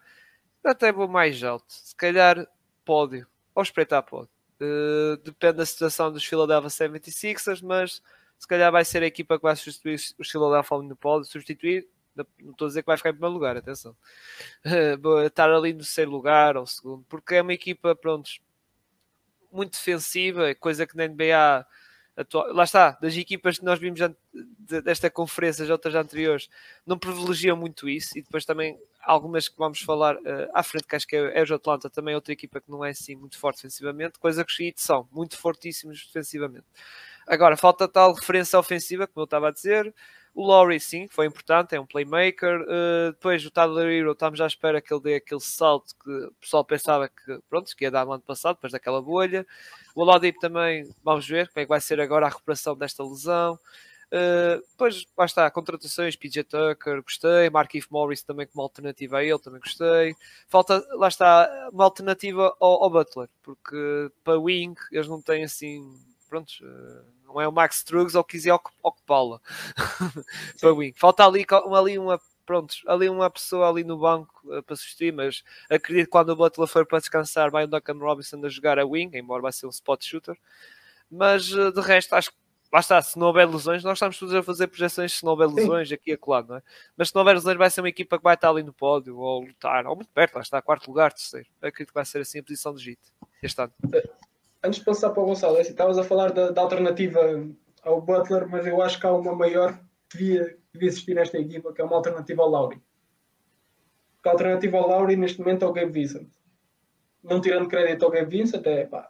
até 0.64 0.92
vou 0.92 1.08
mais 1.08 1.42
alto. 1.44 1.66
Se 1.68 1.94
calhar, 1.94 2.46
pódio. 2.84 3.26
Ou 3.54 3.62
espreitar 3.62 4.02
pódio. 4.02 4.30
Uh, 4.60 5.16
depende 5.18 5.58
da 5.58 5.66
situação 5.66 6.10
dos 6.10 6.24
Philadelphia 6.24 6.68
76ers, 6.68 7.62
mas 7.62 8.02
se 8.38 8.46
calhar 8.46 8.70
vai 8.72 8.84
ser 8.84 9.02
a 9.02 9.06
equipa 9.06 9.36
que 9.38 9.42
vai 9.42 9.54
substituir 9.56 9.94
os 10.18 10.30
Philadelphia 10.30 10.78
no 10.78 10.96
pódio, 10.96 11.30
substituir 11.30 11.88
não 12.40 12.52
estou 12.52 12.66
a 12.66 12.68
dizer 12.68 12.82
que 12.82 12.86
vai 12.86 12.96
ficar 12.96 13.10
em 13.10 13.14
primeiro 13.14 13.34
lugar, 13.34 13.56
atenção. 13.56 13.96
Estar 15.26 15.50
ali 15.50 15.72
no 15.72 15.80
terceiro 15.80 16.10
lugar 16.10 16.56
ou 16.56 16.66
segundo, 16.66 17.04
porque 17.08 17.36
é 17.36 17.42
uma 17.42 17.52
equipa, 17.52 17.94
pronto, 17.94 18.30
muito 19.52 19.72
defensiva, 19.72 20.54
coisa 20.54 20.86
que 20.86 20.96
na 20.96 21.06
NBA 21.06 21.66
atual, 22.16 22.52
lá 22.52 22.64
está, 22.64 22.92
das 22.92 23.16
equipas 23.16 23.58
que 23.58 23.64
nós 23.64 23.78
vimos 23.78 24.00
desta 24.82 25.10
conferência, 25.10 25.64
as 25.64 25.70
outras 25.70 25.94
anteriores, 25.94 26.48
não 26.86 26.98
privilegiam 26.98 27.56
muito 27.56 27.88
isso, 27.88 28.18
e 28.18 28.22
depois 28.22 28.44
também 28.44 28.78
algumas 29.02 29.48
que 29.48 29.56
vamos 29.56 29.80
falar 29.80 30.16
uh, 30.16 30.50
à 30.52 30.62
frente, 30.62 30.86
que 30.86 30.96
acho 30.96 31.06
que 31.06 31.14
é, 31.14 31.38
é 31.38 31.42
o 31.42 31.54
Atlanta, 31.54 31.90
também 31.90 32.12
é 32.12 32.16
outra 32.16 32.32
equipa 32.32 32.60
que 32.60 32.70
não 32.70 32.84
é 32.84 32.90
assim 32.90 33.14
muito 33.14 33.38
forte 33.38 33.58
defensivamente, 33.58 34.18
coisa 34.18 34.44
que 34.44 34.52
os 34.52 34.58
Heat 34.58 34.80
são, 34.80 35.06
muito 35.12 35.36
fortíssimos 35.36 36.06
defensivamente. 36.06 36.66
Agora, 37.26 37.56
falta 37.56 37.86
tal 37.86 38.14
referência 38.14 38.58
ofensiva, 38.58 39.06
como 39.06 39.22
eu 39.22 39.24
estava 39.24 39.48
a 39.48 39.52
dizer, 39.52 39.94
o 40.36 40.46
Laurie, 40.46 40.78
sim, 40.78 41.08
foi 41.08 41.24
importante, 41.24 41.74
é 41.74 41.80
um 41.80 41.86
playmaker. 41.86 42.60
Uh, 42.60 43.12
depois 43.12 43.44
o 43.46 43.50
Tyler 43.50 43.88
Hero, 43.88 44.12
estamos 44.12 44.38
à 44.38 44.46
espera 44.46 44.82
que 44.82 44.92
ele 44.92 45.02
dê 45.02 45.14
aquele 45.14 45.40
salto 45.40 45.94
que 45.96 46.10
o 46.10 46.32
pessoal 46.38 46.62
pensava 46.62 47.08
que, 47.08 47.40
pronto, 47.48 47.74
que 47.74 47.86
ia 47.86 47.90
dar 47.90 48.04
no 48.04 48.12
ano 48.12 48.22
passado, 48.22 48.56
depois 48.56 48.70
daquela 48.70 49.00
bolha. 49.00 49.46
O 49.94 50.02
Oladipo 50.02 50.38
também, 50.38 50.94
vamos 51.02 51.26
ver 51.26 51.48
como 51.48 51.62
é 51.62 51.64
que 51.64 51.68
vai 51.70 51.80
ser 51.80 52.02
agora 52.02 52.26
a 52.26 52.28
recuperação 52.28 52.76
desta 52.76 53.02
lesão. 53.02 53.58
Uh, 54.08 54.60
depois, 54.72 55.06
lá 55.16 55.24
está, 55.24 55.50
contratações, 55.50 56.16
PJ 56.16 56.44
Tucker, 56.44 57.02
gostei. 57.02 57.48
Markif 57.48 57.88
Morris 57.90 58.22
também 58.22 58.46
como 58.46 58.62
alternativa 58.62 59.16
a 59.16 59.24
ele, 59.24 59.38
também 59.38 59.58
gostei. 59.58 60.14
Falta, 60.48 60.86
lá 60.96 61.08
está, 61.08 61.70
uma 61.72 61.84
alternativa 61.84 62.54
ao, 62.60 62.84
ao 62.84 62.90
Butler, 62.90 63.30
porque 63.42 64.12
para 64.22 64.38
Wing 64.38 64.74
eles 64.92 65.08
não 65.08 65.22
têm 65.22 65.44
assim, 65.44 65.98
pronto, 66.28 66.52
uh, 66.62 67.15
não 67.36 67.42
é 67.42 67.48
o 67.48 67.52
Max 67.52 67.76
Strugs 67.76 68.14
ou 68.14 68.24
quiser 68.24 68.54
ocupá-la 68.82 69.40
para 70.58 70.72
wing. 70.72 70.94
Falta 70.96 71.26
ali, 71.26 71.44
ali 71.74 71.98
uma 71.98 72.18
pronto, 72.46 72.74
ali 72.86 73.08
uma 73.08 73.28
pessoa 73.28 73.68
ali 73.68 73.84
no 73.84 73.98
banco 73.98 74.40
uh, 74.44 74.62
para 74.62 74.76
substituir, 74.76 75.12
mas 75.12 75.42
acredito 75.68 76.06
que 76.06 76.10
quando 76.10 76.30
o 76.30 76.36
Butler 76.36 76.68
for 76.68 76.86
para 76.86 77.00
descansar 77.00 77.50
vai 77.50 77.64
o 77.64 77.66
Duncan 77.66 77.98
Robinson 77.98 78.40
a 78.44 78.48
jogar 78.48 78.78
a 78.78 78.86
wing, 78.86 79.18
embora 79.18 79.42
vai 79.42 79.52
ser 79.52 79.66
um 79.66 79.70
spot 79.70 80.02
shooter. 80.04 80.38
Mas 81.10 81.52
uh, 81.52 81.72
de 81.72 81.80
resto, 81.80 82.14
acho 82.14 82.30
que 82.30 82.36
lá 82.72 82.80
está, 82.80 83.02
se 83.02 83.18
não 83.18 83.26
houver 83.26 83.48
lesões, 83.48 83.82
nós 83.82 83.98
estamos 83.98 84.18
todos 84.18 84.34
a 84.34 84.42
fazer 84.42 84.68
projeções 84.68 85.12
se 85.12 85.24
não 85.24 85.32
houver 85.32 85.48
lesões 85.48 85.88
Sim. 85.88 85.94
aqui 85.94 86.10
e 86.10 86.14
acolá, 86.14 86.42
não 86.42 86.56
é? 86.56 86.62
Mas 86.96 87.08
se 87.08 87.14
não 87.14 87.20
houver 87.20 87.34
lesões, 87.34 87.58
vai 87.58 87.68
ser 87.68 87.80
uma 87.80 87.88
equipa 87.88 88.16
que 88.16 88.24
vai 88.24 88.34
estar 88.34 88.48
ali 88.48 88.62
no 88.62 88.72
pódio 88.72 89.18
ou 89.18 89.42
lutar, 89.42 89.86
ou 89.86 89.96
muito 89.96 90.10
perto, 90.12 90.36
lá 90.36 90.40
está, 90.40 90.62
quarto 90.62 90.86
lugar, 90.86 91.12
terceiro. 91.12 91.48
acredito 91.60 91.88
que 91.88 91.94
vai 91.94 92.04
ser 92.04 92.20
assim 92.20 92.38
a 92.38 92.42
posição 92.42 92.72
do 92.72 92.78
JIT 92.78 93.00
este 93.42 93.60
ano 93.60 93.72
antes 94.66 94.80
de 94.80 94.84
passar 94.84 95.10
para 95.10 95.22
o 95.22 95.26
Gonçalo, 95.26 95.56
é 95.56 95.60
assim, 95.60 95.70
estavas 95.70 95.98
a 95.98 96.04
falar 96.04 96.32
da, 96.32 96.50
da, 96.50 96.60
alternativa 96.60 97.20
ao 97.82 98.00
Butler, 98.00 98.48
mas 98.48 98.66
eu 98.66 98.82
acho 98.82 98.98
que 98.98 99.06
há 99.06 99.12
uma 99.12 99.34
maior 99.34 99.78
que 100.08 100.18
devia, 100.18 100.58
devia 100.72 100.88
existir 100.88 101.14
nesta 101.14 101.38
equipa, 101.38 101.72
que 101.72 101.80
é 101.80 101.84
uma 101.84 101.96
alternativa 101.96 102.42
ao 102.42 102.50
Lauri. 102.50 102.82
Porque 104.16 104.28
a 104.28 104.32
alternativa 104.32 104.78
ao 104.78 104.88
Lauri 104.88 105.16
neste 105.16 105.38
momento 105.38 105.64
é 105.64 105.68
o 105.68 105.72
Gabe 105.72 105.92
Vincent. 105.92 106.28
Não 107.22 107.40
tirando 107.40 107.68
crédito 107.68 108.04
ao 108.04 108.10
Gabe 108.10 108.36
Vincent, 108.36 108.66
é 108.66 108.86
pá. 108.86 109.08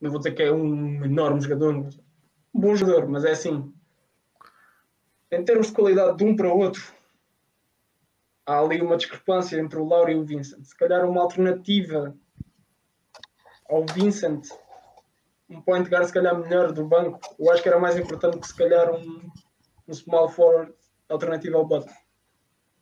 Não 0.00 0.10
vou 0.10 0.18
dizer 0.18 0.32
que 0.32 0.42
é 0.42 0.52
um 0.52 1.04
enorme 1.04 1.40
jogador, 1.40 1.74
um 1.74 2.60
bom 2.60 2.74
jogador, 2.74 3.08
mas 3.08 3.24
é 3.24 3.32
assim. 3.32 3.72
Em 5.30 5.44
termos 5.44 5.68
de 5.68 5.72
qualidade 5.72 6.16
de 6.16 6.24
um 6.24 6.34
para 6.36 6.52
o 6.52 6.58
outro, 6.58 6.82
há 8.44 8.58
ali 8.58 8.80
uma 8.80 8.96
discrepância 8.96 9.58
entre 9.58 9.78
o 9.78 9.86
Lauri 9.86 10.12
e 10.12 10.16
o 10.16 10.24
Vincent. 10.24 10.64
Se 10.64 10.76
calhar 10.76 11.08
uma 11.08 11.22
alternativa 11.22 12.16
ao 13.72 13.86
Vincent, 13.86 14.48
um 15.48 15.60
point 15.62 15.88
guard 15.88 16.06
se 16.06 16.12
calhar 16.12 16.38
melhor 16.38 16.72
do 16.72 16.84
banco, 16.84 17.18
eu 17.38 17.50
acho 17.50 17.62
que 17.62 17.68
era 17.68 17.78
mais 17.78 17.96
importante 17.96 18.38
que 18.38 18.46
se 18.46 18.54
calhar 18.54 18.92
um, 18.92 19.30
um 19.88 19.94
small 19.94 20.28
forward 20.28 20.72
alternativo 21.08 21.56
ao 21.56 21.66
Butler 21.66 21.96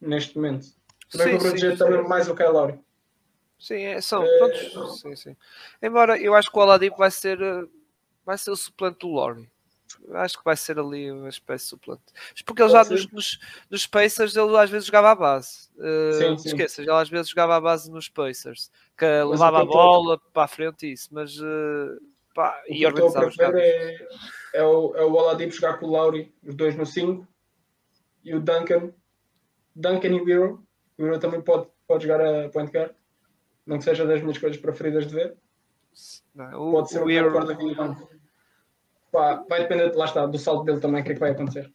neste 0.01 0.37
momento. 0.37 0.67
Também 1.11 1.39
para 1.39 1.39
proteger 1.39 1.79
também 1.79 2.03
mais 2.03 2.29
o 2.29 2.35
Kyle 2.35 2.51
Lowry. 2.51 2.81
Sim, 3.59 3.83
é, 3.83 4.01
são 4.01 4.25
é... 4.25 4.39
todos. 4.39 5.01
Sim, 5.01 5.17
sim. 5.17 5.37
Embora 5.83 6.19
eu 6.19 6.35
acho 6.35 6.51
que 6.51 6.59
o 6.59 6.63
Oladipo 6.63 6.97
vai 6.97 7.11
ser, 7.11 7.39
vai 8.25 8.37
ser 8.37 8.51
o 8.51 8.57
suplente 8.57 8.99
do 9.01 9.09
Lowry. 9.09 9.51
Acho 10.13 10.39
que 10.39 10.45
vai 10.45 10.57
ser 10.57 10.79
ali 10.79 11.11
uma 11.11 11.29
espécie 11.29 11.65
de 11.65 11.71
suplente. 11.71 12.03
Porque 12.45 12.63
ele 12.63 12.71
já 12.71 12.85
nos, 12.85 13.11
nos, 13.13 13.41
nos, 13.71 13.87
Pacers 13.87 14.37
ele 14.37 14.57
às 14.57 14.71
vezes 14.71 14.87
jogava 14.87 15.11
à 15.11 15.15
base. 15.15 15.69
Uh, 15.77 16.15
sim, 16.15 16.39
sim. 16.39 16.49
Esqueças, 16.49 16.79
ele 16.79 16.91
às 16.91 17.09
vezes 17.09 17.29
jogava 17.29 17.57
à 17.57 17.61
base 17.61 17.91
nos 17.91 18.09
Pacers 18.09 18.71
que 19.01 19.07
mas 19.07 19.31
levava 19.31 19.63
a 19.63 19.65
bola 19.65 20.21
para 20.33 20.45
a 20.45 20.49
frente 20.49 20.87
e 20.87 20.93
isso, 20.93 21.09
mas 21.11 21.41
uh, 21.41 21.99
pá, 22.35 22.63
o 22.69 22.75
e 22.75 22.85
organizava 22.85 23.29
os 23.29 23.39
é, 23.39 24.07
é, 24.53 24.63
o, 24.63 24.95
é 24.95 25.03
o 25.03 25.13
Oladipo 25.15 25.55
jogar 25.55 25.79
com 25.79 25.87
o 25.87 25.93
Lauri, 25.93 26.35
os 26.45 26.55
dois 26.55 26.77
no 26.77 26.85
5 26.85 27.27
e 28.23 28.35
o 28.35 28.41
Duncan, 28.41 28.93
Duncan 29.75 30.09
e 30.09 30.21
o 30.21 30.29
Hero. 30.29 30.63
O 30.99 31.07
Hero 31.07 31.19
também 31.19 31.41
pode, 31.41 31.67
pode 31.89 32.07
jogar 32.07 32.21
a 32.21 32.51
point 32.51 32.71
guard, 32.71 32.93
não 33.65 33.79
que 33.79 33.85
seja 33.85 34.05
das 34.05 34.21
minhas 34.21 34.37
coisas 34.37 34.61
preferidas 34.61 35.07
de 35.07 35.15
ver. 35.15 35.37
Não, 36.35 36.69
o, 36.69 36.73
pode 36.73 36.91
ser 36.91 37.01
o, 37.01 37.07
o 37.07 37.11
Hero. 37.11 37.33
Vai 39.13 39.63
depender, 39.63 39.95
lá 39.95 40.05
está, 40.05 40.27
do 40.27 40.39
salto 40.39 40.65
dele 40.65 40.81
também, 40.81 41.03
o 41.03 41.05
que 41.05 41.13
é 41.13 41.15
que 41.15 41.21
vai 41.21 41.33
acontecer. 41.33 41.71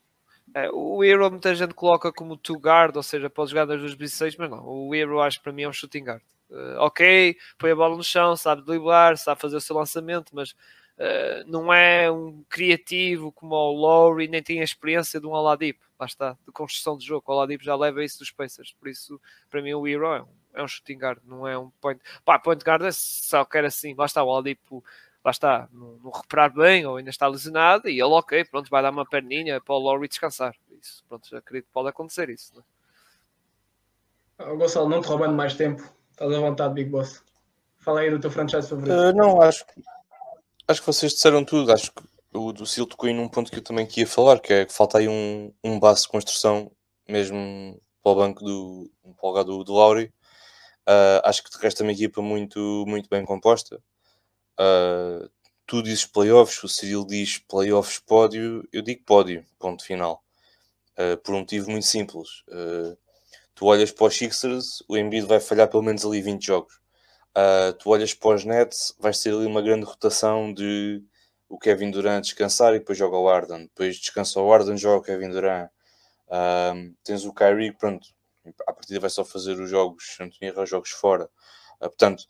É, 0.56 0.70
o 0.72 1.04
Hero 1.04 1.30
muita 1.30 1.54
gente 1.54 1.74
coloca 1.74 2.14
como 2.14 2.38
two 2.38 2.58
guard, 2.58 2.96
ou 2.96 3.04
seja, 3.04 3.30
pode 3.30 3.52
jogar 3.52 3.66
nas 3.66 3.78
duas 3.78 3.94
posições, 3.94 4.38
mas 4.38 4.50
não. 4.50 4.66
O 4.66 4.96
Hero 4.96 5.20
acho 5.20 5.38
que 5.38 5.44
para 5.44 5.52
mim 5.52 5.64
é 5.64 5.68
um 5.68 5.74
shooting 5.74 6.06
guard. 6.06 6.22
Uh, 6.50 6.78
ok, 6.80 7.36
põe 7.58 7.72
a 7.72 7.76
bola 7.76 7.98
no 7.98 8.04
chão, 8.04 8.38
sabe 8.38 8.62
driblar, 8.62 9.18
sabe 9.18 9.42
fazer 9.42 9.58
o 9.58 9.62
seu 9.62 9.76
lançamento, 9.76 10.34
mas 10.34 10.52
uh, 10.52 11.44
não 11.46 11.74
é 11.74 12.10
um 12.10 12.42
criativo 12.48 13.34
como 13.34 13.54
o 13.54 13.74
Lowry, 13.74 14.30
nem 14.30 14.42
tem 14.42 14.62
a 14.62 14.64
experiência 14.64 15.20
de 15.20 15.28
um 15.28 15.32
Oladipo. 15.32 15.84
Lá 16.00 16.06
está, 16.06 16.38
de 16.46 16.52
construção 16.54 16.98
de 16.98 17.06
jogo. 17.06 17.24
O 17.28 17.34
Oladipo 17.34 17.64
já 17.64 17.76
leva 17.76 18.02
isso 18.02 18.20
dos 18.20 18.32
Pacers, 18.32 18.74
por 18.80 18.88
isso, 18.88 19.20
para 19.50 19.62
mim, 19.62 19.74
o 19.74 19.86
Hero 19.86 20.06
é 20.06 20.22
um, 20.22 20.28
é 20.54 20.64
um 20.64 20.68
shooting 20.70 20.98
guard, 20.98 21.20
não 21.26 21.46
é 21.46 21.58
um 21.58 21.70
point. 21.82 22.00
Pá, 22.24 22.40
point 22.40 22.64
guard 22.64 22.84
é 22.84 22.92
só 22.94 23.44
quer 23.44 23.66
assim, 23.66 23.94
lá 23.98 24.06
está, 24.06 24.24
o 24.24 24.28
Oladipo 24.28 24.82
lá 25.26 25.32
está, 25.32 25.68
não, 25.74 25.98
não, 26.04 26.12
recuperar 26.12 26.54
bem 26.54 26.86
ou 26.86 26.98
ainda 26.98 27.10
está 27.10 27.28
lesionado 27.28 27.90
e 27.90 27.94
ele, 27.94 28.04
ok, 28.04 28.46
pronto, 28.46 28.70
vai 28.70 28.84
dar 28.84 28.92
uma 28.92 29.06
perninha 29.06 29.60
para 29.60 29.74
o 29.74 29.80
Lowry 29.80 30.08
descansar. 30.08 30.56
Isso, 30.80 31.04
pronto, 31.10 31.36
acredito 31.36 31.66
que 31.66 31.74
pode 31.74 31.90
acontecer 31.90 32.30
isso. 32.30 32.56
Né? 32.56 32.62
Oh, 34.40 34.56
Gonçalo, 34.56 34.88
não 34.88 35.02
te 35.02 35.08
roubando 35.08 35.34
mais 35.34 35.56
tempo, 35.56 35.84
Estás 36.12 36.34
à 36.34 36.40
vontade, 36.40 36.74
Big 36.74 36.90
Boss. 36.90 37.22
Fala 37.80 38.00
aí 38.00 38.10
do 38.10 38.20
teu 38.20 38.32
franchise 38.32 38.70
favorito. 38.70 38.94
Uh, 38.94 39.14
não, 39.14 39.42
acho, 39.42 39.66
acho 40.66 40.80
que 40.80 40.88
vocês 40.88 41.12
disseram 41.12 41.44
tudo. 41.44 41.74
Acho 41.74 41.92
que 41.92 42.04
o 42.34 42.54
do 42.54 42.66
Sil 42.66 42.88
tocou 42.88 43.10
em 43.10 43.20
um 43.20 43.28
ponto 43.28 43.52
que 43.52 43.58
eu 43.58 43.64
também 43.64 43.86
queria 43.86 44.08
falar, 44.08 44.40
que 44.40 44.54
é 44.54 44.66
que 44.66 44.74
falta 44.74 44.98
aí 44.98 45.10
um, 45.10 45.52
um 45.62 45.78
base 45.78 46.04
de 46.04 46.08
construção, 46.08 46.72
mesmo 47.08 47.82
para 48.02 48.12
o 48.14 48.16
banco 48.16 48.46
do, 48.46 48.90
para 49.04 49.26
o 49.26 49.28
lugar 49.28 49.44
do, 49.44 49.64
do 49.66 49.74
Lauri. 49.74 50.06
Uh, 50.88 51.20
acho 51.26 51.44
que 51.44 51.50
de 51.50 51.58
resto 51.58 51.84
é 51.84 51.86
uma 51.86 51.92
equipa 51.92 52.22
muito, 52.22 52.86
muito 52.88 53.10
bem 53.10 53.26
composta. 53.26 53.82
Uh, 54.60 55.30
tu 55.66 55.82
dizes 55.82 56.06
playoffs, 56.06 56.64
o 56.64 56.68
Cyril 56.68 57.06
diz 57.06 57.38
playoffs 57.40 58.00
pódio, 58.00 58.68
eu 58.72 58.82
digo 58.82 59.04
pódio, 59.04 59.46
ponto 59.60 59.84
final. 59.84 60.24
Uh, 60.98 61.18
por 61.18 61.36
um 61.36 61.40
motivo 61.40 61.72
muito 61.72 61.86
simples. 61.86 62.44
Uh, 62.48 62.98
Tu 63.56 63.66
olhas 63.66 63.90
para 63.90 64.08
os 64.08 64.18
Sixers, 64.18 64.84
o 64.86 64.98
Embiid 64.98 65.26
vai 65.26 65.40
falhar 65.40 65.70
pelo 65.70 65.82
menos 65.82 66.06
ali 66.06 66.22
20 66.22 66.46
jogos. 66.46 66.78
Tu 67.80 67.90
olhas 67.90 68.14
para 68.14 68.36
os 68.36 68.44
Nets, 68.44 68.94
vai 69.00 69.14
ser 69.14 69.34
ali 69.34 69.46
uma 69.46 69.62
grande 69.62 69.86
rotação 69.86 70.54
de 70.54 71.02
o 71.48 71.58
Kevin 71.58 71.90
Durant 71.90 72.22
descansar 72.22 72.76
e 72.76 72.80
depois 72.80 72.98
joga 72.98 73.18
o 73.18 73.30
Arden. 73.30 73.64
Depois 73.64 73.96
descansa 73.96 74.42
o 74.42 74.52
Arden, 74.52 74.76
joga 74.76 74.98
o 74.98 75.02
Kevin 75.02 75.30
Durant. 75.30 75.70
Tens 77.02 77.24
o 77.24 77.34
Kyrie, 77.34 77.72
pronto, 77.72 78.06
a 78.68 78.74
partida 78.74 79.00
vai 79.00 79.10
só 79.10 79.24
fazer 79.24 79.58
os 79.58 79.70
jogos, 79.70 80.18
não 80.20 80.30
tinha 80.30 80.54
os 80.60 80.70
jogos 80.70 80.90
fora. 80.90 81.30
Portanto, 81.80 82.26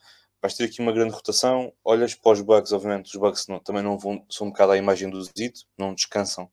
vais 0.46 0.54
ter 0.54 0.66
aqui 0.66 0.80
uma 0.80 0.92
grande 0.92 1.14
rotação. 1.14 1.74
Olhas 1.84 2.14
para 2.14 2.32
os 2.34 2.42
Bucks, 2.42 2.72
obviamente, 2.72 3.08
os 3.08 3.16
Bucks 3.16 3.48
não, 3.48 3.60
também 3.60 3.82
não 3.82 3.98
vão, 3.98 4.24
são 4.30 4.48
um 4.48 4.52
bocado 4.52 4.74
a 4.74 4.78
imagem 4.78 5.10
do 5.10 5.22
Zito, 5.24 5.62
não 5.76 5.94
descansam 5.94 6.50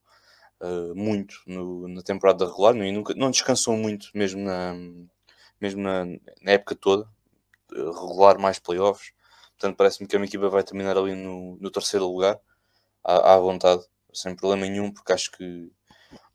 uh, 0.62 0.94
muito 0.94 1.36
no, 1.46 1.86
na 1.88 2.02
temporada 2.02 2.46
regular 2.46 2.74
e 2.76 2.90
nunca, 2.90 3.14
não 3.14 3.30
descansou 3.30 3.76
muito 3.76 4.08
mesmo 4.14 4.40
na, 4.40 4.74
mesmo 5.60 5.82
na, 5.82 6.06
na 6.06 6.52
época 6.52 6.74
toda, 6.74 7.06
regular 7.70 8.38
mais 8.38 8.58
playoffs. 8.58 9.12
portanto 9.58 9.76
parece-me 9.76 10.08
que 10.08 10.16
a 10.16 10.18
minha 10.18 10.28
equipa 10.28 10.48
vai 10.48 10.62
terminar 10.62 10.96
ali 10.96 11.14
no, 11.14 11.58
no 11.60 11.70
terceiro 11.70 12.06
lugar, 12.06 12.40
à, 13.04 13.34
à, 13.34 13.38
vontade, 13.38 13.82
sem 14.14 14.34
problema 14.34 14.66
nenhum, 14.66 14.90
porque 14.90 15.12
acho 15.12 15.30
que 15.32 15.70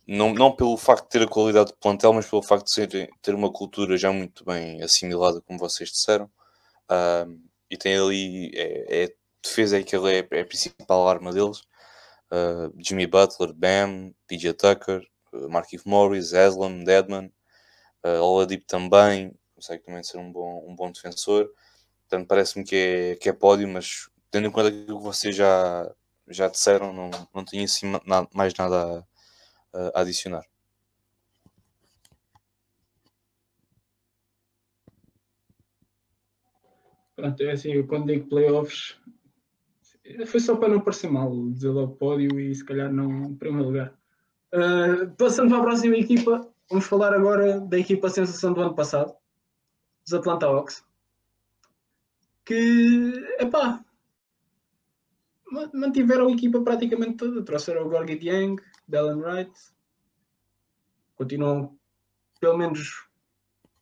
não, 0.06 0.32
não 0.34 0.56
pelo 0.56 0.78
facto 0.78 1.06
de 1.06 1.10
ter 1.10 1.24
a 1.24 1.28
qualidade 1.28 1.72
de 1.72 1.78
plantel, 1.78 2.14
mas 2.14 2.30
pelo 2.30 2.44
facto 2.44 2.66
de 2.66 2.72
ser, 2.72 3.10
ter 3.22 3.34
uma 3.34 3.52
cultura 3.52 3.98
já 3.98 4.12
muito 4.12 4.46
bem 4.46 4.82
assimilada, 4.84 5.42
como 5.42 5.58
vocês 5.58 5.90
disseram, 5.90 6.30
uh, 6.90 7.47
e 7.70 7.78
tem 7.78 7.98
ali, 7.98 8.52
é, 8.56 9.04
é 9.04 9.14
defesa 9.44 9.80
é 9.80 9.84
que 9.84 9.96
ele 9.96 10.12
é, 10.20 10.28
é 10.32 10.42
a 10.42 10.46
principal 10.46 11.08
arma 11.08 11.32
deles. 11.32 11.62
Uh, 12.32 12.74
Jimmy 12.78 13.08
Butler, 13.08 13.54
Bam, 13.54 14.14
PJ 14.28 14.54
Tucker, 14.54 15.02
uh, 15.34 15.50
Markif 15.50 15.88
Morris, 15.88 16.34
Aslam, 16.34 16.84
Deadman, 16.84 17.32
uh, 18.06 18.66
também, 18.68 19.34
consegue 19.56 19.84
também 19.84 20.04
ser 20.04 20.18
um 20.18 20.32
bom, 20.32 20.66
um 20.68 20.76
bom 20.76 20.92
defensor. 20.92 21.50
Portanto, 22.10 22.28
parece-me 22.28 22.66
que 22.66 22.76
é, 22.76 23.16
que 23.16 23.30
é 23.30 23.34
pódio, 23.34 23.68
mas 23.68 24.10
tendo 24.32 24.48
em 24.48 24.52
conta 24.52 24.70
aquilo 24.70 24.98
que 25.00 25.04
vocês 25.04 25.36
já, 25.36 25.90
já 26.28 26.48
disseram, 26.48 26.94
não, 26.94 27.10
não 27.34 27.46
tenho 27.46 27.64
assim 27.64 27.86
mais 28.34 28.54
nada 28.56 29.06
a, 29.74 30.00
a 30.00 30.02
adicionar. 30.02 30.46
Pronto, 37.18 37.42
é 37.42 37.52
assim, 37.52 37.72
eu 37.72 37.88
quando 37.88 38.06
digo 38.06 38.30
playoffs, 38.30 38.96
foi 40.28 40.40
só 40.40 40.56
para 40.56 40.70
não 40.70 40.80
parecer 40.80 41.10
mal 41.10 41.50
dizer 41.50 41.70
logo 41.70 41.96
pódio 41.96 42.40
e 42.40 42.54
se 42.54 42.64
calhar 42.64 42.94
não 42.94 43.34
primeiro 43.34 43.70
lugar. 43.70 44.00
Uh, 44.54 45.10
passando 45.18 45.50
para 45.50 45.58
a 45.58 45.64
próxima 45.64 45.98
equipa, 45.98 46.48
vamos 46.70 46.86
falar 46.86 47.16
agora 47.16 47.60
da 47.60 47.80
equipa 47.80 48.08
sensação 48.08 48.54
do 48.54 48.62
ano 48.62 48.76
passado, 48.76 49.16
os 50.06 50.14
Atlanta 50.14 50.46
Hawks. 50.46 50.86
Que, 52.46 53.14
epá, 53.40 53.84
mantiveram 55.74 56.28
a 56.28 56.32
equipa 56.32 56.62
praticamente 56.62 57.18
toda. 57.18 57.44
Trouxeram 57.44 57.88
o 57.88 57.90
Gorgie 57.90 58.20
Dieng, 58.20 58.58
Dallin 58.88 59.22
Wright. 59.22 59.52
Continuam 61.16 61.76
pelo 62.40 62.60
menos 62.60 63.07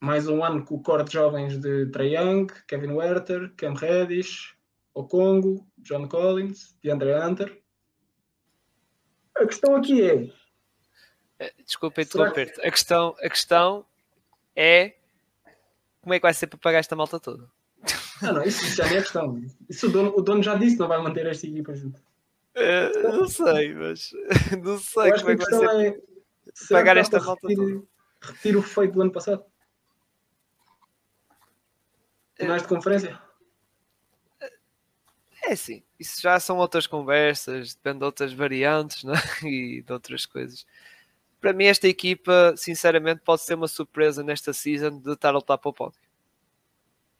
mais 0.05 0.27
um 0.27 0.43
ano 0.43 0.63
com 0.63 0.75
o 0.75 0.83
corte 0.83 1.07
de 1.07 1.13
jovens 1.13 1.57
de 1.57 1.87
Trae 1.87 2.15
Young, 2.15 2.45
Kevin 2.67 2.91
Werther, 2.91 3.51
Cam 3.57 3.73
Reddish, 3.73 4.55
Okongo, 4.93 5.67
John 5.79 6.07
Collins, 6.07 6.77
DeAndre 6.83 7.15
Hunter. 7.15 7.59
A 9.35 9.45
questão 9.47 9.75
aqui 9.75 10.07
é. 10.07 10.29
Eh, 11.39 11.53
desculpa 11.65 12.03
interromper-te. 12.03 12.61
Que... 12.61 12.67
A, 12.67 12.71
questão, 12.71 13.15
a 13.19 13.29
questão 13.29 13.85
é 14.55 14.95
como 16.01 16.13
é 16.13 16.19
que 16.19 16.23
vai 16.23 16.33
ser 16.35 16.47
para 16.47 16.59
pagar 16.59 16.79
esta 16.79 16.95
malta 16.95 17.19
toda? 17.19 17.49
Não, 18.21 18.33
não, 18.33 18.43
isso 18.43 18.63
já 18.75 18.85
é 18.85 19.01
questão. 19.01 19.41
Isso 19.67 19.87
o 19.87 19.91
dono, 19.91 20.13
o 20.15 20.21
dono 20.21 20.43
já 20.43 20.53
disse, 20.53 20.77
não 20.77 20.87
vai 20.87 21.01
manter 21.01 21.25
esta 21.25 21.47
equipa 21.47 21.73
junto. 21.73 21.99
Uh, 22.55 23.11
não 23.11 23.27
sei, 23.27 23.73
mas 23.73 24.11
não 24.63 24.77
sei 24.77 25.11
como 25.13 25.31
é 25.31 25.35
que 25.35 25.45
vai 25.45 25.59
ser 25.59 25.87
é, 25.87 25.99
pagar 26.69 26.95
esta 26.95 27.19
malta 27.19 27.47
repetir, 27.47 27.73
toda. 27.73 27.87
Repetir 28.21 28.55
o 28.55 28.61
feito 28.61 28.93
do 28.93 29.01
ano 29.01 29.11
passado. 29.11 29.43
Finais 32.35 32.61
de 32.61 32.67
conferência? 32.67 33.19
É 35.47 35.55
sim, 35.55 35.83
isso 35.99 36.21
já 36.21 36.39
são 36.39 36.57
outras 36.57 36.87
conversas, 36.87 37.75
depende 37.75 37.99
de 37.99 38.05
outras 38.05 38.33
variantes 38.33 39.03
né? 39.03 39.13
e 39.43 39.81
de 39.81 39.93
outras 39.93 40.25
coisas. 40.25 40.65
Para 41.39 41.53
mim, 41.53 41.65
esta 41.65 41.87
equipa, 41.87 42.55
sinceramente, 42.57 43.21
pode 43.23 43.43
ser 43.43 43.53
uma 43.53 43.67
surpresa 43.67 44.23
nesta 44.23 44.51
season 44.51 44.99
de 44.99 45.11
estar 45.11 45.29
a 45.29 45.33
lutar 45.33 45.59
para 45.59 45.69
o 45.69 45.73
pódio. 45.73 45.99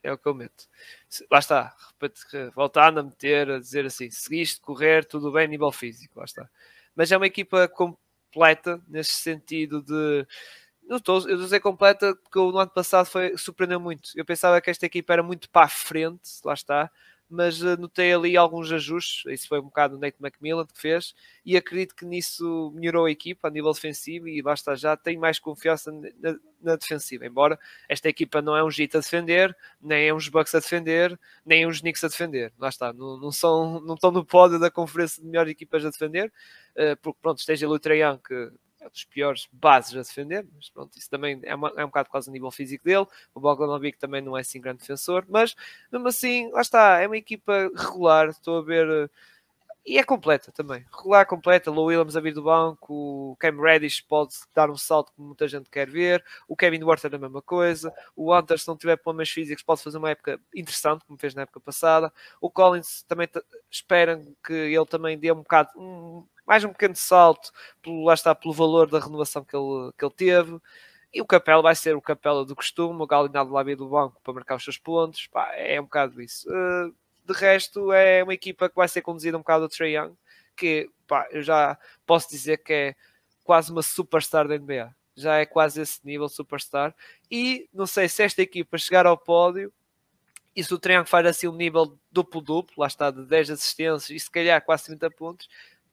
É 0.02 0.12
o 0.12 0.18
que 0.18 0.28
eu 0.28 0.34
meto. 0.34 0.68
Lá 1.32 1.40
está, 1.40 1.76
voltando 2.56 3.00
a 3.00 3.04
meter, 3.04 3.50
a 3.50 3.60
dizer 3.60 3.86
assim: 3.86 4.10
seguiste 4.10 4.60
correr, 4.62 5.06
tudo 5.06 5.32
bem, 5.32 5.48
nível 5.48 5.72
físico, 5.72 6.20
lá 6.20 6.26
está. 6.26 6.50
Mas 6.96 7.12
é 7.12 7.18
uma 7.18 7.28
equipa 7.28 7.68
completa 7.68 8.82
nesse 8.88 9.14
sentido 9.14 9.82
de 9.82 10.26
não 10.88 10.98
estou, 10.98 11.28
eu 11.28 11.38
dizer 11.38 11.60
completa 11.60 12.16
porque 12.16 12.40
o 12.40 12.58
ano 12.58 12.72
passado 12.72 13.06
foi, 13.08 13.38
surpreendeu 13.38 13.80
muito. 13.80 14.12
Eu 14.16 14.26
pensava 14.26 14.62
que 14.62 14.70
esta 14.70 14.86
equipa 14.86 15.14
era 15.14 15.24
muito 15.24 15.50
para 15.50 15.66
a 15.66 15.70
frente, 15.70 16.30
lá 16.44 16.54
está, 16.54 16.92
mas 17.30 17.62
uh, 17.62 17.78
notei 17.78 18.14
ali 18.14 18.38
alguns 18.38 18.72
ajustes. 18.72 19.26
Isso 19.32 19.48
foi 19.48 19.60
um 19.60 19.64
bocado 19.64 19.96
o 19.96 20.00
Nate 20.00 20.18
McMillan 20.22 20.66
que 20.66 20.80
fez, 20.80 21.16
e 21.46 21.58
acredito 21.58 21.96
que 21.96 22.06
nisso 22.06 22.72
melhorou 22.76 23.06
a 23.06 23.12
equipa 23.12 23.48
a 23.48 23.52
nível 23.52 23.74
defensivo. 23.74 24.28
E 24.28 24.42
basta 24.42 24.76
já, 24.76 24.96
tenho 24.96 25.20
mais 25.20 25.40
confiança 25.40 25.92
na, 25.92 26.36
na 26.62 26.76
defensiva. 26.76 27.26
Embora 27.26 27.60
esta 27.90 28.08
equipa 28.10 28.42
não 28.42 28.56
é 28.56 28.64
um 28.64 28.70
Gita 28.70 29.00
a 29.00 29.02
defender, 29.02 29.56
nem 29.82 30.08
é 30.08 30.14
uns 30.14 30.30
Bucks 30.30 30.54
a 30.54 30.60
defender, 30.60 31.20
nem 31.46 31.64
é 31.64 31.68
uns 31.68 31.82
Knicks 31.82 32.04
a 32.04 32.08
defender. 32.08 32.54
Lá 32.60 32.70
está, 32.70 32.94
não, 32.94 33.18
não, 33.20 33.32
são, 33.32 33.80
não 33.82 33.96
estão 33.96 34.12
no 34.12 34.24
pódio 34.24 34.60
da 34.60 34.70
conferência 34.70 35.22
de 35.22 35.28
melhores 35.28 35.52
equipas 35.52 35.84
a 35.86 35.90
defender, 35.90 36.32
uh, 36.78 36.96
porque 37.02 37.20
pronto, 37.22 37.40
esteja 37.40 37.68
o 37.68 37.80
Trajan 37.80 38.20
que 38.20 38.52
é 38.86 38.90
dos 38.90 39.04
piores 39.04 39.48
bases 39.52 39.96
a 39.96 40.02
defender, 40.02 40.46
mas 40.56 40.70
pronto, 40.70 40.98
isso 40.98 41.10
também 41.10 41.40
é, 41.44 41.56
uma, 41.56 41.74
é 41.76 41.84
um 41.84 41.88
bocado 41.88 42.10
quase 42.10 42.30
o 42.30 42.32
nível 42.32 42.52
físico 42.52 42.86
dele. 42.86 43.06
O 43.34 43.40
Bogdanovic 43.40 43.98
também 43.98 44.22
não 44.22 44.38
é 44.38 44.42
assim 44.42 44.62
grande 44.62 44.80
defensor, 44.80 45.26
mas 45.28 45.56
mesmo 45.92 46.08
assim, 46.08 46.52
lá 46.52 46.62
está, 46.62 47.00
é 47.00 47.08
uma 47.08 47.18
equipa 47.18 47.72
regular. 47.76 48.30
Estou 48.30 48.60
a 48.60 48.62
ver. 48.62 48.88
Eh, 48.88 49.10
e 49.86 50.00
é 50.00 50.04
completa 50.04 50.52
também, 50.52 50.84
regular, 50.92 51.28
completa. 51.28 51.70
Low 51.70 51.86
Williams 51.86 52.18
a 52.18 52.20
vir 52.20 52.34
do 52.34 52.42
banco, 52.42 53.32
o 53.32 53.36
Cam 53.38 53.62
Reddish 53.62 54.02
pode 54.02 54.34
dar 54.54 54.70
um 54.72 54.76
salto 54.76 55.14
que 55.14 55.22
muita 55.22 55.48
gente 55.48 55.70
quer 55.70 55.88
ver, 55.88 56.24
o 56.48 56.56
Kevin 56.56 56.84
Werther 56.84 57.14
a 57.14 57.18
mesma 57.20 57.42
coisa, 57.42 57.94
o 58.16 58.36
Hunter, 58.36 58.58
se 58.58 58.68
não 58.68 58.76
tiver 58.76 58.96
problemas 58.98 59.30
físicos, 59.30 59.64
pode 59.64 59.84
fazer 59.84 60.00
uma 60.00 60.10
época 60.10 60.40
interessante, 60.56 61.06
como 61.06 61.20
fez 61.20 61.36
na 61.36 61.44
época 61.44 61.60
passada. 61.60 62.12
O 62.42 62.50
Collins 62.50 63.04
também 63.04 63.30
esperam 63.70 64.36
que 64.44 64.54
ele 64.54 64.86
também 64.88 65.20
dê 65.20 65.32
um 65.32 65.36
bocado, 65.36 65.70
um, 65.78 66.26
mais 66.48 66.64
um 66.64 66.70
pequeno 66.70 66.96
salto, 66.96 67.52
pelo, 67.82 68.06
lá 68.06 68.16
está, 68.16 68.34
pelo 68.34 68.54
valor 68.56 68.90
da 68.90 69.00
renovação 69.00 69.44
que 69.46 69.56
ele, 69.56 69.92
que 69.98 70.04
ele 70.04 70.14
teve. 70.16 70.60
E 71.14 71.22
o 71.22 71.26
Capela 71.26 71.62
vai 71.62 71.76
ser 71.76 71.96
o 71.96 72.02
Capela 72.02 72.44
do 72.44 72.56
costume, 72.56 73.02
o 73.02 73.08
Galinado 73.08 73.52
lá 73.54 73.64
do 73.64 73.88
banco 73.88 74.20
para 74.24 74.34
marcar 74.34 74.56
os 74.56 74.64
seus 74.64 74.78
pontos. 74.78 75.28
Pá, 75.28 75.54
é 75.56 75.80
um 75.80 75.86
bocado 75.86 76.22
isso. 76.22 76.50
Uh, 76.50 76.94
de 77.26 77.34
resto, 77.34 77.92
é 77.92 78.24
uma 78.24 78.34
equipa 78.34 78.70
que 78.70 78.76
vai 78.76 78.88
ser 78.88 79.02
conduzida 79.02 79.38
um 79.38 79.42
bocado 79.42 79.66
o 79.66 79.70
Trey 79.70 79.98
Young, 79.98 80.16
que 80.56 80.90
pá, 81.08 81.28
eu 81.32 81.42
já 81.42 81.78
posso 82.06 82.30
dizer 82.30 82.58
que 82.58 82.74
é 82.74 82.96
quase 83.44 83.72
uma 83.72 83.82
superstar 83.82 84.48
da 84.48 84.58
NBA. 84.58 84.94
Já 85.16 85.38
é 85.38 85.46
quase 85.46 85.82
esse 85.82 86.06
nível 86.06 86.28
superstar. 86.28 86.94
E 87.32 87.70
não 87.74 87.88
sei 87.88 88.10
se 88.10 88.24
esta 88.24 88.42
equipa 88.42 88.78
chegar 88.78 89.06
ao 89.06 89.18
pódio, 89.18 89.72
e 90.56 90.64
se 90.64 90.74
o 90.74 90.80
Triângulo 90.80 91.08
faz 91.08 91.26
assim 91.26 91.48
um 91.48 91.56
nível 91.56 91.98
duplo-duplo, 92.12 92.76
lá 92.78 92.88
está 92.88 93.12
de 93.12 93.26
10 93.26 93.52
assistências 93.52 94.10
e 94.10 94.20
se 94.20 94.32
calhar 94.32 94.64
quase 94.64 94.86
30 94.86 95.12
pontos, 95.12 95.50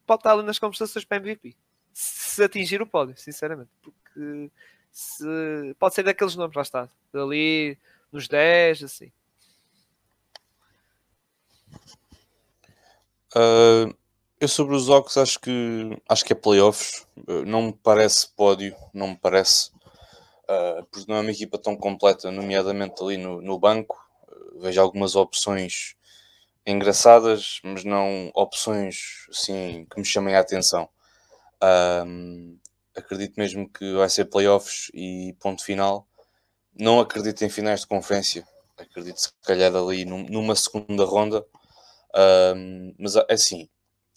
pode 0.06 0.20
estar 0.20 0.32
ali 0.32 0.44
nas 0.44 0.58
conversações 0.58 1.04
para 1.04 1.16
MVP. 1.16 1.56
Se 1.92 2.44
atingir 2.44 2.80
o 2.80 2.86
pódio, 2.86 3.16
sinceramente. 3.16 3.70
Porque 3.82 4.50
se, 4.90 5.74
pode 5.78 5.94
ser 5.94 6.04
daqueles 6.04 6.36
nomes, 6.36 6.54
lá 6.54 6.62
está. 6.62 6.88
Ali 7.12 7.76
nos 8.12 8.28
10, 8.28 8.84
assim. 8.84 9.12
Uh, 13.34 13.94
eu 14.38 14.48
sobre 14.48 14.74
os 14.74 14.88
Ox 14.88 15.16
acho 15.16 15.40
que 15.40 15.96
acho 16.08 16.24
que 16.24 16.32
é 16.32 16.36
playoffs. 16.36 17.06
Uh, 17.28 17.44
não 17.46 17.62
me 17.62 17.72
parece 17.72 18.28
pódio, 18.36 18.74
não 18.92 19.08
me 19.08 19.16
parece. 19.16 19.70
Uh, 20.44 20.84
porque 20.90 21.10
não 21.10 21.18
é 21.18 21.20
uma 21.20 21.30
equipa 21.30 21.58
tão 21.58 21.76
completa, 21.76 22.30
nomeadamente 22.30 23.02
ali 23.02 23.16
no, 23.16 23.40
no 23.40 23.58
banco. 23.58 23.98
vejo 24.60 24.80
algumas 24.80 25.16
opções 25.16 25.96
engraçadas, 26.66 27.60
mas 27.64 27.84
não 27.84 28.30
opções 28.34 29.26
assim 29.30 29.86
que 29.90 29.98
me 29.98 30.04
chamem 30.04 30.34
a 30.36 30.40
atenção. 30.40 30.88
Acredito 32.94 33.34
mesmo 33.38 33.68
que 33.68 33.94
vai 33.94 34.08
ser 34.08 34.26
playoffs 34.26 34.90
e 34.92 35.34
ponto 35.40 35.64
final. 35.64 36.06
Não 36.78 37.00
acredito 37.00 37.42
em 37.42 37.48
finais 37.48 37.80
de 37.80 37.86
conferência. 37.86 38.46
Acredito 38.76 39.18
se 39.18 39.30
calhar 39.42 39.74
ali 39.74 40.04
num, 40.04 40.24
numa 40.24 40.54
segunda 40.54 41.04
ronda. 41.04 41.44
Um, 42.14 42.94
mas 42.98 43.16
é 43.16 43.24
assim, 43.30 43.68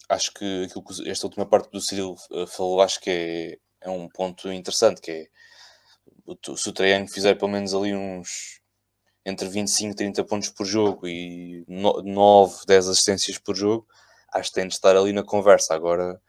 acho 0.08 0.32
que 0.32 0.64
aquilo 0.64 0.84
que 0.84 1.08
esta 1.10 1.26
última 1.26 1.46
parte 1.46 1.70
do 1.70 1.80
Cyril 1.80 2.14
eh, 2.32 2.46
falou, 2.46 2.80
acho 2.80 3.00
que 3.00 3.10
é, 3.10 3.58
é 3.88 3.90
um 3.90 4.08
ponto 4.08 4.52
interessante, 4.52 5.00
que 5.00 5.10
é 5.10 5.26
se 6.56 6.68
o 6.68 6.72
Triângulo 6.72 7.12
fizer 7.12 7.34
pelo 7.36 7.50
menos 7.50 7.74
ali 7.74 7.94
uns 7.94 8.60
entre 9.24 9.48
25 9.48 9.92
e 9.92 9.96
30 9.96 10.24
pontos 10.24 10.48
por 10.50 10.64
jogo 10.64 11.06
e 11.08 11.64
9, 11.68 12.64
10 12.66 12.88
assistências 12.88 13.38
por 13.38 13.56
jogo, 13.56 13.86
acho 14.32 14.50
que 14.50 14.54
tem 14.54 14.68
de 14.68 14.74
estar 14.74 14.96
ali 14.96 15.12
na 15.12 15.24
conversa. 15.24 15.74
Agora, 15.74 16.20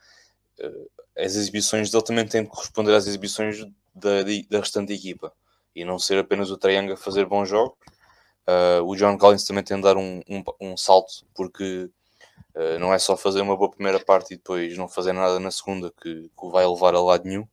eh, 0.60 1.24
as 1.26 1.36
exibições 1.36 1.92
dele 1.92 2.04
também 2.04 2.28
têm 2.28 2.44
de 2.44 2.50
corresponder 2.50 2.96
às 2.96 3.06
exibições 3.08 3.60
da, 3.94 4.24
da 4.50 4.60
restante 4.60 4.94
equipa 4.94 5.32
e 5.76 5.86
não 5.86 6.00
ser 6.00 6.18
apenas 6.18 6.50
o 6.50 6.58
Triangle 6.58 6.94
a 6.94 6.98
fazer 6.98 7.26
bons 7.26 7.48
jogos. 7.50 7.78
Uh, 8.48 8.82
o 8.86 8.96
John 8.96 9.18
Collins 9.18 9.44
também 9.44 9.64
tem 9.64 9.76
de 9.76 9.84
dar 9.84 9.98
um, 9.98 10.22
um, 10.30 10.44
um 10.62 10.78
salto, 10.78 11.26
porque 11.36 11.90
uh, 12.56 12.80
não 12.80 12.94
é 12.94 13.00
só 13.00 13.18
fazer 13.18 13.42
uma 13.42 13.58
boa 13.58 13.70
primeira 13.70 14.00
parte 14.00 14.34
e 14.34 14.38
depois 14.38 14.78
não 14.78 14.88
fazer 14.88 15.12
nada 15.12 15.40
na 15.40 15.52
segunda 15.52 15.92
que, 16.02 16.32
o 16.38 16.50
vai 16.50 16.66
levar 16.66 16.96
a 16.96 17.02
lado 17.02 17.26
nenhum. 17.26 17.48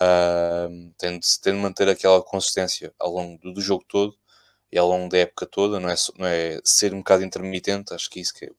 Uh, 0.00 0.92
tem, 0.98 1.18
de, 1.18 1.40
tem 1.40 1.54
de 1.54 1.60
manter 1.60 1.88
aquela 1.88 2.20
consistência 2.20 2.92
ao 2.98 3.12
longo 3.12 3.40
do, 3.40 3.52
do 3.54 3.60
jogo 3.60 3.84
todo 3.88 4.16
e 4.72 4.78
ao 4.78 4.88
longo 4.88 5.08
da 5.08 5.18
época 5.18 5.46
toda, 5.46 5.78
não 5.78 5.88
é, 5.88 5.94
não 6.18 6.26
é 6.26 6.60
ser 6.64 6.92
um 6.92 6.98
bocado 6.98 7.22
intermitente, 7.24 7.94
acho 7.94 8.10
que 8.10 8.18
é 8.18 8.22
isso 8.22 8.34
que 8.34 8.46
é, 8.46 8.50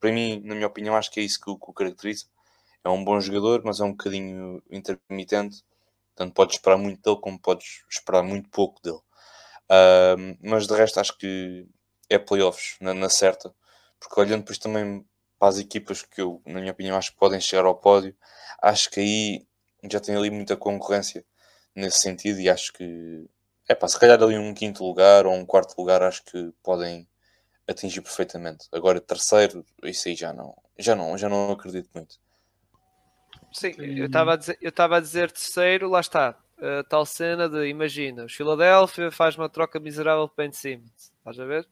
para 0.00 0.10
mim, 0.10 0.40
na 0.42 0.54
minha 0.54 0.66
opinião, 0.66 0.96
acho 0.96 1.10
que 1.10 1.20
é 1.20 1.22
isso 1.22 1.38
que 1.38 1.50
o, 1.50 1.58
que 1.58 1.70
o 1.70 1.74
caracteriza. 1.74 2.24
É 2.82 2.88
um 2.88 3.04
bom 3.04 3.20
jogador, 3.20 3.62
mas 3.62 3.78
é 3.78 3.84
um 3.84 3.90
bocadinho 3.90 4.62
intermitente, 4.70 5.62
tanto 6.14 6.32
podes 6.32 6.56
esperar 6.56 6.78
muito 6.78 7.02
dele 7.02 7.20
como 7.20 7.38
podes 7.38 7.84
esperar 7.90 8.22
muito 8.22 8.48
pouco 8.48 8.80
dele. 8.82 9.00
Uh, 9.70 10.36
mas 10.42 10.66
de 10.66 10.74
resto 10.74 10.98
acho 10.98 11.16
que 11.16 11.64
é 12.08 12.18
playoffs 12.18 12.76
na, 12.80 12.92
na 12.92 13.08
certa, 13.08 13.54
porque 14.00 14.20
olhando 14.20 14.40
depois 14.40 14.58
também 14.58 15.06
para 15.38 15.48
as 15.48 15.58
equipas 15.58 16.02
que 16.02 16.20
eu, 16.20 16.42
na 16.44 16.58
minha 16.60 16.72
opinião, 16.72 16.96
acho 16.96 17.12
que 17.12 17.18
podem 17.18 17.40
chegar 17.40 17.64
ao 17.64 17.76
pódio, 17.76 18.14
acho 18.60 18.90
que 18.90 19.00
aí 19.00 19.46
já 19.88 20.00
tem 20.00 20.16
ali 20.16 20.28
muita 20.28 20.56
concorrência 20.56 21.24
nesse 21.74 21.98
sentido 21.98 22.40
e 22.40 22.50
acho 22.50 22.72
que 22.72 23.24
é 23.68 23.74
pá, 23.74 23.86
se 23.86 23.98
calhar 23.98 24.20
ali 24.20 24.36
um 24.36 24.52
quinto 24.52 24.84
lugar 24.84 25.24
ou 25.24 25.32
um 25.34 25.46
quarto 25.46 25.78
lugar 25.78 26.02
acho 26.02 26.24
que 26.24 26.52
podem 26.62 27.08
atingir 27.68 28.02
perfeitamente. 28.02 28.66
Agora 28.72 29.00
terceiro, 29.00 29.64
isso 29.84 30.08
aí 30.08 30.16
já 30.16 30.32
não, 30.32 30.56
já 30.76 30.96
não, 30.96 31.16
já 31.16 31.28
não 31.28 31.52
acredito 31.52 31.88
muito. 31.94 32.18
Sim, 33.52 33.72
eu 33.78 34.06
estava 34.06 34.34
a 34.34 34.36
dizer, 34.36 34.58
eu 34.60 34.70
estava 34.70 34.96
a 34.96 35.00
dizer 35.00 35.30
terceiro, 35.30 35.88
lá 35.88 36.00
está. 36.00 36.36
A 36.60 36.84
tal 36.84 37.06
cena 37.06 37.48
de 37.48 37.68
imagina, 37.68 38.24
os 38.24 38.34
Philadelphia 38.34 39.10
faz 39.10 39.36
uma 39.36 39.48
troca 39.48 39.80
miserável 39.80 40.28
para 40.28 40.44
Ben 40.44 40.52
Simmons, 40.52 41.10
estás 41.18 41.40
a 41.40 41.44
ver? 41.46 41.66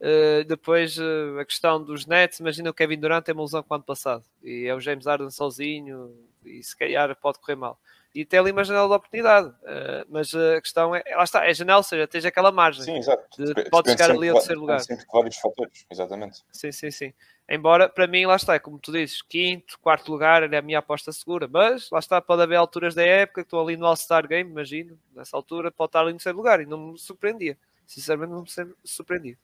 Uh, 0.00 0.44
depois 0.44 0.96
uh, 0.98 1.38
a 1.38 1.44
questão 1.44 1.82
dos 1.82 2.06
Nets, 2.06 2.40
imagina 2.40 2.70
o 2.70 2.74
Kevin 2.74 2.98
Durant 2.98 3.24
tem 3.24 3.34
uma 3.34 3.44
lesão 3.44 3.62
com 3.62 3.72
o 3.72 3.76
ano 3.76 3.84
passado 3.84 4.24
e 4.42 4.66
é 4.66 4.74
o 4.74 4.80
James 4.80 5.06
Harden 5.06 5.30
sozinho 5.30 6.12
e 6.44 6.60
se 6.62 6.76
calhar 6.76 7.14
pode 7.20 7.38
correr 7.38 7.54
mal 7.54 7.78
e 8.14 8.24
tem 8.24 8.40
ali 8.40 8.52
uma 8.52 8.64
janela 8.64 8.88
de 8.88 8.94
oportunidade. 8.94 9.48
Uh, 9.48 10.06
mas 10.08 10.34
a 10.34 10.60
questão 10.60 10.94
é, 10.94 11.02
lá 11.16 11.24
está, 11.24 11.46
é 11.48 11.54
janela, 11.54 11.78
ou 11.78 11.82
seja, 11.82 12.06
tens 12.06 12.24
aquela 12.24 12.52
margem. 12.52 12.84
Sim, 12.84 12.96
exato. 12.96 13.24
De, 13.42 13.70
pode 13.70 13.90
chegar 13.90 14.10
ali 14.10 14.28
ao 14.28 14.36
terceiro 14.36 14.60
lugar. 14.60 14.80
Sempre 14.80 15.06
vários 15.12 15.36
fatores, 15.36 15.86
exatamente. 15.90 16.42
Sim, 16.52 16.72
sim, 16.72 16.90
sim. 16.90 17.14
Embora, 17.48 17.88
para 17.88 18.06
mim, 18.06 18.24
lá 18.24 18.36
está, 18.36 18.54
é 18.54 18.58
como 18.58 18.78
tu 18.78 18.92
dizes, 18.92 19.22
quinto, 19.22 19.78
quarto 19.80 20.10
lugar 20.10 20.42
é 20.50 20.56
a 20.56 20.62
minha 20.62 20.78
aposta 20.78 21.10
segura. 21.12 21.48
Mas, 21.50 21.90
lá 21.90 21.98
está, 21.98 22.20
pode 22.20 22.42
haver 22.42 22.56
alturas 22.56 22.94
da 22.94 23.02
época 23.02 23.42
que 23.42 23.46
estou 23.46 23.60
ali 23.60 23.76
no 23.76 23.86
All-Star 23.86 24.26
Game, 24.26 24.50
imagino, 24.50 24.98
nessa 25.14 25.36
altura, 25.36 25.70
pode 25.70 25.88
estar 25.88 26.00
ali 26.00 26.12
no 26.12 26.18
terceiro 26.18 26.38
lugar 26.38 26.60
e 26.60 26.66
não 26.66 26.92
me 26.92 26.98
surpreendia. 26.98 27.58
Sinceramente, 27.86 28.30
não 28.30 28.42
me 28.42 28.74
surpreendia. 28.84 29.36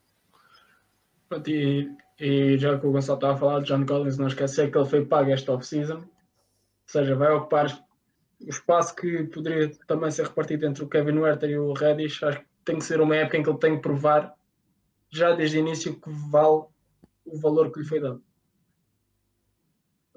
E, 1.47 1.91
e 2.19 2.57
já 2.57 2.79
que 2.79 2.87
o 2.87 2.93
Gonçalo 2.93 3.19
estava 3.19 3.35
a 3.35 3.37
falar 3.37 3.61
de 3.61 3.67
John 3.67 3.85
Collins, 3.85 4.17
não 4.17 4.29
esquecer 4.29 4.71
que 4.71 4.79
ele 4.79 4.89
foi 4.89 5.05
pago 5.05 5.31
esta 5.31 5.53
off-season. 5.53 5.97
Ou 5.97 6.05
seja, 6.87 7.15
vai 7.15 7.31
ocupar 7.33 7.67
o 8.41 8.49
espaço 8.49 8.95
que 8.95 9.25
poderia 9.25 9.71
também 9.87 10.11
ser 10.11 10.27
repartido 10.27 10.67
entre 10.67 10.85
o 10.85 10.89
Kevin 10.89 11.19
Werther 11.19 11.51
e 11.51 11.59
o 11.59 11.73
Reddish, 11.73 12.23
acho 12.23 12.39
que 12.39 12.47
tem 12.65 12.79
que 12.79 12.85
ser 12.85 13.01
uma 13.01 13.17
época 13.17 13.37
em 13.37 13.43
que 13.43 13.51
ele 13.51 13.59
tem 13.59 13.77
que 13.77 13.83
provar 13.83 14.35
já 15.11 15.33
desde 15.35 15.59
o 15.59 15.61
início 15.61 15.99
que 15.99 16.11
vale 16.31 16.65
o 17.25 17.39
valor 17.41 17.73
que 17.73 17.81
lhe 17.81 17.87
foi 17.87 18.01
dado. 18.01 18.23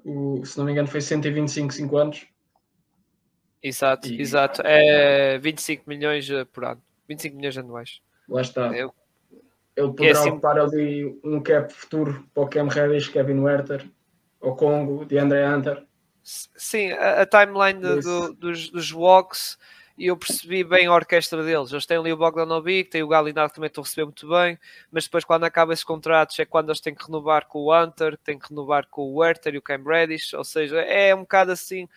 O, 0.04 0.44
se 0.44 0.58
não 0.58 0.64
me 0.64 0.72
engano, 0.72 0.88
foi 0.88 1.00
125, 1.00 1.72
5 1.72 1.96
anos. 1.96 2.26
Exato, 3.62 4.08
e... 4.08 4.20
exato. 4.20 4.62
É 4.64 5.38
25 5.38 5.88
milhões 5.88 6.28
eh, 6.28 6.44
por 6.44 6.64
ano, 6.64 6.82
25 7.08 7.36
milhões 7.36 7.56
anuais. 7.56 8.00
Lá 8.28 8.40
está. 8.40 8.76
Eu... 8.76 8.92
Ele 9.74 9.88
poderá 9.88 10.08
é 10.08 10.12
assim... 10.12 10.30
ocupar 10.30 10.58
ali 10.58 11.20
um 11.24 11.40
cap 11.40 11.72
futuro 11.72 12.28
para 12.34 12.42
o 12.42 12.48
Cam 12.48 12.68
Reddish, 12.68 13.08
Kevin 13.08 13.38
Werther, 13.40 13.88
o 14.40 14.54
Congo, 14.54 15.04
de 15.06 15.18
André 15.18 15.48
Hunter 15.48 15.86
Sim, 16.22 16.92
a, 16.92 17.22
a 17.22 17.26
timeline 17.26 17.80
de, 17.80 18.00
do, 18.00 18.32
dos, 18.34 18.70
dos 18.70 18.92
walks 18.92 19.58
e 19.96 20.06
eu 20.06 20.16
percebi 20.16 20.64
bem 20.64 20.86
a 20.86 20.92
orquestra 20.92 21.44
deles. 21.44 21.70
Eles 21.70 21.86
têm 21.86 21.96
ali 21.96 22.12
o 22.12 22.16
Bogdanovic, 22.16 22.90
tem 22.90 23.02
o 23.02 23.08
Galinard 23.08 23.50
que 23.50 23.56
também 23.56 23.68
estão 23.68 23.82
a 23.82 23.84
receber 23.84 24.04
muito 24.04 24.28
bem, 24.28 24.58
mas 24.90 25.04
depois 25.04 25.24
quando 25.24 25.44
acabam 25.44 25.72
esses 25.72 25.84
contratos 25.84 26.38
é 26.38 26.44
quando 26.44 26.70
eles 26.70 26.80
têm 26.80 26.94
que 26.94 27.04
renovar 27.04 27.46
com 27.46 27.60
o 27.60 27.74
Hunter, 27.74 28.16
têm 28.18 28.38
que 28.38 28.48
renovar 28.48 28.86
com 28.88 29.02
o 29.02 29.16
Werther 29.16 29.54
e 29.54 29.58
o 29.58 29.62
Cam 29.62 29.82
Reddish, 29.84 30.32
ou 30.34 30.44
seja, 30.44 30.80
é 30.80 31.14
um 31.14 31.20
bocado 31.20 31.52
assim 31.52 31.88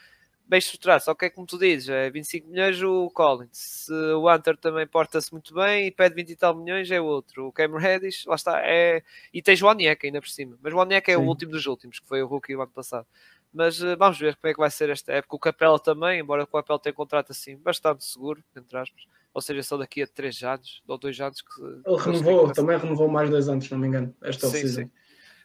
bem 0.48 0.60
estruturado, 0.60 1.04
só 1.04 1.16
que 1.16 1.26
é 1.26 1.30
como 1.32 1.48
tu 1.48 1.58
dizes, 1.58 1.90
é 1.90 2.08
25 2.12 2.48
milhões 2.48 2.80
o 2.84 3.10
Collins, 3.10 3.50
se 3.58 3.92
o 3.92 4.32
Hunter 4.32 4.56
também 4.58 4.86
porta-se 4.86 5.32
muito 5.32 5.56
bem 5.56 5.88
e 5.88 5.92
pede 5.92 6.14
20 6.14 6.30
e 6.30 6.36
tal 6.36 6.54
milhões 6.54 6.92
é 6.92 7.02
outro, 7.02 7.48
o 7.48 7.52
Cam 7.52 7.76
Reddish, 7.76 8.26
lá 8.28 8.36
está, 8.36 8.62
é... 8.64 9.02
e 9.34 9.42
tens 9.42 9.60
o 9.64 9.66
Onyeka 9.66 10.06
ainda 10.06 10.22
por 10.22 10.30
cima, 10.30 10.56
mas 10.62 10.72
o 10.72 10.78
Onyeka 10.78 11.12
é 11.12 11.18
o 11.18 11.24
último 11.24 11.52
dos 11.52 11.66
últimos, 11.66 12.00
que 12.00 12.08
foi 12.08 12.22
o 12.22 12.28
rookie 12.28 12.56
o 12.56 12.62
ano 12.62 12.72
passado. 12.72 13.08
Mas 13.56 13.82
uh, 13.82 13.96
vamos 13.98 14.20
ver 14.20 14.36
como 14.36 14.52
é 14.52 14.54
que 14.54 14.60
vai 14.60 14.70
ser 14.70 14.90
esta 14.90 15.14
época. 15.14 15.38
O 15.38 15.40
Capela 15.40 15.80
também, 15.80 16.20
embora 16.20 16.44
o 16.44 16.48
Capela 16.48 16.78
tenha 16.78 16.94
contrato 16.94 17.32
assim 17.32 17.56
bastante 17.58 18.04
seguro, 18.04 18.44
entre 18.54 18.78
aspas. 18.78 19.04
Ou 19.34 19.42
seja, 19.42 19.64
só 19.64 19.78
daqui 19.78 20.04
a 20.04 20.08
3 20.08 20.44
anos 20.44 20.84
ou 20.86 20.98
2 20.98 21.22
anos 21.22 21.42
que. 21.42 21.62
Ele 21.62 21.98
renovou, 21.98 22.52
também 22.52 22.78
renovou 22.78 23.08
mais 23.08 23.30
2 23.30 23.48
anos, 23.48 23.64
se 23.64 23.72
não 23.72 23.80
me 23.80 23.88
engano, 23.88 24.14
esta 24.22 24.48
sim, 24.48 24.68
sim. 24.68 24.92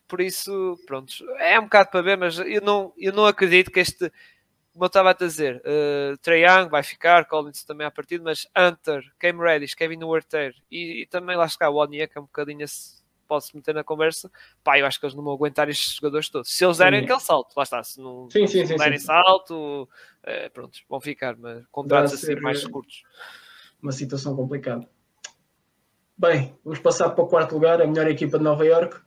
Por 0.09 0.20
isso, 0.20 0.77
pronto, 0.89 1.12
é 1.39 1.57
um 1.61 1.65
bocado 1.65 1.91
para 1.91 2.03
ver, 2.03 2.19
mas 2.19 2.37
eu 2.41 2.61
não, 2.61 2.93
eu 2.99 3.12
não 3.12 3.27
acredito 3.27 3.70
que 3.70 3.78
este. 3.78 4.11
Como 4.73 4.85
eu 4.85 4.89
estava 4.89 5.11
a 5.11 5.15
dizer, 5.15 5.57
uh, 5.59 6.19
Trae 6.19 6.45
Young 6.45 6.69
vai 6.69 6.82
ficar, 6.82 7.27
Collins 7.27 7.62
também 7.65 7.87
a 7.87 7.91
partir, 7.93 8.20
mas 8.20 8.47
Hunter, 8.57 9.05
Cam 9.19 9.39
Reddish, 9.39 9.74
Kevin 9.74 10.03
Werther 10.03 10.55
e, 10.70 11.03
e 11.03 11.07
também 11.07 11.37
lá 11.37 11.45
está 11.45 11.69
o 11.70 11.77
Onyeka, 11.77 12.19
é 12.19 12.23
um 12.23 12.27
bocadinho 12.27 12.62
esse 12.62 12.99
pode-se 13.31 13.55
meter 13.55 13.73
na 13.73 13.85
conversa, 13.85 14.28
pá, 14.65 14.77
eu 14.77 14.85
acho 14.85 14.98
que 14.98 15.07
eles 15.07 15.15
não 15.15 15.23
vão 15.23 15.32
aguentar 15.32 15.69
estes 15.69 15.94
jogadores 15.94 16.28
todos. 16.28 16.51
Se 16.51 16.65
eles 16.65 16.78
derem 16.78 17.05
aquele 17.05 17.20
salto, 17.20 17.55
lá 17.57 17.62
está, 17.62 17.81
se 17.81 18.01
não, 18.01 18.28
sim, 18.28 18.44
sim, 18.48 18.66
se 18.66 18.73
não 18.73 18.78
derem 18.78 18.98
salto, 18.98 19.89
é, 20.24 20.48
pronto, 20.48 20.77
vão 20.89 21.01
ficar, 21.01 21.36
mas 21.36 21.65
contratos 21.70 22.15
assim 22.15 22.35
mais 22.40 22.66
curtos. 22.66 23.05
Uma 23.81 23.93
situação 23.93 24.35
complicada. 24.35 24.85
Bem, 26.19 26.59
vamos 26.65 26.81
passar 26.81 27.11
para 27.11 27.23
o 27.23 27.28
quarto 27.28 27.55
lugar, 27.55 27.81
a 27.81 27.86
melhor 27.86 28.09
equipa 28.09 28.36
de 28.36 28.43
Nova 28.43 28.66
York, 28.66 29.01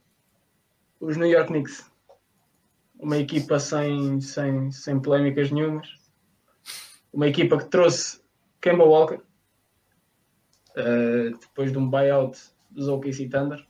os 1.01 1.17
New 1.17 1.29
York 1.29 1.49
Knicks. 1.49 1.91
Uma 2.97 3.17
equipa 3.17 3.59
sem, 3.59 4.21
sem, 4.21 4.71
sem 4.71 5.01
polémicas 5.01 5.51
nenhumas. 5.51 5.89
Uma 7.11 7.27
equipa 7.27 7.57
que 7.57 7.65
trouxe 7.65 8.21
Kemba 8.61 8.85
Walker, 8.85 9.19
uh, 10.77 11.37
depois 11.41 11.73
de 11.73 11.77
um 11.77 11.89
buyout 11.89 12.39
dos 12.71 12.87
OKC 12.87 13.27
Thunder 13.27 13.63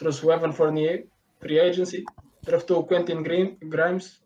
trouxe 0.00 0.24
o 0.24 0.32
Evan 0.32 0.50
Fournier, 0.50 1.06
free 1.40 1.60
agency, 1.60 2.04
draftou 2.42 2.80
o 2.80 2.86
Quentin 2.86 3.22
Grimes 3.22 4.22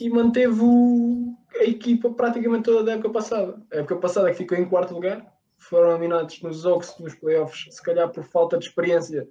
e 0.00 0.08
manteve 0.08 0.58
o, 0.62 1.36
a 1.54 1.64
equipa 1.64 2.10
praticamente 2.14 2.64
toda 2.64 2.82
da 2.82 2.92
época 2.92 3.10
passada. 3.10 3.62
A 3.70 3.76
época 3.76 3.96
passada 3.96 4.30
que 4.30 4.38
ficou 4.38 4.56
em 4.56 4.66
quarto 4.66 4.94
lugar, 4.94 5.22
foram 5.58 5.90
eliminados 5.90 6.40
nos 6.40 6.62
jogos 6.62 6.94
dos 6.98 7.14
playoffs, 7.14 7.66
se 7.74 7.82
calhar 7.82 8.10
por 8.10 8.24
falta 8.24 8.56
de 8.56 8.64
experiência 8.64 9.28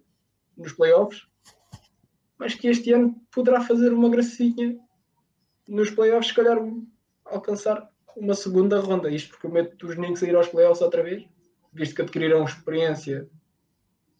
nos 0.55 0.73
playoffs, 0.73 1.25
mas 2.37 2.53
que 2.53 2.67
este 2.67 2.93
ano 2.93 3.15
poderá 3.31 3.61
fazer 3.61 3.91
uma 3.91 4.09
gracinha 4.09 4.77
nos 5.67 5.89
playoffs, 5.89 6.27
se 6.27 6.35
calhar 6.35 6.59
alcançar 7.25 7.89
uma 8.15 8.35
segunda 8.35 8.79
ronda. 8.79 9.09
Isto 9.09 9.31
porque 9.31 9.47
eu 9.47 9.51
meto 9.51 9.87
os 9.87 9.95
Knicks 9.95 10.21
a 10.21 10.27
ir 10.27 10.35
aos 10.35 10.47
playoffs 10.47 10.81
outra 10.81 11.01
vez, 11.01 11.25
visto 11.73 11.95
que 11.95 12.03
adquiriram 12.03 12.43
experiência 12.43 13.27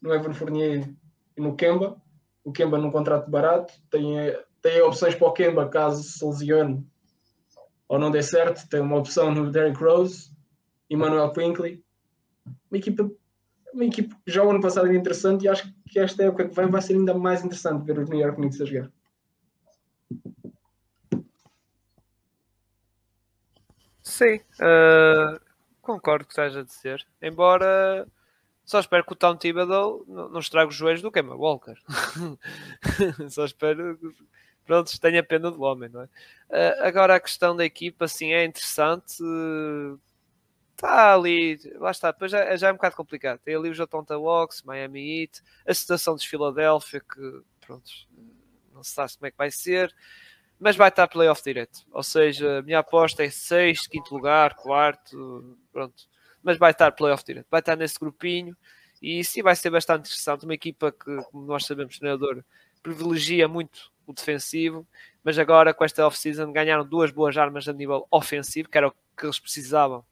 no 0.00 0.14
Evan 0.14 0.32
Fournier 0.32 0.88
e 1.36 1.40
no 1.40 1.56
Kemba. 1.56 2.00
O 2.44 2.52
Kemba 2.52 2.78
num 2.78 2.90
contrato 2.90 3.30
barato, 3.30 3.74
tem, 3.90 4.16
tem 4.62 4.80
opções 4.82 5.14
para 5.14 5.28
o 5.28 5.32
Kemba 5.32 5.68
caso 5.68 6.02
se 6.02 6.24
lesione 6.24 6.86
ou 7.88 7.98
não 7.98 8.10
dê 8.10 8.22
certo. 8.22 8.68
Tem 8.68 8.80
uma 8.80 8.98
opção 8.98 9.32
no 9.32 9.50
Derrick 9.50 9.82
Rose, 9.82 10.30
Emmanuel 10.88 11.32
Quinkley. 11.32 11.82
Uma 12.70 12.78
equipa, 12.78 13.10
uma 13.72 13.84
equipa 13.84 14.16
que 14.24 14.32
já 14.32 14.42
o 14.42 14.50
ano 14.50 14.60
passado 14.60 14.92
interessante 14.92 15.44
e 15.44 15.48
acho 15.48 15.72
que 15.88 15.98
esta 15.98 16.22
época 16.22 16.48
que 16.48 16.54
vem 16.54 16.68
vai 16.68 16.82
ser 16.82 16.94
ainda 16.94 17.14
mais 17.14 17.44
interessante 17.44 17.84
ver 17.84 17.98
os 17.98 18.08
New 18.08 18.20
York 18.20 18.36
Knicks 18.36 18.60
a 18.60 18.64
jogar. 18.64 18.90
Sim, 24.02 24.36
uh, 24.36 25.38
concordo 25.82 26.24
com 26.24 26.24
o 26.24 26.26
que 26.28 26.32
estás 26.32 26.56
a 26.56 26.62
dizer. 26.62 27.06
Embora 27.20 28.06
só 28.68 28.80
espero 28.80 29.02
que 29.02 29.14
o 29.14 29.16
Tom 29.16 29.34
Thibodeau 29.34 30.04
não 30.06 30.40
estrague 30.40 30.68
os 30.68 30.76
joelhos 30.76 31.00
do 31.00 31.10
Kemba 31.10 31.34
Walker. 31.34 31.74
Só 33.30 33.46
espero 33.46 33.96
que 33.96 34.14
pronto, 34.62 35.00
tenha 35.00 35.22
pena 35.22 35.50
do 35.50 35.62
homem, 35.62 35.88
não 35.88 36.02
é? 36.02 36.04
Uh, 36.04 36.82
agora 36.84 37.14
a 37.14 37.20
questão 37.20 37.56
da 37.56 37.64
equipa, 37.64 38.04
assim, 38.04 38.34
é 38.34 38.44
interessante. 38.44 39.22
Está 40.74 41.14
ali, 41.14 41.58
lá 41.76 41.90
está, 41.90 42.10
depois 42.10 42.30
já, 42.30 42.54
já, 42.56 42.68
é 42.68 42.70
um 42.70 42.74
bocado 42.74 42.94
complicado. 42.94 43.38
Tem 43.38 43.56
ali 43.56 43.70
os 43.70 43.80
Atlanta 43.80 44.18
Walks, 44.18 44.62
Miami 44.62 45.22
Heat, 45.22 45.42
a 45.66 45.72
situação 45.72 46.14
dos 46.14 46.24
Philadelphia, 46.24 47.00
que 47.00 47.42
pronto, 47.62 47.90
não 48.74 48.84
se 48.84 48.90
sabe 48.90 49.14
como 49.14 49.28
é 49.28 49.30
que 49.30 49.38
vai 49.38 49.50
ser, 49.50 49.96
mas 50.60 50.76
vai 50.76 50.90
estar 50.90 51.08
playoff 51.08 51.42
direto. 51.42 51.86
Ou 51.90 52.02
seja, 52.02 52.58
a 52.58 52.62
minha 52.62 52.80
aposta 52.80 53.24
é 53.24 53.30
sexto, 53.30 53.88
quinto 53.88 54.14
lugar, 54.14 54.54
quarto, 54.56 55.56
pronto 55.72 56.06
mas 56.42 56.58
vai 56.58 56.70
estar 56.70 56.92
playoff 56.92 57.24
direto, 57.24 57.46
vai 57.50 57.60
estar 57.60 57.76
nesse 57.76 57.98
grupinho 57.98 58.56
e 59.00 59.22
sim 59.24 59.42
vai 59.42 59.54
ser 59.54 59.70
bastante 59.70 60.06
interessante. 60.06 60.44
Uma 60.44 60.54
equipa 60.54 60.92
que, 60.92 61.22
como 61.30 61.46
nós 61.46 61.64
sabemos, 61.66 61.96
o 61.96 61.98
treinador 61.98 62.44
privilegia 62.82 63.48
muito 63.48 63.90
o 64.06 64.12
defensivo, 64.12 64.86
mas 65.22 65.38
agora 65.38 65.74
com 65.74 65.84
esta 65.84 66.06
off-season 66.06 66.50
ganharam 66.52 66.84
duas 66.84 67.10
boas 67.10 67.36
armas 67.36 67.68
a 67.68 67.72
nível 67.72 68.06
ofensivo, 68.10 68.68
que 68.68 68.78
era 68.78 68.88
o 68.88 68.94
que 69.16 69.26
eles 69.26 69.38
precisavam 69.38 70.04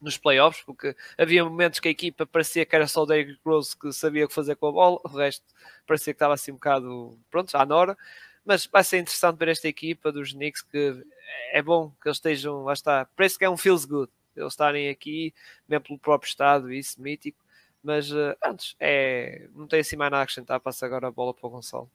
nos 0.00 0.16
playoffs, 0.16 0.62
porque 0.64 0.94
havia 1.16 1.44
momentos 1.44 1.80
que 1.80 1.88
a 1.88 1.90
equipa 1.90 2.24
parecia 2.24 2.64
que 2.64 2.74
era 2.74 2.86
só 2.86 3.02
o 3.02 3.06
Derrick 3.06 3.38
Rose 3.44 3.76
que 3.76 3.92
sabia 3.92 4.24
o 4.24 4.28
que 4.28 4.34
fazer 4.34 4.56
com 4.56 4.68
a 4.68 4.72
bola, 4.72 5.00
o 5.04 5.08
resto 5.08 5.44
parecia 5.86 6.14
que 6.14 6.16
estava 6.16 6.34
assim 6.34 6.52
um 6.52 6.54
bocado, 6.54 7.18
pronto, 7.30 7.54
à 7.56 7.66
Nora. 7.66 7.96
Mas 8.44 8.64
vai 8.66 8.82
ser 8.82 8.98
interessante 8.98 9.36
ver 9.36 9.48
esta 9.48 9.68
equipa 9.68 10.10
dos 10.10 10.32
Knicks, 10.32 10.62
que 10.62 11.04
é 11.52 11.60
bom 11.60 11.92
que 12.00 12.08
eles 12.08 12.16
estejam, 12.16 12.64
lá 12.64 12.72
está, 12.72 13.06
parece 13.16 13.38
que 13.38 13.44
é 13.44 13.50
um 13.50 13.56
feels 13.56 13.84
good, 13.84 14.10
eles 14.38 14.52
estarem 14.52 14.88
aqui, 14.88 15.34
mesmo 15.68 15.84
pelo 15.84 15.98
próprio 15.98 16.28
estado, 16.28 16.72
isso, 16.72 17.00
mítico. 17.00 17.44
Mas 17.82 18.10
uh, 18.10 18.36
antes, 18.44 18.74
é, 18.80 19.48
não 19.54 19.66
tem 19.66 19.80
assim 19.80 19.96
mais 19.96 20.10
nada 20.10 20.22
a 20.22 20.24
acrescentar, 20.24 20.60
passa 20.60 20.86
agora 20.86 21.08
a 21.08 21.10
bola 21.10 21.32
para 21.32 21.46
o 21.46 21.50
Gonçalo. 21.50 21.90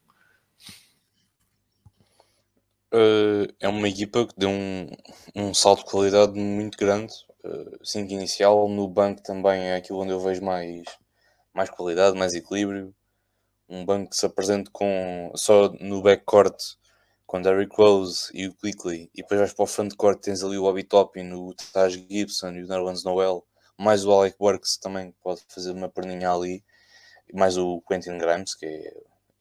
Uh, 2.93 3.51
é 3.59 3.67
uma 3.67 3.89
equipa 3.89 4.25
que 4.27 4.33
deu 4.37 4.49
um, 4.49 4.87
um 5.35 5.53
salto 5.53 5.79
de 5.79 5.89
qualidade 5.89 6.39
muito 6.39 6.77
grande. 6.77 7.13
Uh, 7.43 7.77
assim 7.81 8.05
que 8.05 8.13
inicial, 8.13 8.69
no 8.69 8.87
banco 8.87 9.21
também 9.23 9.63
é 9.63 9.75
aquilo 9.75 9.99
onde 9.99 10.11
eu 10.11 10.19
vejo 10.19 10.43
mais, 10.43 10.83
mais 11.53 11.69
qualidade, 11.69 12.17
mais 12.17 12.33
equilíbrio. 12.33 12.93
Um 13.67 13.83
banco 13.83 14.11
que 14.11 14.15
se 14.15 14.25
apresente 14.25 14.69
com 14.69 15.31
só 15.35 15.69
no 15.79 16.01
backcourt 16.01 16.55
com 17.33 17.41
Derrick 17.41 17.75
Rose 17.75 18.29
e 18.31 18.45
o 18.45 18.53
Quickly, 18.53 19.09
e 19.11 19.23
depois 19.23 19.39
vais 19.39 19.53
para 19.53 19.63
o 19.63 19.65
frontcourt, 19.65 20.21
tens 20.21 20.43
ali 20.43 20.55
o 20.55 20.61
Bobby 20.61 20.83
Toppin, 20.83 21.31
o 21.31 21.51
Taj 21.73 22.05
Gibson 22.07 22.51
e 22.51 22.63
o 22.63 22.67
Nerlens 22.67 23.03
Noel, 23.03 23.43
mais 23.75 24.05
o 24.05 24.11
Alec 24.11 24.37
Burks 24.37 24.77
também 24.77 25.15
pode 25.19 25.41
fazer 25.47 25.71
uma 25.71 25.89
perninha 25.89 26.31
ali, 26.31 26.63
mais 27.33 27.57
o 27.57 27.81
Quentin 27.89 28.19
Grimes, 28.19 28.53
que 28.53 28.67
é, 28.67 28.93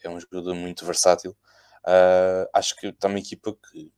é 0.04 0.08
um 0.08 0.18
jogador 0.18 0.54
muito 0.54 0.86
versátil. 0.86 1.36
Uh, 1.84 2.48
acho 2.54 2.74
que 2.76 2.86
está 2.86 3.08
uma 3.08 3.18
equipa 3.18 3.52
que 3.52 3.92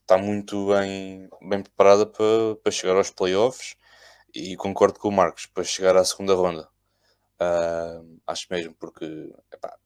está 0.00 0.18
muito 0.18 0.66
bem, 0.74 1.28
bem 1.40 1.62
preparada 1.62 2.06
para, 2.06 2.56
para 2.60 2.72
chegar 2.72 2.96
aos 2.96 3.12
playoffs 3.12 3.76
e 4.34 4.56
concordo 4.56 4.98
com 4.98 5.10
o 5.10 5.12
Marcos 5.12 5.46
para 5.46 5.62
chegar 5.62 5.96
à 5.96 6.04
segunda 6.04 6.34
ronda. 6.34 6.68
Uh, 7.40 8.18
acho 8.26 8.48
mesmo, 8.50 8.74
porque 8.74 9.32
epá, 9.52 9.78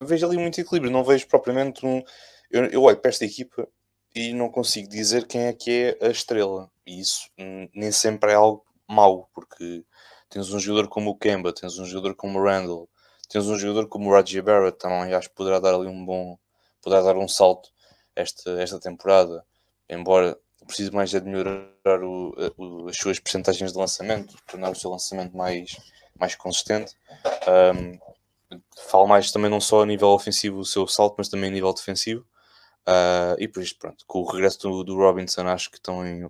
vejo 0.00 0.26
ali 0.26 0.38
muito 0.38 0.60
equilíbrio, 0.60 0.90
não 0.90 1.04
vejo 1.04 1.26
propriamente 1.28 1.84
um. 1.84 2.02
Eu, 2.50 2.64
eu 2.66 2.82
olho 2.82 2.96
para 2.96 3.08
esta 3.08 3.24
equipa 3.24 3.68
e 4.14 4.32
não 4.32 4.50
consigo 4.50 4.88
dizer 4.88 5.26
quem 5.26 5.42
é 5.42 5.52
que 5.52 5.96
é 6.00 6.06
a 6.06 6.10
estrela, 6.10 6.70
e 6.86 7.00
isso 7.00 7.28
nem 7.74 7.92
sempre 7.92 8.32
é 8.32 8.34
algo 8.34 8.64
mau, 8.88 9.28
porque 9.34 9.84
tens 10.30 10.52
um 10.52 10.58
jogador 10.58 10.88
como 10.88 11.10
o 11.10 11.16
Kemba, 11.16 11.52
tens 11.52 11.78
um 11.78 11.84
jogador 11.84 12.14
como 12.14 12.38
o 12.38 12.42
Randall, 12.42 12.88
tens 13.28 13.46
um 13.46 13.58
jogador 13.58 13.88
como 13.88 14.08
o 14.08 14.12
Raji 14.12 14.40
Barrett, 14.40 14.78
também 14.78 15.12
acho 15.12 15.28
que 15.28 15.34
poderá 15.34 15.60
dar 15.60 15.74
ali 15.74 15.88
um 15.88 16.04
bom 16.04 16.38
poderá 16.82 17.02
dar 17.02 17.16
um 17.16 17.26
salto 17.26 17.68
esta, 18.14 18.50
esta 18.62 18.78
temporada, 18.78 19.44
embora 19.88 20.38
precise 20.66 20.90
mais 20.90 21.10
de 21.10 21.20
melhorar 21.20 22.02
o, 22.02 22.34
o, 22.56 22.88
as 22.88 22.96
suas 22.96 23.18
percentagens 23.18 23.72
de 23.72 23.78
lançamento, 23.78 24.36
tornar 24.46 24.70
o 24.70 24.74
seu 24.74 24.90
lançamento 24.90 25.36
mais, 25.36 25.76
mais 26.18 26.34
consistente. 26.34 26.94
Um, 27.48 27.98
falo 28.88 29.06
mais 29.06 29.30
também 29.30 29.50
não 29.50 29.60
só 29.60 29.82
a 29.82 29.86
nível 29.86 30.08
ofensivo 30.08 30.58
o 30.58 30.64
seu 30.64 30.86
salto, 30.86 31.16
mas 31.18 31.28
também 31.28 31.50
a 31.50 31.52
nível 31.52 31.72
defensivo. 31.72 32.26
Uh, 32.88 33.34
e 33.38 33.48
por 33.48 33.62
isto, 33.62 33.78
pronto, 33.78 34.04
com 34.06 34.20
o 34.20 34.30
regresso 34.30 34.60
do, 34.60 34.84
do 34.84 34.96
Robinson, 34.96 35.48
acho 35.48 35.70
que 35.70 35.76
estão 35.76 36.06
em, 36.06 36.28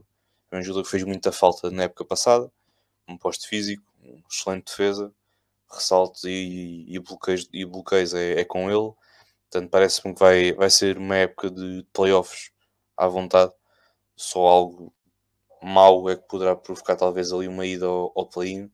é 0.51 0.59
um 0.59 0.63
jogador 0.63 0.85
que 0.85 0.91
fez 0.91 1.03
muita 1.05 1.33
falta 1.33 1.71
na 1.71 1.85
época 1.85 2.05
passada. 2.05 2.51
Um 3.09 3.19
posto 3.19 3.49
físico, 3.49 3.85
um 4.03 4.23
excelente 4.31 4.67
defesa, 4.67 5.13
ressaltos 5.71 6.25
e, 6.25 6.85
e, 6.89 6.99
bloqueios, 6.99 7.49
e 7.53 7.65
bloqueios 7.65 8.15
é, 8.15 8.41
é 8.41 8.45
com 8.45 8.71
ele. 8.71 8.93
Portanto, 9.51 9.71
parece-me 9.71 10.15
que 10.15 10.21
vai, 10.21 10.53
vai 10.53 10.71
ser 10.71 10.99
uma 10.99 11.17
época 11.17 11.51
de 11.51 11.87
playoffs 11.93 12.51
à 12.97 13.07
vontade. 13.09 13.53
Só 14.17 14.41
algo 14.47 14.95
mau 15.63 16.09
é 16.11 16.17
que 16.17 16.27
poderá 16.29 16.57
provocar 16.57 16.97
talvez 16.97 17.33
ali 17.33 17.49
uma 17.49 17.67
ida 17.67 17.87
ao, 17.87 18.13
ao 18.17 18.27
play-in. 18.27 18.65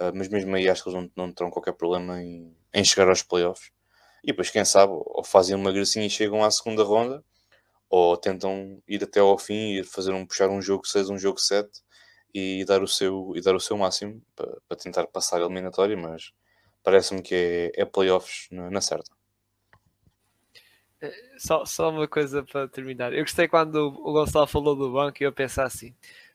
Uh, 0.00 0.12
mas 0.14 0.28
mesmo 0.28 0.54
aí 0.56 0.68
acho 0.68 0.82
que 0.82 0.90
eles 0.90 1.02
não, 1.16 1.26
não 1.26 1.32
terão 1.32 1.50
qualquer 1.50 1.72
problema 1.74 2.20
em, 2.22 2.56
em 2.72 2.84
chegar 2.84 3.08
aos 3.08 3.22
playoffs. 3.22 3.70
E 4.24 4.28
depois, 4.28 4.50
quem 4.50 4.64
sabe, 4.64 4.92
ou 4.92 5.22
fazem 5.22 5.54
uma 5.54 5.70
gracinha 5.70 6.06
e 6.06 6.10
chegam 6.10 6.42
à 6.42 6.50
segunda 6.50 6.82
ronda, 6.82 7.22
ou 7.88 8.16
tentam 8.16 8.82
ir 8.88 9.04
até 9.04 9.20
ao 9.20 9.38
fim 9.38 9.78
e 9.78 9.84
fazer 9.84 10.12
um, 10.12 10.26
puxar 10.26 10.48
um 10.48 10.60
jogo 10.60 10.86
6, 10.86 11.10
um 11.10 11.18
jogo 11.18 11.38
7 11.38 11.68
e 12.34 12.64
dar 12.64 12.82
o 12.82 12.88
seu, 12.88 13.32
e 13.36 13.40
dar 13.40 13.54
o 13.54 13.60
seu 13.60 13.76
máximo 13.76 14.20
para, 14.34 14.56
para 14.66 14.76
tentar 14.76 15.06
passar 15.06 15.40
a 15.40 15.44
eliminatória, 15.44 15.96
mas 15.96 16.32
parece-me 16.82 17.22
que 17.22 17.34
é, 17.76 17.82
é 17.82 17.84
playoffs 17.84 18.48
na, 18.50 18.70
na 18.70 18.80
certa. 18.80 19.12
Só, 21.38 21.64
só 21.64 21.90
uma 21.90 22.08
coisa 22.08 22.42
para 22.42 22.66
terminar. 22.66 23.12
Eu 23.12 23.22
gostei 23.22 23.46
quando 23.46 23.76
o 23.76 24.12
Gonçalo 24.12 24.46
falou 24.46 24.74
do 24.74 24.90
banco 24.90 25.22
e 25.22 25.26
eu 25.26 25.32
pensar 25.32 25.66
assim: 25.66 25.94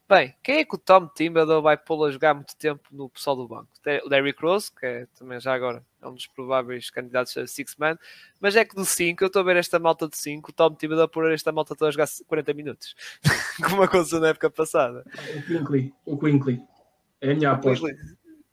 bem, 0.10 0.36
quem 0.44 0.57
é 0.57 0.65
que 0.65 0.76
o 0.76 0.77
Tom 0.77 1.07
Thibodeau 1.07 1.61
vai 1.61 1.77
pô-lo 1.77 2.06
a 2.06 2.11
jogar 2.11 2.34
muito 2.34 2.56
tempo 2.57 2.81
no 2.91 3.07
pessoal 3.07 3.36
do 3.36 3.48
banco? 3.48 3.69
O 4.03 4.10
Derrick 4.10 4.41
Rose, 4.41 4.72
que 4.72 4.86
é 4.86 5.07
também 5.18 5.40
já 5.40 5.53
agora 5.53 5.86
é 6.02 6.07
um 6.07 6.14
dos 6.14 6.26
prováveis 6.27 6.90
candidatos 6.90 7.38
a 7.38 7.45
Six 7.45 7.76
Man, 7.77 7.98
mas 8.40 8.56
é 8.56 8.65
que 8.65 8.76
do 8.76 8.84
5, 8.84 9.23
eu 9.23 9.27
estou 9.27 9.41
a 9.41 9.45
ver 9.45 9.57
esta 9.57 9.77
malta 9.77 10.07
de 10.07 10.18
5, 10.18 10.49
o 10.49 10.53
Tom 10.53 10.73
Thibodeau 10.73 11.07
por 11.07 11.31
esta 11.31 11.52
malta 11.52 11.76
toda 11.76 11.90
a 11.90 11.91
jogar 11.91 12.07
40 12.27 12.53
minutos, 12.53 12.95
como 13.69 13.84
aconteceu 13.84 14.19
na 14.19 14.30
época 14.30 14.49
passada. 14.49 15.06
O 15.38 15.41
Quinkly, 15.44 15.94
o 16.06 16.18
Quinkly, 16.18 16.61
é 17.22 17.31
a 17.31 17.36
minha 17.36 17.52
aposta. 17.52 17.88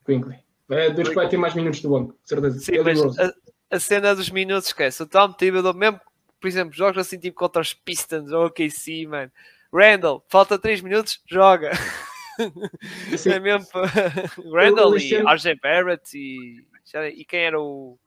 Quinkly. 0.05 0.39
É 0.69 0.91
dos 0.91 1.09
que 1.09 1.15
vai 1.15 1.29
ter 1.29 1.37
mais 1.37 1.55
minutos 1.55 1.81
do 1.81 1.89
banco, 1.89 2.19
certeza. 2.25 2.59
Sim, 2.59 2.81
mas 2.81 3.19
a, 3.19 3.33
a, 3.71 3.79
cena 3.79 4.15
dos 4.15 4.31
minutos, 4.31 4.69
esquece. 4.69 5.03
O 5.03 5.07
Tom 5.07 5.33
Thibodeau, 5.33 5.73
mesmo 5.73 6.01
por 6.41 6.49
exemplo, 6.49 6.75
jogos 6.75 6.99
assim 6.99 7.19
tipo 7.19 7.37
contra 7.37 7.63
os 7.63 7.73
Pistons 7.73 8.31
ou 8.31 8.47
OKC, 8.47 9.07
mano. 9.07 9.33
Randall, 9.77 10.25
falta 10.29 10.59
3 10.59 10.81
minutos, 10.81 11.21
joga. 11.27 11.73
Assim, 13.13 13.31
é 13.31 13.41
mesmo 13.41 13.67
Randall 14.55 14.97
e 14.97 15.15
RJ 15.15 15.55
Barrett 15.63 16.17
e, 16.17 16.65
e 17.15 17.25
quem 17.25 17.41
era 17.41 17.61
o 17.61 17.99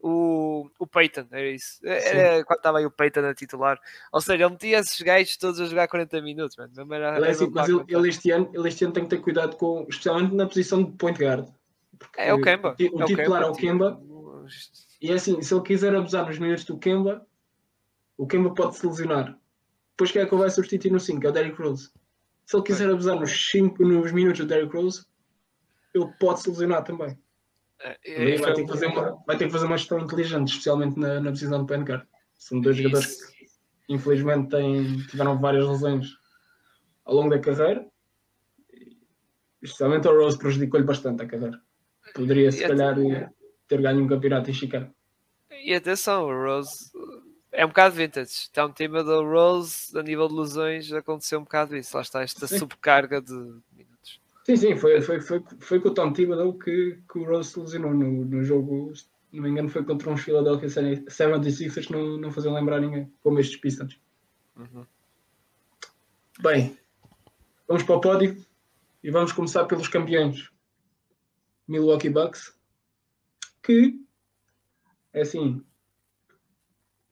o, 0.00 0.70
o 0.78 0.86
Peyton, 0.86 1.26
era 1.30 1.50
isso. 1.50 1.80
Era 1.84 2.44
quando 2.44 2.58
estava 2.58 2.78
aí 2.78 2.86
o 2.86 2.90
Peyton 2.90 3.20
a 3.20 3.34
titular. 3.34 3.80
Ou 4.12 4.20
seja, 4.20 4.44
ele 4.44 4.52
metia 4.52 4.78
esses 4.78 5.00
gajos 5.00 5.36
todos 5.36 5.60
a 5.60 5.66
jogar 5.66 5.88
40 5.88 6.22
minutos, 6.22 6.56
mano. 6.56 6.94
Era, 6.94 7.16
ele 7.16 7.26
é 7.26 7.30
assim, 7.30 7.50
mas 7.50 7.68
ele, 7.68 7.84
ele, 7.88 8.08
este 8.08 8.30
ano, 8.30 8.50
ele 8.54 8.68
este 8.68 8.84
ano 8.84 8.94
tem 8.94 9.04
que 9.04 9.10
ter 9.10 9.20
cuidado 9.20 9.56
com, 9.56 9.86
especialmente 9.88 10.34
na 10.34 10.46
posição 10.46 10.84
de 10.84 10.92
point 10.92 11.18
guard. 11.20 11.48
É 12.16 12.32
o 12.32 12.40
Kemba. 12.40 12.76
O, 12.78 12.98
o 12.98 13.02
é 13.02 13.06
titular 13.06 13.42
é 13.42 13.46
o 13.46 13.52
Kemba. 13.52 14.00
E 15.00 15.10
é 15.10 15.14
assim, 15.14 15.42
se 15.42 15.52
ele 15.52 15.62
quiser 15.62 15.94
abusar 15.94 16.26
nos 16.26 16.38
minutos 16.38 16.64
do 16.64 16.78
Kemba, 16.78 17.26
o 18.16 18.26
Kemba 18.26 18.54
pode 18.54 18.76
se 18.76 18.86
lesionar. 18.86 19.36
Depois 19.98 20.12
quem 20.12 20.22
é 20.22 20.26
que 20.26 20.34
vai 20.36 20.48
substituir 20.48 20.92
no 20.92 21.00
5? 21.00 21.26
É 21.26 21.28
o 21.28 21.32
Derrick 21.32 21.60
Rose. 21.60 21.90
Se 22.46 22.56
ele 22.56 22.62
quiser 22.62 22.88
abusar 22.88 23.18
nos 23.18 23.50
5 23.50 23.84
nos 23.84 24.12
minutos 24.12 24.38
do 24.38 24.46
Derrick 24.46 24.72
Rose, 24.72 25.04
ele 25.92 26.06
pode 26.20 26.40
se 26.40 26.48
lesionar 26.48 26.84
também. 26.84 27.18
É, 27.80 27.98
é, 28.04 28.36
vai, 28.38 28.54
ter 28.54 28.62
que 28.62 28.68
fazer 28.68 28.86
uma, 28.86 29.18
vai 29.26 29.36
ter 29.36 29.46
que 29.46 29.50
fazer 29.50 29.66
uma 29.66 29.76
gestão 29.76 29.98
inteligente, 29.98 30.50
especialmente 30.50 30.96
na, 30.96 31.20
na 31.20 31.32
decisão 31.32 31.58
do 31.58 31.66
point 31.66 31.84
São 32.38 32.60
dois 32.60 32.76
Isso. 32.76 32.84
jogadores 32.84 33.24
que 33.24 33.46
infelizmente 33.88 34.50
têm, 34.50 34.98
tiveram 35.08 35.36
várias 35.40 35.66
lesões 35.66 36.06
ao 37.04 37.16
longo 37.16 37.30
da 37.30 37.40
carreira. 37.40 37.84
Especialmente 39.60 40.06
o 40.06 40.16
Rose 40.16 40.38
prejudicou-lhe 40.38 40.86
bastante 40.86 41.24
a 41.24 41.26
carreira. 41.26 41.60
Poderia 42.14 42.52
se 42.52 42.62
calhar 42.62 42.94
ter 43.66 43.82
ganho 43.82 44.04
um 44.04 44.06
campeonato 44.06 44.48
em 44.48 44.54
Chicago. 44.54 44.94
E 45.50 45.74
atenção, 45.74 46.26
o 46.26 46.44
Rose 46.44 46.88
é 47.52 47.64
um 47.64 47.68
bocado 47.68 47.94
vintage. 47.94 48.30
Está 48.30 48.66
um 48.66 48.72
tema 48.72 49.02
da 49.02 49.16
Rose, 49.16 49.96
a 49.96 50.02
nível 50.02 50.28
de 50.28 50.34
lesões, 50.34 50.92
aconteceu 50.92 51.38
um 51.40 51.44
bocado 51.44 51.76
isso. 51.76 51.96
Lá 51.96 52.02
está 52.02 52.22
esta 52.22 52.46
sim. 52.46 52.58
subcarga 52.58 53.20
de 53.20 53.34
minutos. 53.72 54.20
Sim, 54.44 54.56
sim, 54.56 54.76
foi, 54.76 55.00
foi, 55.00 55.20
foi, 55.20 55.42
foi 55.60 55.80
com 55.80 55.88
o 55.88 55.94
Tom 55.94 56.12
Thibodeau 56.12 56.54
que, 56.54 56.98
que 57.10 57.18
o 57.18 57.24
Rose 57.24 57.50
se 57.50 57.60
lesionou 57.60 57.92
no, 57.92 58.24
no 58.24 58.44
jogo. 58.44 58.94
Se 58.94 59.06
não 59.32 59.42
me 59.42 59.50
engano, 59.50 59.68
foi 59.68 59.84
contra 59.84 60.10
uns 60.10 60.22
Philadelphia 60.22 60.68
76ers, 60.68 61.90
não, 61.90 62.16
não 62.16 62.30
faziam 62.30 62.54
lembrar 62.54 62.80
ninguém, 62.80 63.12
como 63.22 63.38
estes 63.38 63.60
Pistons. 63.60 63.98
Uhum. 64.56 64.86
Bem, 66.40 66.78
vamos 67.66 67.82
para 67.82 67.96
o 67.96 68.00
pódio 68.00 68.44
e 69.02 69.10
vamos 69.10 69.32
começar 69.32 69.64
pelos 69.66 69.88
campeões. 69.88 70.50
Milwaukee 71.66 72.08
Bucks, 72.08 72.54
que 73.62 74.00
é 75.12 75.20
assim, 75.20 75.62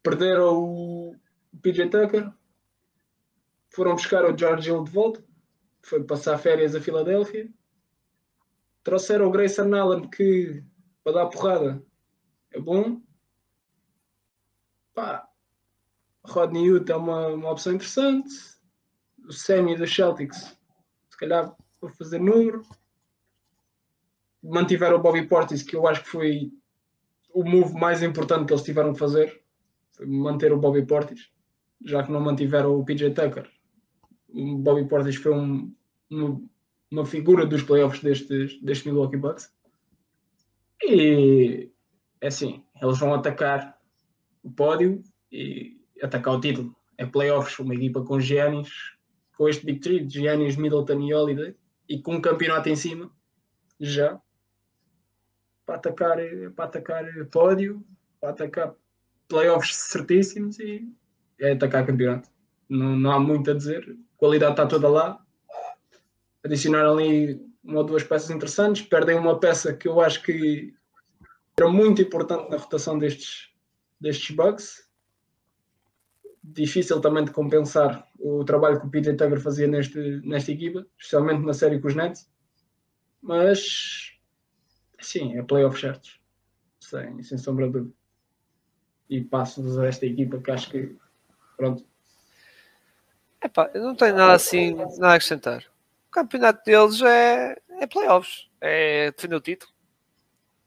perderam 0.06 0.62
o 0.62 1.16
PJ 1.60 1.90
Tucker, 1.90 2.32
foram 3.70 3.96
buscar 3.96 4.24
o 4.24 4.38
George 4.38 4.70
Hill 4.70 4.84
de 4.84 4.90
volta, 4.92 5.24
foi 5.82 6.04
passar 6.04 6.38
férias 6.38 6.76
a 6.76 6.80
Filadélfia, 6.80 7.52
trouxeram 8.84 9.26
o 9.26 9.30
Grayson 9.32 9.74
Allen 9.74 10.08
que 10.08 10.62
para 11.02 11.14
dar 11.14 11.26
porrada 11.26 11.82
é 12.52 12.60
bom. 12.60 13.02
Pá, 14.94 15.28
Rodney 16.24 16.70
Hood 16.70 16.92
é 16.92 16.94
uma, 16.94 17.26
uma 17.26 17.50
opção 17.50 17.72
interessante. 17.74 18.30
O 19.26 19.32
Semi 19.32 19.76
dos 19.76 19.92
Celtics, 19.92 20.56
se 21.10 21.16
calhar 21.16 21.52
para 21.80 21.90
fazer 21.90 22.20
número. 22.20 22.62
Mantiveram 24.40 24.98
o 24.98 25.02
Bobby 25.02 25.26
Portis, 25.26 25.64
que 25.64 25.74
eu 25.74 25.84
acho 25.88 26.04
que 26.04 26.10
foi 26.10 26.52
o 27.34 27.42
move 27.42 27.74
mais 27.74 28.04
importante 28.04 28.46
que 28.46 28.52
eles 28.52 28.62
tiveram 28.62 28.92
que 28.92 29.00
fazer 29.00 29.44
manter 30.00 30.52
o 30.52 30.58
Bobby 30.58 30.84
Portis, 30.84 31.30
já 31.84 32.02
que 32.02 32.12
não 32.12 32.20
mantiveram 32.20 32.78
o 32.78 32.84
PJ 32.84 33.10
Tucker. 33.10 33.48
O 34.28 34.56
Bobby 34.56 34.88
Portis 34.88 35.16
foi 35.16 35.32
um, 35.32 35.72
um 36.10 36.48
uma 36.90 37.04
figura 37.04 37.46
dos 37.46 37.62
playoffs 37.62 38.02
destes, 38.02 38.60
deste 38.62 38.88
Milwaukee 38.88 39.16
Bucks. 39.16 39.52
E 40.82 41.70
é 42.20 42.26
assim, 42.26 42.64
eles 42.80 42.98
vão 42.98 43.14
atacar 43.14 43.78
o 44.42 44.50
pódio 44.50 45.02
e 45.30 45.80
atacar 46.02 46.34
o 46.34 46.40
título. 46.40 46.74
É 46.98 47.04
playoffs, 47.04 47.58
uma 47.58 47.74
equipa 47.74 48.02
com 48.02 48.20
Giannis, 48.20 48.70
com 49.36 49.48
este 49.48 49.66
Big 49.66 49.80
Three, 49.80 50.08
Giannis, 50.08 50.56
Middleton 50.56 51.00
e 51.00 51.12
Holiday, 51.12 51.54
e 51.88 52.00
com 52.00 52.14
um 52.14 52.20
campeonato 52.20 52.68
em 52.68 52.76
cima, 52.76 53.10
já, 53.78 54.20
para 55.64 55.76
atacar, 55.76 56.18
para 56.54 56.64
atacar 56.64 57.04
pódio, 57.30 57.84
para 58.20 58.30
atacar 58.30 58.74
playoffs 59.28 59.74
certíssimos 59.74 60.58
e 60.58 60.88
é 61.38 61.52
atacar 61.52 61.86
campeonato. 61.86 62.28
Não, 62.68 62.96
não 62.96 63.10
há 63.12 63.20
muito 63.20 63.50
a 63.50 63.54
dizer. 63.54 63.88
A 63.90 64.18
qualidade 64.18 64.52
está 64.52 64.66
toda 64.66 64.88
lá. 64.88 65.24
Adicionaram 66.44 66.92
ali 66.94 67.40
uma 67.62 67.78
ou 67.78 67.84
duas 67.84 68.02
peças 68.02 68.30
interessantes. 68.30 68.82
Perdem 68.82 69.16
uma 69.16 69.38
peça 69.38 69.74
que 69.74 69.88
eu 69.88 70.00
acho 70.00 70.22
que 70.22 70.74
era 71.58 71.68
muito 71.68 72.02
importante 72.02 72.50
na 72.50 72.56
rotação 72.56 72.98
destes, 72.98 73.50
destes 74.00 74.34
bugs. 74.34 74.86
Difícil 76.42 77.00
também 77.00 77.24
de 77.24 77.32
compensar 77.32 78.06
o 78.18 78.44
trabalho 78.44 78.80
que 78.80 78.86
o 78.86 78.90
Peter 78.90 79.16
Tucker 79.16 79.40
fazia 79.40 79.66
neste, 79.66 79.98
nesta 80.24 80.52
equipa, 80.52 80.86
especialmente 80.96 81.44
na 81.44 81.52
série 81.52 81.80
com 81.80 81.88
os 81.88 81.94
Nets. 81.94 82.30
Mas, 83.20 84.12
sim, 85.00 85.36
é 85.36 85.42
playoff 85.42 85.80
certos. 85.80 86.20
Sem, 86.78 87.20
sem 87.22 87.36
sombra 87.36 87.66
de 87.66 87.72
dúvida. 87.72 87.94
E 89.08 89.20
passo 89.22 89.80
a 89.80 89.86
esta 89.86 90.06
equipa 90.06 90.38
que 90.38 90.50
acho 90.50 90.70
que, 90.70 90.96
pronto. 91.56 91.84
Epá, 93.42 93.70
eu 93.74 93.82
não 93.82 93.94
tenho 93.94 94.16
nada 94.16 94.34
assim, 94.34 94.74
nada 94.74 95.08
a 95.08 95.14
acrescentar. 95.14 95.64
O 96.08 96.10
campeonato 96.10 96.64
deles 96.64 97.00
é, 97.02 97.56
é 97.80 97.86
playoffs, 97.86 98.48
é 98.60 99.12
defender 99.12 99.36
o 99.36 99.40
título. 99.40 99.72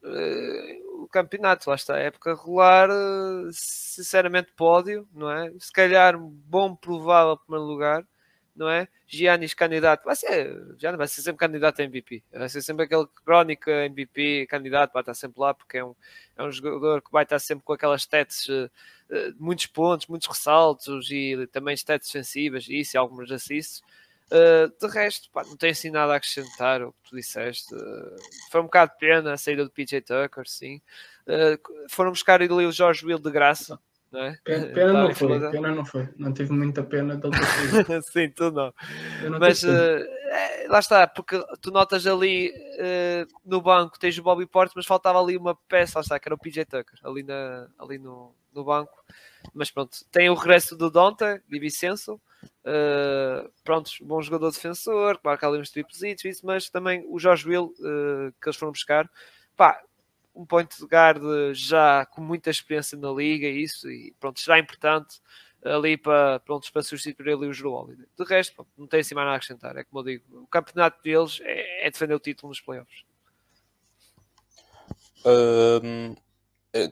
Uh, 0.02 1.04
o 1.04 1.08
campeonato, 1.08 1.70
lá 1.70 1.76
está, 1.76 1.98
época 1.98 2.36
regular, 2.36 2.90
uh, 2.90 3.50
sinceramente, 3.52 4.54
pódio, 4.56 5.08
não 5.14 5.30
é? 5.30 5.52
Se 5.60 5.72
calhar, 5.72 6.18
bom, 6.18 6.76
provável 6.76 7.38
primeiro 7.38 7.66
lugar 7.66 8.06
não 8.60 8.70
é? 8.70 8.88
Giannis 9.08 9.54
candidato, 9.54 10.04
vai 10.04 10.16
ser, 10.16 10.76
Giannis 10.78 10.98
vai 10.98 11.08
ser 11.08 11.22
sempre 11.22 11.40
candidato 11.40 11.80
a 11.80 11.84
MVP, 11.84 12.22
vai 12.32 12.50
ser 12.50 12.62
sempre 12.62 12.86
aquele 12.86 13.08
crónica 13.26 13.72
MVP 13.86 14.48
candidato, 14.48 14.92
vai 14.92 15.02
estar 15.02 15.14
sempre 15.14 15.40
lá 15.40 15.54
porque 15.54 15.78
é 15.78 15.86
um, 15.86 15.96
é 16.38 16.44
um 16.44 16.52
jogador 16.52 17.02
que 17.02 17.12
vai 17.12 17.24
estar 17.24 17.40
sempre 17.40 17.64
com 17.64 17.74
aquelas 17.74 18.02
stats, 18.02 18.50
uh, 18.50 18.70
muitos 19.40 19.66
pontos, 19.68 20.08
muitos 20.08 20.28
ressaltos 20.28 21.10
e 21.10 21.48
também 21.52 21.74
stats 21.74 22.08
defensivas, 22.08 22.68
isso 22.70 22.96
e 22.96 22.98
algumas 22.98 23.32
assists. 23.32 23.82
Uh, 24.32 24.70
de 24.80 24.94
resto, 24.94 25.32
pá, 25.32 25.44
não 25.44 25.58
tem 25.58 25.72
assim 25.72 25.90
nada 25.90 26.14
a 26.14 26.18
acrescentar 26.18 26.84
o 26.84 26.92
que 26.92 27.10
tu 27.10 27.16
disseste. 27.16 27.74
Uh, 27.74 28.16
foi 28.52 28.62
um 28.62 28.66
bocado 28.66 28.92
de 28.92 29.00
pena 29.00 29.34
a 29.34 29.38
saída 29.38 29.64
do 29.64 29.72
PJ 29.72 30.02
Tucker, 30.02 30.48
sim. 30.48 30.82
foram 31.90 32.12
buscar 32.12 32.42
ali 32.42 32.66
o 32.66 32.72
Jorge 32.72 33.06
Will 33.06 33.20
de 33.20 33.32
graça 33.32 33.80
é? 34.14 34.38
Pena, 34.44 34.66
pena 34.68 34.94
não 34.94 35.14
foi, 35.14 35.52
pena 35.52 35.76
não 35.76 35.86
foi. 35.86 36.10
Não 36.18 36.34
tive 36.34 36.52
muita 36.52 36.84
pena 36.84 37.16
dele 37.16 37.34
Sim, 38.12 38.30
tu 38.30 38.52
não. 38.52 38.74
não 39.30 39.40
Mas 39.40 39.62
uh, 39.64 39.68
é, 39.68 40.68
lá 40.68 40.80
está, 40.80 41.08
porque 41.08 41.40
tu 41.62 41.72
notas 41.72 42.08
ali 42.08 42.50
uh, 42.50 43.28
no 43.46 43.62
banco, 43.62 44.00
tens 44.00 44.18
o 44.18 44.24
Bobby 44.24 44.48
Porter, 44.48 44.74
mas 44.76 44.86
faltava 44.86 45.22
ali 45.22 45.38
uma 45.38 45.56
peça, 45.56 46.00
lá 46.00 46.02
está, 46.02 46.20
que 46.20 46.28
era 46.28 46.36
o 46.36 46.40
PJ 46.40 46.66
Tucker, 46.66 47.00
ali, 47.04 47.24
na, 47.24 47.68
ali 47.78 47.98
no, 47.98 48.34
no 48.54 48.64
banco. 48.64 49.04
Mas 49.54 49.72
pronto, 49.72 49.98
tem 50.12 50.30
o 50.30 50.34
regresso 50.34 50.76
do 50.76 50.90
Donta, 50.90 51.42
de 51.48 51.60
Vicenço. 51.60 52.20
Uh, 52.64 53.50
pronto, 53.64 53.92
bom 54.02 54.22
jogador 54.22 54.52
defensor, 54.52 55.20
marca 55.24 55.48
ali 55.48 55.60
uns 55.60 55.72
triplos, 55.72 56.02
isso, 56.02 56.46
mas 56.46 56.70
também 56.70 57.04
o 57.08 57.20
Jorge 57.20 57.48
Will, 57.48 57.74
uh, 57.80 58.34
que 58.42 58.48
eles 58.48 58.56
foram 58.56 58.72
buscar. 58.72 59.10
Pá, 59.56 59.82
um 60.40 60.46
point 60.46 60.74
guard 60.86 61.22
já 61.54 62.06
com 62.06 62.22
muita 62.22 62.50
experiência 62.50 62.98
na 62.98 63.12
liga 63.12 63.48
isso, 63.48 63.90
e 63.90 64.16
pronto, 64.20 64.40
será 64.40 64.58
importante 64.58 65.20
ali 65.64 65.98
para, 65.98 66.40
pronto, 66.40 66.72
para 66.72 66.82
substituir 66.82 67.34
ali 67.34 67.48
o 67.48 67.52
Drew. 67.52 67.88
De 68.18 68.24
resto, 68.24 68.56
pronto, 68.56 68.70
não 68.78 68.88
tem 68.88 69.02
assim 69.02 69.14
mais 69.14 69.26
nada 69.26 69.36
a 69.36 69.38
acrescentar. 69.38 69.76
É 69.76 69.84
como 69.84 70.00
eu 70.00 70.04
digo, 70.06 70.44
o 70.44 70.48
campeonato 70.48 71.04
deles 71.04 71.40
é, 71.44 71.88
é 71.88 71.92
defender 71.92 72.16
o 72.16 72.20
título 72.20 72.50
nos 72.50 72.62
playoffs. 72.62 73.04
Um, 75.26 76.16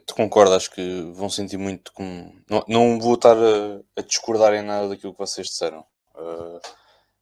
tu 0.04 0.14
concordo, 0.14 0.54
acho 0.54 0.70
que 0.70 1.10
vão 1.14 1.30
sentir 1.30 1.56
muito 1.56 1.90
como. 1.94 2.34
Não, 2.48 2.64
não 2.68 3.00
vou 3.00 3.14
estar 3.14 3.36
a, 3.36 3.80
a, 3.96 4.02
discordar 4.02 4.52
em 4.52 4.62
nada 4.62 4.90
daquilo 4.90 5.14
que 5.14 5.18
vocês 5.18 5.46
disseram. 5.46 5.80
Uh, 6.14 6.60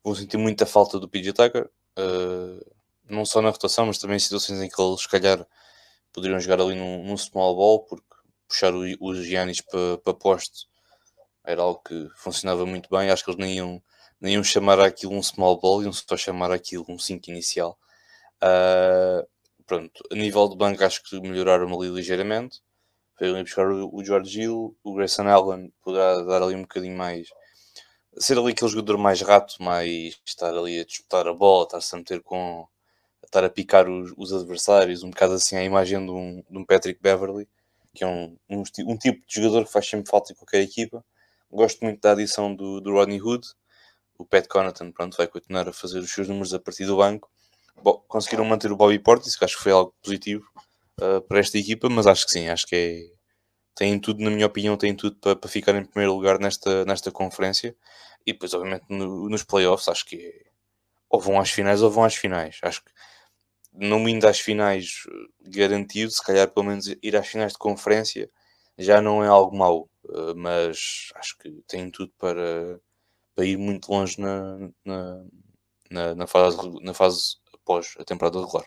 vão 0.02 0.16
sentir 0.16 0.36
muita 0.36 0.66
falta 0.66 0.98
do 0.98 1.08
PJ 1.08 1.32
Tucker, 1.32 1.70
uh, 1.96 2.74
não 3.08 3.24
só 3.24 3.40
na 3.40 3.50
rotação, 3.50 3.86
mas 3.86 3.98
também 3.98 4.16
em 4.16 4.20
situações 4.20 4.60
em 4.60 4.68
que 4.68 4.82
eles, 4.82 5.02
se 5.02 5.08
calhar, 5.08 5.46
poderiam 6.16 6.40
jogar 6.40 6.62
ali 6.62 6.74
num, 6.74 7.04
num 7.04 7.16
small 7.16 7.54
ball, 7.54 7.84
porque 7.84 8.06
puxar 8.48 8.74
o, 8.74 8.82
os 9.00 9.18
Giannis 9.24 9.60
para, 9.60 9.98
para 9.98 10.14
poste 10.14 10.66
era 11.44 11.60
algo 11.60 11.80
que 11.82 12.08
funcionava 12.16 12.64
muito 12.64 12.88
bem. 12.90 13.10
Acho 13.10 13.22
que 13.22 13.30
eles 13.30 13.38
nem 13.40 13.56
iam, 13.56 13.82
nem 14.20 14.34
iam 14.34 14.42
chamar 14.42 14.80
aquilo 14.80 15.12
um 15.12 15.22
small 15.22 15.60
ball, 15.60 15.82
iam 15.82 15.92
só 15.92 16.16
chamar 16.16 16.50
aquilo 16.50 16.86
um 16.88 16.98
5 16.98 17.30
inicial. 17.30 17.78
Uh, 18.42 19.26
pronto, 19.66 20.02
a 20.10 20.14
nível 20.14 20.48
de 20.48 20.56
banco 20.56 20.82
acho 20.82 21.02
que 21.04 21.20
melhoraram 21.20 21.68
ali 21.78 21.90
ligeiramente. 21.90 22.62
Veio 23.20 23.34
ali 23.34 23.44
buscar 23.44 23.66
o, 23.68 23.94
o 23.94 24.04
George 24.04 24.40
Hill, 24.40 24.76
o 24.82 24.94
Grayson 24.94 25.28
Allen 25.28 25.72
poderá 25.82 26.22
dar 26.22 26.42
ali 26.42 26.54
um 26.54 26.62
bocadinho 26.62 26.96
mais. 26.96 27.28
Ser 28.18 28.38
ali 28.38 28.52
aquele 28.52 28.70
jogador 28.70 28.96
mais 28.96 29.20
rato, 29.20 29.62
mais 29.62 30.18
estar 30.24 30.56
ali 30.56 30.80
a 30.80 30.84
disputar 30.84 31.28
a 31.28 31.34
bola, 31.34 31.64
estar-se 31.64 31.94
a 31.94 31.98
meter 31.98 32.22
com, 32.22 32.66
estar 33.26 33.44
a 33.44 33.50
picar 33.50 33.88
os, 33.88 34.12
os, 34.16 34.32
adversários, 34.32 35.02
um 35.02 35.10
bocado 35.10 35.34
assim 35.34 35.56
a 35.56 35.62
imagem 35.62 36.04
de 36.04 36.10
um, 36.10 36.42
de 36.48 36.58
um 36.58 36.64
Patrick 36.64 37.00
Beverly, 37.00 37.48
que 37.94 38.04
é 38.04 38.06
um, 38.06 38.36
um, 38.48 38.62
um, 38.86 38.96
tipo 38.96 39.26
de 39.26 39.34
jogador 39.34 39.64
que 39.64 39.72
faz 39.72 39.88
sempre 39.88 40.10
falta 40.10 40.32
em 40.32 40.36
qualquer 40.36 40.60
equipa. 40.60 41.04
Gosto 41.50 41.84
muito 41.84 42.00
da 42.00 42.12
adição 42.12 42.54
do, 42.54 42.80
do 42.80 42.92
Rodney 42.92 43.20
Hood. 43.20 43.46
O 44.18 44.24
Pat 44.24 44.46
Connaughton 44.46 44.92
pronto, 44.92 45.16
vai 45.16 45.26
continuar 45.26 45.68
a 45.68 45.72
fazer 45.72 45.98
os 45.98 46.10
seus 46.10 46.28
números 46.28 46.52
a 46.54 46.58
partir 46.58 46.86
do 46.86 46.96
banco. 46.96 47.30
Conseguiram 48.08 48.44
manter 48.44 48.72
o 48.72 48.76
Bobby 48.76 48.98
Portis, 48.98 49.36
que 49.36 49.44
acho 49.44 49.56
que 49.56 49.62
foi 49.62 49.72
algo 49.72 49.94
positivo 50.02 50.44
uh, 51.00 51.20
para 51.22 51.38
esta 51.38 51.58
equipa, 51.58 51.88
mas 51.88 52.06
acho 52.06 52.24
que 52.24 52.32
sim, 52.32 52.48
acho 52.48 52.66
que 52.66 52.74
é, 52.74 53.16
tem 53.74 53.98
tudo, 54.00 54.22
na 54.22 54.30
minha 54.30 54.46
opinião, 54.46 54.76
tem 54.76 54.94
tudo 54.94 55.16
para, 55.16 55.36
para 55.36 55.50
ficar 55.50 55.74
em 55.74 55.84
primeiro 55.84 56.14
lugar 56.14 56.38
nesta, 56.38 56.84
nesta 56.86 57.12
conferência. 57.12 57.76
E 58.26 58.32
depois, 58.32 58.54
obviamente, 58.54 58.84
no, 58.88 59.28
nos 59.28 59.44
playoffs, 59.44 59.88
acho 59.88 60.04
que 60.06 60.16
é, 60.16 60.46
ou 61.10 61.20
vão 61.20 61.38
às 61.38 61.50
finais 61.50 61.82
ou 61.82 61.90
vão 61.90 62.04
às 62.04 62.14
finais. 62.14 62.58
Acho 62.62 62.82
que 62.82 62.90
não 63.76 64.08
indo 64.08 64.26
às 64.26 64.40
finais 64.40 65.04
eh, 65.08 65.50
garantido, 65.50 66.10
se 66.10 66.24
calhar 66.24 66.48
pelo 66.48 66.66
menos 66.66 66.86
ir 67.02 67.16
às 67.16 67.26
finais 67.26 67.52
de 67.52 67.58
conferência 67.58 68.30
já 68.78 69.00
não 69.00 69.24
é 69.24 69.28
algo 69.28 69.56
mau, 69.56 69.88
eh, 70.08 70.34
mas 70.34 71.10
acho 71.14 71.36
que 71.38 71.50
tem 71.66 71.90
tudo 71.90 72.12
para, 72.18 72.80
para 73.34 73.44
ir 73.44 73.56
muito 73.56 73.90
longe 73.90 74.20
na, 74.20 74.70
na, 74.84 75.24
na, 75.90 76.14
na, 76.14 76.26
fase, 76.26 76.58
na 76.82 76.94
fase 76.94 77.36
após 77.54 77.94
a 77.98 78.04
temporada 78.04 78.40
regular. 78.40 78.66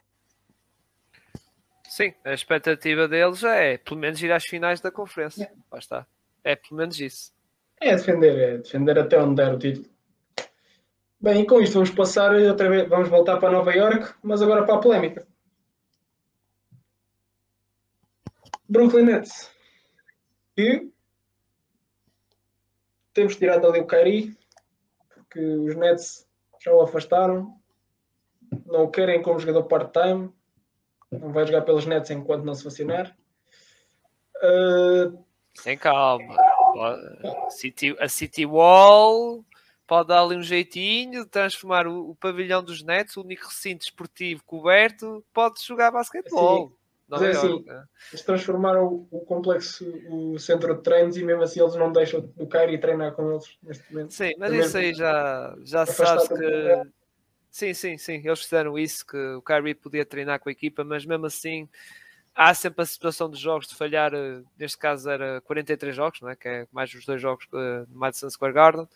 Sim, 1.88 2.14
a 2.24 2.34
expectativa 2.34 3.08
deles 3.08 3.44
é 3.44 3.78
pelo 3.78 4.00
menos 4.00 4.22
ir 4.22 4.32
às 4.32 4.46
finais 4.46 4.80
da 4.80 4.92
conferência. 4.92 5.46
É. 5.46 5.52
Lá 5.72 5.80
está. 5.80 6.08
É 6.44 6.56
pelo 6.56 6.78
menos 6.78 7.00
isso. 7.00 7.34
É 7.82 7.96
defender, 7.96 8.38
é 8.38 8.58
defender 8.58 9.00
até 9.00 9.20
onde 9.20 9.36
der 9.36 9.54
o 9.54 9.58
título. 9.58 9.90
Bem, 11.22 11.46
com 11.46 11.60
isto 11.60 11.74
vamos 11.74 11.90
passar 11.90 12.34
outra 12.34 12.70
vez, 12.70 12.88
vamos 12.88 13.10
voltar 13.10 13.38
para 13.38 13.52
Nova 13.52 13.74
York, 13.74 14.14
mas 14.24 14.42
agora 14.42 14.66
para 14.66 14.76
a 14.76 14.80
polémica. 14.80 15.28
Brooklyn 18.70 19.04
Nets. 19.04 19.52
E 20.56 20.90
temos 23.14 23.36
tirado 23.36 23.68
ali 23.68 23.82
o 23.82 23.88
Kyrie, 23.88 24.38
porque 25.10 25.42
os 25.42 25.76
Nets 25.76 26.26
já 26.64 26.72
o 26.72 26.82
afastaram, 26.82 27.60
não 28.66 28.84
o 28.84 28.90
querem 28.90 29.22
como 29.22 29.40
jogador 29.40 29.64
part-time, 29.64 30.32
não 31.12 31.34
vai 31.34 31.46
jogar 31.46 31.64
pelos 31.64 31.86
Nets 31.86 32.12
enquanto 32.12 32.46
não 32.46 32.56
se 32.56 32.64
vacinar. 32.64 33.14
Uh... 34.38 35.22
Sem 35.56 35.78
calma. 35.78 36.38
City, 37.50 37.94
a 38.00 38.08
City 38.08 38.46
Wall 38.46 39.44
pode 39.90 40.10
dar 40.10 40.22
ali 40.22 40.38
um 40.38 40.44
jeitinho 40.44 41.24
de 41.24 41.30
transformar 41.30 41.88
o, 41.88 42.12
o 42.12 42.16
pavilhão 42.16 42.64
dos 42.64 42.84
Nets, 42.84 43.18
o 43.18 43.22
único 43.22 43.48
recinto 43.48 43.84
esportivo 43.84 44.44
coberto, 44.46 45.26
pode 45.34 45.66
jogar 45.66 45.90
basquetebol. 45.90 46.72
Mas 47.08 47.24
é 47.24 47.32
assim, 47.32 47.66
eles 48.12 48.24
transformaram 48.24 48.86
o, 48.86 49.08
o, 49.10 49.22
complexo, 49.22 49.84
o 50.08 50.38
centro 50.38 50.76
de 50.76 50.84
treinos 50.84 51.18
e 51.18 51.24
mesmo 51.24 51.42
assim 51.42 51.60
eles 51.60 51.74
não 51.76 51.92
deixam 51.92 52.32
o 52.38 52.46
Kyrie 52.46 52.78
treinar 52.78 53.14
com 53.14 53.32
eles 53.32 53.58
neste 53.64 53.92
momento. 53.92 54.14
Sim, 54.14 54.36
mas 54.38 54.52
Também 54.52 54.66
isso 54.66 54.78
aí 54.78 54.94
já, 54.94 55.58
já 55.64 55.86
sabe 55.88 56.28
que... 56.28 56.90
Sim, 57.50 57.74
sim, 57.74 57.98
sim, 57.98 58.22
eles 58.24 58.44
fizeram 58.44 58.78
isso, 58.78 59.04
que 59.04 59.18
o 59.18 59.42
Kyrie 59.42 59.74
podia 59.74 60.06
treinar 60.06 60.40
com 60.40 60.50
a 60.50 60.52
equipa, 60.52 60.84
mas 60.84 61.04
mesmo 61.04 61.26
assim 61.26 61.68
há 62.36 62.54
sempre 62.54 62.84
a 62.84 62.86
situação 62.86 63.28
dos 63.28 63.40
jogos 63.40 63.68
de 63.68 63.74
falhar, 63.74 64.14
eh, 64.14 64.44
neste 64.58 64.78
caso 64.78 65.10
era 65.10 65.42
43 65.42 65.96
jogos, 65.96 66.22
não 66.22 66.30
é? 66.30 66.36
que 66.36 66.48
é 66.48 66.68
mais 66.72 66.94
os 66.94 67.04
dois 67.06 67.20
jogos 67.20 67.46
uh, 67.52 67.90
no 67.90 68.00
Madison 68.00 68.30
Square 68.30 68.54
Garden, 68.54 68.88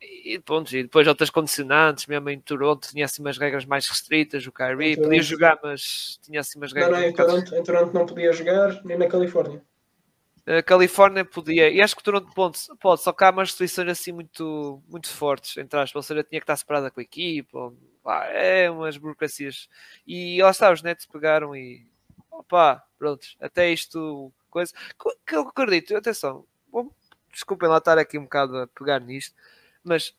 E, 0.00 0.38
pontos, 0.38 0.72
e 0.72 0.82
depois 0.82 1.06
outras 1.06 1.28
condicionantes, 1.28 2.06
mesmo 2.06 2.30
em 2.30 2.40
Toronto 2.40 2.88
tinha 2.88 3.04
assim 3.04 3.20
umas 3.20 3.36
regras 3.36 3.66
mais 3.66 3.86
restritas, 3.86 4.46
o 4.46 4.52
Kyrie 4.52 4.96
podia 4.96 5.22
jogar, 5.22 5.58
mas 5.62 6.18
tinha 6.22 6.40
assim 6.40 6.58
umas 6.58 6.72
regras. 6.72 6.92
Não, 6.92 7.00
não, 7.00 7.06
em 7.08 7.12
Toronto, 7.12 7.54
em 7.54 7.62
Toronto 7.62 7.92
não 7.94 8.06
podia 8.06 8.32
jogar, 8.32 8.82
nem 8.82 8.96
na 8.96 9.06
Califórnia. 9.06 9.62
A 10.46 10.62
Califórnia 10.62 11.22
podia, 11.24 11.68
e 11.68 11.82
acho 11.82 11.94
que 11.94 12.02
Toronto 12.02 12.32
pode, 12.34 12.58
pode, 12.80 13.02
só 13.02 13.12
que 13.12 13.22
há 13.22 13.30
umas 13.30 13.50
restrições 13.50 13.90
assim 13.90 14.10
muito, 14.10 14.82
muito 14.88 15.08
fortes, 15.10 15.56
entre 15.58 15.78
aspas, 15.78 15.96
ou 15.96 16.02
seja, 16.02 16.24
tinha 16.24 16.40
que 16.40 16.44
estar 16.44 16.56
separada 16.56 16.90
com 16.90 16.98
a 16.98 17.02
equipa, 17.02 17.58
ou, 17.58 17.76
pá, 18.02 18.24
é 18.26 18.70
umas 18.70 18.96
burocracias. 18.96 19.68
E 20.06 20.42
lá 20.42 20.50
está, 20.50 20.72
os 20.72 20.82
netos 20.82 21.04
pegaram 21.04 21.54
e 21.54 21.86
opá, 22.30 22.82
pronto, 22.98 23.26
até 23.38 23.70
isto, 23.70 24.32
coisa 24.48 24.72
que 25.26 25.36
eu 25.36 25.42
acredito, 25.42 25.94
atenção, 25.94 26.46
bom, 26.72 26.90
desculpem 27.30 27.68
lá 27.68 27.76
estar 27.76 27.98
aqui 27.98 28.18
um 28.18 28.24
bocado 28.24 28.56
a 28.56 28.66
pegar 28.66 28.98
nisto, 28.98 29.36
mas 29.82 30.14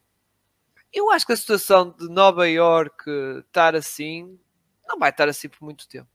eu 0.93 1.09
acho 1.11 1.25
que 1.25 1.33
a 1.33 1.37
situação 1.37 1.89
de 1.97 2.09
Nova 2.09 2.47
York 2.47 3.09
estar 3.47 3.75
assim 3.75 4.37
não 4.87 4.99
vai 4.99 5.09
estar 5.09 5.29
assim 5.29 5.47
por 5.47 5.61
muito 5.63 5.87
tempo. 5.87 6.09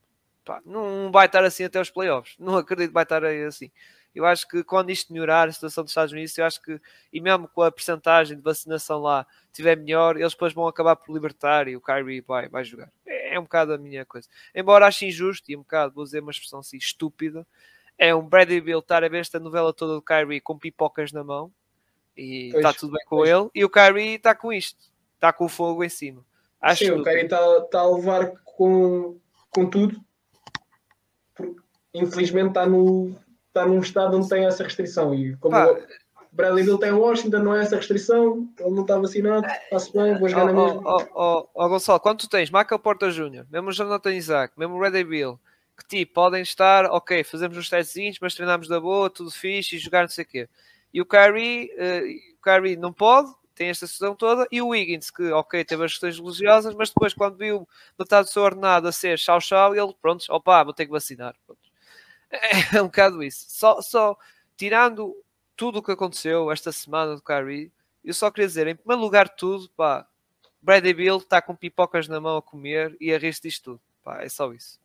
Pá, 0.44 0.60
não 0.64 1.10
vai 1.10 1.26
estar 1.26 1.42
assim 1.44 1.64
até 1.64 1.80
os 1.80 1.90
playoffs. 1.90 2.36
Não 2.38 2.56
acredito 2.58 2.88
que 2.88 2.94
vai 2.94 3.02
estar 3.02 3.24
assim. 3.24 3.70
Eu 4.14 4.24
acho 4.24 4.46
que 4.48 4.62
quando 4.64 4.90
isto 4.90 5.12
melhorar 5.12 5.48
a 5.48 5.52
situação 5.52 5.82
dos 5.82 5.90
Estados 5.90 6.12
Unidos, 6.12 6.36
eu 6.38 6.44
acho 6.44 6.62
que, 6.62 6.80
e 7.12 7.20
mesmo 7.20 7.48
com 7.48 7.62
a 7.62 7.70
percentagem 7.70 8.36
de 8.36 8.42
vacinação 8.42 9.00
lá 9.00 9.26
estiver 9.48 9.76
melhor, 9.76 10.16
eles 10.16 10.32
depois 10.32 10.54
vão 10.54 10.66
acabar 10.66 10.96
por 10.96 11.12
libertar 11.12 11.68
e 11.68 11.76
o 11.76 11.80
Kyrie 11.80 12.20
vai, 12.20 12.48
vai 12.48 12.64
jogar. 12.64 12.90
É, 13.04 13.34
é 13.34 13.40
um 13.40 13.42
bocado 13.42 13.74
a 13.74 13.78
minha 13.78 14.04
coisa. 14.06 14.28
Embora 14.54 14.86
ache 14.86 15.06
injusto 15.06 15.50
e 15.50 15.56
um 15.56 15.60
bocado, 15.60 15.94
vou 15.94 16.04
dizer 16.04 16.20
uma 16.20 16.30
expressão 16.30 16.60
assim, 16.60 16.78
estúpida, 16.78 17.46
é 17.98 18.14
um 18.14 18.26
Bradley 18.26 18.60
Bill 18.60 18.78
estar 18.78 19.02
a 19.04 19.08
ver 19.08 19.18
esta 19.18 19.40
novela 19.40 19.72
toda 19.72 19.94
do 19.94 20.02
Kyrie 20.02 20.40
com 20.40 20.58
pipocas 20.58 21.12
na 21.12 21.24
mão 21.24 21.52
e 22.16 22.48
está 22.54 22.72
tudo 22.72 22.92
bem 22.92 23.04
com 23.06 23.16
pois. 23.16 23.30
ele, 23.30 23.50
e 23.54 23.64
o 23.64 23.70
Kyrie 23.70 24.14
está 24.14 24.34
com 24.34 24.52
isto, 24.52 24.78
está 25.14 25.32
com 25.32 25.44
o 25.44 25.48
fogo 25.48 25.84
em 25.84 25.88
cima. 25.88 26.24
Acho 26.60 26.84
Sim, 26.84 26.90
o 26.92 27.02
Kyrie 27.02 27.24
está 27.24 27.60
tá 27.62 27.80
a 27.80 27.90
levar 27.90 28.32
com, 28.44 29.18
com 29.50 29.68
tudo. 29.68 30.00
Infelizmente 31.94 32.48
está, 32.48 32.66
no, 32.66 33.14
está 33.48 33.66
num 33.66 33.80
estado 33.80 34.16
onde 34.16 34.28
tem 34.28 34.44
essa 34.44 34.64
restrição. 34.64 35.14
E 35.14 35.36
como 35.36 35.54
Pá, 35.54 35.70
o 35.70 36.36
Bradley 36.36 36.64
Bill 36.64 36.78
tem 36.78 36.92
Washington, 36.92 37.38
não 37.38 37.56
é 37.56 37.62
essa 37.62 37.76
restrição, 37.76 38.48
ele 38.58 38.70
não 38.70 38.82
está 38.82 38.98
vacinado, 38.98 39.46
está-se 39.46 39.92
bem, 39.92 40.18
vou 40.18 40.28
jogar 40.28 40.44
oh, 40.44 40.46
na 40.46 40.52
mesma. 40.52 40.82
Ó 40.84 40.98
oh, 40.98 41.08
oh, 41.14 41.48
oh, 41.54 41.68
Gonçalo, 41.68 42.00
quando 42.00 42.18
tu 42.18 42.28
tens 42.28 42.50
Michael 42.50 42.78
Porter 42.78 43.10
Jr., 43.10 43.46
mesmo 43.50 43.70
o 43.70 43.72
Jonathan 43.72 44.14
Isaac, 44.14 44.52
mesmo 44.58 44.74
o 44.74 44.78
Bradley 44.78 45.04
Bill, 45.04 45.40
que 45.78 45.86
tipo, 45.86 46.14
podem 46.14 46.42
estar, 46.42 46.86
ok, 46.86 47.24
fazemos 47.24 47.56
uns 47.56 47.70
testes, 47.70 48.18
mas 48.20 48.34
treinamos 48.34 48.68
da 48.68 48.78
boa, 48.78 49.08
tudo 49.08 49.30
fixe 49.30 49.76
e 49.76 49.78
jogar 49.78 50.02
não 50.02 50.08
sei 50.08 50.24
o 50.24 50.28
quê. 50.28 50.48
E 50.96 51.00
o 51.02 51.04
Kyrie, 51.04 51.70
uh, 51.74 52.38
o 52.38 52.42
Kyrie 52.42 52.74
não 52.74 52.90
pode, 52.90 53.30
tem 53.54 53.68
esta 53.68 53.86
situação 53.86 54.16
toda, 54.16 54.48
e 54.50 54.62
o 54.62 54.68
Wiggins, 54.68 55.10
que 55.10 55.30
ok, 55.30 55.62
teve 55.62 55.84
as 55.84 55.90
questões 55.92 56.18
religiosas, 56.18 56.74
mas 56.74 56.88
depois 56.88 57.12
quando 57.12 57.36
viu 57.36 57.68
metade 57.98 58.28
do 58.28 58.32
seu 58.32 58.42
ordenado 58.42 58.88
a 58.88 58.92
ser 58.92 59.18
chau-chau, 59.18 59.76
ele, 59.76 59.94
pronto, 60.00 60.24
opa, 60.30 60.64
vou 60.64 60.72
ter 60.72 60.86
que 60.86 60.90
vacinar. 60.90 61.36
Pronto. 61.44 61.60
É, 62.30 62.38
é 62.78 62.82
um 62.82 62.86
bocado 62.86 63.22
isso. 63.22 63.44
Só, 63.46 63.82
só 63.82 64.16
tirando 64.56 65.14
tudo 65.54 65.80
o 65.80 65.82
que 65.82 65.92
aconteceu 65.92 66.50
esta 66.50 66.72
semana 66.72 67.14
do 67.14 67.20
Kyrie, 67.20 67.70
eu 68.02 68.14
só 68.14 68.30
queria 68.30 68.46
dizer, 68.46 68.66
em 68.66 68.74
primeiro 68.74 69.02
lugar 69.02 69.28
tudo, 69.28 69.68
pá, 69.76 70.08
Bradley 70.62 70.94
Bill 70.94 71.18
está 71.18 71.42
com 71.42 71.54
pipocas 71.54 72.08
na 72.08 72.18
mão 72.22 72.38
a 72.38 72.42
comer 72.42 72.96
e 72.98 73.12
a 73.12 73.18
rir 73.18 73.38
disto 73.38 73.64
tudo. 73.64 73.80
Pá, 74.02 74.22
é 74.22 74.30
só 74.30 74.50
isso. 74.50 74.80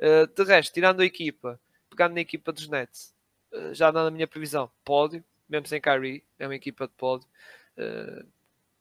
Uh, 0.00 0.26
de 0.26 0.42
resto, 0.42 0.74
tirando 0.74 0.98
a 0.98 1.04
equipa, 1.04 1.60
pegando 1.88 2.14
na 2.14 2.22
equipa 2.22 2.52
dos 2.52 2.68
Nets, 2.68 3.16
uh, 3.52 3.74
já 3.74 3.90
na 3.92 4.10
minha 4.10 4.26
previsão, 4.26 4.70
pódio, 4.84 5.24
mesmo 5.48 5.66
sem 5.66 5.80
Kyrie, 5.80 6.24
é 6.38 6.46
uma 6.46 6.54
equipa 6.54 6.86
de 6.86 6.92
pódio. 6.94 7.28
Uh, 7.76 8.26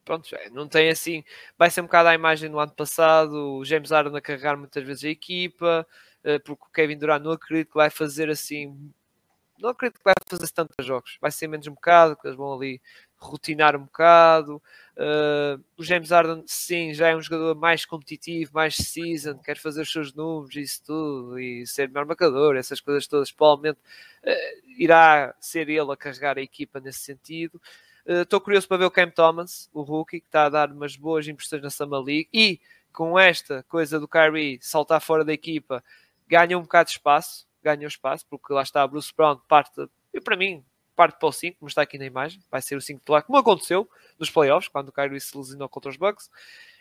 pronto, 0.06 0.34
é, 0.36 0.50
não 0.50 0.68
tem 0.68 0.90
assim. 0.90 1.24
Vai 1.58 1.70
ser 1.70 1.82
um 1.82 1.86
bocado 1.86 2.10
a 2.10 2.16
imagem 2.16 2.50
do 2.50 2.60
ano 2.60 2.72
passado, 2.72 3.58
o 3.58 3.66
James 3.66 3.92
Harden 3.92 4.16
a 4.16 4.22
carregar 4.22 4.58
muitas 4.58 4.84
vezes 4.84 5.04
a 5.04 5.10
equipa, 5.10 5.88
porque 6.44 6.64
o 6.64 6.72
Kevin 6.74 6.98
Durant 6.98 7.24
não 7.24 7.32
acredito 7.32 7.70
que 7.70 7.76
vai 7.76 7.90
fazer 7.90 8.30
assim. 8.30 8.92
Não 9.60 9.70
acredito 9.70 9.98
que 9.98 10.04
vai 10.04 10.14
fazer 10.30 10.50
tantos 10.52 10.86
jogos, 10.86 11.18
vai 11.22 11.32
ser 11.32 11.48
menos 11.48 11.68
um 11.68 11.74
bocado, 11.74 12.16
que 12.16 12.28
eles 12.28 12.38
vão 12.38 12.54
ali 12.54 12.82
rotinar 13.18 13.76
um 13.76 13.84
bocado. 13.84 14.62
Uh, 14.96 15.64
o 15.78 15.84
James 15.84 16.10
Harden, 16.10 16.44
sim, 16.48 16.94
já 16.94 17.10
é 17.10 17.16
um 17.16 17.22
jogador 17.22 17.56
mais 17.56 17.86
competitivo, 17.86 18.52
mais 18.54 18.76
season, 18.76 19.38
quer 19.38 19.58
fazer 19.58 19.82
os 19.82 19.92
seus 19.92 20.14
números, 20.14 20.56
isso 20.56 20.84
tudo, 20.84 21.40
e 21.40 21.68
ser 21.68 21.88
melhor 21.88 22.06
marcador, 22.06 22.56
essas 22.56 22.82
coisas 22.82 23.06
todas. 23.08 23.32
Provavelmente 23.32 23.80
uh, 24.24 24.70
irá 24.78 25.36
ser 25.40 25.70
ele 25.70 25.92
a 25.92 25.98
carregar 25.98 26.38
a 26.38 26.42
equipa 26.42 26.80
nesse 26.80 27.00
sentido. 27.00 27.62
Estou 28.06 28.40
uh, 28.40 28.42
curioso 28.42 28.68
para 28.68 28.78
ver 28.78 28.86
o 28.86 28.92
Cam 28.92 29.10
Thomas, 29.10 29.70
o 29.74 29.82
rookie, 29.82 30.20
que 30.20 30.28
está 30.28 30.46
a 30.46 30.50
dar 30.50 30.72
umas 30.72 30.96
boas 30.96 31.28
impressões 31.28 31.62
na 31.62 31.70
Summer 31.70 32.00
League 32.00 32.30
e 32.34 32.60
com 32.98 33.20
esta 33.20 33.64
coisa 33.70 34.00
do 34.00 34.08
Kyrie 34.08 34.58
saltar 34.60 35.00
fora 35.00 35.24
da 35.24 35.32
equipa, 35.32 35.84
ganha 36.28 36.58
um 36.58 36.64
bocado 36.64 36.88
de 36.88 36.94
espaço, 36.94 37.46
ganha 37.62 37.86
um 37.86 37.88
espaço, 37.88 38.26
porque 38.28 38.52
lá 38.52 38.64
está 38.64 38.88
Bruce 38.88 39.14
Brown, 39.16 39.38
parte, 39.48 39.88
e 40.12 40.20
para 40.20 40.36
mim, 40.36 40.64
parte 40.98 41.20
para 41.20 41.30
o 41.30 41.32
5, 41.32 41.60
como 41.60 41.70
está 41.70 41.84
aqui 41.84 41.98
na 42.00 42.06
imagem, 42.06 42.42
vai 42.50 42.60
ser 42.60 42.76
o 42.76 42.82
5 42.82 43.00
titular, 43.00 43.24
como 43.24 43.38
aconteceu 43.38 43.88
nos 44.18 44.32
playoffs, 44.32 44.68
quando 44.68 44.90
o 44.90 44.92
Kyrie 44.92 45.22
se 45.22 45.38
lesionou 45.38 45.70
contra 45.70 45.92
os 45.92 45.98
Bucks. 45.98 46.30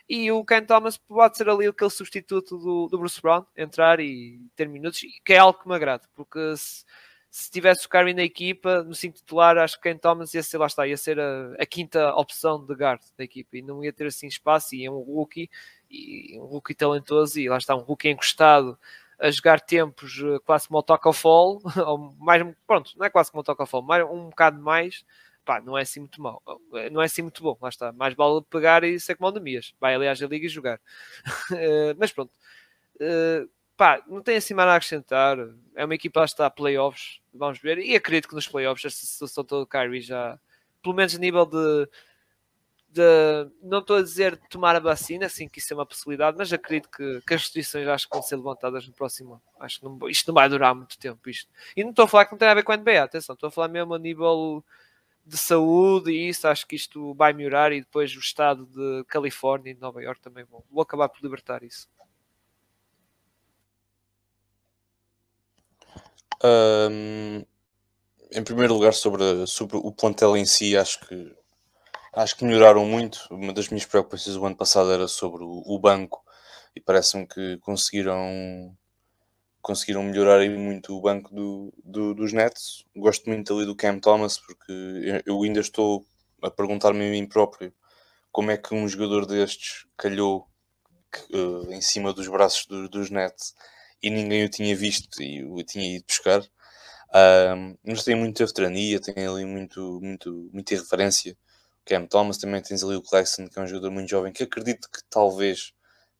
E 0.09 0.33
o 0.33 0.45
Ken 0.45 0.65
Thomas 0.65 0.97
pode 0.97 1.37
ser 1.37 1.49
ali 1.51 1.67
aquele 1.67 1.91
substituto 1.91 2.57
do, 2.57 2.89
do 2.89 2.99
Bruce 2.99 3.21
Brown, 3.21 3.45
entrar 3.55 4.01
e 4.01 4.41
ter 4.57 4.69
minutos, 4.69 5.01
que 5.25 5.33
é 5.35 5.39
algo 5.39 5.61
que 5.61 5.69
me 5.69 5.75
agrada, 5.75 6.09
porque 6.15 6.57
se, 6.57 6.85
se 7.31 7.51
tivesse 7.51 7.87
o 7.87 7.91
Kyrie 7.91 8.15
na 8.15 8.23
equipa, 8.23 8.83
no 8.83 8.95
5 8.95 9.17
titular, 9.17 9.59
acho 9.59 9.77
que 9.77 9.83
Ken 9.83 9.99
Thomas 9.99 10.33
ia 10.33 10.43
ser, 10.43 10.57
lá 10.57 10.67
está, 10.67 10.87
ia 10.87 10.97
ser 10.97 11.21
a, 11.21 11.55
a, 11.59 11.67
quinta 11.67 12.15
opção 12.15 12.65
de 12.65 12.73
guard 12.73 13.03
da 13.19 13.25
equipa 13.25 13.59
e 13.59 13.63
não 13.63 13.85
ia 13.85 13.93
ter 13.93 14.07
assim 14.07 14.27
espaço. 14.27 14.75
E 14.75 14.87
é 14.87 14.91
um 14.91 15.01
rookie, 15.01 15.51
e 15.91 16.39
um 16.39 16.45
rookie 16.45 16.75
talentoso, 16.75 17.39
e 17.39 17.49
lá 17.49 17.59
está, 17.59 17.77
um 17.77 17.81
rookie 17.81 18.09
encostado 18.09 18.79
a 19.19 19.31
jogar 19.31 19.61
tempos 19.61 20.21
eh, 20.23 20.39
quase 20.45 20.69
como 20.69 20.79
o 20.79 20.83
Toca 20.83 21.13
Fall, 21.13 21.61
ou 21.87 22.15
mais, 22.19 22.43
pronto, 22.67 22.93
não 22.97 23.07
é 23.07 23.11
quase 23.11 23.31
como 23.31 23.41
o 23.41 23.45
Toca 23.45 23.67
Fall, 23.67 23.83
mas 23.83 24.05
um 24.05 24.29
bocado 24.29 24.61
mais, 24.61 25.05
pá, 25.45 25.61
não 25.61 25.77
é 25.77 25.83
assim 25.83 26.01
muito 26.01 26.21
mal, 26.21 26.43
eh, 26.75 26.91
não 26.91 27.01
é 27.03 27.07
assim 27.07 27.23
muito 27.23 27.43
bom, 27.43 27.57
lá 27.61 27.69
está, 27.69 27.93
mais 27.93 28.15
vale 28.15 28.43
pegar 28.51 28.85
e 28.85 28.99
ser 29.01 29.17
como 29.17 29.29
o 29.31 29.33
Nemias, 29.33 29.75
vai 29.81 29.95
aliás 29.95 30.23
a 30.23 30.27
liga 30.27 30.47
e 30.47 30.49
jogar, 30.51 30.81
eh, 31.53 31.95
mas 31.99 32.13
pronto, 32.13 32.33
pá, 33.77 34.03
não 34.07 34.23
tem 34.23 34.37
assim 34.37 34.55
nada 34.55 34.73
a 34.73 34.77
acrescentar, 34.77 35.39
é 35.75 35.85
uma 35.85 35.95
equipa 35.95 36.21
que 36.21 36.27
está 36.27 36.51
playoffs, 36.51 37.21
vamos 37.33 37.59
ver, 37.59 37.79
e 37.79 37.95
acredito 37.95 38.29
que 38.29 38.35
nos 38.35 38.49
playoffs 38.49 38.85
esta 38.85 39.07
situação 39.07 39.45
toda 39.45 39.63
do 39.63 39.67
Kyrie 39.67 40.01
já, 40.01 40.39
pelo 40.83 40.95
menos 40.95 41.15
a 41.15 41.19
nível 41.19 41.45
de 41.47 41.89
de, 42.97 43.51
não 43.63 43.81
estou 43.81 43.97
a 43.97 44.03
dizer 44.03 44.37
de 44.37 44.49
tomar 44.49 44.75
a 44.75 44.81
vacina, 44.81 45.27
assim 45.27 45.47
que 45.47 45.59
isso 45.59 45.73
é 45.73 45.77
uma 45.77 45.85
possibilidade, 45.85 46.37
mas 46.39 46.51
acredito 46.53 46.89
que, 46.91 47.21
que 47.27 47.35
as 47.35 47.43
restrições 47.43 47.87
acho 47.87 48.09
que 48.09 48.17
vão 48.17 48.23
ser 48.23 48.37
levantadas 48.37 48.87
no 48.87 48.95
próximo 48.95 49.35
ano. 49.35 49.43
Acho 49.61 49.79
que 49.79 49.85
não, 49.85 50.09
isto 50.09 50.29
não 50.29 50.35
vai 50.35 50.49
durar 50.49 50.75
muito 50.75 50.99
tempo. 50.99 51.29
Isto. 51.29 51.51
E 51.77 51.85
não 51.85 51.91
estou 51.91 52.07
a 52.07 52.09
falar 52.09 52.25
que 52.25 52.33
não 52.33 52.39
tem 52.39 52.49
a 52.49 52.55
ver 52.55 52.65
com 52.65 52.73
a 52.73 52.77
NBA, 52.77 53.03
atenção, 53.03 53.35
estou 53.35 53.49
a 53.49 53.53
falar 53.53 53.69
mesmo 53.69 53.95
a 53.95 53.99
nível 53.99 54.65
de 55.25 55.37
saúde 55.37 56.11
e 56.11 56.29
isso, 56.29 56.49
acho 56.49 56.67
que 56.67 56.77
isto 56.77 57.13
vai 57.15 57.33
melhorar 57.33 57.73
e 57.73 57.81
depois 57.81 58.15
o 58.17 58.21
estado 58.21 58.65
de 58.67 59.05
Califórnia 59.05 59.73
e 59.73 59.75
de 59.75 59.81
Nova 59.81 60.03
York 60.03 60.21
também 60.21 60.45
vão, 60.45 60.63
vão 60.71 60.83
acabar 60.83 61.09
por 61.09 61.21
libertar 61.23 61.63
isso. 61.63 61.89
Um, 66.45 67.45
em 68.33 68.45
primeiro 68.45 68.75
lugar, 68.75 68.95
sobre, 68.95 69.47
sobre 69.47 69.77
o 69.77 69.93
plantel 69.93 70.37
em 70.37 70.47
si, 70.47 70.77
acho 70.77 71.01
que 71.07 71.35
Acho 72.17 72.35
que 72.35 72.47
melhoraram 72.47 72.87
muito. 72.87 73.27
Uma 73.31 73.53
das 73.53 73.69
minhas 73.69 73.85
preocupações 73.85 74.35
do 74.37 74.47
ano 74.47 74.57
passado 74.57 74.91
era 74.91 75.07
sobre 75.07 75.45
o, 75.45 75.79
banco 75.79 76.25
e 76.75 76.81
parece-me 76.81 77.27
que 77.27 77.59
conseguiram 77.59 78.75
conseguiram 79.61 80.03
melhorar 80.03 80.49
muito 80.49 80.97
o 80.97 81.01
banco 81.03 81.35
do, 81.35 81.75
do, 81.85 82.15
dos 82.15 82.33
Nets. 82.33 82.87
Gosto 82.97 83.29
muito 83.29 83.53
ali 83.55 83.67
do 83.67 83.77
Cam 83.77 83.99
Thomas 83.99 84.39
porque 84.39 85.23
eu 85.27 85.43
ainda 85.43 85.61
estou 85.61 86.07
a 86.43 86.51
perguntar-me 86.51 87.07
a 87.07 87.11
mim 87.11 87.27
próprio 87.27 87.71
como 88.33 88.51
é 88.51 88.57
que 88.57 88.75
um 88.75 88.89
jogador 88.89 89.27
destes 89.27 89.87
calhou 89.95 90.49
uh, 91.35 91.71
em 91.71 91.83
cima 91.83 92.15
dos 92.15 92.29
braços 92.29 92.65
do, 92.65 92.89
dos 92.89 93.11
Nets 93.11 93.55
e 94.03 94.09
ninguém 94.09 94.43
o 94.45 94.49
tinha 94.49 94.75
visto 94.75 95.23
e 95.23 95.45
o 95.45 95.63
tinha 95.63 95.97
ido 95.97 96.07
buscar. 96.09 96.41
Uh, 96.41 97.79
mas 97.85 98.05
tem 98.05 98.15
muita 98.15 98.47
veterania, 98.47 99.01
tem 99.01 99.27
ali 99.27 99.45
muito, 99.45 100.01
muito, 100.03 100.49
muita 100.51 100.73
irreverência 100.73 101.37
Cam 101.87 102.05
Thomas, 102.05 102.37
também 102.37 102.61
tens 102.61 102.83
ali 102.83 102.97
o 102.97 103.03
Claxton, 103.03 103.49
que 103.49 103.59
é 103.59 103.63
um 103.63 103.67
jogador 103.67 103.93
muito 103.93 104.11
jovem, 104.11 104.33
que 104.33 104.43
acredito 104.43 104.91
que 104.91 105.01
talvez 105.09 105.73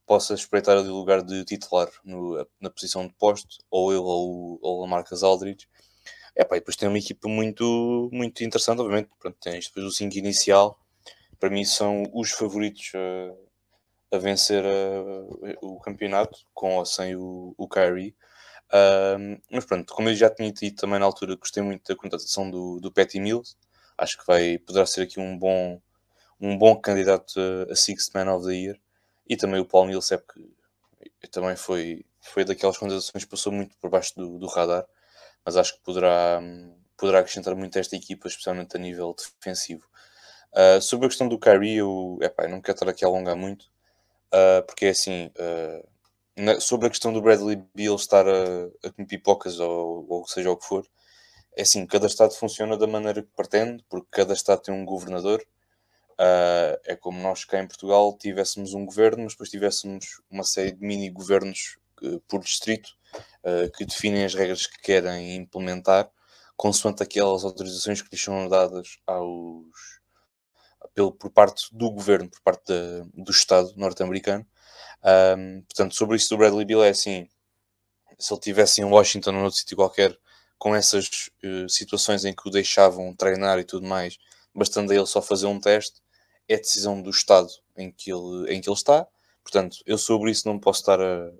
possa 0.05 0.33
espreitar 0.33 0.77
ali 0.77 0.87
o 0.87 0.95
lugar 0.95 1.21
de 1.21 1.43
titular 1.43 1.89
no, 2.05 2.47
na 2.61 2.69
posição 2.69 3.05
de 3.05 3.13
posto, 3.15 3.57
ou 3.69 3.91
ele 3.91 3.99
ou, 3.99 4.57
ou 4.61 4.83
a 4.85 4.87
Marcas 4.87 5.23
Aldridge. 5.23 5.67
É, 6.33 6.45
pá, 6.45 6.55
e 6.55 6.59
depois 6.59 6.77
tem 6.77 6.87
uma 6.87 6.97
equipa 6.97 7.27
muito, 7.27 8.09
muito 8.13 8.43
interessante, 8.43 8.79
obviamente. 8.79 9.09
Pronto, 9.19 9.37
tens 9.41 9.67
depois 9.67 9.85
o 9.85 9.91
5 9.91 10.17
inicial, 10.17 10.79
para 11.39 11.49
mim 11.49 11.65
são 11.65 12.03
os 12.13 12.31
favoritos 12.31 12.91
a, 12.95 14.15
a 14.15 14.19
vencer 14.19 14.63
a, 14.65 15.55
o 15.61 15.79
campeonato, 15.81 16.39
com 16.53 16.77
ou 16.77 16.85
sem 16.85 17.15
o, 17.17 17.53
o 17.57 17.67
Kyrie. 17.67 18.15
Um, 18.73 19.37
mas 19.51 19.65
pronto, 19.65 19.93
como 19.93 20.09
eu 20.09 20.15
já 20.15 20.29
tinha 20.29 20.51
dito 20.51 20.81
também 20.81 20.99
na 20.99 21.05
altura, 21.05 21.35
gostei 21.35 21.61
muito 21.61 21.87
da 21.87 21.95
contratação 21.95 22.49
do, 22.49 22.79
do 22.79 22.91
Patty 22.91 23.19
Mills 23.19 23.55
acho 23.97 24.17
que 24.17 24.25
vai, 24.25 24.57
poderá 24.59 24.85
ser 24.85 25.03
aqui 25.03 25.19
um 25.19 25.37
bom, 25.37 25.81
um 26.39 26.57
bom 26.57 26.79
candidato 26.79 27.39
a, 27.69 27.75
Sixth 27.75 28.13
Man 28.13 28.31
of 28.33 28.45
the 28.45 28.53
Year. 28.53 28.79
E 29.27 29.35
também 29.35 29.59
o 29.59 29.65
Paul 29.65 29.87
Millsap, 29.87 30.23
que 31.19 31.27
também 31.27 31.55
foi, 31.55 32.05
foi 32.21 32.45
daquelas 32.45 32.77
contratações 32.77 33.23
que 33.23 33.29
passou 33.29 33.51
muito 33.51 33.75
por 33.77 33.89
baixo 33.89 34.15
do, 34.15 34.37
do 34.37 34.47
radar, 34.47 34.85
mas 35.45 35.57
acho 35.57 35.75
que 35.75 35.81
poderá, 35.81 36.41
poderá 36.95 37.19
acrescentar 37.19 37.55
muito 37.55 37.77
a 37.77 37.81
esta 37.81 37.95
equipa, 37.95 38.27
especialmente 38.27 38.75
a 38.75 38.79
nível 38.79 39.13
defensivo. 39.13 39.87
Uh, 40.53 40.81
sobre 40.81 41.05
a 41.07 41.09
questão 41.09 41.27
do 41.27 41.39
Kyrie, 41.39 41.77
eu, 41.77 42.17
epá, 42.21 42.43
eu 42.43 42.49
não 42.49 42.61
quero 42.61 42.75
estar 42.75 42.89
aqui 42.89 43.03
a 43.03 43.07
alongar 43.07 43.35
muito, 43.35 43.63
uh, 44.33 44.65
porque 44.65 44.85
é 44.85 44.89
assim, 44.89 45.27
uh, 45.37 45.87
na, 46.37 46.59
sobre 46.59 46.87
a 46.87 46.89
questão 46.89 47.11
do 47.11 47.21
Bradley 47.21 47.61
Beal 47.75 47.95
estar 47.95 48.27
a, 48.27 48.67
a 48.83 48.91
comer 48.91 49.07
pipocas 49.07 49.59
ou, 49.59 50.05
ou 50.09 50.27
seja 50.27 50.51
o 50.51 50.57
que 50.57 50.65
for, 50.65 50.87
é 51.57 51.63
assim, 51.63 51.87
cada 51.87 52.05
Estado 52.05 52.35
funciona 52.35 52.77
da 52.77 52.85
maneira 52.85 53.23
que 53.23 53.29
pretende, 53.35 53.83
porque 53.89 54.07
cada 54.11 54.31
Estado 54.31 54.61
tem 54.61 54.73
um 54.73 54.85
governador. 54.85 55.43
Uh, 56.11 56.77
é 56.85 56.95
como 56.95 57.19
nós 57.19 57.45
cá 57.45 57.59
em 57.59 57.67
Portugal 57.67 58.15
tivéssemos 58.15 58.75
um 58.75 58.85
governo, 58.85 59.23
mas 59.23 59.33
depois 59.33 59.49
tivéssemos 59.49 60.21
uma 60.29 60.43
série 60.43 60.71
de 60.71 60.85
mini-governos 60.85 61.77
uh, 62.03 62.19
por 62.27 62.41
distrito 62.41 62.89
uh, 63.43 63.71
que 63.75 63.85
definem 63.85 64.23
as 64.23 64.35
regras 64.35 64.67
que 64.67 64.79
querem 64.79 65.35
implementar, 65.35 66.11
consoante 66.55 67.01
aquelas 67.01 67.43
autorizações 67.43 68.03
que 68.03 68.09
lhes 68.11 68.21
são 68.21 68.47
dadas 68.47 68.99
aos, 69.07 69.99
pelo, 70.93 71.11
por 71.11 71.31
parte 71.31 71.75
do 71.75 71.89
governo, 71.89 72.29
por 72.29 72.41
parte 72.41 72.71
do 73.15 73.31
Estado 73.31 73.73
norte-americano. 73.75 74.45
Um, 75.03 75.61
portanto, 75.61 75.95
sobre 75.95 76.17
isso 76.17 76.29
do 76.29 76.37
Bradley 76.37 76.65
Bill 76.65 76.83
é 76.83 76.89
assim: 76.89 77.27
se 78.19 78.31
ele 78.31 78.39
estivesse 78.39 78.79
em 78.81 78.85
Washington 78.85 79.31
ou 79.31 79.41
noutro 79.41 79.57
sítio 79.57 79.75
qualquer, 79.75 80.15
com 80.57 80.75
essas 80.75 81.29
uh, 81.43 81.69
situações 81.69 82.25
em 82.25 82.33
que 82.33 82.47
o 82.47 82.51
deixavam 82.51 83.15
treinar 83.15 83.59
e 83.59 83.63
tudo 83.63 83.87
mais, 83.87 84.17
bastando 84.53 84.91
a 84.91 84.95
ele 84.95 85.05
só 85.05 85.21
fazer 85.21 85.45
um 85.45 85.59
teste, 85.59 86.01
é 86.47 86.57
decisão 86.57 87.01
do 87.01 87.09
Estado 87.09 87.49
em 87.77 87.91
que 87.91 88.11
ele, 88.11 88.53
em 88.53 88.61
que 88.61 88.69
ele 88.69 88.75
está. 88.75 89.07
Portanto, 89.43 89.77
eu 89.85 89.97
sobre 89.97 90.31
isso 90.31 90.47
não 90.47 90.59
posso 90.59 90.81
estar 90.81 90.99
a. 91.01 91.31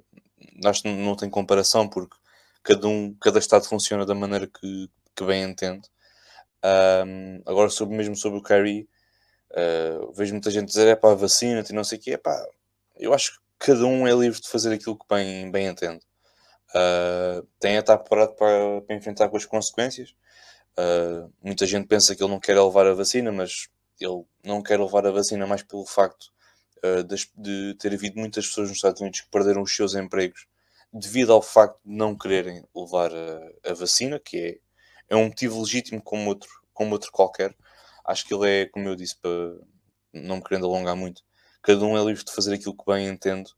Acho 0.65 0.83
que 0.83 0.89
não 0.89 1.15
tem 1.15 1.29
comparação, 1.29 1.87
porque 1.89 2.15
cada 2.63 2.87
um, 2.87 3.13
cada 3.15 3.39
Estado 3.39 3.65
funciona 3.65 4.05
da 4.05 4.15
maneira 4.15 4.47
que, 4.47 4.89
que 5.15 5.23
bem 5.25 5.43
entende. 5.43 5.87
Um, 7.05 7.41
agora, 7.45 7.69
sobre, 7.69 7.95
mesmo 7.95 8.15
sobre 8.15 8.39
o 8.39 8.43
Kyrie, 8.43 8.87
uh, 9.51 10.11
vejo 10.13 10.33
muita 10.33 10.51
gente 10.51 10.67
dizer 10.67 10.87
é 10.87 10.95
para 10.95 11.11
a 11.11 11.15
vacina 11.15 11.63
e 11.67 11.73
não 11.73 11.83
sei 11.83 11.97
o 11.97 12.01
quê. 12.01 12.11
É 12.13 12.17
pá, 12.17 12.45
eu 12.97 13.13
acho 13.13 13.33
que 13.33 13.39
cada 13.59 13.85
um 13.85 14.07
é 14.07 14.13
livre 14.13 14.39
de 14.41 14.47
fazer 14.49 14.73
aquilo 14.73 14.97
que 14.97 15.05
bem, 15.09 15.51
bem 15.51 15.67
entende. 15.67 16.05
Uh, 16.75 17.47
tem 17.59 17.77
a 17.77 17.79
estar 17.79 17.97
preparado 17.97 18.35
para, 18.35 18.81
para, 18.81 18.95
enfrentar 18.95 19.29
com 19.29 19.37
as 19.37 19.45
consequências. 19.45 20.13
Uh, 20.77 21.31
muita 21.41 21.65
gente 21.65 21.87
pensa 21.87 22.15
que 22.15 22.21
ele 22.21 22.31
não 22.31 22.39
quer 22.39 22.59
levar 22.59 22.85
a 22.85 22.93
vacina, 22.93 23.31
mas 23.31 23.69
ele 23.99 24.23
não 24.43 24.61
quer 24.61 24.79
levar 24.79 25.05
a 25.07 25.11
vacina 25.11 25.47
mais 25.47 25.63
pelo 25.63 25.85
facto 25.85 26.31
uh, 26.83 27.03
de, 27.03 27.15
de, 27.35 27.75
ter 27.79 27.93
havido 27.93 28.19
muitas 28.19 28.47
pessoas 28.47 28.69
nos 28.69 28.77
Estados 28.77 29.01
Unidos 29.01 29.21
que 29.21 29.29
perderam 29.29 29.61
os 29.61 29.75
seus 29.75 29.95
empregos 29.95 30.45
devido 30.93 31.33
ao 31.33 31.41
facto 31.41 31.79
de 31.85 31.95
não 31.95 32.17
quererem 32.17 32.63
levar 32.75 33.11
a, 33.13 33.71
a 33.71 33.73
vacina, 33.73 34.19
que 34.19 34.37
é, 34.37 34.57
é 35.09 35.15
um 35.15 35.25
motivo 35.25 35.59
legítimo 35.61 36.01
como 36.01 36.27
outro, 36.29 36.49
como 36.73 36.91
outro 36.93 37.11
qualquer. 37.11 37.55
Acho 38.05 38.25
que 38.25 38.33
ele 38.33 38.49
é, 38.49 38.65
como 38.67 38.87
eu 38.87 38.95
disse, 38.95 39.17
para 39.17 39.31
não 40.13 40.37
me 40.37 40.43
querendo 40.43 40.65
alongar 40.65 40.95
muito, 40.95 41.21
cada 41.61 41.83
um 41.83 41.97
é 41.97 42.03
livre 42.03 42.23
de 42.23 42.31
fazer 42.31 42.53
aquilo 42.53 42.75
que 42.75 42.85
bem 42.85 43.07
entende 43.07 43.51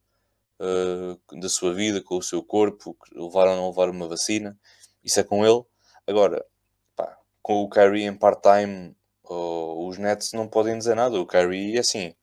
uh, 0.59 1.39
da 1.39 1.49
sua 1.49 1.73
vida, 1.73 2.01
com 2.01 2.17
o 2.17 2.23
seu 2.23 2.43
corpo, 2.43 2.95
levar 3.13 3.47
ou 3.47 3.55
não 3.55 3.69
levar 3.69 3.89
uma 3.89 4.07
vacina, 4.07 4.57
isso 5.03 5.19
é 5.19 5.23
com 5.23 5.45
ele. 5.45 5.63
Agora, 6.07 6.45
pá, 6.95 7.17
com 7.41 7.63
o 7.63 7.69
Kyrie 7.69 8.03
em 8.03 8.15
part-time, 8.15 8.95
uh, 9.29 9.87
os 9.87 9.97
Nets 9.97 10.33
não 10.33 10.47
podem 10.47 10.77
dizer 10.77 10.95
nada. 10.95 11.19
O 11.19 11.25
Kyrie, 11.25 11.79
assim, 11.79 12.13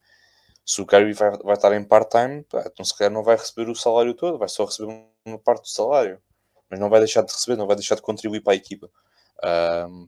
se 0.65 0.81
o 0.81 0.85
Kyrie 0.85 1.13
vai, 1.13 1.31
vai 1.37 1.55
estar 1.55 1.73
em 1.73 1.83
part-time, 1.83 2.45
então 2.65 2.85
se 2.85 2.95
calhar 2.97 3.11
não 3.11 3.23
vai 3.23 3.37
receber 3.37 3.69
o 3.69 3.75
salário 3.75 4.13
todo, 4.13 4.37
vai 4.37 4.49
só 4.49 4.65
receber 4.65 4.93
uma 5.25 5.39
parte 5.39 5.63
do 5.63 5.69
salário, 5.69 6.21
mas 6.69 6.79
não 6.79 6.89
vai 6.89 6.99
deixar 6.99 7.23
de 7.23 7.31
receber, 7.31 7.57
não 7.57 7.67
vai 7.67 7.75
deixar 7.75 7.95
de 7.95 8.01
contribuir 8.01 8.41
para 8.41 8.53
a 8.53 8.57
equipa. 8.57 8.89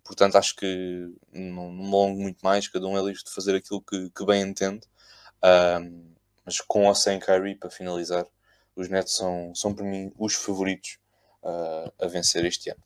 Portanto, 0.03 0.35
acho 0.38 0.56
que 0.56 1.07
não, 1.31 1.72
não 1.72 1.84
me 1.84 1.93
alongo 1.93 2.22
muito 2.22 2.39
mais, 2.43 2.68
cada 2.68 2.85
um 2.88 2.97
é 2.97 3.01
livre 3.01 3.23
de 3.23 3.31
fazer 3.31 3.56
aquilo 3.56 3.81
que, 3.81 4.10
que 4.10 4.26
bem 4.26 4.41
entende. 4.41 4.81
Mas 6.50 6.62
com 6.62 6.88
ou 6.88 6.96
sem 6.96 7.20
Kyrie, 7.20 7.54
para 7.54 7.70
finalizar, 7.70 8.26
os 8.76 8.90
Nets 8.90 9.16
são, 9.16 9.54
são 9.54 9.72
para 9.72 9.86
mim 9.86 10.12
os 10.18 10.34
favoritos 10.34 10.98
uh, 11.44 11.94
a 12.04 12.08
vencer 12.08 12.44
este 12.44 12.72
ano. 12.72 12.82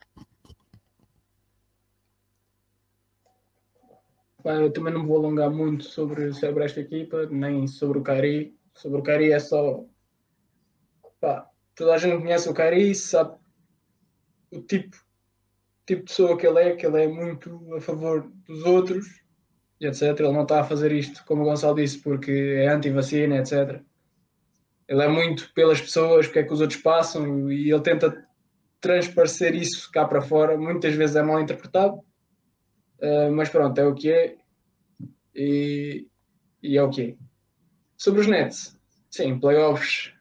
eu 4.43 4.73
também 4.73 4.93
não 4.93 5.07
vou 5.07 5.15
alongar 5.15 5.49
muito 5.49 5.85
sobre, 5.85 6.33
sobre 6.33 6.65
esta 6.65 6.81
equipa, 6.81 7.25
nem 7.27 7.65
sobre 7.65 7.99
o 7.99 8.03
Kyrie. 8.03 8.53
Sobre 8.75 8.99
o 8.99 9.01
Kyrie 9.03 9.31
é 9.31 9.39
só. 9.39 9.85
Pá, 11.21 11.49
toda 11.73 11.93
a 11.93 11.97
gente 11.97 12.21
conhece 12.21 12.49
o 12.49 12.53
Kyrie, 12.53 12.93
sabe 12.93 13.37
o 14.51 14.59
tipo, 14.59 14.97
tipo 15.85 16.01
de 16.01 16.03
pessoa 16.03 16.37
que 16.37 16.45
ele 16.45 16.59
é, 16.59 16.75
que 16.75 16.85
ele 16.85 17.01
é 17.01 17.07
muito 17.07 17.73
a 17.73 17.79
favor 17.79 18.29
dos 18.45 18.65
outros 18.65 19.22
etc. 19.87 20.19
Ele 20.19 20.31
não 20.31 20.43
está 20.43 20.61
a 20.61 20.63
fazer 20.63 20.91
isto, 20.91 21.23
como 21.25 21.41
o 21.41 21.45
Gonçalo 21.45 21.75
disse, 21.75 21.99
porque 21.99 22.31
é 22.31 22.67
anti-vacina, 22.67 23.37
etc. 23.37 23.81
Ele 24.87 25.03
é 25.03 25.07
muito 25.07 25.51
pelas 25.53 25.81
pessoas, 25.81 26.25
porque 26.25 26.39
é 26.39 26.43
que 26.43 26.53
os 26.53 26.61
outros 26.61 26.81
passam, 26.81 27.51
e 27.51 27.71
ele 27.71 27.81
tenta 27.81 28.25
transparecer 28.81 29.55
isso 29.55 29.89
cá 29.91 30.05
para 30.05 30.21
fora. 30.21 30.57
Muitas 30.57 30.93
vezes 30.93 31.15
é 31.15 31.23
mal 31.23 31.39
interpretado, 31.39 31.95
uh, 32.99 33.31
mas 33.31 33.49
pronto, 33.49 33.77
é 33.79 33.85
o 33.85 33.93
que 33.93 34.11
é, 34.11 34.35
e, 35.33 36.07
e 36.61 36.77
é 36.77 36.83
o 36.83 36.89
que 36.89 37.01
é. 37.01 37.15
Sobre 37.97 38.21
os 38.21 38.27
Nets, 38.27 38.77
sim, 39.09 39.39
playoffs 39.39 40.13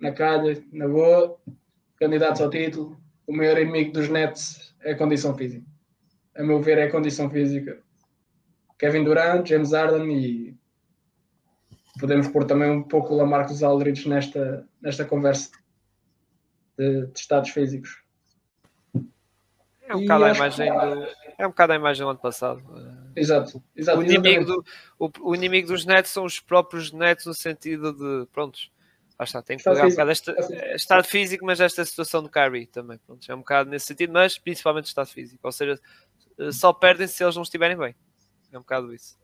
na 0.00 0.12
calha, 0.12 0.62
na 0.72 0.88
boa, 0.88 1.38
candidatos 1.96 2.40
ao 2.40 2.50
título. 2.50 2.98
O 3.26 3.36
maior 3.36 3.58
inimigo 3.58 3.92
dos 3.92 4.08
Nets 4.08 4.74
é 4.80 4.92
a 4.92 4.96
condição 4.96 5.36
física. 5.36 5.66
A 6.34 6.42
meu 6.42 6.60
ver, 6.60 6.78
é 6.78 6.84
a 6.84 6.90
condição 6.90 7.30
física 7.30 7.82
Kevin 8.80 9.04
Durant, 9.04 9.46
James 9.46 9.72
Harden 9.72 10.10
e 10.10 10.56
podemos 12.00 12.26
pôr 12.28 12.46
também 12.46 12.70
um 12.70 12.82
pouco 12.82 13.12
o 13.12 13.16
Lamarcus 13.18 13.62
Aldridge 13.62 14.08
nesta, 14.08 14.66
nesta 14.80 15.04
conversa 15.04 15.50
de, 16.78 17.06
de 17.06 17.18
estados 17.18 17.50
físicos. 17.50 18.02
É 19.86 19.94
um, 19.94 20.00
bocado 20.00 20.24
a 20.24 20.34
imagem 20.34 20.72
do, 20.72 21.06
é 21.38 21.46
um 21.46 21.50
bocado 21.50 21.72
a 21.74 21.76
imagem 21.76 22.06
do 22.06 22.10
ano 22.10 22.18
passado. 22.18 22.62
Exato. 23.14 23.62
exato 23.76 23.98
o, 23.98 24.02
inimigo 24.02 24.44
do, 24.46 24.64
o, 24.98 25.10
o, 25.20 25.34
inimigo 25.34 25.68
dos 25.68 25.84
Nets 25.84 26.10
são 26.10 26.24
os 26.24 26.40
próprios 26.40 26.90
Nets 26.90 27.26
no 27.26 27.34
sentido 27.34 27.92
de, 27.92 28.26
prontos, 28.32 28.72
está, 29.20 29.42
tem 29.42 29.58
que 29.58 29.64
pegar 29.64 29.84
um 29.84 29.90
bocado 29.90 30.10
este, 30.10 30.34
estado 30.74 31.04
físico, 31.04 31.44
mas 31.44 31.60
esta 31.60 31.84
situação 31.84 32.22
do 32.22 32.30
Kyrie 32.30 32.66
também, 32.66 32.98
pronto, 33.06 33.30
é 33.30 33.34
um 33.34 33.40
bocado 33.40 33.68
nesse 33.68 33.86
sentido, 33.86 34.14
mas 34.14 34.38
principalmente 34.38 34.86
estado 34.86 35.08
físico, 35.08 35.40
ou 35.42 35.52
seja, 35.52 35.78
só 36.50 36.72
perdem 36.72 37.06
se 37.06 37.22
eles 37.22 37.36
não 37.36 37.42
estiverem 37.42 37.76
bem. 37.76 37.94
É 38.52 38.58
um 38.58 38.62
bocado 38.62 38.92
isso. 38.92 39.18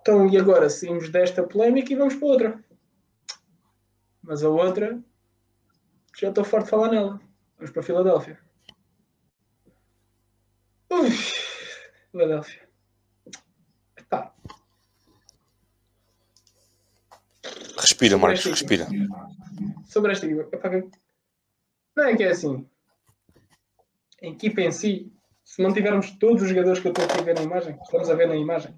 Então, 0.00 0.28
e 0.28 0.36
agora 0.36 0.70
saímos 0.70 1.08
desta 1.08 1.42
polémica 1.42 1.92
e 1.92 1.96
vamos 1.96 2.14
para 2.14 2.28
outra. 2.28 2.64
Mas 4.22 4.42
a 4.42 4.48
outra, 4.48 5.02
já 6.16 6.28
estou 6.28 6.44
forte 6.44 6.64
de 6.64 6.70
falar 6.70 6.90
nela. 6.90 7.20
Vamos 7.56 7.70
para 7.70 7.80
a 7.80 7.84
Filadélfia. 7.84 8.40
Ui, 10.90 11.10
Filadélfia. 12.10 12.68
Epá. 13.96 14.34
Respira, 17.78 18.16
Marcos, 18.18 18.44
respira. 18.44 18.86
Sobre 19.88 20.12
esta 20.12 20.26
equipa. 20.26 20.90
Não 21.96 22.04
é 22.04 22.16
que 22.16 22.22
é 22.22 22.30
assim. 22.30 22.68
A 24.22 24.26
equipa 24.26 24.60
em 24.60 24.72
si 24.72 25.15
se 25.46 25.62
não 25.62 25.72
tivermos 25.72 26.10
todos 26.18 26.42
os 26.42 26.48
jogadores 26.48 26.80
que 26.80 26.88
eu 26.88 26.92
estou 26.92 27.04
aqui 27.04 27.20
a 27.20 27.22
ver 27.22 27.36
na 27.36 27.44
imagem, 27.44 27.78
estamos 27.80 28.10
a 28.10 28.14
ver 28.14 28.26
na 28.26 28.34
imagem, 28.34 28.76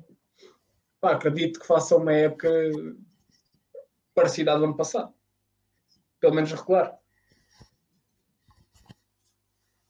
pá, 1.00 1.12
acredito 1.12 1.58
que 1.58 1.66
faça 1.66 1.96
uma 1.96 2.12
época 2.12 2.50
parecida 4.14 4.52
à 4.52 4.58
do 4.58 4.64
ano 4.64 4.76
passado. 4.76 5.12
Pelo 6.20 6.34
menos 6.34 6.52
regular. 6.52 6.94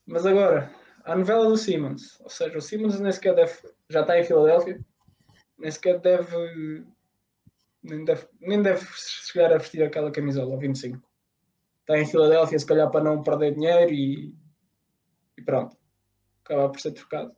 Mas 0.06 0.24
agora, 0.24 0.72
a 1.04 1.16
novela 1.16 1.48
do 1.48 1.56
Simmons, 1.56 2.20
ou 2.20 2.30
seja, 2.30 2.56
o 2.56 2.62
Simmons 2.62 3.00
nem 3.00 3.10
sequer 3.10 3.34
deve, 3.34 3.58
já 3.90 4.02
está 4.02 4.16
em 4.16 4.24
Filadélfia, 4.24 4.80
nem 5.58 5.70
sequer 5.72 5.98
deve 5.98 6.86
nem 7.82 8.04
deve, 8.04 8.28
nem 8.40 8.62
deve 8.62 8.86
chegar 8.86 9.52
a 9.52 9.58
vestir 9.58 9.82
aquela 9.82 10.12
camisola, 10.12 10.56
25. 10.56 11.02
Está 11.80 11.98
em 11.98 12.06
Filadélfia, 12.06 12.58
se 12.58 12.66
calhar 12.66 12.88
para 12.88 13.02
não 13.02 13.22
perder 13.22 13.54
dinheiro 13.54 13.92
e, 13.92 14.32
e 15.36 15.42
pronto 15.42 15.77
acabar 16.48 16.68
por 16.70 16.80
ser 16.80 16.92
trocado. 16.92 17.34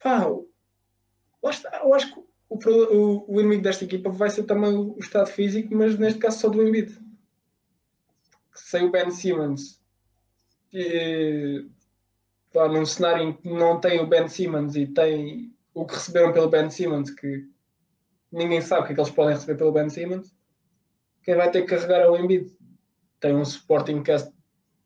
Pá, 0.00 0.26
lá 1.42 1.50
está. 1.50 1.80
Eu 1.82 1.94
acho 1.94 2.14
que 2.14 2.20
o, 2.48 2.56
o, 2.56 3.34
o, 3.34 3.40
inimigo 3.40 3.62
desta 3.62 3.84
equipa 3.84 4.10
vai 4.10 4.30
ser 4.30 4.44
também 4.44 4.76
o, 4.76 4.96
estado 4.98 5.28
físico, 5.28 5.74
mas 5.74 5.98
neste 5.98 6.18
caso 6.18 6.40
só 6.40 6.48
do 6.48 6.66
Embiid. 6.66 6.98
Sem 8.54 8.86
o 8.86 8.90
Ben 8.90 9.10
Simmons, 9.10 9.80
e, 10.72 11.64
num 12.54 12.84
cenário 12.84 13.22
em 13.22 13.32
que 13.32 13.48
não 13.48 13.80
tem 13.80 14.00
o 14.00 14.06
Ben 14.06 14.28
Simmons 14.28 14.74
e 14.74 14.86
tem 14.86 15.54
o 15.72 15.86
que 15.86 15.94
receberam 15.94 16.32
pelo 16.32 16.50
Ben 16.50 16.68
Simmons, 16.68 17.10
que 17.10 17.48
ninguém 18.32 18.60
sabe 18.60 18.82
o 18.82 18.86
que 18.86 18.92
é 18.92 18.94
que 18.96 19.00
eles 19.00 19.12
podem 19.12 19.34
receber 19.34 19.56
pelo 19.56 19.72
Ben 19.72 19.88
Simmons, 19.88 20.34
quem 21.22 21.36
vai 21.36 21.50
ter 21.50 21.62
que 21.62 21.68
carregar 21.68 22.00
é 22.00 22.08
o 22.08 22.16
Embiid. 22.16 22.50
Tem 23.20 23.34
um 23.34 23.44
supporting 23.44 24.02
cast 24.02 24.32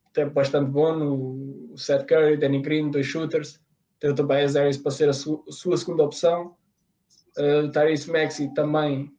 até 0.07 0.25
bastante 0.27 0.71
bom 0.71 0.95
no 0.95 1.62
Seth 1.77 2.07
Curry, 2.07 2.37
Danny 2.37 2.61
Green, 2.61 2.91
dois 2.91 3.07
shooters. 3.07 3.61
Tem 4.01 4.11
o 4.11 4.15
Tobias 4.15 4.55
Harris 4.55 4.77
para 4.77 4.91
ser 4.91 5.09
a, 5.09 5.13
su 5.13 5.45
sua 5.49 5.77
segunda 5.77 6.05
opção. 6.05 6.57
Uh, 7.39 7.71
Tyrese 7.71 8.11
Maxey 8.11 8.53
também, 8.53 9.11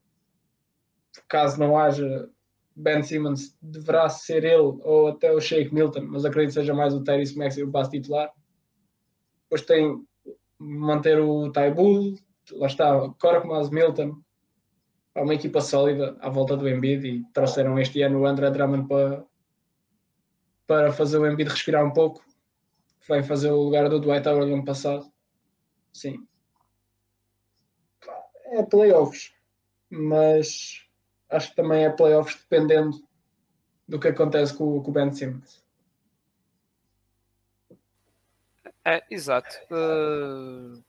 caso 1.28 1.60
não 1.60 1.78
haja 1.78 2.30
Ben 2.76 3.02
Simmons, 3.02 3.56
deverá 3.62 4.10
ser 4.10 4.44
ele 4.44 4.78
ou 4.84 5.08
até 5.08 5.32
o 5.32 5.40
Shake 5.40 5.74
Milton, 5.74 6.02
mas 6.08 6.26
acredito 6.26 6.54
que 6.54 6.60
seja 6.60 6.74
mais 6.74 6.94
o 6.94 7.04
Tyrese 7.04 7.38
Maxey 7.38 7.64
o 7.64 7.72
passo 7.72 7.92
titular. 7.92 8.32
Depois 9.44 9.62
tem 9.62 10.04
manter 10.60 11.20
o 11.20 11.52
Tybull, 11.52 12.16
lá 12.54 12.68
está, 12.68 13.10
Korkmaz, 13.20 13.70
Milton, 13.70 14.22
há 15.16 15.22
uma 15.22 15.34
equipa 15.34 15.62
sólida 15.62 16.18
à 16.20 16.30
volta 16.30 16.58
do 16.58 16.68
Embiid 16.68 17.08
e 17.08 17.24
trouxeram 17.34 17.78
este 17.80 18.02
ano 18.02 18.20
o 18.20 18.26
André 18.26 18.50
Drummond 18.50 18.88
para, 18.88 19.26
para 20.66 20.92
fazer 20.92 21.18
o 21.18 21.28
Embiid 21.28 21.50
respirar 21.50 21.86
um 21.86 21.92
pouco. 21.92 22.24
Vai 23.08 23.24
fazer 23.24 23.52
o 23.52 23.62
lugar 23.62 23.90
do 23.90 24.00
Dwight 24.00 24.28
Howard 24.28 24.50
no 24.50 24.58
ano 24.58 24.66
passado. 24.66 25.12
Sim. 25.92 26.26
É 28.46 28.64
playoffs, 28.64 29.34
mas 29.90 30.88
acho 31.30 31.50
que 31.50 31.56
também 31.56 31.86
é 31.86 31.90
playoffs 31.90 32.36
dependendo 32.36 33.04
do 33.88 34.00
que 34.00 34.08
acontece 34.08 34.56
com, 34.56 34.82
com 34.82 34.92
o 34.92 34.94
Ben 34.94 35.12
Simmons. 35.12 35.64
É, 38.86 39.04
exato. 39.10 39.56
Uh, 39.72 40.84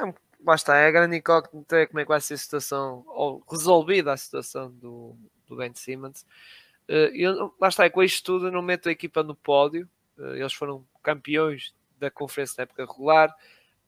é, 0.00 0.14
lá 0.44 0.54
está, 0.54 0.76
é 0.76 0.86
a 0.86 0.90
grande 0.90 1.16
incógnita 1.16 1.76
é 1.76 1.86
como 1.86 2.00
é 2.00 2.04
que 2.04 2.08
vai 2.08 2.20
ser 2.20 2.34
a 2.34 2.38
situação, 2.38 3.04
ou 3.08 3.42
resolvida 3.50 4.12
a 4.12 4.16
situação 4.16 4.70
do, 4.70 5.16
do 5.46 5.56
Ben 5.56 5.74
Simmons. 5.74 6.22
Uh, 6.88 7.10
eu, 7.14 7.54
lá 7.60 7.68
está, 7.68 7.84
é 7.84 7.90
com 7.90 8.02
isto 8.02 8.24
tudo, 8.24 8.50
não 8.50 8.62
meto 8.62 8.88
a 8.88 8.92
equipa 8.92 9.22
no 9.22 9.34
pódio. 9.34 9.88
Uh, 10.16 10.36
eles 10.36 10.52
foram 10.52 10.86
campeões 11.06 11.72
da 12.00 12.10
conferência 12.10 12.56
na 12.58 12.62
época 12.64 12.84
regular. 12.84 13.32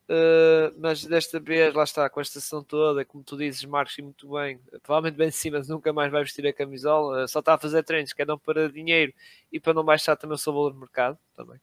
Uh, 0.08 0.72
mas 0.78 1.04
desta 1.04 1.38
vez, 1.38 1.74
lá 1.74 1.84
está, 1.84 2.08
com 2.08 2.18
a 2.18 2.22
estação 2.22 2.64
toda, 2.64 3.04
como 3.04 3.22
tu 3.22 3.36
dizes, 3.36 3.62
Marcos, 3.64 3.98
e 3.98 4.02
muito 4.02 4.30
bem, 4.30 4.58
provavelmente 4.82 5.18
Ben 5.18 5.30
Simmons 5.30 5.68
nunca 5.68 5.92
mais 5.92 6.10
vai 6.10 6.22
vestir 6.22 6.46
a 6.46 6.52
camisola, 6.52 7.24
uh, 7.24 7.28
só 7.28 7.40
está 7.40 7.54
a 7.54 7.58
fazer 7.58 7.82
treinos 7.82 8.14
que 8.14 8.22
é 8.22 8.24
não 8.24 8.38
para 8.38 8.72
dinheiro 8.72 9.12
e 9.52 9.60
para 9.60 9.74
não 9.74 9.84
baixar 9.84 10.16
também 10.16 10.34
o 10.36 10.38
seu 10.38 10.50
valor 10.52 10.72
de 10.72 10.78
mercado 10.78 11.18
também. 11.36 11.60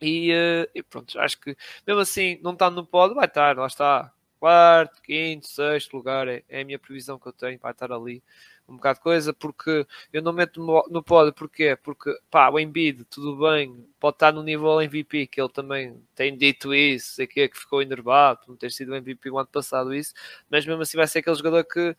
E, 0.00 0.32
uh, 0.32 0.70
e, 0.74 0.82
pronto, 0.82 1.18
acho 1.18 1.38
que 1.40 1.54
mesmo 1.86 2.00
assim, 2.00 2.40
não 2.42 2.54
está 2.54 2.70
no 2.70 2.86
pódio, 2.86 3.16
vai 3.16 3.26
estar, 3.26 3.56
lá 3.58 3.66
está. 3.66 4.12
Quarto, 4.40 5.02
quinto, 5.02 5.46
sexto 5.46 5.94
lugar, 5.94 6.26
é, 6.28 6.42
é, 6.48 6.62
a 6.62 6.64
minha 6.64 6.78
previsão 6.78 7.18
que 7.18 7.28
eu 7.28 7.32
tenho, 7.32 7.58
vai 7.58 7.72
estar 7.72 7.92
ali 7.92 8.22
um 8.68 8.76
bocado 8.76 8.98
de 8.98 9.02
coisa, 9.02 9.32
porque 9.34 9.86
eu 10.12 10.22
não 10.22 10.32
meto 10.32 10.60
no, 10.90 11.02
pódio, 11.02 11.32
porquê? 11.32 11.76
Porque 11.82 12.16
pá, 12.30 12.48
o 12.50 12.58
Embiid, 12.58 13.04
tudo 13.06 13.36
bem, 13.36 13.86
pode 14.00 14.16
estar 14.16 14.32
no 14.32 14.42
nível 14.42 14.80
MVP, 14.80 15.26
que 15.26 15.40
ele 15.40 15.48
também 15.50 16.00
tem 16.14 16.36
dito 16.36 16.74
isso, 16.74 17.16
sei 17.16 17.26
que, 17.26 17.48
que 17.48 17.58
ficou 17.58 17.82
enervado 17.82 18.40
por 18.40 18.48
não 18.50 18.56
ter 18.56 18.70
sido 18.70 18.94
MVP 18.94 19.30
o 19.30 19.38
ano 19.38 19.48
passado, 19.48 19.94
isso, 19.94 20.14
mas 20.50 20.64
mesmo 20.66 20.82
assim 20.82 20.96
vai 20.96 21.06
ser 21.06 21.18
aquele 21.20 21.36
jogador 21.36 21.64
que 21.64 21.96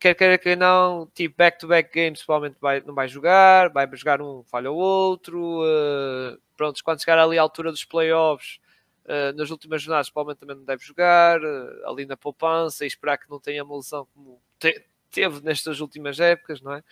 quer 0.00 0.14
queira 0.14 0.38
que 0.38 0.56
não, 0.56 1.06
tipo 1.14 1.36
back-to-back 1.36 1.90
games, 1.94 2.24
provavelmente 2.24 2.58
vai, 2.60 2.80
não 2.80 2.94
vai 2.94 3.06
jogar, 3.06 3.68
vai 3.70 3.86
jogar 3.94 4.22
um, 4.22 4.42
falha 4.44 4.70
o 4.72 4.76
outro. 4.76 5.62
Uh, 5.62 6.40
pronto, 6.56 6.82
quando 6.82 7.00
chegar 7.00 7.18
ali 7.18 7.38
à 7.38 7.42
altura 7.42 7.70
dos 7.70 7.84
playoffs, 7.84 8.58
uh, 9.04 9.36
nas 9.36 9.50
últimas 9.50 9.82
jornadas, 9.82 10.08
provavelmente 10.08 10.40
também 10.40 10.56
não 10.56 10.64
deve 10.64 10.82
jogar, 10.82 11.40
uh, 11.42 11.86
ali 11.86 12.06
na 12.06 12.16
poupança, 12.16 12.84
e 12.84 12.88
esperar 12.88 13.18
que 13.18 13.28
não 13.30 13.38
tenha 13.38 13.62
uma 13.62 13.76
lesão 13.76 14.06
como 14.14 14.40
te, 14.58 14.86
teve 15.10 15.42
nestas 15.42 15.80
últimas 15.80 16.20
épocas, 16.20 16.60
não 16.60 16.74
é? 16.74 16.82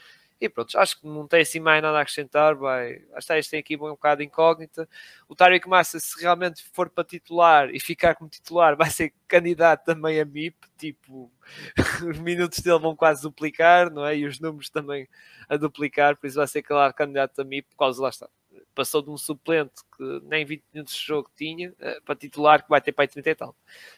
E 0.40 0.48
pronto, 0.48 0.78
acho 0.78 1.00
que 1.00 1.06
não 1.06 1.26
tem 1.26 1.40
assim 1.40 1.58
mais 1.58 1.82
nada 1.82 1.98
a 1.98 2.00
acrescentar. 2.02 2.54
Vai, 2.54 3.00
que 3.00 3.32
este 3.34 3.50
tem 3.50 3.60
aqui 3.60 3.76
um 3.76 3.90
bocado 3.90 4.22
incógnita. 4.22 4.88
O 5.28 5.34
Tarek 5.34 5.68
Massa, 5.68 5.98
se 5.98 6.20
realmente 6.20 6.62
for 6.72 6.88
para 6.88 7.02
titular 7.04 7.70
e 7.74 7.80
ficar 7.80 8.14
como 8.14 8.30
titular, 8.30 8.76
vai 8.76 8.88
ser 8.88 9.12
candidato 9.26 9.84
também 9.84 10.20
a 10.20 10.24
MIP. 10.24 10.56
Tipo, 10.78 11.30
os 12.08 12.18
minutos 12.20 12.60
dele 12.60 12.78
vão 12.78 12.94
quase 12.94 13.22
duplicar, 13.22 13.90
não 13.90 14.06
é? 14.06 14.16
E 14.16 14.26
os 14.26 14.38
números 14.38 14.70
também 14.70 15.08
a 15.48 15.56
duplicar, 15.56 16.16
por 16.16 16.28
isso 16.28 16.36
vai 16.36 16.46
ser, 16.46 16.62
claro, 16.62 16.94
candidato 16.94 17.40
a 17.40 17.44
MIP, 17.44 17.68
por 17.70 17.78
causa 17.78 18.00
lá 18.00 18.08
está. 18.08 18.28
Passou 18.74 19.02
de 19.02 19.10
um 19.10 19.16
suplente 19.16 19.82
que 19.96 20.20
nem 20.24 20.44
20 20.44 20.64
minutos 20.72 20.94
de 20.94 21.04
jogo 21.04 21.28
tinha 21.36 21.74
eh, 21.80 22.00
para 22.04 22.14
titular, 22.14 22.62
que 22.62 22.68
vai 22.68 22.80
ter 22.80 22.92
para 22.92 23.08
30 23.08 23.28
e 23.30 23.34
tal. 23.34 23.56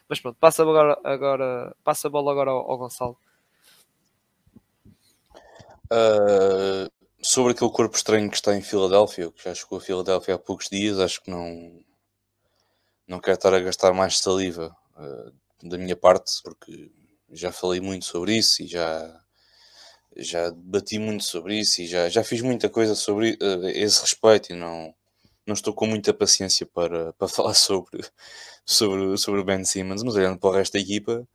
Mas 0.08 0.20
pronto, 0.20 0.38
passa, 0.40 0.62
agora, 0.62 0.98
agora, 1.04 1.76
passa 1.84 2.08
a 2.08 2.10
bola 2.10 2.32
agora 2.32 2.50
ao, 2.50 2.70
ao 2.70 2.78
Gonçalo. 2.78 3.18
Uh, 5.92 6.88
sobre 7.22 7.52
aquele 7.52 7.70
corpo 7.70 7.96
estranho 7.96 8.30
que 8.30 8.36
está 8.36 8.56
em 8.56 8.62
Filadélfia, 8.62 9.30
que 9.32 9.44
já 9.44 9.54
chegou 9.54 9.78
a 9.78 9.80
Filadélfia 9.80 10.34
há 10.34 10.38
poucos 10.38 10.68
dias, 10.68 10.98
acho 11.00 11.20
que 11.22 11.30
não, 11.30 11.84
não 13.08 13.20
quero 13.20 13.34
estar 13.34 13.52
a 13.52 13.60
gastar 13.60 13.92
mais 13.92 14.18
saliva 14.18 14.74
uh, 14.96 15.68
da 15.68 15.76
minha 15.76 15.96
parte, 15.96 16.40
porque 16.44 16.90
já 17.30 17.52
falei 17.52 17.80
muito 17.80 18.04
sobre 18.04 18.36
isso 18.36 18.62
e 18.62 18.68
já, 18.68 19.20
já 20.16 20.50
debati 20.50 20.98
muito 20.98 21.24
sobre 21.24 21.58
isso 21.58 21.82
e 21.82 21.86
já, 21.86 22.08
já 22.08 22.22
fiz 22.22 22.40
muita 22.40 22.68
coisa 22.68 22.94
sobre 22.94 23.32
uh, 23.42 23.68
esse 23.68 24.00
respeito 24.00 24.52
e 24.52 24.56
não, 24.56 24.94
não 25.46 25.54
estou 25.54 25.74
com 25.74 25.86
muita 25.86 26.14
paciência 26.14 26.66
para, 26.66 27.12
para 27.14 27.26
falar 27.28 27.54
sobre, 27.54 28.00
sobre, 28.64 29.16
sobre 29.18 29.40
o 29.40 29.44
Ben 29.44 29.64
Simmons, 29.64 30.02
mas 30.04 30.14
olhando 30.14 30.38
para 30.38 30.50
o 30.50 30.52
resto 30.52 30.74
da 30.74 30.80
equipa, 30.80 31.26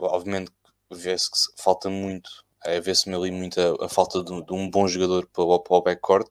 obviamente 0.00 0.50
vê-se 0.90 1.30
que 1.30 1.62
falta 1.62 1.88
muito 1.88 2.45
é 2.66 2.80
ver-se-me 2.80 3.14
ali 3.14 3.30
muito 3.30 3.60
a, 3.80 3.88
falta 3.88 4.22
de, 4.22 4.44
de, 4.44 4.52
um 4.52 4.68
bom 4.68 4.88
jogador 4.88 5.26
para, 5.26 5.44
o, 5.44 5.58
para 5.60 5.76
o 5.76 5.82
backcourt, 5.82 6.28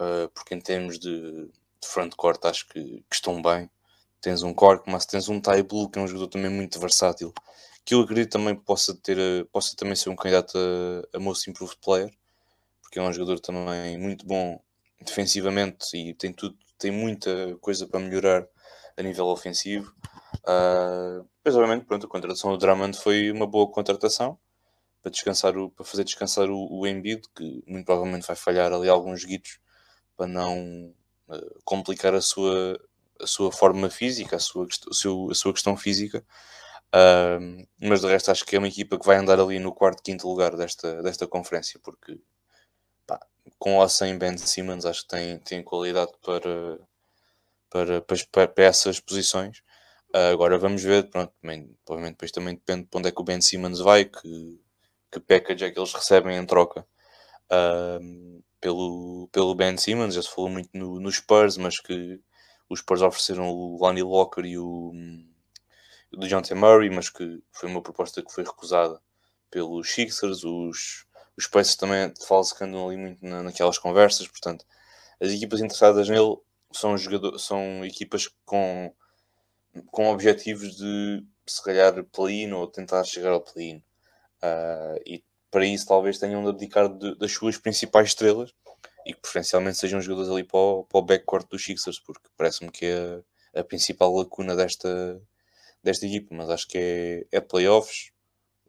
uh, 0.00 0.28
porque 0.34 0.54
em 0.54 0.60
termos 0.60 0.98
de, 0.98 1.20
de 1.20 1.88
frontcourt 1.88 2.42
acho 2.46 2.66
que, 2.68 2.82
que, 2.82 3.14
estão 3.14 3.40
bem. 3.40 3.70
Tens 4.20 4.42
um 4.42 4.54
Cork, 4.54 4.88
mas 4.90 5.04
tens 5.04 5.28
um 5.28 5.40
Ty 5.40 5.62
Blue, 5.62 5.90
que 5.90 5.98
é 5.98 6.02
um 6.02 6.06
jogador 6.06 6.28
também 6.28 6.50
muito 6.50 6.78
versátil, 6.80 7.34
que 7.84 7.94
eu 7.94 8.00
acredito 8.00 8.30
também 8.30 8.54
possa, 8.54 8.94
ter, 8.94 9.46
possa 9.52 9.76
também 9.76 9.96
ser 9.96 10.10
um 10.10 10.16
candidato 10.16 10.56
a, 10.56 11.16
a 11.16 11.20
Most 11.20 11.50
Improved 11.50 11.78
Player, 11.84 12.10
porque 12.80 12.98
é 12.98 13.02
um 13.02 13.12
jogador 13.12 13.40
também 13.40 13.98
muito 13.98 14.24
bom 14.26 14.60
defensivamente 15.00 15.96
e 15.96 16.14
tem, 16.14 16.32
tudo, 16.32 16.56
tem 16.78 16.90
muita 16.92 17.56
coisa 17.60 17.86
para 17.86 18.00
melhorar 18.00 18.46
a 18.96 19.02
nível 19.02 19.26
ofensivo. 19.26 19.92
Uh, 20.44 21.26
mas 21.44 21.54
obviamente 21.56 21.84
pronto, 21.84 22.06
a 22.06 22.08
contratação 22.08 22.52
do 22.52 22.58
Drummond 22.58 22.96
foi 22.98 23.30
uma 23.30 23.46
boa 23.46 23.68
contratação 23.70 24.38
para 25.02 25.10
descansar 25.10 25.56
o, 25.58 25.68
para 25.70 25.84
fazer 25.84 26.04
descansar 26.04 26.48
o, 26.48 26.68
o 26.70 26.86
Embiid, 26.86 27.22
que 27.34 27.62
muito 27.66 27.84
provavelmente 27.84 28.26
vai 28.26 28.36
falhar 28.36 28.72
ali 28.72 28.88
alguns 28.88 29.24
guitos 29.24 29.58
para 30.16 30.26
não 30.26 30.94
uh, 31.28 31.60
complicar 31.64 32.14
a 32.14 32.20
sua, 32.20 32.80
a 33.20 33.26
sua 33.26 33.50
forma 33.50 33.90
física, 33.90 34.36
a 34.36 34.38
sua, 34.38 34.66
a 34.90 34.94
seu, 34.94 35.28
a 35.30 35.34
sua 35.34 35.52
questão 35.52 35.76
física. 35.76 36.24
Uh, 36.94 37.66
mas 37.80 38.02
de 38.02 38.06
resto 38.06 38.30
acho 38.30 38.44
que 38.44 38.54
é 38.54 38.58
uma 38.58 38.68
equipa 38.68 38.98
que 38.98 39.06
vai 39.06 39.16
andar 39.16 39.40
ali 39.40 39.58
no 39.58 39.74
quarto, 39.74 40.02
quinto 40.02 40.28
lugar 40.28 40.56
desta, 40.56 41.02
desta 41.02 41.26
conferência, 41.26 41.80
porque 41.82 42.20
pá, 43.06 43.18
com 43.58 43.78
ou 43.78 43.88
sem 43.88 44.16
Ben 44.18 44.36
Simmons 44.38 44.84
acho 44.84 45.02
que 45.02 45.08
tem, 45.08 45.38
tem 45.40 45.62
qualidade 45.64 46.12
para, 46.22 46.78
para, 47.70 48.02
para, 48.02 48.48
para 48.48 48.64
essas 48.64 49.00
posições. 49.00 49.58
Uh, 50.14 50.32
agora 50.32 50.58
vamos 50.58 50.82
ver, 50.82 51.08
pronto, 51.08 51.32
também, 51.40 51.74
provavelmente 51.84 52.14
depois 52.16 52.30
também 52.30 52.54
depende 52.54 52.82
de 52.82 52.98
onde 52.98 53.08
é 53.08 53.12
que 53.12 53.20
o 53.20 53.24
Ben 53.24 53.40
Simmons 53.40 53.80
vai, 53.80 54.04
que 54.04 54.61
que 55.12 55.20
package 55.20 55.64
é 55.64 55.70
que 55.70 55.78
eles 55.78 55.92
recebem 55.92 56.36
em 56.36 56.46
troca 56.46 56.86
uh, 57.50 58.42
pelo, 58.60 59.28
pelo 59.30 59.54
Ben 59.54 59.76
Simmons. 59.76 60.14
Já 60.14 60.22
se 60.22 60.30
falou 60.30 60.50
muito 60.50 60.70
no, 60.72 60.98
no 60.98 61.12
Spurs, 61.12 61.58
mas 61.58 61.78
que 61.78 62.18
os 62.68 62.80
Spurs 62.80 63.02
ofereceram 63.02 63.50
o 63.50 63.76
Lonnie 63.76 64.02
Walker 64.02 64.40
e 64.40 64.58
o, 64.58 64.92
o 66.12 66.16
do 66.16 66.26
John 66.26 66.40
T. 66.40 66.54
Murray, 66.54 66.88
mas 66.88 67.10
que 67.10 67.42
foi 67.52 67.68
uma 67.68 67.82
proposta 67.82 68.22
que 68.22 68.32
foi 68.32 68.44
recusada 68.44 69.00
pelos 69.50 69.90
Sixers. 69.90 70.42
Os, 70.44 71.06
os 71.36 71.46
Pacers 71.46 71.76
também 71.76 72.12
falam-se 72.26 72.56
que 72.56 72.64
andam 72.64 72.88
ali 72.88 72.96
muito 72.96 73.24
na, 73.24 73.42
naquelas 73.42 73.78
conversas, 73.78 74.26
portanto, 74.26 74.64
as 75.20 75.30
equipas 75.30 75.60
interessadas 75.60 76.08
nele 76.08 76.36
são, 76.72 76.96
jogadores, 76.96 77.42
são 77.42 77.84
equipas 77.84 78.28
com, 78.44 78.92
com 79.86 80.10
objetivos 80.10 80.74
de 80.76 81.24
se 81.46 81.62
calhar 81.62 82.02
play-in 82.04 82.52
ou 82.52 82.66
tentar 82.66 83.04
chegar 83.04 83.32
ao 83.32 83.40
play-in. 83.40 83.82
Uh, 84.42 85.00
e 85.06 85.24
para 85.50 85.64
isso 85.64 85.86
talvez 85.86 86.18
tenham 86.18 86.42
de 86.42 86.48
abdicar 86.48 86.88
de, 86.88 87.14
das 87.16 87.30
suas 87.30 87.56
principais 87.56 88.08
estrelas 88.08 88.52
e 89.06 89.12
que 89.12 89.20
preferencialmente 89.20 89.78
sejam 89.78 90.00
jogadores 90.00 90.30
ali 90.30 90.44
para 90.44 90.58
o, 90.58 90.84
para 90.84 90.98
o 90.98 91.02
backcourt 91.02 91.48
dos 91.48 91.64
Sixers, 91.64 92.00
porque 92.00 92.28
parece-me 92.36 92.70
que 92.70 92.86
é 92.86 93.60
a 93.60 93.64
principal 93.64 94.14
lacuna 94.14 94.56
desta, 94.56 95.20
desta 95.82 96.06
equipa, 96.06 96.34
mas 96.34 96.48
acho 96.50 96.68
que 96.68 96.78
é, 96.78 97.36
é 97.36 97.40
playoffs, 97.40 98.12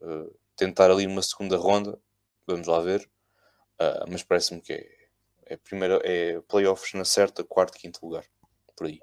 uh, 0.01 0.35
tentar 0.55 0.91
ali 0.91 1.07
uma 1.07 1.21
segunda 1.21 1.57
ronda, 1.57 1.99
vamos 2.45 2.67
lá 2.67 2.79
ver, 2.79 3.01
uh, 3.79 4.05
mas 4.09 4.23
parece-me 4.23 4.61
que 4.61 4.73
é, 4.73 4.87
é, 5.45 5.59
é 6.03 6.41
playoffs 6.41 6.93
na 6.93 7.05
certa, 7.05 7.43
quarto, 7.43 7.77
quinto 7.77 8.05
lugar, 8.05 8.25
por 8.75 8.87
aí. 8.87 8.99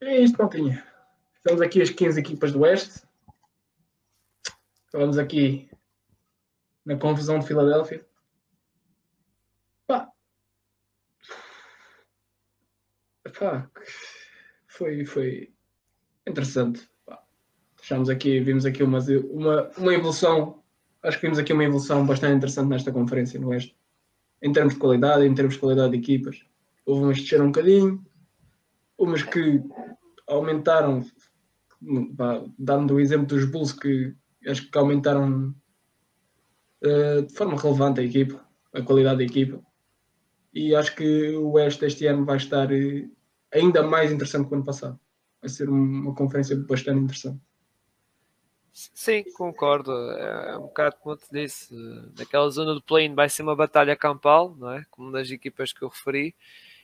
É 0.00 0.18
isto, 0.18 0.38
Maltinha. 0.38 0.97
Estamos 1.48 1.62
aqui 1.62 1.80
as 1.80 1.88
15 1.88 2.20
equipas 2.20 2.52
do 2.52 2.60
Oeste. 2.60 3.00
Falamos 4.92 5.16
aqui 5.16 5.66
na 6.84 6.94
confusão 6.94 7.38
de 7.38 7.46
Filadélfia. 7.46 8.06
Pá. 9.86 10.12
Pá. 13.38 13.70
Foi, 14.66 15.06
foi 15.06 15.50
interessante. 16.26 16.86
Pá. 17.06 17.24
Aqui, 18.12 18.40
vimos 18.40 18.66
aqui 18.66 18.82
uma, 18.82 18.98
uma, 18.98 19.70
uma 19.78 19.94
evolução. 19.94 20.62
Acho 21.02 21.16
que 21.16 21.22
vimos 21.28 21.38
aqui 21.38 21.54
uma 21.54 21.64
evolução 21.64 22.04
bastante 22.04 22.36
interessante 22.36 22.68
nesta 22.68 22.92
conferência 22.92 23.40
no 23.40 23.48
Oeste. 23.48 23.74
Em 24.42 24.52
termos 24.52 24.74
de 24.74 24.80
qualidade, 24.80 25.24
em 25.24 25.34
termos 25.34 25.54
de 25.54 25.60
qualidade 25.60 25.92
de 25.92 25.98
equipas. 25.98 26.44
Houve 26.84 27.04
umas 27.04 27.16
que 27.16 27.22
desceram 27.22 27.46
um 27.46 27.52
bocadinho, 27.52 28.06
umas 28.98 29.22
que 29.22 29.62
aumentaram, 30.28 31.02
dando 32.58 32.94
o 32.94 33.00
exemplo 33.00 33.26
dos 33.26 33.44
Bulls 33.44 33.72
que 33.72 34.14
acho 34.46 34.70
que 34.70 34.78
aumentaram 34.78 35.54
uh, 36.82 37.22
de 37.22 37.34
forma 37.34 37.60
relevante 37.60 38.00
a 38.00 38.04
equipa, 38.04 38.44
a 38.72 38.82
qualidade 38.82 39.18
da 39.18 39.24
equipa. 39.24 39.60
E 40.52 40.74
acho 40.74 40.94
que 40.96 41.36
o 41.36 41.52
Oeste 41.52 41.84
este 41.84 42.06
ano 42.06 42.24
vai 42.24 42.36
estar 42.36 42.70
uh, 42.70 43.10
ainda 43.52 43.82
mais 43.82 44.10
interessante 44.10 44.48
que 44.48 44.54
o 44.54 44.56
ano 44.56 44.64
passado. 44.64 44.98
Vai 45.40 45.48
ser 45.48 45.68
uma 45.68 46.14
conferência 46.14 46.56
bastante 46.56 47.00
interessante. 47.00 47.40
Sim, 48.72 49.24
concordo. 49.32 49.92
É, 49.92 50.50
é 50.50 50.56
um 50.56 50.62
bocado 50.62 50.96
como 51.00 51.14
eu 51.14 51.18
te 51.18 51.26
disse. 51.30 51.74
Naquela 52.16 52.48
zona 52.50 52.74
do 52.74 52.82
play 52.82 53.12
vai 53.12 53.28
ser 53.28 53.42
uma 53.42 53.56
batalha 53.56 53.96
campal, 53.96 54.54
não 54.56 54.72
é? 54.72 54.84
Como 54.90 55.12
das 55.12 55.30
equipas 55.30 55.72
que 55.72 55.82
eu 55.82 55.88
referi 55.88 56.34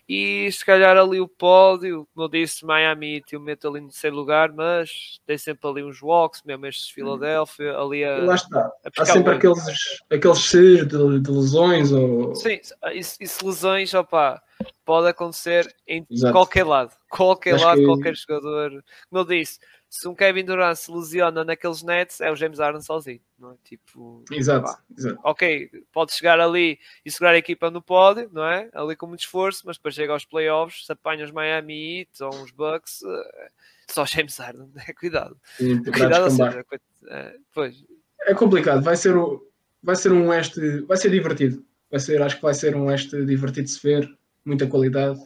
e 0.07 0.53
se 0.53 0.65
calhar 0.65 0.97
ali 0.99 1.19
o 1.19 1.27
pódio, 1.27 2.07
como 2.13 2.27
eu 2.27 2.29
disse, 2.29 2.65
Miami 2.65 3.23
eu 3.33 3.41
meto 3.41 3.69
ali 3.69 3.81
no 3.81 3.89
terceiro 3.89 4.15
lugar, 4.15 4.53
mas 4.53 5.19
tem 5.27 5.39
sempre 5.39 5.69
ali 5.69 5.83
uns 5.83 6.03
walks, 6.03 6.43
mesmo 6.45 6.67
estes 6.67 6.89
de 6.89 6.95
Filadélfia, 6.95 7.75
ali 7.77 8.05
a. 8.05 8.19
Lá 8.19 8.35
está. 8.35 8.71
Há 8.99 9.05
sempre 9.07 9.35
aqueles, 9.35 9.65
aqueles 10.11 10.39
cheiros 10.41 10.89
de, 10.89 11.21
de, 11.21 11.31
lesões 11.31 11.91
ou. 11.91 12.35
Sim, 12.35 12.61
isso, 12.93 13.17
isso 13.19 13.47
lesões, 13.47 13.95
opá, 13.95 14.43
pode 14.85 15.09
acontecer 15.09 15.75
em 15.89 16.07
Exato. 16.11 16.33
qualquer 16.35 16.65
lado, 16.65 16.93
qualquer 17.09 17.55
Acho 17.55 17.65
lado, 17.65 17.79
que... 17.79 17.87
qualquer 17.87 18.15
jogador. 18.15 18.85
Como 19.09 19.23
eu 19.23 19.25
disse, 19.25 19.59
se 19.95 20.09
um 20.09 20.15
Kevin 20.15 20.45
Durant 20.45 20.75
se 20.75 20.91
lesiona 20.91 21.45
naqueles 21.45 21.81
nets, 21.81 22.21
é 22.21 22.29
o 22.29 22.35
James 22.35 22.59
Harden 22.59 22.83
sozinho, 22.83 23.21
não 23.39 23.53
é? 23.53 23.55
Tipo, 23.63 24.25
exato, 24.33 24.77
exato. 24.99 25.21
ok, 25.23 25.71
pode 25.93 26.13
chegar 26.13 26.41
ali 26.41 26.81
e 27.05 27.11
segurar 27.13 27.31
a 27.31 27.39
equipa 27.39 27.71
no 27.71 27.81
pódio, 27.81 28.29
não 28.33 28.45
é? 28.45 28.69
Ali 28.73 28.97
com 28.97 29.07
muito 29.07 29.21
esforço, 29.21 29.63
mas 29.65 29.77
depois 29.77 29.95
chega 29.95 30.13
aos 30.13 30.25
playoffs, 30.25 30.85
se 30.85 30.91
apanha 30.91 31.25
os 31.25 31.31
Miami 31.31 32.01
Heat 32.01 32.25
ou 32.25 32.35
uns 32.43 32.51
Bucks, 32.51 33.03
uh, 33.03 33.53
só 33.89 34.05
James 34.05 34.37
Harden, 34.37 34.69
né? 34.75 34.85
cuidado. 34.99 35.37
Sim, 35.59 35.81
cuidado, 35.85 36.29
seja, 36.29 36.65
é, 37.11 37.37
pois. 37.55 37.85
é 38.23 38.35
complicado, 38.35 38.83
vai 38.83 38.97
ser, 38.97 39.17
o, 39.17 39.49
vai 39.81 39.95
ser 39.95 40.11
um 40.11 40.27
oeste, 40.27 40.81
vai 40.89 40.97
ser 40.97 41.11
divertido. 41.11 41.65
Vai 41.89 42.01
ser, 42.01 42.21
acho 42.21 42.35
que 42.35 42.43
vai 42.43 42.55
ser 42.55 42.75
um 42.75 42.87
oeste 42.87 43.25
divertido 43.25 43.67
de 43.67 43.71
se 43.71 43.81
ver, 43.81 44.13
muita 44.45 44.67
qualidade. 44.67 45.21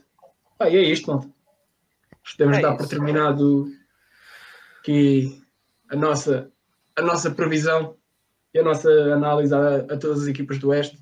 Ah, 0.59 0.69
e 0.69 0.77
é 0.77 0.83
isto, 0.83 1.11
não? 1.11 1.35
Podemos 2.33 2.59
é 2.59 2.61
dar 2.61 2.75
isso. 2.75 2.77
por 2.77 2.87
terminado 2.87 3.78
aqui 4.89 5.43
a 5.91 5.97
nossa, 5.97 6.51
a 6.97 7.03
nossa 7.03 7.31
previsão 7.31 7.97
e 8.55 8.59
a 8.59 8.63
nossa 8.63 8.91
análise 8.91 9.55
a, 9.55 9.77
a 9.77 9.99
todas 9.99 10.23
as 10.23 10.29
equipas 10.29 10.59
do 10.59 10.71
Oeste. 10.71 10.99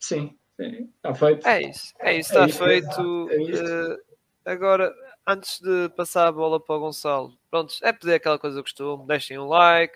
Sim, 0.00 0.36
sim, 0.56 0.90
está 0.96 1.14
feito. 1.14 1.46
É 1.46 1.62
isso, 1.62 1.94
é 2.00 2.18
isso, 2.18 2.30
está 2.30 2.44
é 2.44 2.48
feito. 2.48 3.28
É 3.30 3.92
uh, 3.92 3.98
agora, 4.44 4.94
antes 5.26 5.60
de 5.60 5.88
passar 5.90 6.26
a 6.28 6.32
bola 6.32 6.58
para 6.58 6.76
o 6.76 6.80
Gonçalo, 6.80 7.38
pronto, 7.50 7.74
é 7.82 7.92
pedir 7.92 8.14
aquela 8.14 8.38
coisa 8.38 8.56
que 8.56 8.62
costume, 8.62 9.06
deixem 9.06 9.38
um 9.38 9.46
like, 9.46 9.94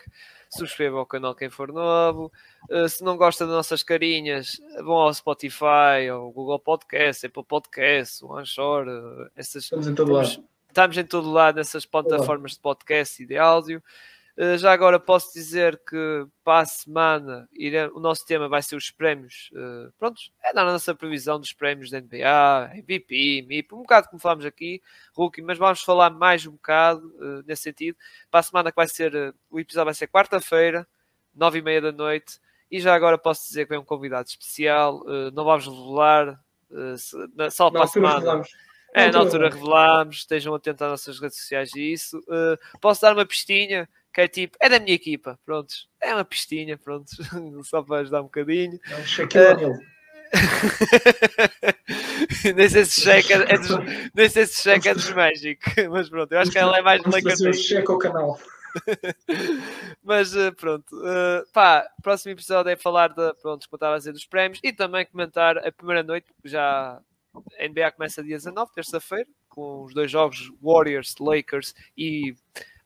subscrevam 0.50 1.02
o 1.02 1.06
canal 1.06 1.34
quem 1.34 1.50
for 1.50 1.70
novo. 1.70 2.32
Uh, 2.70 2.88
se 2.88 3.02
não 3.02 3.18
gosta 3.18 3.46
das 3.46 3.54
nossas 3.54 3.82
carinhas, 3.82 4.58
vão 4.82 4.96
ao 4.96 5.12
Spotify, 5.12 6.08
ao 6.10 6.30
Google 6.30 6.58
Podcast, 6.58 7.26
Apple 7.26 7.44
Podcast, 7.44 8.24
o 8.24 8.34
Anchor, 8.34 8.86
uh, 8.88 9.30
essas. 9.36 9.64
Estamos 9.64 9.86
em 9.86 9.94
todo 9.94 10.12
lado 10.12 10.42
estamos 10.78 10.96
em 10.96 11.04
todo 11.04 11.32
lado 11.32 11.56
nessas 11.56 11.84
plataformas 11.84 12.52
de 12.52 12.60
podcast 12.60 13.20
e 13.20 13.26
de 13.26 13.36
áudio. 13.36 13.82
Uh, 14.36 14.56
já 14.56 14.72
agora 14.72 15.00
posso 15.00 15.34
dizer 15.34 15.76
que 15.84 16.24
para 16.44 16.60
a 16.60 16.64
semana 16.66 17.48
irá, 17.52 17.90
o 17.92 17.98
nosso 17.98 18.24
tema 18.24 18.48
vai 18.48 18.62
ser 18.62 18.76
os 18.76 18.88
prémios. 18.88 19.50
Uh, 19.52 19.92
prontos, 19.98 20.30
é 20.40 20.52
na 20.52 20.64
nossa 20.64 20.94
previsão 20.94 21.40
dos 21.40 21.52
prémios 21.52 21.90
da 21.90 22.00
NBA, 22.00 22.76
MVP, 22.76 23.44
MIP, 23.48 23.74
um 23.74 23.78
bocado 23.78 24.08
como 24.08 24.20
falamos 24.20 24.46
aqui, 24.46 24.80
Rookie, 25.12 25.42
mas 25.42 25.58
vamos 25.58 25.82
falar 25.82 26.10
mais 26.10 26.46
um 26.46 26.52
bocado 26.52 27.08
uh, 27.16 27.42
nesse 27.44 27.62
sentido. 27.62 27.98
Para 28.30 28.38
a 28.38 28.44
semana 28.44 28.70
que 28.70 28.76
vai 28.76 28.86
ser, 28.86 29.34
o 29.50 29.58
episódio 29.58 29.86
vai 29.86 29.94
ser 29.94 30.06
quarta-feira, 30.06 30.86
nove 31.34 31.58
e 31.58 31.62
meia 31.62 31.80
da 31.80 31.90
noite. 31.90 32.38
E 32.70 32.78
já 32.78 32.94
agora 32.94 33.18
posso 33.18 33.48
dizer 33.48 33.64
que 33.64 33.70
vem 33.70 33.80
um 33.80 33.84
convidado 33.84 34.28
especial. 34.28 35.02
não 35.32 35.42
vamos 35.42 35.66
revelar, 35.66 36.38
só 37.50 37.68
para 37.68 37.82
a 37.82 37.88
semana. 37.88 38.18
Revelamos 38.18 38.48
é, 38.98 39.10
na 39.10 39.18
altura 39.18 39.50
revelámos, 39.50 40.18
estejam 40.18 40.54
atentos 40.54 40.82
às 40.82 40.90
nossas 40.90 41.20
redes 41.20 41.38
sociais 41.38 41.74
e 41.74 41.92
isso. 41.92 42.18
Uh, 42.20 42.78
posso 42.80 43.02
dar 43.02 43.14
uma 43.14 43.26
pistinha, 43.26 43.88
que 44.12 44.20
é 44.20 44.28
tipo, 44.28 44.56
é 44.60 44.68
da 44.68 44.80
minha 44.80 44.94
equipa, 44.94 45.38
prontos. 45.44 45.88
É 46.00 46.14
uma 46.14 46.24
pistinha, 46.24 46.76
prontos. 46.76 47.16
Só 47.64 47.82
para 47.82 48.00
ajudar 48.00 48.20
um 48.20 48.24
bocadinho. 48.24 48.78
É 48.90 48.96
um 48.96 49.06
Shaquille 49.06 49.78
uh, 52.44 52.54
nem 52.54 52.68
sei 52.68 52.84
se 52.84 53.00
checa 53.00 53.34
é 53.34 53.56
dos, 53.56 53.70
nem 54.14 54.28
sei 54.28 54.44
se 54.46 54.62
checa 54.62 54.90
é 54.90 54.94
dos 54.94 55.10
Magic, 55.12 55.58
mas 55.90 56.10
pronto, 56.10 56.32
eu 56.32 56.40
acho 56.40 56.50
que 56.50 56.58
ela 56.58 56.76
é 56.76 56.82
mais 56.82 57.00
Lakers. 57.02 57.62
Checa 57.62 57.92
o 57.92 57.98
canal. 57.98 58.38
mas 60.04 60.34
uh, 60.34 60.52
pronto, 60.54 60.94
uh, 60.96 61.46
pá, 61.52 61.88
próximo 62.02 62.32
episódio 62.32 62.70
é 62.70 62.76
falar 62.76 63.08
de, 63.08 63.32
pronto, 63.40 63.66
como 63.68 63.76
estava 63.76 63.94
a 63.94 63.98
dizer, 63.98 64.12
dos 64.12 64.26
prémios 64.26 64.60
e 64.62 64.72
também 64.72 65.06
comentar 65.06 65.56
a 65.58 65.72
primeira 65.72 66.02
noite, 66.02 66.26
porque 66.34 66.50
já 66.50 67.00
a 67.58 67.68
NBA 67.68 67.92
começa 67.92 68.22
dia 68.22 68.36
19, 68.36 68.72
terça-feira, 68.72 69.28
com 69.48 69.84
os 69.84 69.94
dois 69.94 70.10
jogos 70.10 70.52
Warriors, 70.62 71.14
Lakers 71.18 71.74
e 71.96 72.34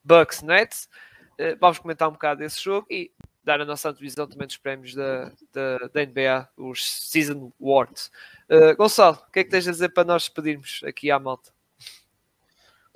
Bucks 0.04 0.42
Nets. 0.42 0.88
Uh, 1.34 1.56
vamos 1.60 1.78
comentar 1.78 2.08
um 2.08 2.12
bocado 2.12 2.40
desse 2.40 2.62
jogo 2.62 2.86
e 2.90 3.10
dar 3.44 3.60
a 3.60 3.64
nossa 3.64 3.88
antevisão 3.88 4.26
também 4.26 4.46
dos 4.46 4.56
prémios 4.56 4.94
da, 4.94 5.32
da, 5.52 5.78
da 5.92 6.06
NBA, 6.06 6.48
os 6.56 7.10
Season 7.10 7.52
Awards. 7.60 8.10
Uh, 8.48 8.76
Gonçalo, 8.76 9.18
o 9.28 9.32
que 9.32 9.40
é 9.40 9.44
que 9.44 9.50
tens 9.50 9.66
a 9.66 9.72
dizer 9.72 9.88
para 9.90 10.04
nós 10.04 10.22
despedirmos 10.22 10.80
aqui 10.84 11.10
à 11.10 11.18
malta? 11.18 11.52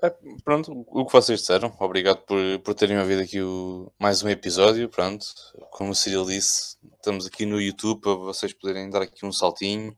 É, 0.03 0.15
pronto, 0.45 0.85
o 0.87 1.07
que 1.07 1.13
vocês 1.13 1.41
disseram, 1.41 1.75
obrigado 1.81 2.19
por, 2.19 2.39
por 2.61 2.75
terem 2.75 2.99
ouvido 2.99 3.23
aqui 3.23 3.41
o, 3.41 3.91
mais 3.99 4.23
um 4.23 4.29
episódio. 4.29 4.89
Pronto, 4.91 5.27
como 5.71 5.91
o 5.91 5.95
Cyril 5.95 6.27
disse, 6.27 6.77
estamos 6.97 7.27
aqui 7.27 7.47
no 7.47 7.61
YouTube 7.61 8.03
para 8.03 8.15
vocês 8.15 8.53
poderem 8.53 8.91
dar 8.91 9.03
aqui 9.03 9.25
um 9.25 9.33
saltinho, 9.33 9.97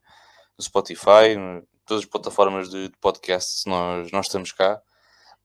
no 0.58 0.64
Spotify, 0.64 1.36
no, 1.36 1.66
todas 1.86 2.02
as 2.02 2.08
plataformas 2.08 2.68
de, 2.68 2.88
de 2.88 2.96
podcasts, 2.98 3.64
nós, 3.66 4.10
nós 4.10 4.26
estamos 4.26 4.52
cá. 4.52 4.80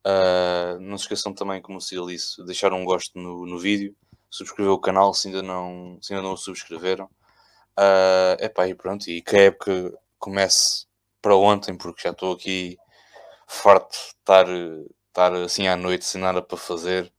Uh, 0.05 0.79
não 0.81 0.97
se 0.97 1.05
esqueçam 1.05 1.33
também, 1.33 1.61
como 1.61 1.77
o 1.77 1.81
Ciro 1.81 2.07
disse, 2.07 2.43
deixar 2.45 2.73
um 2.73 2.83
gosto 2.83 3.17
no, 3.17 3.45
no 3.45 3.57
vídeo, 3.57 3.95
subscrever 4.29 4.73
o 4.73 4.79
canal 4.79 5.13
se 5.13 5.27
ainda 5.29 5.41
não, 5.41 5.97
se 6.01 6.13
ainda 6.13 6.23
não 6.23 6.33
o 6.33 6.37
subscreveram. 6.37 7.05
Uh, 7.79 8.35
epá, 8.39 8.67
e 8.67 8.75
pronto, 8.75 9.07
e 9.09 9.21
que 9.21 9.35
a 9.35 9.41
época 9.43 9.93
comece 10.19 10.85
para 11.21 11.35
ontem, 11.35 11.75
porque 11.75 12.03
já 12.03 12.11
estou 12.11 12.33
aqui 12.33 12.77
farto 13.47 13.91
de 13.91 13.97
estar, 14.19 14.45
estar 15.07 15.33
assim 15.35 15.67
à 15.67 15.75
noite 15.77 16.05
sem 16.05 16.19
nada 16.21 16.41
para 16.41 16.57
fazer. 16.57 17.11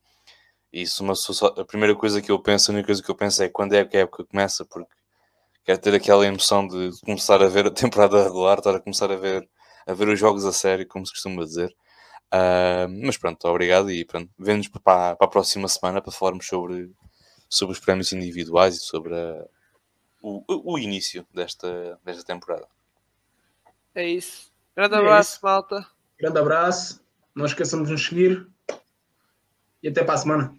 Isso, 0.73 1.03
uma, 1.05 1.15
a 1.57 1.65
primeira 1.65 1.95
coisa 1.95 2.21
que 2.21 2.31
eu 2.31 2.39
penso, 2.41 2.71
a 2.71 2.75
única 2.75 2.87
coisa 2.87 3.03
que 3.03 3.11
eu 3.11 3.15
penso 3.15 3.43
é 3.43 3.49
quando 3.49 3.75
é 3.75 3.85
que 3.85 3.97
a 3.97 4.01
época 4.01 4.25
começa, 4.25 4.65
porque 4.65 4.93
quero 5.65 5.79
ter 5.79 5.95
aquela 5.95 6.27
emoção 6.27 6.67
de 6.67 6.91
começar 7.01 7.43
a 7.43 7.49
ver 7.49 7.67
a 7.67 7.71
temporada 7.71 8.23
regular, 8.23 8.59
estar 8.59 8.75
a 8.75 8.81
começar 8.81 9.11
a 9.11 9.17
ver, 9.17 9.49
a 9.87 9.95
ver 9.95 10.09
os 10.09 10.19
jogos 10.19 10.45
a 10.45 10.53
sério, 10.53 10.87
como 10.87 11.07
se 11.07 11.13
costuma 11.13 11.45
dizer. 11.45 11.75
Uh, 12.33 12.89
mas 13.05 13.17
pronto, 13.17 13.47
obrigado 13.47 13.91
e 13.91 14.05
pronto, 14.05 14.31
vemos 14.39 14.69
para, 14.69 15.15
para 15.17 15.27
a 15.27 15.31
próxima 15.31 15.69
semana 15.69 16.03
para 16.03 16.13
falarmos 16.13 16.47
sobre, 16.47 16.91
sobre 17.49 17.75
os 17.75 17.79
prémios 17.79 18.13
individuais 18.13 18.77
e 18.77 18.81
sobre 18.81 19.15
a, 19.15 19.47
o, 20.21 20.43
o 20.49 20.79
início 20.79 21.27
desta, 21.33 21.99
desta 22.05 22.25
temporada. 22.25 22.67
É 23.95 24.09
isso. 24.09 24.53
Grande 24.75 24.95
é 24.95 24.99
abraço, 24.99 25.37
isso. 25.37 25.41
malta. 25.45 25.87
Grande 26.19 26.39
abraço. 26.39 27.05
Não 27.35 27.45
esqueçamos 27.45 27.87
de 27.87 27.93
nos 27.93 28.07
seguir. 28.07 28.49
E 29.83 29.89
até 29.89 30.03
para 30.03 30.15
a 30.15 30.19
semana. 30.19 30.55